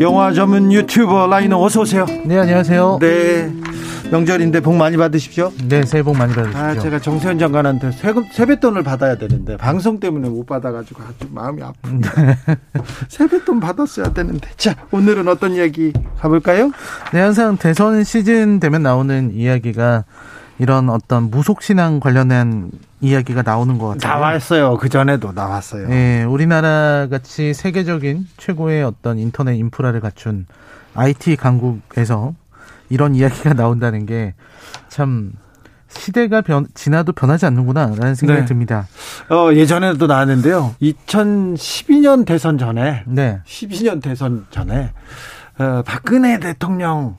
영화 0.00 0.32
전문 0.32 0.72
유튜버 0.72 1.26
라이너 1.26 1.62
어서 1.62 1.82
오세요. 1.82 2.06
네, 2.24 2.38
안녕하세요. 2.38 2.98
네. 3.02 3.52
명절인데 4.10 4.60
복 4.60 4.74
많이 4.74 4.96
받으십시오. 4.96 5.52
네, 5.68 5.84
새해 5.84 6.02
복 6.02 6.16
많이 6.16 6.32
받으십시오. 6.34 6.60
아, 6.60 6.74
제가 6.74 6.98
정세현 7.00 7.38
장관한테 7.38 7.92
세금 7.92 8.24
세뱃돈을 8.32 8.82
받아야 8.82 9.16
되는데 9.16 9.58
방송 9.58 10.00
때문에 10.00 10.30
못 10.30 10.46
받아가지고 10.46 11.02
아주 11.02 11.28
마음이 11.30 11.60
아픕니다. 11.60 12.46
세뱃돈 13.08 13.60
받았어야 13.60 14.12
되는데. 14.14 14.48
자, 14.56 14.74
오늘은 14.90 15.28
어떤 15.28 15.52
이야기 15.52 15.92
가볼까요? 16.18 16.72
네, 17.12 17.20
항상 17.20 17.58
대선 17.58 18.02
시즌 18.02 18.58
되면 18.58 18.82
나오는 18.82 19.32
이야기가 19.34 20.04
이런 20.58 20.88
어떤 20.88 21.24
무속 21.24 21.62
신앙 21.62 22.00
관련한 22.00 22.70
이야기가 23.00 23.42
나오는 23.42 23.78
것 23.78 23.88
같아요. 23.88 24.12
나왔어요. 24.20 24.76
그 24.76 24.88
전에도 24.88 25.32
나왔어요. 25.32 25.88
네, 25.88 26.24
우리나라 26.24 27.06
같이 27.10 27.54
세계적인 27.54 28.26
최고의 28.36 28.82
어떤 28.84 29.18
인터넷 29.18 29.56
인프라를 29.56 30.00
갖춘 30.00 30.46
IT 30.94 31.36
강국에서 31.36 32.34
이런 32.88 33.14
이야기가 33.14 33.54
나온다는 33.54 34.06
게 34.06 34.34
참 34.88 35.32
시대가 35.88 36.40
변, 36.40 36.66
지나도 36.74 37.12
변하지 37.12 37.46
않는구나라는 37.46 38.14
생각이 38.14 38.40
네. 38.40 38.46
듭니다. 38.46 38.86
어, 39.28 39.52
예전에도 39.52 40.06
나왔는데요. 40.06 40.74
2012년 40.80 42.24
대선 42.24 42.58
전에, 42.58 43.02
네. 43.06 43.40
12년 43.44 44.00
대선 44.00 44.46
전에, 44.50 44.92
어, 45.58 45.82
박근혜 45.84 46.38
대통령 46.38 47.16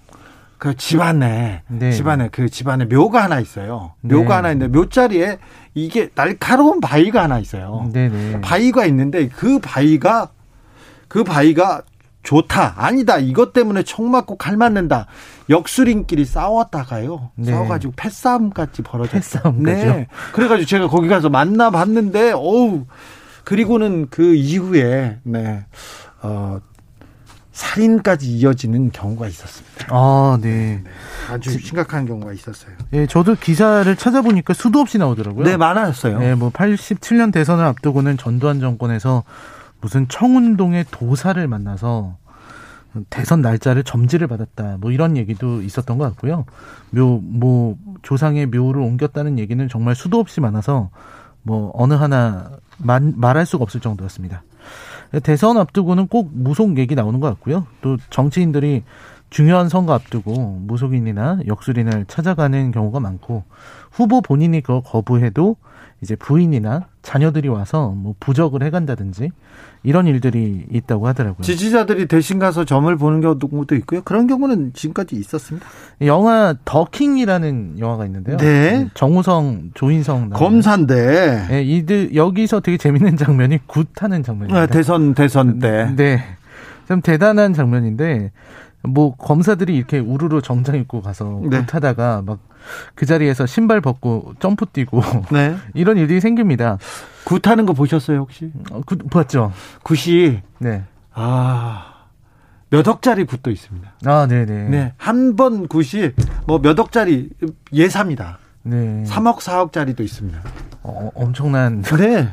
그 0.61 0.75
집안에 0.75 1.63
네. 1.69 1.91
집안에 1.91 2.29
그 2.31 2.47
집안에 2.47 2.85
묘가 2.85 3.23
하나 3.23 3.39
있어요. 3.39 3.95
묘가 4.01 4.27
네. 4.27 4.33
하나 4.33 4.51
있는데 4.51 4.77
묘자리에 4.77 5.39
이게 5.73 6.09
날카로운 6.13 6.79
바위가 6.79 7.23
하나 7.23 7.39
있어요. 7.39 7.89
네, 7.91 8.09
네. 8.09 8.39
바위가 8.41 8.85
있는데 8.85 9.27
그 9.27 9.57
바위가 9.57 10.29
그 11.07 11.23
바위가 11.23 11.81
좋다 12.21 12.75
아니다 12.77 13.17
이것 13.17 13.53
때문에 13.53 13.81
총 13.81 14.11
맞고 14.11 14.37
칼 14.37 14.55
맞는다 14.55 15.07
역술인끼리 15.49 16.25
싸웠다가요 16.25 17.31
네. 17.37 17.51
싸워가지고 17.51 17.93
패싸움까지 17.95 18.83
벌어졌어요. 18.83 19.55
네. 19.57 20.05
그래가지고 20.31 20.67
제가 20.67 20.87
거기 20.89 21.07
가서 21.07 21.29
만나봤는데 21.29 22.33
어우 22.33 22.85
그리고는 23.45 24.09
그 24.11 24.35
이후에 24.35 25.17
네. 25.23 25.65
어, 26.21 26.59
살인까지 27.51 28.31
이어지는 28.31 28.91
경우가 28.91 29.27
있었습니다. 29.27 29.87
아, 29.89 30.37
네. 30.41 30.81
네. 30.83 30.89
아주 31.29 31.51
심각한 31.59 32.05
경우가 32.05 32.31
있었어요. 32.33 32.71
예, 32.93 33.05
저도 33.05 33.35
기사를 33.35 33.93
찾아보니까 33.95 34.53
수도 34.53 34.79
없이 34.79 34.97
나오더라고요. 34.97 35.43
네, 35.43 35.57
많았어요. 35.57 36.19
네, 36.19 36.35
뭐 36.35 36.49
87년 36.49 37.33
대선을 37.33 37.63
앞두고는 37.65 38.17
전두환 38.17 38.59
정권에서 38.59 39.23
무슨 39.81 40.07
청운동의 40.07 40.85
도사를 40.91 41.45
만나서 41.47 42.17
대선 43.09 43.41
날짜를 43.41 43.83
점지를 43.83 44.27
받았다. 44.27 44.77
뭐 44.79 44.91
이런 44.91 45.17
얘기도 45.17 45.61
있었던 45.61 45.97
것 45.97 46.05
같고요. 46.05 46.45
묘, 46.91 47.19
뭐 47.21 47.77
조상의 48.01 48.47
묘를 48.47 48.81
옮겼다는 48.81 49.39
얘기는 49.39 49.67
정말 49.69 49.95
수도 49.95 50.19
없이 50.19 50.41
많아서 50.41 50.89
뭐 51.41 51.71
어느 51.73 51.93
하나 51.93 52.51
말, 52.77 53.01
말할 53.01 53.45
수가 53.45 53.63
없을 53.63 53.79
정도였습니다. 53.79 54.43
대선 55.19 55.57
앞두고는 55.57 56.07
꼭 56.07 56.29
무속 56.33 56.77
얘기 56.77 56.95
나오는 56.95 57.19
것 57.19 57.27
같고요. 57.27 57.67
또 57.81 57.97
정치인들이 58.09 58.83
중요한 59.29 59.69
선거 59.69 59.93
앞두고 59.93 60.59
무속인이나 60.61 61.39
역술인을 61.47 62.05
찾아가는 62.05 62.71
경우가 62.71 62.99
많고 62.99 63.43
후보 63.91 64.21
본인이 64.21 64.61
그걸 64.61 64.81
거부해도 64.83 65.55
이제 66.01 66.15
부인이나 66.15 66.87
자녀들이 67.03 67.47
와서 67.47 67.93
뭐 67.95 68.15
부적을 68.19 68.63
해간다든지 68.63 69.31
이런 69.83 70.07
일들이 70.07 70.65
있다고 70.71 71.07
하더라고요. 71.07 71.43
지지자들이 71.43 72.07
대신 72.07 72.39
가서 72.39 72.65
점을 72.65 72.95
보는 72.95 73.21
경우도 73.21 73.75
있고요. 73.75 74.01
그런 74.01 74.25
경우는 74.25 74.73
지금까지 74.73 75.15
있었습니다. 75.15 75.65
영화 76.01 76.55
더킹이라는 76.65 77.79
영화가 77.79 78.05
있는데요. 78.07 78.37
네. 78.37 78.89
정우성, 78.95 79.71
조인성 79.75 80.31
검사인데. 80.31 81.47
네, 81.49 81.63
이들 81.63 82.15
여기서 82.15 82.61
되게 82.61 82.77
재밌는 82.77 83.17
장면이 83.17 83.59
굿하는 83.67 84.23
장면입니다. 84.23 84.65
네, 84.65 84.67
대선 84.67 85.13
대선 85.13 85.59
때. 85.59 85.93
네. 85.95 86.23
좀 86.87 87.01
대단한 87.01 87.53
장면인데 87.53 88.31
뭐 88.83 89.15
검사들이 89.15 89.75
이렇게 89.75 89.99
우르르 89.99 90.41
정장 90.41 90.75
입고 90.75 91.01
가서 91.01 91.41
네. 91.43 91.63
굿하다가 91.65 92.23
막 92.25 92.39
그 92.95 93.05
자리에서 93.05 93.45
신발 93.45 93.81
벗고 93.81 94.33
점프 94.39 94.65
뛰고 94.67 95.01
네. 95.31 95.55
이런 95.73 95.97
일들이 95.97 96.19
생깁니다. 96.19 96.77
굿 97.23 97.47
하는 97.47 97.65
거 97.65 97.73
보셨어요 97.73 98.19
혹시? 98.19 98.51
어, 98.71 98.81
굿 98.85 98.97
봤죠. 99.09 99.51
굿이 99.83 100.39
네. 100.59 100.83
아. 101.13 101.87
몇 102.69 102.87
억짜리 102.87 103.25
굿도 103.25 103.51
있습니다. 103.51 103.91
아, 104.05 104.27
네네. 104.27 104.69
네. 104.69 104.93
한 104.97 105.35
번 105.35 105.67
굿이 105.67 106.11
뭐 106.47 106.59
몇 106.59 106.79
억짜리 106.79 107.29
예사입니다. 107.73 108.37
네. 108.63 109.03
3억, 109.07 109.39
4억짜리도 109.39 109.99
있습니다. 110.01 110.39
어, 110.83 111.11
엄청난. 111.15 111.81
네. 111.81 112.29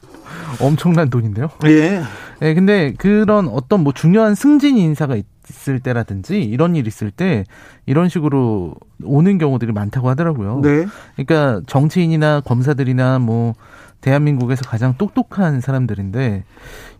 엄청난 0.60 1.10
돈인데요. 1.10 1.48
예. 1.66 2.02
네, 2.40 2.54
근데 2.54 2.92
그런 2.98 3.48
어떤 3.48 3.80
뭐 3.82 3.92
중요한 3.92 4.34
승진 4.34 4.76
인사가 4.76 5.16
있, 5.16 5.26
있을 5.52 5.80
때라든지 5.80 6.42
이런 6.42 6.74
일 6.74 6.86
있을 6.86 7.10
때 7.10 7.44
이런 7.86 8.08
식으로 8.08 8.74
오는 9.04 9.38
경우들이 9.38 9.72
많다고 9.72 10.08
하더라고요. 10.08 10.60
네. 10.62 10.86
그러니까 11.14 11.60
정치인이나 11.66 12.40
검사들이나 12.40 13.18
뭐 13.18 13.54
대한민국에서 14.00 14.64
가장 14.64 14.94
똑똑한 14.96 15.60
사람들인데 15.60 16.44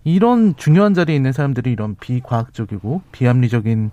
이런 0.04 0.54
중요한 0.56 0.94
자리에 0.94 1.16
있는 1.16 1.32
사람들이 1.32 1.72
이런 1.72 1.96
비과학적이고 1.98 3.02
비합리적인 3.10 3.90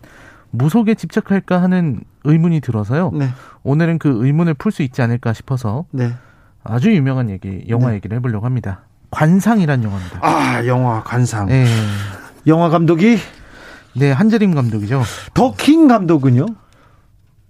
무속에 0.52 0.95
집착할까 0.95 1.61
하는 1.61 2.02
의문이 2.23 2.60
들어서요. 2.60 3.11
네. 3.14 3.30
오늘은 3.64 3.99
그 3.99 4.26
의문을 4.26 4.56
풀 4.56 4.72
수 4.72 4.84
있지 4.84 5.02
않을까 5.02 5.34
싶어서 5.34 5.86
네. 5.91 6.11
아주 6.64 6.94
유명한 6.94 7.30
얘기, 7.30 7.65
영화 7.69 7.90
네. 7.90 7.95
얘기를 7.95 8.15
해보려고 8.18 8.45
합니다. 8.45 8.81
관상이란 9.11 9.84
영화입니다. 9.84 10.19
아, 10.22 10.65
영화 10.68 11.02
관상. 11.03 11.48
네. 11.48 11.65
영화 12.48 12.69
감독이 12.69 13.18
네, 13.93 14.11
한재림 14.11 14.53
감독이죠. 14.55 15.03
더킹 15.33 15.87
감독은요? 15.87 16.45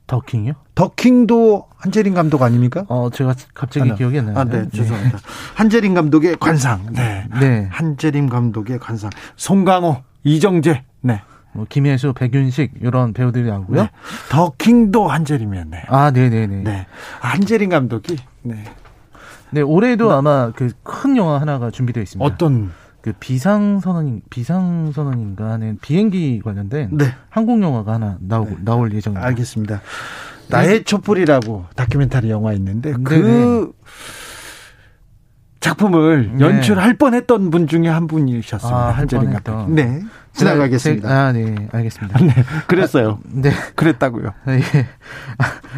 더킹이요? 0.08 0.54
더킹도 0.74 1.68
한재림 1.78 2.14
감독 2.14 2.42
아닙니까? 2.42 2.84
어, 2.88 3.10
제가 3.12 3.36
갑자기 3.54 3.92
아, 3.92 3.96
기억이 3.96 4.18
안 4.20 4.26
나요. 4.28 4.38
아, 4.40 4.44
네, 4.44 4.68
죄송합니다. 4.70 5.18
네. 5.18 5.24
한재림 5.56 5.94
감독의 5.94 6.38
관상. 6.40 6.88
네. 6.94 7.26
네. 7.40 7.68
한재림 7.72 8.28
감독의 8.28 8.80
관상. 8.80 9.12
송강호, 9.36 9.98
이정재. 10.24 10.84
네. 11.02 11.22
뭐 11.54 11.66
김혜수, 11.70 12.14
백윤식 12.14 12.74
이런 12.82 13.14
배우들이 13.14 13.50
나오고요. 13.50 13.84
네. 13.84 13.90
더킹도 14.30 15.08
한재림이었네요. 15.08 15.84
아, 15.90 16.12
네, 16.12 16.30
네, 16.30 16.48
네. 16.48 16.62
네. 16.64 16.88
한재림 17.20 17.70
감독이 17.70 18.18
네. 18.42 18.64
네, 19.52 19.62
올해도 19.62 20.10
네. 20.10 20.16
아마 20.16 20.52
그 20.52 20.72
큰 20.84 21.18
영화 21.18 21.40
하나가 21.40 21.70
준비되어 21.72 22.02
있습니다. 22.04 22.26
어떤 22.26 22.72
그 23.02 23.14
비상선언인 23.20 24.22
비상선언인가 24.30 25.52
하는 25.52 25.78
비행기 25.82 26.42
관련된 26.44 26.90
네. 26.98 27.14
한국 27.30 27.62
영화가 27.62 27.94
하나 27.94 28.18
나오 28.20 28.46
네. 28.46 28.58
나올 28.62 28.94
예정입니다. 28.94 29.26
알겠습니다. 29.28 29.82
나의 30.50 30.84
촛불이라고 30.84 31.66
다큐멘터리 31.76 32.30
영화 32.30 32.54
있는데 32.54 32.94
그 33.04 33.72
작품을 35.60 36.32
네. 36.38 36.46
연출할 36.46 36.96
뻔했던 36.96 37.50
분 37.52 37.68
중에 37.68 37.88
한 37.88 38.08
분이셨습니다. 38.08 38.78
아, 38.78 38.90
할 38.92 39.06
뻔했던. 39.06 39.76
네. 39.76 40.02
지나가겠습니다. 40.34 41.10
아, 41.10 41.32
네, 41.32 41.68
알겠습니다. 41.72 42.20
네, 42.26 42.34
그랬어요. 42.68 43.20
아, 43.24 43.30
네, 43.32 43.52
그랬다고요. 43.76 44.34
네. 44.46 44.62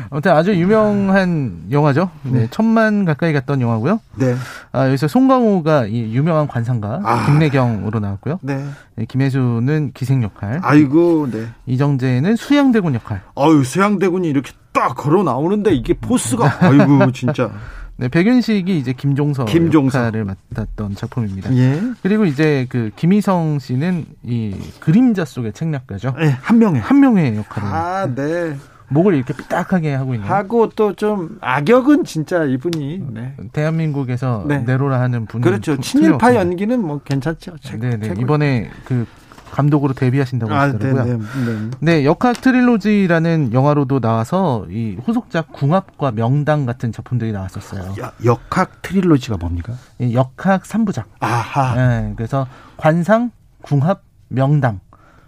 아무튼 0.09 0.31
아주 0.31 0.55
유명한 0.55 1.63
영화죠. 1.71 2.09
네, 2.23 2.31
네, 2.41 2.47
천만 2.51 3.05
가까이 3.05 3.33
갔던 3.33 3.61
영화고요. 3.61 3.99
네. 4.15 4.35
아, 4.71 4.87
여기서 4.87 5.07
송강호가 5.07 5.87
이 5.87 6.13
유명한 6.13 6.47
관상가 6.47 7.01
아. 7.03 7.25
김래경으로 7.25 7.99
나왔고요. 7.99 8.39
네. 8.41 8.65
네. 8.95 9.05
김혜수는 9.05 9.91
기생 9.93 10.23
역할. 10.23 10.59
아이고, 10.61 11.29
네. 11.31 11.47
이정재는 11.65 12.35
수양대군 12.35 12.95
역할. 12.95 13.21
아유, 13.35 13.63
수양대군이 13.63 14.27
이렇게 14.29 14.51
딱 14.73 14.95
걸어 14.95 15.23
나오는데 15.23 15.73
이게 15.73 15.93
포스가 15.93 16.59
아이고 16.61 17.11
진짜. 17.11 17.51
네, 18.01 18.07
백윤식이 18.07 18.79
이제 18.79 18.93
김종서, 18.93 19.45
김종서. 19.45 19.99
역할을 19.99 20.25
맡았던 20.25 20.95
작품입니다. 20.95 21.55
예. 21.55 21.79
그리고 22.01 22.25
이제 22.25 22.65
그 22.67 22.89
김희성 22.95 23.59
씨는 23.59 24.05
이 24.23 24.55
그림자 24.79 25.23
속의 25.23 25.53
책략가죠. 25.53 26.15
네, 26.17 26.29
한 26.41 26.57
명의 26.57 26.81
한 26.81 26.99
명의 26.99 27.35
역할을. 27.37 27.67
아, 27.69 28.07
네. 28.15 28.55
목을 28.89 29.13
이렇게 29.13 29.33
삐딱하게 29.35 29.93
하고 29.93 30.15
있는. 30.15 30.27
하고 30.27 30.67
또 30.69 30.93
좀 30.93 31.37
악역은 31.41 32.03
진짜 32.03 32.43
이분이 32.43 33.03
네. 33.13 33.35
대한민국에서 33.53 34.45
네. 34.47 34.57
내로라 34.59 34.99
하는 34.99 35.27
분. 35.27 35.39
그렇죠. 35.41 35.77
친일파 35.79 36.33
연기는 36.35 36.81
뭐 36.83 36.99
괜찮죠. 37.05 37.53
네네. 37.79 37.97
네. 37.97 38.13
이번에 38.19 38.69
그 38.83 39.05
감독으로 39.51 39.93
데뷔하신다고 39.93 40.53
아, 40.53 40.61
하시더라고요. 40.61 41.13
아, 41.13 41.17
네, 41.17 41.19
네, 41.45 41.69
네. 41.79 42.05
역학 42.05 42.41
트릴로지라는 42.41 43.53
영화로도 43.53 43.99
나와서 43.99 44.65
이 44.69 44.97
후속작 45.03 45.51
궁합과 45.51 46.11
명당 46.11 46.65
같은 46.65 46.91
작품들이 46.91 47.31
나왔었어요. 47.31 47.95
야, 48.01 48.11
역학 48.23 48.81
트릴로지가 48.81 49.37
뭡니까? 49.37 49.73
역학 50.13 50.63
3부작. 50.63 51.03
아하. 51.19 51.75
네, 51.75 52.13
그래서 52.15 52.47
관상, 52.77 53.31
궁합, 53.61 54.03
명당 54.29 54.79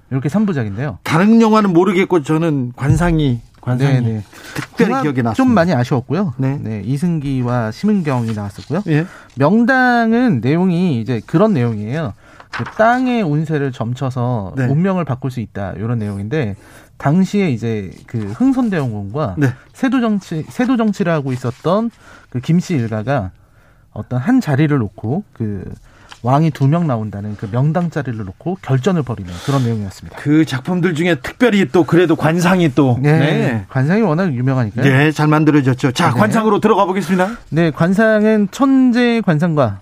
이렇게 0.09 0.29
3부작인데요. 0.29 0.97
다른 1.03 1.41
영화는 1.41 1.73
모르겠고 1.73 2.23
저는 2.23 2.73
관상이 2.75 3.41
관상이 3.61 3.93
네네. 3.93 4.07
네. 4.09 4.23
특별히 4.55 4.89
기억에 5.01 5.21
났습니다. 5.21 5.33
좀 5.33 5.53
많이 5.53 5.73
아쉬웠고요. 5.73 6.33
네. 6.37 6.59
네. 6.61 6.81
이승기와 6.85 7.71
심은경이 7.71 8.33
나왔었고요. 8.33 8.83
예. 8.87 9.05
명당은 9.35 10.41
내용이 10.41 10.99
이제 10.99 11.21
그런 11.25 11.53
내용이에요. 11.53 12.13
그 12.55 12.63
땅의 12.63 13.23
운세를 13.23 13.71
점쳐서 13.71 14.53
네. 14.55 14.65
운명을 14.65 15.05
바꿀 15.05 15.31
수 15.31 15.39
있다 15.39 15.73
이런 15.77 15.97
내용인데 15.99 16.55
당시에 16.97 17.49
이제 17.49 17.91
그 18.07 18.19
흥선대원군과 18.19 19.35
네. 19.37 19.47
세도 19.73 20.01
정치 20.01 20.43
세도 20.47 20.77
정치를 20.77 21.11
하고 21.11 21.33
있었던 21.33 21.89
그 22.29 22.39
김씨 22.39 22.75
일가가 22.75 23.31
어떤 23.91 24.19
한 24.19 24.39
자리를 24.39 24.75
놓고 24.77 25.23
그 25.33 25.71
왕이 26.21 26.51
두 26.51 26.67
명 26.67 26.87
나온다는 26.87 27.35
그 27.35 27.49
명당 27.51 27.89
자리를 27.89 28.17
놓고 28.23 28.59
결전을 28.61 29.03
벌이는 29.03 29.33
그런 29.45 29.63
내용이었습니다. 29.65 30.17
그 30.17 30.45
작품들 30.45 30.95
중에 30.95 31.15
특별히 31.15 31.67
또 31.67 31.83
그래도 31.83 32.15
관상이 32.15 32.73
또 32.75 32.97
네, 33.01 33.19
네. 33.19 33.65
관상이 33.67 34.03
워낙 34.03 34.33
유명하니까요. 34.33 34.85
네, 34.85 35.11
잘 35.11 35.27
만들어졌죠. 35.27 35.91
자, 35.91 36.13
네. 36.13 36.19
관상으로 36.19 36.61
들어가 36.61 36.85
보겠습니다. 36.85 37.29
네, 37.49 37.71
관상은 37.71 38.47
천재 38.51 39.21
관상과 39.25 39.79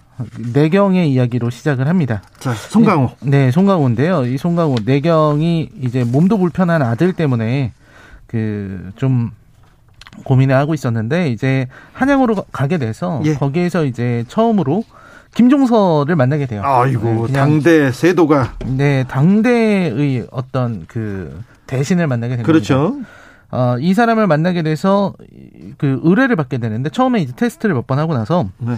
내경의 0.54 1.12
이야기로 1.12 1.50
시작을 1.50 1.88
합니다. 1.88 2.22
자, 2.40 2.54
송강호. 2.54 3.12
네, 3.22 3.52
송강호인데요. 3.52 4.26
이 4.26 4.38
송강호 4.38 4.78
내경이 4.86 5.70
이제 5.82 6.04
몸도 6.04 6.38
불편한 6.38 6.82
아들 6.82 7.14
때문에 7.14 7.74
그 8.28 8.92
좀 8.96 9.32
고민을 10.26 10.56
하고 10.56 10.74
있었는데 10.74 11.30
이제 11.30 11.68
한양으로 11.94 12.36
가게 12.52 12.78
돼서 12.78 13.22
예. 13.24 13.34
거기에서 13.36 13.86
이제 13.86 14.26
처음으로 14.28 14.84
김종서를 15.36 16.18
만나게 16.18 16.46
돼요. 16.48 16.62
아이고 16.66 17.28
네, 17.28 17.34
당대 17.34 17.92
세도가 17.92 18.56
네 18.66 19.06
당대의 19.08 20.28
어떤 20.32 20.86
그 20.88 21.42
대신을 21.68 22.08
만나게 22.08 22.36
된 22.36 22.46
그렇죠. 22.46 23.00
어, 23.52 23.76
이 23.80 23.94
사람을 23.94 24.28
만나게 24.28 24.62
돼서 24.64 25.14
그 25.78 26.00
의뢰를 26.04 26.36
받게 26.36 26.58
되는데 26.58 26.90
처음에 26.90 27.22
이제 27.22 27.34
테스트를 27.36 27.76
몇 27.76 27.88
번 27.88 27.98
하고 28.00 28.14
나서 28.14 28.50
네. 28.58 28.78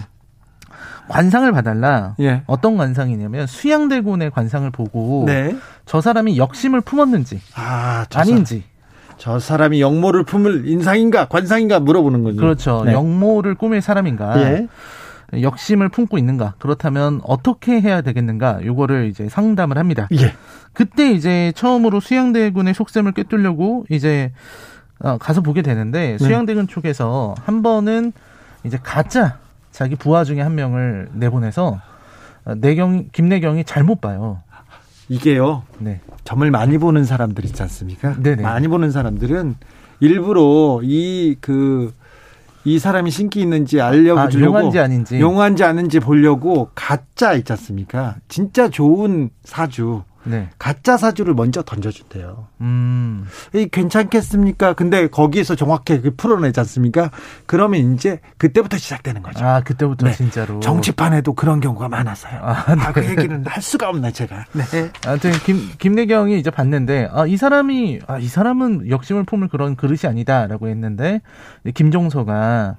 관상을 1.08 1.50
봐달라. 1.52 2.14
예. 2.20 2.42
어떤 2.46 2.76
관상이냐면 2.76 3.46
수양대군의 3.46 4.30
관상을 4.30 4.70
보고 4.70 5.24
네. 5.26 5.54
저 5.86 6.00
사람이 6.00 6.38
역심을 6.38 6.80
품었는지 6.80 7.40
아, 7.54 8.06
아닌지. 8.14 8.64
저 9.18 9.38
사람이 9.38 9.80
역모를 9.80 10.24
품을 10.24 10.66
인상인가 10.66 11.26
관상인가 11.26 11.80
물어보는 11.80 12.24
거죠. 12.24 12.36
그렇죠. 12.36 12.82
네. 12.84 12.92
역모를 12.92 13.54
꾸밀 13.54 13.80
사람인가. 13.80 14.40
예. 14.40 14.68
역심을 15.40 15.88
품고 15.88 16.18
있는가. 16.18 16.54
그렇다면 16.58 17.20
어떻게 17.24 17.80
해야 17.80 18.00
되겠는가. 18.00 18.64
요거를 18.64 19.08
이제 19.08 19.28
상담을 19.28 19.78
합니다. 19.78 20.08
예. 20.12 20.34
그때 20.72 21.12
이제 21.12 21.52
처음으로 21.54 22.00
수양대군의 22.00 22.74
속셈을 22.74 23.12
꿰뚫려고 23.12 23.84
이제 23.88 24.32
어, 25.00 25.18
가서 25.18 25.40
보게 25.40 25.62
되는데 25.62 26.16
네. 26.18 26.18
수양대군 26.18 26.68
쪽에서 26.68 27.34
한 27.44 27.62
번은 27.62 28.12
이제 28.64 28.78
가짜 28.82 29.38
자기 29.74 29.96
부하 29.96 30.22
중에 30.22 30.40
한 30.40 30.54
명을 30.54 31.08
내보내서 31.14 31.80
내경 32.58 33.08
김내경이 33.10 33.64
잘못 33.64 34.00
봐요. 34.00 34.40
이게요. 35.08 35.64
네. 35.80 36.00
점을 36.22 36.48
많이 36.48 36.78
보는 36.78 37.04
사람들 37.04 37.44
있지 37.44 37.60
않습니까? 37.60 38.14
네네. 38.22 38.40
많이 38.40 38.68
보는 38.68 38.92
사람들은 38.92 39.56
일부러 39.98 40.80
이 40.84 41.34
그, 41.40 41.92
이 42.64 42.78
사람이 42.78 43.10
신기 43.10 43.40
있는지 43.40 43.80
알려주려고. 43.80 44.56
아, 44.56 44.60
용한지 44.60 44.78
아닌지. 44.78 45.18
용한지 45.20 45.64
아닌지 45.64 45.98
보려고 45.98 46.70
가짜 46.76 47.32
있지 47.32 47.52
않습니까? 47.52 48.14
진짜 48.28 48.68
좋은 48.68 49.30
사주. 49.42 50.04
네. 50.24 50.48
가짜 50.58 50.96
사주를 50.96 51.34
먼저 51.34 51.62
던져준대요. 51.62 52.48
음. 52.62 53.26
이 53.54 53.68
괜찮겠습니까? 53.70 54.72
근데 54.72 55.06
거기에서 55.06 55.54
정확하게 55.54 56.00
그 56.00 56.16
풀어내지 56.16 56.58
않습니까? 56.60 57.10
그러면 57.46 57.94
이제 57.94 58.20
그때부터 58.38 58.76
시작되는 58.76 59.22
거죠. 59.22 59.44
아, 59.44 59.60
그때부터 59.60 60.06
네. 60.06 60.12
진짜로. 60.12 60.60
정치판에도 60.60 61.34
그런 61.34 61.60
경우가 61.60 61.88
많았어요. 61.88 62.40
아, 62.42 62.64
아 62.66 62.74
네. 62.74 62.82
아, 62.82 62.92
그 62.92 63.04
얘기는 63.04 63.44
할 63.46 63.62
수가 63.62 63.88
없네, 63.90 64.12
제가. 64.12 64.46
네. 64.52 64.90
아무튼 65.06 65.32
김, 65.44 65.70
김내경이 65.78 66.38
이제 66.38 66.50
봤는데, 66.50 67.08
아, 67.12 67.26
이 67.26 67.36
사람이, 67.36 68.00
아, 68.06 68.18
이 68.18 68.26
사람은 68.26 68.90
역심을 68.90 69.24
품을 69.24 69.48
그런 69.48 69.76
그릇이 69.76 70.00
아니다라고 70.04 70.68
했는데, 70.68 71.20
김종서가, 71.74 72.76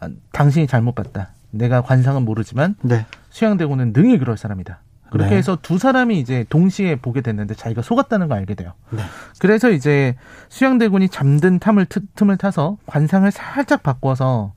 아, 0.00 0.08
당신이 0.32 0.66
잘못 0.66 0.94
봤다. 0.94 1.30
내가 1.50 1.82
관상은 1.82 2.24
모르지만, 2.24 2.76
네. 2.82 3.06
수양대고는 3.30 3.92
능히 3.94 4.18
그럴 4.18 4.36
사람이다. 4.36 4.80
그렇게 5.12 5.32
네. 5.32 5.36
해서 5.36 5.58
두 5.60 5.76
사람이 5.76 6.18
이제 6.18 6.46
동시에 6.48 6.96
보게 6.96 7.20
됐는데 7.20 7.54
자기가 7.54 7.82
속았다는 7.82 8.28
걸 8.28 8.38
알게 8.38 8.54
돼요. 8.54 8.72
네. 8.88 9.02
그래서 9.38 9.70
이제 9.70 10.16
수양대군이 10.48 11.10
잠든 11.10 11.58
탐을 11.58 11.86
틈을 12.14 12.38
타서 12.38 12.78
관상을 12.86 13.30
살짝 13.30 13.82
바꿔서 13.82 14.54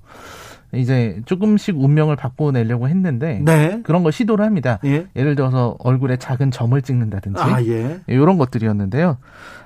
이제 0.74 1.22
조금씩 1.26 1.78
운명을 1.78 2.16
바꿔내려고 2.16 2.88
했는데 2.88 3.42
네. 3.44 3.82
그런 3.84 4.04
걸 4.04 4.14
시도를 4.14 4.46
합니다. 4.46 4.80
예. 4.86 5.08
를 5.14 5.36
들어서 5.36 5.76
얼굴에 5.80 6.16
작은 6.16 6.52
점을 6.52 6.82
찍는다든지 6.82 7.42
아, 7.42 7.62
예. 7.64 8.00
이런 8.08 8.38
것들이었는데요. 8.38 9.18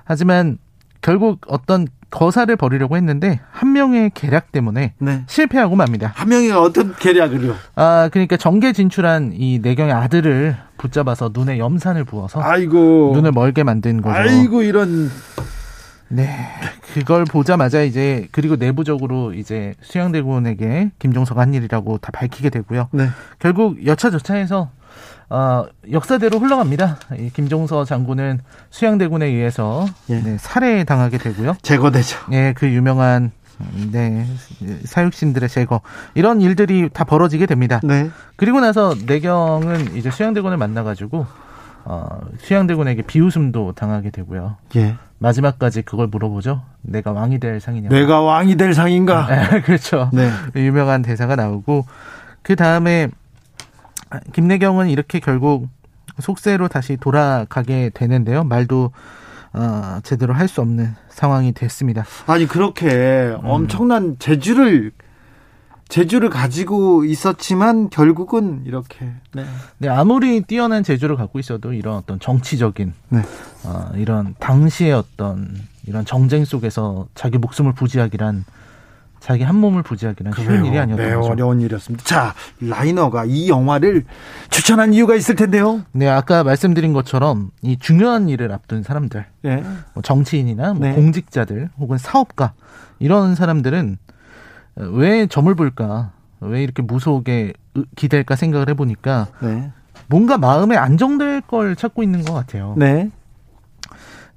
하지만 0.05 0.57
결국 1.01 1.41
어떤 1.47 1.87
거사를 2.09 2.53
벌이려고 2.55 2.97
했는데 2.97 3.39
한 3.51 3.71
명의 3.73 4.11
계략 4.13 4.51
때문에 4.51 4.93
네. 4.97 5.23
실패하고 5.27 5.75
맙니다. 5.75 6.11
한 6.15 6.29
명이 6.29 6.51
어떤 6.51 6.95
계략을요? 6.95 7.55
아 7.75 8.09
그러니까 8.11 8.35
정계 8.35 8.73
진출한 8.73 9.31
이 9.33 9.59
내경의 9.61 9.93
아들을 9.93 10.57
붙잡아서 10.77 11.31
눈에 11.33 11.59
염산을 11.59 12.05
부어서 12.05 12.41
아이고 12.41 13.11
눈을 13.13 13.31
멀게 13.31 13.63
만든 13.63 14.01
거죠. 14.01 14.15
아이고 14.15 14.63
이런 14.63 15.11
네 16.07 16.27
그걸 16.93 17.25
보자마자 17.25 17.83
이제 17.83 18.27
그리고 18.31 18.55
내부적으로 18.55 19.33
이제 19.33 19.75
수양대군에게 19.81 20.91
김종서가 20.97 21.41
한 21.41 21.53
일이라고 21.53 21.99
다 21.99 22.09
밝히게 22.11 22.49
되고요. 22.49 22.89
네. 22.91 23.09
결국 23.37 23.85
여차저차해서 23.85 24.71
어, 25.29 25.65
역사대로 25.91 26.39
흘러갑니다. 26.39 26.97
이 27.17 27.29
김종서 27.29 27.85
장군은 27.85 28.39
수양대군에 28.71 29.27
의해서 29.27 29.85
예. 30.09 30.21
네, 30.21 30.37
살해당하게 30.39 31.19
되고요. 31.19 31.55
제거되죠. 31.61 32.17
예, 32.31 32.53
그 32.57 32.67
유명한 32.67 33.31
네, 33.91 34.25
사육신들의 34.85 35.49
제거 35.49 35.81
이런 36.15 36.41
일들이 36.41 36.89
다 36.91 37.03
벌어지게 37.03 37.45
됩니다. 37.45 37.79
네. 37.83 38.09
그리고 38.37 38.59
나서 38.59 38.95
내경은 39.05 39.95
이제 39.97 40.09
수양대군을 40.09 40.57
만나가지고 40.57 41.27
어, 41.85 42.19
수양대군에게 42.39 43.03
비웃음도 43.03 43.73
당하게 43.73 44.09
되고요. 44.11 44.57
예. 44.77 44.95
마지막까지 45.19 45.81
그걸 45.81 46.07
물어보죠. 46.07 46.63
내가 46.81 47.11
왕이 47.11 47.39
될 47.39 47.59
상이냐? 47.59 47.89
내가 47.89 48.21
왕이 48.21 48.55
될 48.55 48.73
상인가? 48.73 49.27
네, 49.27 49.61
그렇죠. 49.61 50.09
네. 50.13 50.31
유명한 50.55 51.01
대사가 51.01 51.35
나오고 51.35 51.85
그 52.41 52.55
다음에 52.55 53.09
김내경은 54.33 54.89
이렇게 54.89 55.19
결국 55.19 55.69
속세로 56.19 56.67
다시 56.67 56.97
돌아가게 56.97 57.91
되는데요. 57.93 58.43
말도 58.43 58.91
어, 59.53 59.99
제대로 60.03 60.33
할 60.33 60.47
수 60.47 60.61
없는 60.61 60.95
상황이 61.09 61.51
됐습니다. 61.53 62.05
아니 62.27 62.45
그렇게 62.47 62.87
음. 62.87 63.39
엄청난 63.43 64.17
재주를 64.19 64.91
재주를 65.89 66.29
가지고 66.29 67.03
있었지만 67.03 67.89
결국은 67.89 68.61
이렇게 68.65 69.11
네. 69.33 69.43
네 69.79 69.89
아무리 69.89 70.41
뛰어난 70.41 70.83
재주를 70.83 71.15
갖고 71.15 71.39
있어도 71.39 71.73
이런 71.73 71.95
어떤 71.95 72.19
정치적인 72.19 72.93
네. 73.09 73.21
어, 73.65 73.89
이런 73.95 74.35
당시의 74.39 74.93
어떤 74.93 75.55
이런 75.87 76.05
정쟁 76.05 76.45
속에서 76.45 77.07
자기 77.15 77.39
목숨을 77.39 77.73
부지하기란 77.73 78.45
자기 79.29 79.43
한 79.43 79.57
몸을 79.57 79.83
부지하기란 79.83 80.33
쉬운 80.33 80.65
일이 80.65 80.79
아니었던 80.79 81.07
네, 81.07 81.13
거죠. 81.13 81.29
어려운 81.29 81.61
일이었습니다. 81.61 82.03
자, 82.03 82.33
라이너가 82.59 83.25
이 83.25 83.47
영화를 83.47 84.03
추천한 84.49 84.91
이유가 84.91 85.13
있을 85.13 85.35
텐데요. 85.35 85.83
네, 85.91 86.07
아까 86.07 86.43
말씀드린 86.43 86.93
것처럼 86.93 87.51
이 87.61 87.77
중요한 87.77 88.27
일을 88.27 88.51
앞둔 88.51 88.81
사람들, 88.81 89.27
네. 89.43 89.63
뭐 89.93 90.01
정치인이나 90.01 90.73
뭐 90.73 90.87
네. 90.87 90.95
공직자들 90.95 91.69
혹은 91.77 91.99
사업가 91.99 92.53
이런 92.97 93.35
사람들은 93.35 93.99
왜 94.77 95.27
점을 95.27 95.53
볼까? 95.53 96.09
왜 96.39 96.63
이렇게 96.63 96.81
무속에 96.81 97.53
기댈까 97.95 98.35
생각을 98.35 98.67
해보니까 98.69 99.27
네. 99.43 99.71
뭔가 100.07 100.39
마음에 100.39 100.75
안정될 100.75 101.41
걸 101.41 101.75
찾고 101.75 102.01
있는 102.01 102.25
것 102.25 102.33
같아요. 102.33 102.73
네. 102.77 103.11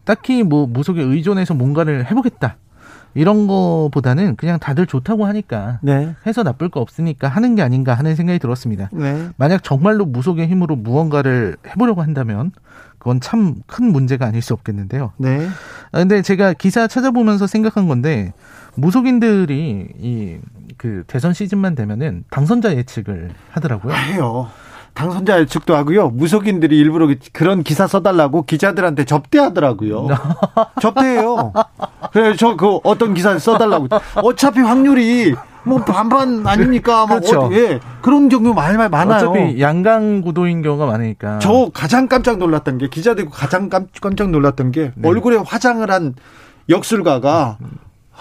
딱히 0.04 0.42
뭐 0.42 0.66
무속에 0.66 1.00
의존해서 1.00 1.54
뭔가를 1.54 2.10
해보겠다. 2.10 2.56
이런 3.14 3.46
거보다는 3.46 4.36
그냥 4.36 4.58
다들 4.58 4.86
좋다고 4.86 5.26
하니까 5.26 5.78
네. 5.82 6.14
해서 6.26 6.42
나쁠 6.42 6.68
거 6.68 6.80
없으니까 6.80 7.28
하는 7.28 7.54
게 7.54 7.62
아닌가 7.62 7.94
하는 7.94 8.14
생각이 8.16 8.38
들었습니다. 8.38 8.88
네. 8.92 9.28
만약 9.36 9.62
정말로 9.62 10.04
무속의 10.06 10.48
힘으로 10.48 10.76
무언가를 10.76 11.56
해보려고 11.66 12.02
한다면 12.02 12.52
그건 12.98 13.20
참 13.20 13.56
큰 13.66 13.90
문제가 13.92 14.26
아닐 14.26 14.40
수 14.42 14.54
없겠는데요. 14.54 15.12
네. 15.18 15.46
아, 15.92 15.98
근데 15.98 16.22
제가 16.22 16.52
기사 16.52 16.86
찾아보면서 16.86 17.46
생각한 17.46 17.88
건데 17.88 18.32
무속인들이 18.76 19.88
이 19.98 20.38
그 20.78 21.04
대선 21.06 21.32
시즌만 21.32 21.76
되면은 21.76 22.24
당선자 22.30 22.74
예측을 22.74 23.30
하더라고요. 23.50 23.94
해요. 23.94 24.48
당선자 24.94 25.40
예측도 25.40 25.74
하고요. 25.74 26.10
무속인들이 26.10 26.76
일부러 26.78 27.08
그런 27.32 27.62
기사 27.62 27.86
써달라고 27.86 28.42
기자들한테 28.44 29.04
접대하더라고요. 29.04 30.08
접대해요. 30.80 31.52
그래 32.12 32.36
저 32.36 32.56
그 32.56 32.78
어떤 32.84 33.14
기사 33.14 33.38
써달라고. 33.38 33.88
어차피 34.16 34.60
확률이 34.60 35.34
뭐 35.64 35.78
반반 35.84 36.46
아닙니까? 36.46 37.06
그렇죠. 37.06 37.42
어, 37.42 37.50
예. 37.52 37.80
그런 38.02 38.28
경우 38.28 38.52
많이 38.52 38.76
많아요. 38.76 39.30
어차피 39.30 39.60
양강 39.60 40.22
구도인 40.22 40.60
경우가 40.62 40.86
많으니까. 40.86 41.38
저 41.38 41.70
가장 41.72 42.08
깜짝 42.08 42.38
놀랐던 42.38 42.78
게 42.78 42.88
기자들이 42.88 43.28
가장 43.30 43.70
깜짝 43.70 44.30
놀랐던 44.30 44.72
게 44.72 44.92
네. 44.94 45.08
얼굴에 45.08 45.36
화장을 45.36 45.88
한 45.90 46.14
역술가가 46.68 47.58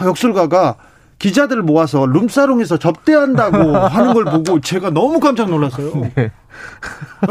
역술가가 0.02 0.76
기자들을 1.22 1.62
모아서 1.62 2.08
룸사롱에서 2.08 2.78
접대한다고 2.78 3.78
하는 3.78 4.14
걸 4.14 4.26
보고 4.26 4.60
제가 4.60 4.90
너무 4.90 5.20
깜짝 5.20 5.50
놀랐어요. 5.50 6.10
네. 6.16 6.32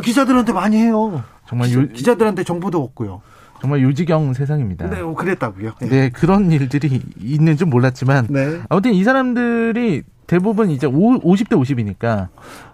기자들한테 0.03 0.53
많이 0.53 0.77
해요. 0.77 1.25
정말 1.49 1.71
유, 1.71 1.89
기자들한테 1.89 2.45
정보도 2.45 2.81
없고요. 2.83 3.21
정말 3.61 3.81
유지경 3.81 4.33
세상입니다. 4.33 4.89
네, 4.89 5.03
뭐 5.03 5.15
그랬다고요. 5.17 5.73
네. 5.81 5.89
네, 5.89 6.11
그런 6.11 6.53
일들이 6.53 7.03
있는 7.21 7.57
줄 7.57 7.67
몰랐지만 7.67 8.29
네. 8.31 8.61
아무튼 8.69 8.95
이 8.95 9.03
사람들이 9.03 10.05
대부분 10.29 10.71
이제 10.71 10.87
50대 10.87 11.51
50이니까 11.51 12.29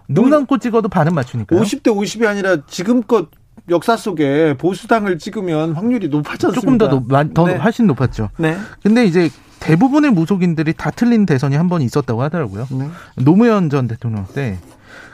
눈 0.07 0.29
감고 0.29 0.59
찍어도 0.59 0.87
반은 0.87 1.15
맞추니까. 1.15 1.55
50대 1.55 1.87
50이 1.87 2.27
아니라 2.27 2.57
지금껏 2.67 3.29
역사 3.69 3.97
속에 3.97 4.55
보수당을 4.57 5.19
찍으면 5.19 5.73
확률이 5.73 6.07
높았지 6.09 6.47
않습니까? 6.47 6.61
조금 6.61 6.77
더, 6.77 6.87
높, 6.87 7.33
더 7.33 7.45
네. 7.47 7.55
훨씬 7.57 7.87
높았죠. 7.87 8.29
네. 8.37 8.57
근데 8.83 9.05
이제 9.05 9.29
대부분의 9.59 10.11
무속인들이 10.11 10.73
다 10.73 10.91
틀린 10.91 11.25
대선이 11.25 11.55
한 11.55 11.67
번 11.67 11.81
있었다고 11.81 12.21
하더라고요. 12.23 12.67
네. 12.71 12.89
노무현 13.15 13.69
전 13.69 13.87
대통령 13.87 14.25
때 14.33 14.57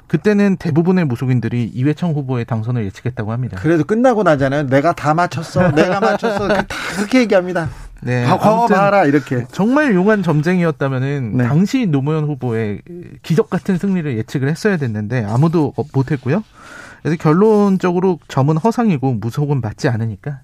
그때는 0.07 0.57
대부분의 0.57 1.05
무속인들이 1.05 1.71
이회창 1.73 2.11
후보의 2.11 2.45
당선을 2.45 2.85
예측했다고 2.85 3.31
합니다. 3.31 3.57
그래도 3.59 3.83
끝나고 3.83 4.21
나잖아요. 4.21 4.67
내가 4.67 4.93
다 4.93 5.13
맞췄어. 5.15 5.71
내가 5.71 5.99
맞췄어. 5.99 6.47
다 6.49 6.65
그렇게 6.95 7.19
얘기합니다. 7.21 7.69
네. 8.03 8.25
봐, 8.25 8.67
봐라 8.67 9.05
이렇게. 9.05 9.45
정말 9.51 9.95
용한 9.95 10.21
점쟁이였다면은 10.21 11.37
네. 11.37 11.47
당시 11.47 11.85
노무현 11.87 12.25
후보의 12.25 12.81
기적 13.23 13.49
같은 13.49 13.77
승리를 13.77 14.17
예측을 14.17 14.49
했어야 14.49 14.77
됐는데 14.77 15.25
아무도 15.25 15.73
못했고요. 15.93 16.43
그래서 17.03 17.17
결론적으로 17.21 18.19
점은 18.27 18.57
허상이고 18.57 19.15
무속은 19.15 19.61
맞지 19.61 19.89
않으니까 19.89 20.39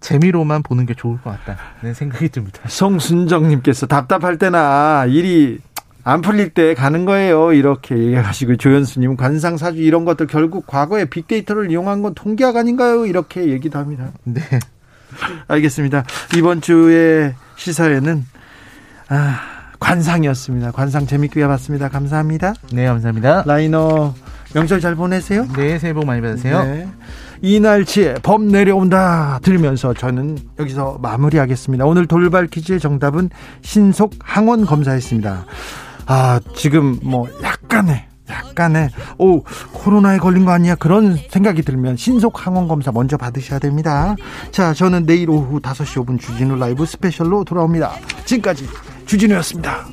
재미로만 0.00 0.62
보는 0.62 0.84
게 0.86 0.94
좋을 0.94 1.20
것 1.22 1.30
같다는 1.44 1.94
생각이 1.94 2.28
듭니다. 2.28 2.60
성순정님께서 2.66 3.86
답답할 3.86 4.36
때나 4.36 5.06
일이 5.08 5.60
안 6.04 6.20
풀릴 6.20 6.50
때 6.50 6.74
가는 6.74 7.04
거예요. 7.04 7.52
이렇게 7.52 7.96
얘기하시고 7.96 8.56
조현수님 8.56 9.16
관상 9.16 9.56
사주 9.56 9.80
이런 9.80 10.04
것들 10.04 10.26
결국 10.26 10.66
과거에 10.66 11.04
빅데이터를 11.06 11.70
이용한 11.70 12.02
건 12.02 12.14
통계학 12.14 12.56
아닌가요? 12.56 13.06
이렇게 13.06 13.48
얘기도 13.48 13.78
합니다. 13.78 14.10
네. 14.24 14.42
알겠습니다. 15.48 16.04
이번 16.36 16.60
주에 16.60 17.34
시사회는 17.56 18.26
아, 19.08 19.40
관상이었습니다. 19.78 20.72
관상 20.72 21.06
재밌게 21.06 21.46
봤습니다. 21.46 21.88
감사합니다. 21.88 22.54
네, 22.72 22.86
감사합니다. 22.86 23.44
라이너 23.46 24.14
명절 24.54 24.80
잘 24.80 24.94
보내세요. 24.94 25.46
네, 25.56 25.78
새해 25.78 25.92
복 25.92 26.06
많이 26.06 26.20
받으세요. 26.20 26.62
네. 26.64 26.88
이날치에 27.40 28.14
범 28.22 28.48
내려온다 28.48 29.40
들으면서 29.42 29.94
저는 29.94 30.38
여기서 30.58 30.98
마무리하겠습니다. 31.02 31.84
오늘 31.84 32.06
돌발 32.06 32.46
퀴즈의 32.46 32.78
정답은 32.78 33.30
신속 33.62 34.14
항원 34.20 34.64
검사였습니다. 34.64 35.46
아, 36.06 36.40
지금 36.54 36.98
뭐 37.02 37.28
약간의 37.42 38.06
약간의 38.28 38.90
오 39.18 39.42
코로나에 39.72 40.18
걸린 40.18 40.44
거 40.44 40.52
아니야 40.52 40.74
그런 40.76 41.18
생각이 41.28 41.62
들면 41.62 41.96
신속 41.96 42.46
항원 42.46 42.68
검사 42.68 42.92
먼저 42.92 43.16
받으셔야 43.16 43.58
됩니다. 43.58 44.14
자, 44.52 44.72
저는 44.72 45.04
내일 45.04 45.28
오후 45.30 45.60
5시 45.60 46.04
5분 46.04 46.20
주진우 46.20 46.56
라이브 46.56 46.86
스페셜로 46.86 47.44
돌아옵니다. 47.44 47.92
지금까지 48.24 48.68
주진우였습니다. 49.06 49.86